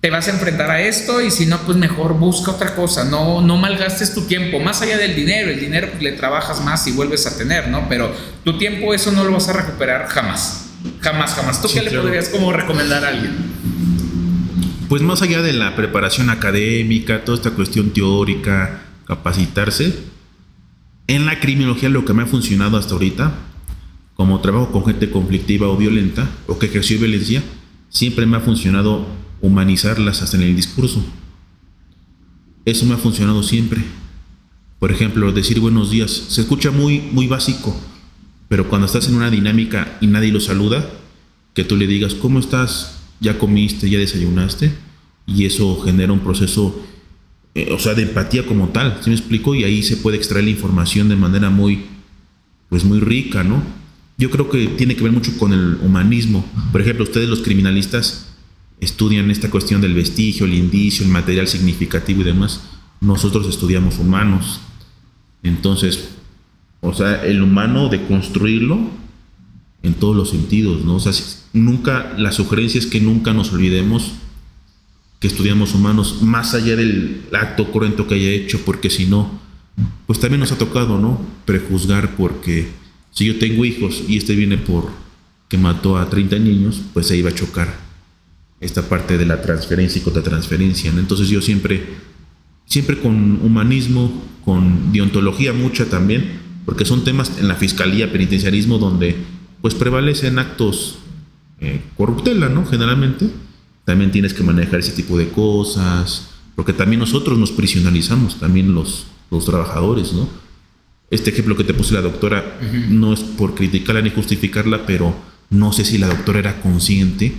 te 0.00 0.08
vas 0.08 0.28
a 0.28 0.30
enfrentar 0.30 0.70
a 0.70 0.80
esto 0.80 1.20
y 1.20 1.30
si 1.30 1.44
no, 1.44 1.58
pues 1.58 1.76
mejor 1.76 2.14
busca 2.14 2.52
otra 2.52 2.74
cosa, 2.74 3.04
no, 3.04 3.42
no 3.42 3.58
malgastes 3.58 4.14
tu 4.14 4.22
tiempo, 4.22 4.58
más 4.58 4.80
allá 4.80 4.96
del 4.96 5.14
dinero, 5.14 5.50
el 5.50 5.60
dinero 5.60 5.88
pues, 5.90 6.02
le 6.02 6.12
trabajas 6.12 6.62
más 6.62 6.86
y 6.86 6.92
vuelves 6.92 7.26
a 7.26 7.36
tener, 7.36 7.68
¿no? 7.68 7.86
Pero 7.88 8.10
tu 8.42 8.56
tiempo 8.56 8.94
eso 8.94 9.12
no 9.12 9.24
lo 9.24 9.32
vas 9.32 9.48
a 9.50 9.52
recuperar 9.52 10.06
jamás, 10.08 10.70
jamás, 11.00 11.34
jamás. 11.34 11.60
¿Tú 11.60 11.68
qué 11.72 11.82
le 11.82 11.90
podrías 11.90 12.30
como 12.30 12.50
recomendar 12.50 13.04
a 13.04 13.08
alguien? 13.08 13.36
Pues 14.88 15.02
más 15.02 15.20
allá 15.20 15.42
de 15.42 15.52
la 15.52 15.76
preparación 15.76 16.30
académica, 16.30 17.22
toda 17.24 17.36
esta 17.36 17.50
cuestión 17.50 17.90
teórica, 17.90 18.80
capacitarse, 19.06 19.94
en 21.08 21.26
la 21.26 21.40
criminología 21.40 21.90
lo 21.90 22.06
que 22.06 22.14
me 22.14 22.22
ha 22.22 22.26
funcionado 22.26 22.78
hasta 22.78 22.94
ahorita, 22.94 23.32
como 24.14 24.40
trabajo 24.40 24.72
con 24.72 24.86
gente 24.86 25.10
conflictiva 25.10 25.68
o 25.68 25.76
violenta, 25.76 26.26
o 26.46 26.58
que 26.58 26.66
ejerció 26.66 26.98
violencia, 26.98 27.42
siempre 27.90 28.24
me 28.24 28.38
ha 28.38 28.40
funcionado 28.40 29.19
humanizarlas 29.40 30.22
hasta 30.22 30.36
en 30.36 30.44
el 30.44 30.56
discurso. 30.56 31.04
Eso 32.64 32.86
me 32.86 32.94
ha 32.94 32.98
funcionado 32.98 33.42
siempre. 33.42 33.82
Por 34.78 34.90
ejemplo, 34.90 35.32
decir 35.32 35.60
buenos 35.60 35.90
días 35.90 36.10
se 36.10 36.40
escucha 36.40 36.70
muy, 36.70 37.00
muy 37.00 37.26
básico, 37.26 37.78
pero 38.48 38.68
cuando 38.68 38.86
estás 38.86 39.08
en 39.08 39.14
una 39.14 39.30
dinámica 39.30 39.98
y 40.00 40.06
nadie 40.06 40.32
lo 40.32 40.40
saluda, 40.40 40.88
que 41.54 41.64
tú 41.64 41.76
le 41.76 41.86
digas, 41.86 42.14
¿cómo 42.14 42.38
estás? 42.38 43.00
¿Ya 43.20 43.38
comiste? 43.38 43.90
¿Ya 43.90 43.98
desayunaste? 43.98 44.72
Y 45.26 45.44
eso 45.44 45.80
genera 45.82 46.12
un 46.12 46.20
proceso, 46.20 46.82
eh, 47.54 47.70
o 47.72 47.78
sea, 47.78 47.94
de 47.94 48.02
empatía 48.02 48.46
como 48.46 48.68
tal, 48.68 48.98
¿sí 49.02 49.10
me 49.10 49.16
explico? 49.16 49.54
Y 49.54 49.64
ahí 49.64 49.82
se 49.82 49.96
puede 49.96 50.16
extraer 50.16 50.44
la 50.44 50.50
información 50.50 51.08
de 51.08 51.16
manera 51.16 51.50
muy, 51.50 51.84
pues 52.68 52.84
muy 52.84 53.00
rica, 53.00 53.44
¿no? 53.44 53.62
Yo 54.16 54.30
creo 54.30 54.50
que 54.50 54.66
tiene 54.68 54.96
que 54.96 55.02
ver 55.02 55.12
mucho 55.12 55.36
con 55.38 55.52
el 55.52 55.78
humanismo. 55.82 56.44
Por 56.72 56.80
ejemplo, 56.80 57.04
ustedes 57.04 57.28
los 57.28 57.40
criminalistas, 57.40 58.29
estudian 58.80 59.30
esta 59.30 59.50
cuestión 59.50 59.80
del 59.80 59.94
vestigio, 59.94 60.46
el 60.46 60.54
indicio, 60.54 61.04
el 61.04 61.12
material 61.12 61.46
significativo 61.46 62.22
y 62.22 62.24
demás. 62.24 62.62
Nosotros 63.00 63.46
estudiamos 63.46 63.98
humanos. 63.98 64.60
Entonces, 65.42 66.10
o 66.80 66.94
sea, 66.94 67.24
el 67.24 67.42
humano 67.42 67.88
de 67.88 68.04
construirlo 68.06 68.78
en 69.82 69.94
todos 69.94 70.16
los 70.16 70.30
sentidos, 70.30 70.84
¿no? 70.84 70.96
O 70.96 71.00
sea, 71.00 71.12
nunca, 71.52 72.14
la 72.18 72.32
sugerencia 72.32 72.78
es 72.78 72.86
que 72.86 73.00
nunca 73.00 73.32
nos 73.32 73.52
olvidemos 73.52 74.12
que 75.18 75.28
estudiamos 75.28 75.74
humanos 75.74 76.22
más 76.22 76.54
allá 76.54 76.76
del 76.76 77.22
acto 77.32 77.70
correcto 77.70 78.06
que 78.06 78.14
haya 78.14 78.30
hecho, 78.30 78.62
porque 78.64 78.88
si 78.88 79.06
no, 79.06 79.38
pues 80.06 80.18
también 80.18 80.40
nos 80.40 80.52
ha 80.52 80.58
tocado, 80.58 80.98
¿no? 80.98 81.20
Prejuzgar 81.44 82.16
porque 82.16 82.68
si 83.10 83.26
yo 83.26 83.38
tengo 83.38 83.64
hijos 83.66 84.02
y 84.08 84.16
este 84.16 84.34
viene 84.34 84.56
por 84.56 84.90
que 85.48 85.58
mató 85.58 85.98
a 85.98 86.08
30 86.08 86.38
niños, 86.38 86.80
pues 86.94 87.06
se 87.06 87.16
iba 87.16 87.28
a 87.28 87.34
chocar 87.34 87.89
esta 88.60 88.88
parte 88.88 89.16
de 89.16 89.26
la 89.26 89.40
transferencia 89.42 90.00
y 90.00 90.02
contratransferencia. 90.02 90.92
¿no? 90.92 91.00
Entonces 91.00 91.28
yo 91.28 91.40
siempre, 91.40 91.84
siempre 92.66 92.98
con 92.98 93.40
humanismo, 93.42 94.22
con 94.44 94.92
deontología 94.92 95.52
mucha 95.52 95.86
también, 95.86 96.40
porque 96.66 96.84
son 96.84 97.04
temas 97.04 97.32
en 97.38 97.48
la 97.48 97.56
fiscalía, 97.56 98.12
penitenciarismo, 98.12 98.78
donde 98.78 99.16
pues 99.62 99.74
prevalecen 99.74 100.38
actos 100.38 100.98
eh, 101.60 101.82
corruptela, 101.96 102.48
¿no? 102.48 102.64
Generalmente. 102.64 103.28
También 103.84 104.10
tienes 104.10 104.34
que 104.34 104.42
manejar 104.42 104.80
ese 104.80 104.92
tipo 104.92 105.18
de 105.18 105.28
cosas, 105.28 106.30
porque 106.54 106.72
también 106.72 107.00
nosotros 107.00 107.38
nos 107.38 107.50
prisionalizamos, 107.50 108.38
también 108.38 108.74
los, 108.74 109.06
los 109.30 109.44
trabajadores, 109.44 110.12
¿no? 110.12 110.28
Este 111.10 111.30
ejemplo 111.30 111.56
que 111.56 111.64
te 111.64 111.74
puse 111.74 111.94
la 111.94 112.02
doctora 112.02 112.58
no 112.88 113.12
es 113.12 113.20
por 113.20 113.54
criticarla 113.54 114.00
ni 114.00 114.10
justificarla, 114.10 114.86
pero 114.86 115.14
no 115.50 115.72
sé 115.72 115.84
si 115.84 115.98
la 115.98 116.06
doctora 116.06 116.38
era 116.38 116.62
consciente 116.62 117.34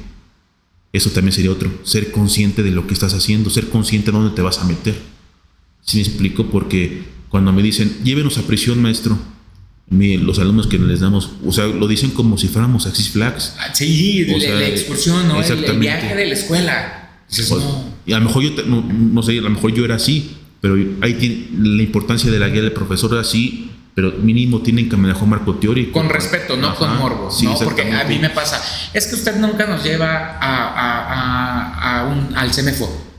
eso 0.94 1.10
también 1.12 1.34
sería 1.34 1.52
otro. 1.52 1.72
Ser 1.84 2.12
consciente 2.12 2.64
de 2.64 2.72
lo 2.72 2.88
que 2.88 2.94
estás 2.94 3.14
haciendo, 3.14 3.50
ser 3.50 3.70
consciente 3.70 4.12
de 4.12 4.18
dónde 4.18 4.36
te 4.36 4.42
vas 4.42 4.60
a 4.60 4.66
meter. 4.66 4.96
Si 5.82 5.98
me 5.98 6.04
explico? 6.04 6.48
Porque 6.48 7.04
cuando 7.30 7.54
me 7.54 7.64
dicen, 7.64 8.00
llévenos 8.04 8.38
a 8.38 8.44
prisión, 8.44 8.82
maestro, 8.82 9.18
los 9.90 10.40
alumnos 10.40 10.68
que 10.68 10.78
les 10.78 11.00
damos, 11.02 11.32
o 11.46 11.52
sea, 11.52 11.68
lo 11.68 11.88
dicen 11.88 12.12
como 12.12 12.38
si 12.38 12.48
fuéramos 12.48 12.86
a 12.86 12.96
Six 12.96 13.10
Flags. 13.10 13.56
Ah, 13.60 13.74
sí, 13.74 14.26
la, 14.26 14.68
excursión, 14.68 15.28
¿no? 15.28 15.42
El, 15.42 15.80
viaje 15.80 16.16
de 16.16 16.28
la 16.28 16.34
escuela. 16.34 17.10
Y 18.06 18.14
a 18.14 18.20
lo 18.20 18.26
mejor 18.26 18.44
yo, 18.44 18.64
no, 18.66 19.24
sé, 19.24 19.38
a 19.38 19.42
lo 19.42 19.50
mejor 19.50 19.74
yo 19.74 19.86
era 19.86 19.96
así, 19.96 20.32
pero 20.60 20.76
ahí 21.02 21.14
tiene 21.16 21.48
la 21.58 21.84
importancia 21.84 22.30
de 22.30 22.40
la 22.40 22.50
guía 22.50 22.62
del 22.62 22.74
profesor 22.74 23.18
así 23.18 23.71
pero 23.94 24.12
mínimo 24.12 24.62
tienen 24.62 24.90
que 24.90 24.98
manejar 24.98 25.28
marco 25.28 25.56
teórico. 25.56 25.92
Con 25.92 26.10
respeto, 26.10 26.56
no 26.56 26.76
con 26.76 26.98
morbo, 26.98 27.30
¿no? 27.44 27.60
Porque 27.60 27.92
a 27.92 28.04
mí 28.06 28.20
me 28.20 28.30
pasa, 28.30 28.62
es 28.94 29.08
que 29.08 29.16
usted 29.16 29.36
nunca 29.36 29.66
nos 29.68 29.84
lleva 29.84 30.38
a, 30.40 30.68
a, 30.70 32.00
a, 32.00 32.06
un, 32.06 32.36
al 32.36 32.54
CEMEFO. 32.54 33.11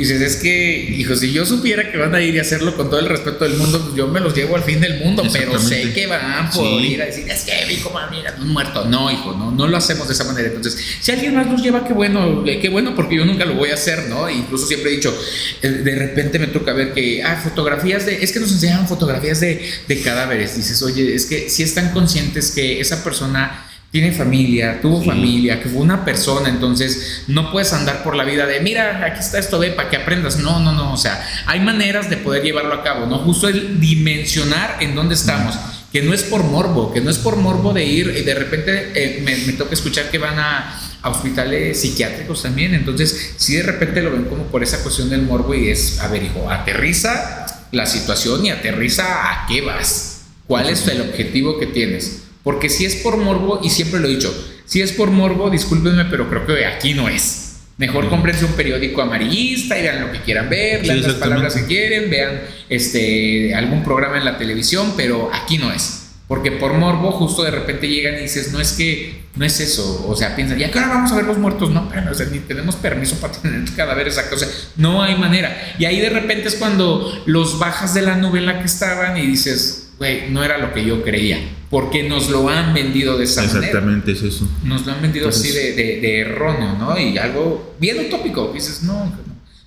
Dices, 0.00 0.20
es 0.20 0.36
que, 0.36 0.94
hijo, 0.96 1.14
si 1.16 1.32
yo 1.32 1.46
supiera 1.46 1.90
que 1.90 1.98
van 1.98 2.14
a 2.14 2.20
ir 2.20 2.34
y 2.34 2.38
hacerlo 2.38 2.76
con 2.76 2.90
todo 2.90 3.00
el 3.00 3.06
respeto 3.06 3.44
del 3.44 3.56
mundo, 3.56 3.80
pues 3.82 3.94
yo 3.94 4.08
me 4.08 4.20
los 4.20 4.34
llevo 4.34 4.56
al 4.56 4.62
fin 4.62 4.80
del 4.80 4.98
mundo, 4.98 5.22
pero 5.32 5.58
sé 5.58 5.92
que 5.92 6.06
van 6.06 6.50
por 6.50 6.80
ir 6.82 7.00
a 7.02 7.06
decir, 7.06 7.28
es 7.28 7.42
que 7.42 7.52
mi 7.66 7.78
mira, 8.10 8.34
un 8.40 8.48
muerto. 8.48 8.84
No, 8.84 9.10
hijo, 9.10 9.32
no, 9.32 9.50
no 9.50 9.66
lo 9.66 9.76
hacemos 9.76 10.06
de 10.08 10.14
esa 10.14 10.24
manera. 10.24 10.48
Entonces, 10.48 10.76
si 11.00 11.12
alguien 11.12 11.34
más 11.34 11.46
nos 11.46 11.62
lleva, 11.62 11.86
qué 11.86 11.92
bueno, 11.92 12.44
qué 12.44 12.68
bueno, 12.68 12.94
porque 12.94 13.16
yo 13.16 13.24
nunca 13.24 13.44
lo 13.44 13.54
voy 13.54 13.70
a 13.70 13.74
hacer, 13.74 14.08
¿no? 14.08 14.28
Incluso 14.28 14.66
siempre 14.66 14.92
he 14.92 14.96
dicho, 14.96 15.16
eh, 15.62 15.68
de 15.68 15.94
repente 15.94 16.38
me 16.38 16.48
toca 16.48 16.72
ver 16.72 16.92
que, 16.92 17.22
ah, 17.22 17.40
fotografías 17.42 18.06
de, 18.06 18.22
es 18.22 18.32
que 18.32 18.40
nos 18.40 18.52
enseñan 18.52 18.88
fotografías 18.88 19.40
de, 19.40 19.64
de 19.86 20.00
cadáveres. 20.00 20.56
Dices, 20.56 20.82
oye, 20.82 21.14
es 21.14 21.26
que 21.26 21.48
si 21.48 21.62
están 21.62 21.92
conscientes 21.92 22.50
que 22.50 22.80
esa 22.80 23.04
persona 23.04 23.69
tiene 23.90 24.12
familia, 24.12 24.80
tuvo 24.80 25.02
familia, 25.02 25.60
que 25.60 25.68
fue 25.68 25.80
una 25.80 26.04
persona, 26.04 26.48
entonces 26.48 27.24
no 27.26 27.50
puedes 27.50 27.72
andar 27.72 28.04
por 28.04 28.14
la 28.14 28.22
vida 28.22 28.46
de, 28.46 28.60
mira, 28.60 29.04
aquí 29.04 29.18
está 29.18 29.38
esto, 29.38 29.58
ve, 29.58 29.70
para 29.72 29.90
que 29.90 29.96
aprendas. 29.96 30.38
No, 30.38 30.60
no, 30.60 30.72
no, 30.72 30.92
o 30.92 30.96
sea, 30.96 31.26
hay 31.46 31.58
maneras 31.58 32.08
de 32.08 32.16
poder 32.16 32.44
llevarlo 32.44 32.72
a 32.72 32.84
cabo, 32.84 33.06
¿no? 33.06 33.18
Justo 33.18 33.48
el 33.48 33.80
dimensionar 33.80 34.76
en 34.78 34.94
dónde 34.94 35.14
estamos, 35.14 35.58
que 35.92 36.02
no 36.02 36.14
es 36.14 36.22
por 36.22 36.44
morbo, 36.44 36.92
que 36.92 37.00
no 37.00 37.10
es 37.10 37.18
por 37.18 37.34
morbo 37.36 37.72
de 37.72 37.84
ir 37.84 38.14
y 38.16 38.22
de 38.22 38.34
repente 38.34 38.92
eh, 38.94 39.22
me, 39.24 39.52
toca 39.54 39.74
escuchar 39.74 40.08
que 40.08 40.18
van 40.18 40.38
a, 40.38 40.80
hospitales 41.02 41.80
psiquiátricos 41.80 42.42
también, 42.42 42.74
entonces 42.74 43.34
si 43.38 43.56
de 43.56 43.62
repente 43.62 44.02
lo 44.02 44.12
ven 44.12 44.26
como 44.26 44.44
por 44.44 44.62
esa 44.62 44.82
cuestión 44.82 45.08
del 45.08 45.22
morbo 45.22 45.54
y 45.54 45.70
es, 45.70 45.98
a 45.98 46.08
ver, 46.08 46.22
hijo, 46.22 46.50
aterriza 46.50 47.46
la 47.72 47.86
situación 47.86 48.44
y 48.44 48.50
aterriza 48.50 49.04
a 49.04 49.46
qué 49.46 49.62
vas, 49.62 50.26
cuál 50.46 50.68
es 50.68 50.86
el 50.88 51.00
objetivo 51.00 51.58
que 51.58 51.66
tienes. 51.66 52.29
Porque 52.42 52.68
si 52.68 52.84
es 52.84 52.96
por 52.96 53.16
morbo, 53.16 53.60
y 53.62 53.70
siempre 53.70 54.00
lo 54.00 54.06
he 54.06 54.10
dicho, 54.10 54.32
si 54.64 54.82
es 54.82 54.92
por 54.92 55.10
morbo, 55.10 55.50
discúlpenme, 55.50 56.06
pero 56.06 56.28
creo 56.28 56.46
que 56.46 56.64
aquí 56.64 56.94
no 56.94 57.08
es. 57.08 57.56
Mejor 57.76 58.08
cómprense 58.10 58.44
un 58.44 58.52
periódico 58.52 59.00
amarillista 59.00 59.78
y 59.78 59.82
vean 59.82 60.02
lo 60.02 60.12
que 60.12 60.20
quieran 60.20 60.50
ver, 60.50 60.86
lean 60.86 61.02
las 61.02 61.14
palabras 61.14 61.54
que 61.54 61.64
quieren, 61.64 62.10
vean 62.10 62.42
este, 62.68 63.54
algún 63.54 63.82
programa 63.82 64.18
en 64.18 64.26
la 64.26 64.36
televisión, 64.36 64.92
pero 64.96 65.30
aquí 65.32 65.56
no 65.56 65.72
es. 65.72 66.00
Porque 66.28 66.52
por 66.52 66.74
morbo 66.74 67.10
justo 67.10 67.42
de 67.42 67.50
repente 67.50 67.88
llegan 67.88 68.14
y 68.14 68.20
dices, 68.20 68.52
no 68.52 68.60
es 68.60 68.74
que, 68.74 69.24
no 69.34 69.44
es 69.44 69.58
eso. 69.58 70.06
O 70.06 70.14
sea, 70.14 70.36
piensan, 70.36 70.60
¿y 70.60 70.64
qué 70.66 70.78
hora 70.78 70.86
vamos 70.86 71.10
a 71.10 71.16
ver 71.16 71.24
los 71.24 71.38
muertos? 71.38 71.70
No, 71.70 71.88
pero 71.88 72.02
ni 72.30 72.38
tenemos 72.38 72.76
permiso 72.76 73.16
para 73.16 73.32
tener 73.32 73.64
cadáveres 73.74 74.16
acá. 74.16 74.36
O 74.36 74.38
sea, 74.38 74.46
no 74.76 75.02
hay 75.02 75.16
manera. 75.16 75.74
Y 75.80 75.86
ahí 75.86 75.98
de 75.98 76.10
repente 76.10 76.46
es 76.46 76.54
cuando 76.54 77.10
los 77.26 77.58
bajas 77.58 77.94
de 77.94 78.02
la 78.02 78.14
novela 78.14 78.60
que 78.60 78.66
estaban 78.66 79.16
y 79.16 79.26
dices, 79.26 79.89
güey, 80.00 80.30
no 80.30 80.42
era 80.42 80.56
lo 80.56 80.72
que 80.72 80.82
yo 80.82 81.02
creía, 81.02 81.38
porque 81.68 82.08
nos 82.08 82.30
lo 82.30 82.48
han 82.48 82.72
vendido 82.72 83.18
de 83.18 83.24
esa 83.24 83.42
manera. 83.42 83.58
Exactamente, 83.58 84.12
es 84.12 84.22
eso. 84.22 84.48
Nos 84.64 84.86
lo 84.86 84.92
han 84.92 85.02
vendido 85.02 85.28
así 85.28 85.52
de, 85.52 85.74
de, 85.74 86.20
erróneo, 86.20 86.72
¿no? 86.78 86.98
Y 86.98 87.18
algo 87.18 87.74
bien 87.78 88.06
utópico. 88.06 88.50
Dices, 88.54 88.82
no, 88.82 89.12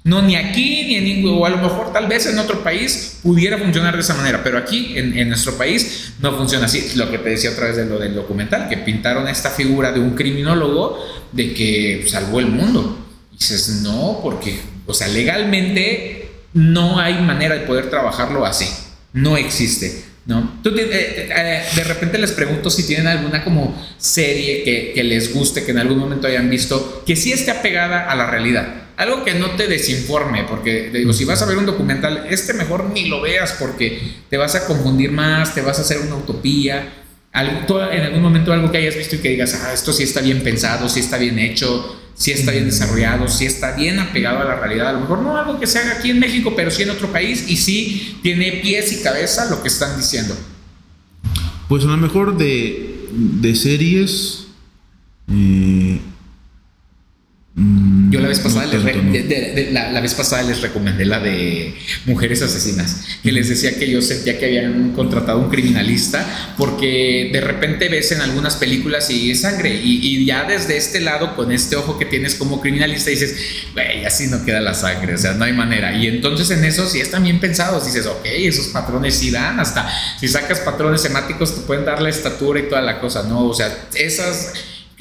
no, 0.04 0.24
ni 0.24 0.36
aquí, 0.36 0.86
ni 0.88 0.96
en 0.96 1.04
ningún, 1.04 1.38
o 1.38 1.46
a 1.46 1.50
lo 1.50 1.58
mejor 1.58 1.94
tal 1.94 2.08
vez 2.08 2.26
en 2.26 2.40
otro 2.40 2.64
país 2.64 3.20
pudiera 3.22 3.60
funcionar 3.60 3.94
de 3.94 4.02
esa 4.02 4.16
manera, 4.16 4.44
pero 4.44 4.58
aquí 4.58 4.94
en, 4.98 5.16
en, 5.16 5.28
nuestro 5.30 5.56
país 5.56 6.14
no 6.20 6.36
funciona 6.36 6.66
así. 6.66 6.94
Lo 6.96 7.12
que 7.12 7.20
te 7.20 7.30
decía 7.30 7.52
otra 7.52 7.68
vez 7.68 7.78
de 7.78 7.86
lo 7.86 8.00
del 8.00 8.16
documental, 8.16 8.68
que 8.70 8.78
pintaron 8.78 9.28
esta 9.28 9.52
figura 9.52 9.92
de 9.92 10.00
un 10.00 10.16
criminólogo 10.16 10.98
de 11.32 11.54
que 11.54 12.06
salvó 12.08 12.40
el 12.40 12.48
mundo. 12.48 13.06
Y 13.32 13.38
dices, 13.38 13.82
no, 13.84 14.20
porque, 14.24 14.60
o 14.88 14.96
sea, 14.96 15.08
legalmente 15.10 16.32
no 16.54 17.00
hay 17.00 17.22
manera 17.22 17.54
de 17.54 17.68
poder 17.68 17.92
trabajarlo 17.92 18.48
así. 18.48 18.66
No 19.14 19.38
existe. 19.38 20.12
¿No? 20.26 20.60
Tú, 20.64 20.70
eh, 20.70 21.30
eh, 21.30 21.64
de 21.76 21.84
repente 21.84 22.18
les 22.18 22.32
pregunto 22.32 22.70
si 22.70 22.88
tienen 22.88 23.08
alguna 23.08 23.44
como 23.44 23.76
serie 23.98 24.64
que, 24.94 25.04
les 25.04 25.34
guste, 25.34 25.64
que 25.64 25.72
en 25.72 25.80
algún 25.80 26.00
momento 26.00 26.28
hayan 26.28 26.50
visto, 26.50 27.04
que 27.06 27.16
sí 27.16 27.32
esté 27.32 27.52
apegada 27.52 28.10
a 28.10 28.16
la 28.16 28.30
realidad. 28.30 28.84
Algo 28.96 29.24
que 29.24 29.34
no 29.34 29.52
te 29.52 29.68
desinforme, 29.68 30.44
porque 30.44 30.92
digo, 30.94 31.14
si 31.14 31.26
vas 31.26 31.42
a 31.42 31.46
ver 31.46 31.58
un 31.58 31.66
documental, 31.66 32.28
este 32.30 32.54
mejor 32.54 32.92
ni 32.92 33.08
lo 33.08 33.22
veas 33.22 33.54
porque 33.54 34.02
te 34.30 34.38
vas 34.38 34.56
a 34.56 34.66
confundir 34.66 35.12
más, 35.12 35.56
te 35.56 35.62
vas 35.62 35.80
a 35.80 35.82
hacer 35.82 36.00
una 36.00 36.16
utopía. 36.16 37.03
En 37.34 38.02
algún 38.04 38.22
momento 38.22 38.54
algo 38.54 38.72
que 38.72 38.78
hayas 38.78 38.96
visto 38.96 39.16
y 39.16 39.20
que 39.20 39.30
digas, 39.30 39.60
ah, 39.64 39.74
esto 39.74 39.92
sí 39.92 40.04
está 40.04 40.22
bien 40.22 40.44
pensado, 40.44 40.88
sí 40.88 41.00
está 41.00 41.18
bien 41.18 41.40
hecho, 41.40 42.00
si 42.14 42.32
está 42.32 42.52
bien 42.52 42.66
desarrollado, 42.66 43.28
si 43.28 43.46
está 43.46 43.76
bien 43.76 44.00
apegado 44.00 44.40
a 44.40 44.44
la 44.46 44.56
realidad. 44.56 44.90
A 44.90 44.94
lo 44.94 45.00
mejor 45.00 45.24
no 45.24 45.36
algo 45.36 45.60
que 45.60 45.66
se 45.66 45.80
haga 45.80 45.94
aquí 45.94 46.12
en 46.12 46.20
México, 46.20 46.54
pero 46.56 46.70
sí 46.70 46.84
en 46.84 46.92
otro 46.92 47.12
país 47.12 47.46
y 47.50 47.58
sí 47.58 48.20
tiene 48.22 48.60
pies 48.62 48.92
y 48.94 49.02
cabeza 49.02 49.50
lo 49.50 49.62
que 49.62 49.68
están 49.68 49.98
diciendo. 49.98 50.38
Pues 51.68 51.84
a 51.86 51.88
lo 51.88 51.98
mejor 51.98 52.38
de, 52.38 53.08
de 53.12 53.56
series... 53.56 54.48
Eh, 55.32 56.00
yo 57.56 58.20
la 58.20 58.30
vez 58.30 58.39
pasada, 58.39 58.66
les 58.66 59.72
la, 59.72 60.01
vez 60.01 60.16
pasada 60.16 60.41
les 60.41 60.62
recomendé 60.62 61.06
la 61.06 61.20
de 61.20 61.76
Mujeres 62.06 62.41
Asesinas, 62.41 63.20
que 63.22 63.32
les 63.32 63.47
decía 63.47 63.78
que 63.78 63.88
yo 63.88 64.01
sentía 64.01 64.39
que 64.39 64.45
habían 64.45 64.93
contratado 64.93 65.38
un 65.38 65.51
criminalista, 65.51 66.26
porque 66.58 67.30
de 67.32 67.41
repente 67.41 67.89
ves 67.89 68.12
en 68.12 68.22
algunas 68.22 68.56
películas 68.56 69.12
y 69.12 69.30
es 69.30 69.41
sangre, 69.41 69.70
y, 69.84 70.26
ya 70.26 70.45
desde 70.45 70.78
este 70.78 70.99
lado, 70.99 71.36
con 71.36 71.51
este 71.51 71.76
ojo 71.76 71.99
que 71.99 72.06
tienes 72.06 72.34
como 72.34 72.60
criminalista, 72.60 73.12
dices, 73.12 73.36
güey, 73.74 74.04
así 74.04 74.28
no 74.28 74.43
queda 74.43 74.60
la 74.60 74.74
sangre, 74.74 75.14
o 75.14 75.18
sea, 75.20 75.34
no 75.34 75.45
hay 75.45 75.54
manera. 75.54 75.95
Y 75.95 76.08
entonces 76.08 76.49
en 76.49 76.64
eso 76.64 76.89
sí 76.89 77.01
están 77.01 77.22
bien 77.22 77.39
pensados, 77.39 77.86
dices, 77.86 78.08
ok, 78.08 78.26
esos 78.26 78.68
patrones 78.70 79.14
sí 79.14 79.30
dan, 79.30 79.60
hasta 79.60 79.88
si 80.20 80.28
sacas 80.28 80.60
patrones 80.62 81.01
semáticos 81.01 81.54
te 81.54 81.62
pueden 81.62 81.86
dar 81.86 82.01
la 82.01 82.10
estatura 82.10 82.60
y 82.60 82.64
toda 82.64 82.82
la 82.82 82.99
cosa, 82.99 83.24
¿no? 83.24 83.45
O 83.45 83.54
sea, 83.54 83.89
esas 83.93 84.54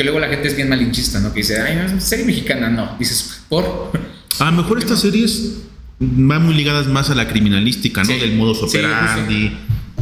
que 0.03 0.07
luego 0.07 0.19
la 0.19 0.29
gente 0.29 0.49
es 0.49 0.57
bien 0.57 0.69
malinchista, 0.69 1.21
¿no? 1.21 1.33
Que 1.33 1.41
dice, 1.41 1.61
ay, 1.61 1.77
no, 1.77 2.01
serie 2.01 2.25
mexicana, 2.25 2.69
no. 2.69 2.97
Dices, 2.99 3.43
¿por? 3.49 3.93
A 4.41 4.47
lo 4.47 4.53
mejor 4.53 4.79
estas 4.79 5.01
series 5.01 5.59
van 6.01 6.45
muy 6.45 6.55
ligadas 6.55 6.89
más 6.89 7.11
a 7.11 7.15
la 7.15 7.29
criminalística, 7.29 8.03
¿no? 8.03 8.09
Del 8.09 8.35
modo 8.35 8.53
operandi. 8.53 9.53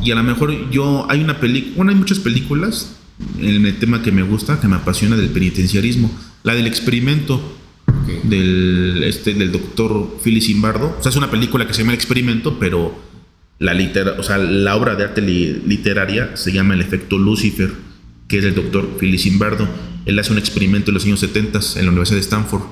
y 0.02 0.10
a 0.10 0.14
lo 0.14 0.22
mejor 0.22 0.70
yo, 0.70 1.06
hay 1.10 1.22
una 1.22 1.38
película, 1.38 1.74
bueno, 1.76 1.90
hay 1.90 1.98
muchas 1.98 2.20
películas 2.20 2.92
en 3.38 3.66
el 3.66 3.78
tema 3.78 4.02
que 4.02 4.12
me 4.12 4.22
gusta, 4.22 4.58
que 4.58 4.68
me 4.68 4.76
apasiona 4.76 5.16
del 5.16 5.28
penitenciarismo. 5.28 6.10
La 6.42 6.54
del 6.54 6.66
experimento 6.66 7.58
del, 8.22 9.02
este, 9.04 9.34
del 9.34 9.52
doctor 9.52 10.16
Philly 10.24 10.40
Zimbardo. 10.40 10.96
O 10.98 11.02
sea, 11.02 11.10
es 11.10 11.16
una 11.16 11.30
película 11.30 11.66
que 11.66 11.74
se 11.74 11.80
llama 11.80 11.92
El 11.92 11.98
Experimento, 11.98 12.58
pero 12.58 12.98
la, 13.58 13.74
litera, 13.74 14.12
o 14.12 14.22
sea, 14.22 14.38
la 14.38 14.76
obra 14.76 14.94
de 14.94 15.04
arte 15.04 15.20
literaria 15.20 16.34
se 16.36 16.52
llama 16.52 16.72
El 16.72 16.80
efecto 16.80 17.18
Lucifer 17.18 17.90
que 18.30 18.38
es 18.38 18.44
el 18.44 18.54
doctor 18.54 18.96
Philip 18.98 19.18
Zimbardo. 19.18 19.68
Él 20.06 20.18
hace 20.18 20.32
un 20.32 20.38
experimento 20.38 20.90
en 20.90 20.94
los 20.94 21.04
años 21.04 21.20
70 21.20 21.60
en 21.76 21.84
la 21.84 21.90
Universidad 21.90 22.16
de 22.16 22.22
Stanford, 22.22 22.62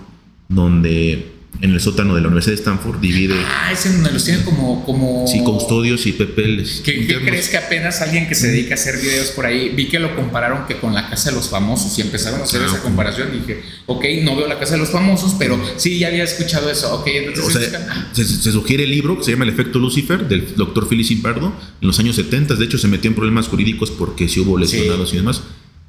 donde 0.48 1.38
en 1.60 1.72
el 1.72 1.80
sótano 1.80 2.14
de 2.14 2.20
la 2.20 2.28
Universidad 2.28 2.52
de 2.52 2.60
Stanford 2.60 3.00
divide. 3.00 3.34
Ah, 3.44 3.72
ese 3.72 3.92
donde 3.92 4.12
los 4.12 4.24
tienen 4.24 4.44
como. 4.44 4.84
como 4.84 5.26
sí, 5.26 5.42
custodios 5.42 6.06
y 6.06 6.12
pepeles. 6.12 6.82
¿Qué, 6.84 7.06
crees 7.24 7.48
que 7.48 7.56
apenas 7.56 8.00
alguien 8.00 8.28
que 8.28 8.34
se 8.34 8.48
dedica 8.48 8.72
a 8.72 8.74
hacer 8.74 9.00
videos 9.00 9.28
por 9.28 9.44
ahí? 9.44 9.70
Vi 9.70 9.88
que 9.88 9.98
lo 9.98 10.14
compararon 10.14 10.66
que 10.66 10.76
con 10.76 10.94
la 10.94 11.10
Casa 11.10 11.30
de 11.30 11.36
los 11.36 11.48
Famosos 11.48 11.98
y 11.98 12.02
empezaron 12.02 12.40
a 12.40 12.44
hacer 12.44 12.62
ah, 12.62 12.66
esa 12.66 12.80
comparación. 12.80 13.28
Y 13.34 13.38
dije, 13.40 13.62
ok, 13.86 14.04
no 14.22 14.36
veo 14.36 14.46
la 14.46 14.58
Casa 14.58 14.74
de 14.74 14.78
los 14.78 14.90
Famosos, 14.90 15.34
pero 15.38 15.60
sí, 15.76 15.98
ya 15.98 16.08
había 16.08 16.22
escuchado 16.22 16.70
eso. 16.70 16.94
Ok, 16.94 17.08
entonces. 17.08 17.72
se, 18.12 18.52
sugiere 18.52 18.84
el 18.84 18.90
libro 18.90 19.18
que 19.18 19.24
se 19.24 19.32
llama 19.32 19.44
El 19.44 19.50
efecto 19.50 19.80
Lucifer 19.80 20.28
del 20.28 20.54
doctor 20.54 20.88
Philip 20.88 21.06
Zimbardo 21.06 21.52
en 21.80 21.86
los 21.86 21.98
años 21.98 22.14
70. 22.16 22.54
De 22.54 22.64
hecho, 22.64 22.78
se 22.78 22.86
metió 22.86 23.08
en 23.08 23.16
problemas 23.16 23.48
jurídicos 23.48 23.90
porque 23.90 24.28
sí 24.28 24.40
hubo 24.40 24.56
lesionados 24.58 25.12
y 25.12 25.16
demás. 25.16 25.42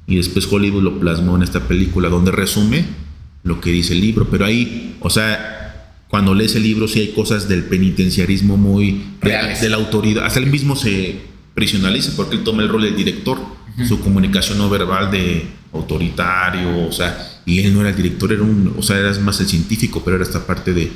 Y 0.06 0.16
después 0.16 0.46
Hollywood 0.50 0.82
lo 0.82 0.98
plasmó 0.98 1.36
en 1.36 1.42
esta 1.42 1.60
película 1.60 2.08
donde 2.08 2.32
resume 2.32 2.84
lo 3.42 3.60
que 3.60 3.70
dice 3.70 3.92
el 3.92 4.00
libro. 4.00 4.28
Pero 4.30 4.44
ahí, 4.44 4.96
o 5.00 5.10
sea, 5.10 5.94
cuando 6.08 6.34
lees 6.34 6.56
el 6.56 6.64
libro 6.64 6.88
sí 6.88 7.00
hay 7.00 7.08
cosas 7.08 7.48
del 7.48 7.64
penitenciarismo 7.64 8.56
muy... 8.56 9.02
De, 9.22 9.68
la 9.68 9.76
autoridad. 9.76 10.24
Hasta 10.24 10.40
él 10.40 10.46
mismo 10.46 10.74
se 10.74 11.20
prisionaliza 11.54 12.12
porque 12.16 12.36
él 12.36 12.44
toma 12.44 12.62
el 12.62 12.68
rol 12.68 12.82
del 12.82 12.96
director. 12.96 13.38
Su 13.86 14.00
comunicación 14.00 14.58
no 14.58 14.68
verbal 14.68 15.10
de 15.10 15.46
autoritario, 15.72 16.86
o 16.86 16.92
sea, 16.92 17.40
y 17.46 17.60
él 17.60 17.72
no 17.72 17.80
era 17.80 17.90
el 17.90 17.96
director, 17.96 18.32
era 18.32 18.42
un, 18.42 18.74
o 18.76 18.82
sea, 18.82 18.98
era 18.98 19.16
más 19.20 19.40
el 19.40 19.46
científico, 19.46 20.02
pero 20.04 20.16
era 20.16 20.24
esta 20.24 20.44
parte 20.44 20.74
de 20.74 20.90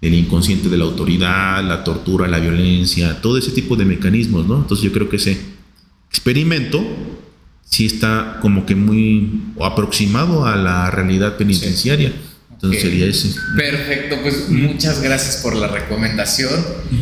el 0.00 0.14
inconsciente 0.14 0.68
de 0.68 0.76
la 0.76 0.84
autoridad, 0.84 1.64
la 1.64 1.82
tortura, 1.82 2.28
la 2.28 2.38
violencia, 2.38 3.20
todo 3.20 3.38
ese 3.38 3.52
tipo 3.52 3.76
de 3.76 3.84
mecanismos, 3.84 4.46
¿no? 4.46 4.56
Entonces 4.58 4.84
yo 4.84 4.92
creo 4.92 5.08
que 5.08 5.16
ese 5.16 5.38
experimento 6.10 6.84
sí 7.68 7.86
está 7.86 8.38
como 8.40 8.64
que 8.64 8.74
muy 8.74 9.42
aproximado 9.60 10.46
a 10.46 10.56
la 10.56 10.90
realidad 10.90 11.36
penitenciaria. 11.36 12.12
Entonces 12.66 12.82
sería 12.82 13.06
ese. 13.06 13.34
Perfecto, 13.56 14.16
pues 14.22 14.48
muchas 14.48 15.00
gracias 15.00 15.36
por 15.36 15.54
la 15.54 15.68
recomendación. 15.68 16.50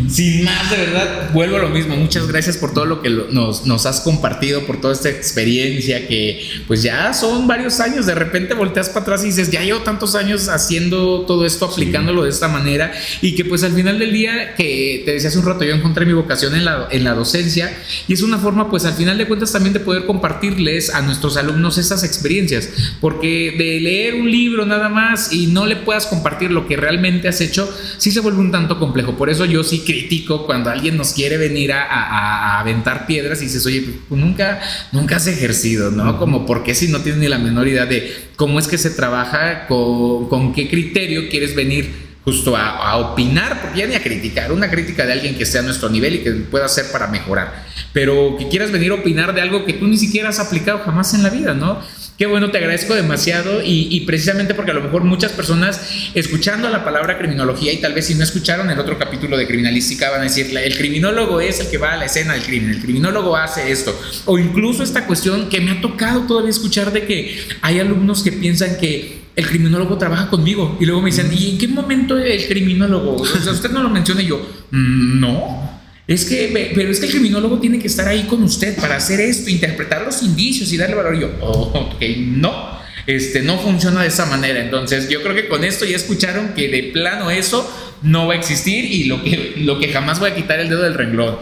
Sin 0.09 0.45
más, 0.45 0.71
de 0.71 0.77
verdad, 0.77 1.31
vuelvo 1.33 1.57
a 1.57 1.61
lo 1.61 1.69
mismo. 1.69 1.97
Muchas 1.97 2.27
gracias 2.27 2.57
por 2.57 2.73
todo 2.73 2.85
lo 2.85 3.03
que 3.03 3.11
nos, 3.11 3.67
nos, 3.67 3.87
has 3.87 4.01
compartido, 4.01 4.67
por 4.67 4.81
toda 4.81 4.95
esta 4.95 5.09
experiencia 5.09 6.07
que 6.07 6.41
pues 6.67 6.83
ya 6.83 7.13
son 7.13 7.47
varios 7.47 7.81
años. 7.81 8.07
De 8.07 8.15
repente 8.15 8.55
volteas 8.55 8.89
para 8.89 9.03
atrás 9.03 9.23
y 9.25 9.27
dices, 9.27 9.51
ya 9.51 9.63
llevo 9.63 9.81
tantos 9.81 10.15
años 10.15 10.49
haciendo 10.49 11.23
todo 11.27 11.45
esto, 11.47 11.67
aplicándolo 11.67 12.25
de 12.25 12.31
esta 12.31 12.49
manera 12.49 12.93
y 13.21 13.35
que 13.35 13.45
pues 13.45 13.63
al 13.63 13.73
final 13.73 13.99
del 13.99 14.13
día, 14.13 14.55
que 14.55 15.03
te 15.05 15.13
decía 15.13 15.29
hace 15.29 15.39
un 15.39 15.47
rato, 15.47 15.65
yo 15.65 15.75
encontré 15.75 16.07
mi 16.07 16.13
vocación 16.13 16.55
en 16.55 16.65
la, 16.65 16.89
en 16.91 17.05
la 17.05 17.15
docencia 17.15 17.77
y 18.09 18.15
es 18.15 18.23
una 18.23 18.39
forma 18.39 18.71
pues 18.71 18.85
al 18.85 18.95
final 18.95 19.19
de 19.19 19.27
cuentas 19.27 19.53
también 19.53 19.73
de 19.73 19.81
poder 19.81 20.07
compartirles 20.07 20.91
a 20.91 21.03
nuestros 21.03 21.37
alumnos 21.37 21.79
esas 21.79 22.05
experiencias. 22.05 22.69
Porque 23.01 23.55
de 23.57 23.81
leer 23.81 24.15
un 24.15 24.31
libro 24.31 24.67
nada 24.67 24.89
más 24.89 25.33
y 25.33 25.47
no 25.55 25.67
le 25.67 25.77
puedas 25.77 26.07
compartir 26.07 26.51
lo 26.51 26.67
que 26.67 26.77
realmente 26.77 27.29
has 27.29 27.41
hecho, 27.41 27.73
sí 27.97 28.11
se 28.11 28.19
vuelve 28.19 28.41
un 28.41 28.51
tanto 28.51 28.79
complejo. 28.81 29.17
Por 29.17 29.31
eso 29.31 29.45
yo 29.45 29.63
sí 29.63 29.85
critico 29.87 30.47
cuando 30.47 30.69
alguien 30.69 30.97
nos 30.97 31.15
quiere 31.15 31.37
venir 31.39 31.73
a, 31.73 32.59
aventar 32.59 33.07
piedras 33.07 33.41
y 33.41 33.45
dices, 33.45 33.65
oye, 33.65 33.85
pues 34.09 34.21
nunca, 34.21 34.61
nunca 34.91 35.17
has 35.17 35.29
ejercido, 35.29 35.93
¿no? 35.93 36.19
Como, 36.19 36.45
¿por 36.45 36.65
qué 36.65 36.75
si 36.75 36.89
no 36.89 37.01
tienes 37.01 37.21
ni 37.21 37.29
la 37.29 37.39
menor 37.39 37.69
idea 37.69 37.87
de 37.87 38.13
cómo 38.37 38.59
es 38.59 38.67
que 38.67 38.79
se 38.79 38.91
trabaja, 38.91 39.67
con, 39.69 40.29
con 40.29 40.53
qué 40.53 40.69
criterio 40.69 41.29
quieres 41.31 41.55
venir? 41.55 42.14
Justo 42.25 42.57
a, 42.57 42.97
opinar, 42.97 43.73
ya 43.77 43.87
ni 43.87 43.95
a 43.95 44.03
criticar, 44.03 44.51
una 44.51 44.71
crítica 44.71 45.05
de 45.05 45.13
alguien 45.13 45.37
que 45.37 45.43
esté 45.43 45.59
a 45.59 45.63
nuestro 45.63 45.91
nivel 45.91 46.15
y 46.15 46.19
que 46.21 46.31
pueda 46.33 46.65
hacer 46.65 46.87
para 46.91 47.09
mejorar, 47.09 47.67
pero 47.93 48.37
que 48.39 48.49
quieras 48.49 48.73
venir 48.73 48.93
a 48.93 48.95
opinar 48.95 49.35
de 49.35 49.43
algo 49.43 49.67
que 49.67 49.75
tú 49.75 49.87
ni 49.87 49.99
siquiera 49.99 50.31
has 50.31 50.41
aplicado 50.41 50.79
jamás 50.79 51.13
en 51.13 51.23
la 51.23 51.29
vida, 51.29 51.53
¿no? 51.53 51.83
Qué 52.17 52.27
bueno, 52.27 52.53
te 52.53 52.59
agradezco 52.59 52.95
demasiado 52.95 53.61
y, 53.65 54.01
precisamente 54.07 54.55
porque 54.55 54.71
a 54.71 54.75
lo 54.75 54.83
mejor 54.83 55.03
muchas 55.03 55.33
personas 55.33 55.81
escuchando 56.15 56.71
la 56.71 56.85
palabra 56.85 57.19
criminología 57.19 57.73
y 57.73 57.79
tal 57.79 57.93
vez 57.93 58.07
si 58.07 58.15
no 58.15 58.23
escucharon 58.23 58.71
el 58.71 58.79
otro 58.79 58.97
capítulo 58.97 59.37
de 59.37 59.49
criminalística 59.49 60.11
van 60.11 60.21
a 60.21 60.25
decir, 60.25 60.57
el 60.57 60.79
criminólogo 60.79 61.41
es 61.41 61.59
el 61.59 61.69
que 61.71 61.79
va 61.79 61.95
a 61.95 61.97
la 61.97 62.05
escena 62.05 62.35
del 62.35 62.45
crimen, 62.45 62.71
el 62.71 62.81
criminólogo 62.81 63.37
hace 63.37 63.73
esto, 63.73 64.01
o 64.27 64.39
incluso 64.39 64.85
esta 64.85 65.09
cuestión 65.09 65.49
que 65.49 65.61
me 65.61 65.73
ha 65.73 65.81
tocado 65.81 66.21
todavía 66.23 66.51
escuchar 66.51 66.93
de 66.93 67.05
que 67.05 67.37
hay 67.63 67.81
alumnos 67.81 68.23
que 68.23 68.31
piensan 68.31 68.79
que 68.79 69.24
el 69.37 69.47
criminólogo 69.47 69.99
trabaja 69.99 70.29
conmigo. 70.31 70.77
Y 70.81 70.87
luego 70.87 71.03
me 71.03 71.11
dicen, 71.11 71.31
¿y 71.33 71.51
en 71.51 71.59
qué 71.59 71.69
momento 71.69 72.19
el 72.19 72.47
criminólogo? 72.47 73.17
O 73.17 73.27
sea, 73.27 73.53
usted 73.53 73.71
no 73.71 73.83
lo 73.83 73.91
menciona 73.91 74.23
y 74.23 74.27
yo, 74.27 74.39
mm, 74.71 75.21
no. 75.21 75.65
Es 76.07 76.27
que, 76.27 76.73
pero 76.75 76.91
es 76.91 77.01
que 77.01 77.07
el 77.07 77.13
criminólogo 77.13 77.59
tiene 77.59 77.79
que 77.79 77.87
estar 77.87 78.07
ahí 78.07 78.25
con 78.25 78.43
usted 78.43 78.77
para 78.77 78.97
hacer 78.97 79.21
esto, 79.21 79.49
interpretar 79.49 80.05
los 80.05 80.23
indicios 80.23 80.71
y 80.73 80.77
darle 80.77 80.97
valor. 80.97 81.15
Y 81.17 81.21
yo, 81.21 81.31
oh, 81.41 81.93
ok, 81.95 82.03
no. 82.19 82.75
Este, 83.07 83.43
no 83.43 83.59
funciona 83.59 84.03
de 84.03 84.09
esa 84.09 84.27
manera. 84.27 84.61
Entonces, 84.61 85.09
yo 85.09 85.23
creo 85.23 85.35
que 85.35 85.49
con 85.49 85.65
esto 85.65 85.85
ya 85.85 85.97
escucharon 85.97 86.55
que 86.55 86.69
de 86.69 86.91
plano 86.93 87.31
eso 87.31 87.71
no 88.03 88.27
va 88.27 88.35
a 88.35 88.37
existir 88.37 88.85
y 88.85 89.05
lo 89.05 89.23
que, 89.23 89.55
lo 89.59 89.79
que 89.79 89.89
jamás 89.89 90.21
voy 90.21 90.31
a 90.31 90.35
quitar 90.35 90.61
el 90.61 90.69
dedo 90.69 90.83
del 90.83 90.95
renglón. 90.95 91.37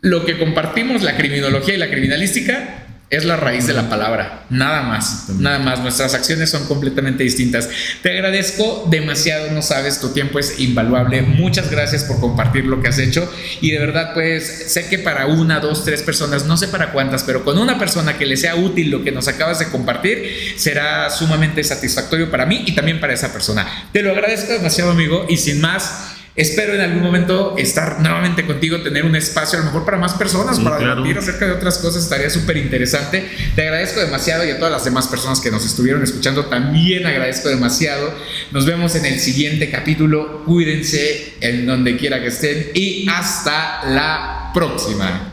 Lo 0.00 0.24
que 0.24 0.38
compartimos, 0.38 1.02
la 1.02 1.16
criminología 1.16 1.74
y 1.74 1.78
la 1.78 1.88
criminalística, 1.90 2.81
es 3.12 3.26
la 3.26 3.36
raíz 3.36 3.66
de 3.66 3.74
la 3.74 3.90
palabra, 3.90 4.46
nada 4.48 4.80
más, 4.80 5.26
nada 5.38 5.58
más. 5.58 5.80
Nuestras 5.80 6.14
acciones 6.14 6.48
son 6.48 6.66
completamente 6.66 7.22
distintas. 7.22 7.68
Te 8.02 8.10
agradezco 8.10 8.88
demasiado, 8.90 9.50
no 9.50 9.60
sabes, 9.60 10.00
tu 10.00 10.14
tiempo 10.14 10.38
es 10.38 10.58
invaluable. 10.58 11.20
Muchas 11.20 11.70
gracias 11.70 12.04
por 12.04 12.20
compartir 12.20 12.64
lo 12.64 12.80
que 12.80 12.88
has 12.88 12.98
hecho 12.98 13.30
y 13.60 13.70
de 13.70 13.80
verdad, 13.80 14.14
pues 14.14 14.72
sé 14.72 14.88
que 14.88 14.98
para 14.98 15.26
una, 15.26 15.60
dos, 15.60 15.84
tres 15.84 16.00
personas, 16.00 16.46
no 16.46 16.56
sé 16.56 16.68
para 16.68 16.90
cuántas, 16.90 17.22
pero 17.22 17.44
con 17.44 17.58
una 17.58 17.78
persona 17.78 18.16
que 18.16 18.24
le 18.24 18.38
sea 18.38 18.56
útil 18.56 18.90
lo 18.90 19.04
que 19.04 19.12
nos 19.12 19.28
acabas 19.28 19.58
de 19.58 19.68
compartir, 19.68 20.54
será 20.56 21.10
sumamente 21.10 21.62
satisfactorio 21.62 22.30
para 22.30 22.46
mí 22.46 22.64
y 22.66 22.72
también 22.72 22.98
para 22.98 23.12
esa 23.12 23.30
persona. 23.30 23.66
Te 23.92 24.00
lo 24.02 24.12
agradezco 24.12 24.54
demasiado, 24.54 24.90
amigo, 24.90 25.26
y 25.28 25.36
sin 25.36 25.60
más. 25.60 26.11
Espero 26.34 26.72
en 26.72 26.80
algún 26.80 27.02
momento 27.02 27.56
estar 27.58 28.00
nuevamente 28.00 28.46
contigo, 28.46 28.80
tener 28.80 29.04
un 29.04 29.14
espacio 29.14 29.58
a 29.58 29.60
lo 29.60 29.66
mejor 29.66 29.84
para 29.84 29.98
más 29.98 30.14
personas, 30.14 30.58
para 30.60 30.78
debatir 30.78 31.18
acerca 31.18 31.44
de 31.44 31.52
otras 31.52 31.76
cosas, 31.76 32.04
estaría 32.04 32.30
súper 32.30 32.56
interesante. 32.56 33.28
Te 33.54 33.62
agradezco 33.62 34.00
demasiado 34.00 34.46
y 34.46 34.50
a 34.50 34.56
todas 34.56 34.72
las 34.72 34.84
demás 34.84 35.08
personas 35.08 35.40
que 35.40 35.50
nos 35.50 35.66
estuvieron 35.66 36.02
escuchando 36.02 36.46
también 36.46 37.06
agradezco 37.06 37.50
demasiado. 37.50 38.14
Nos 38.50 38.64
vemos 38.64 38.94
en 38.94 39.04
el 39.04 39.20
siguiente 39.20 39.70
capítulo, 39.70 40.42
cuídense 40.46 41.34
en 41.40 41.66
donde 41.66 41.98
quiera 41.98 42.20
que 42.20 42.28
estén 42.28 42.70
y 42.72 43.06
hasta 43.10 43.84
la 43.90 44.52
próxima. 44.54 45.31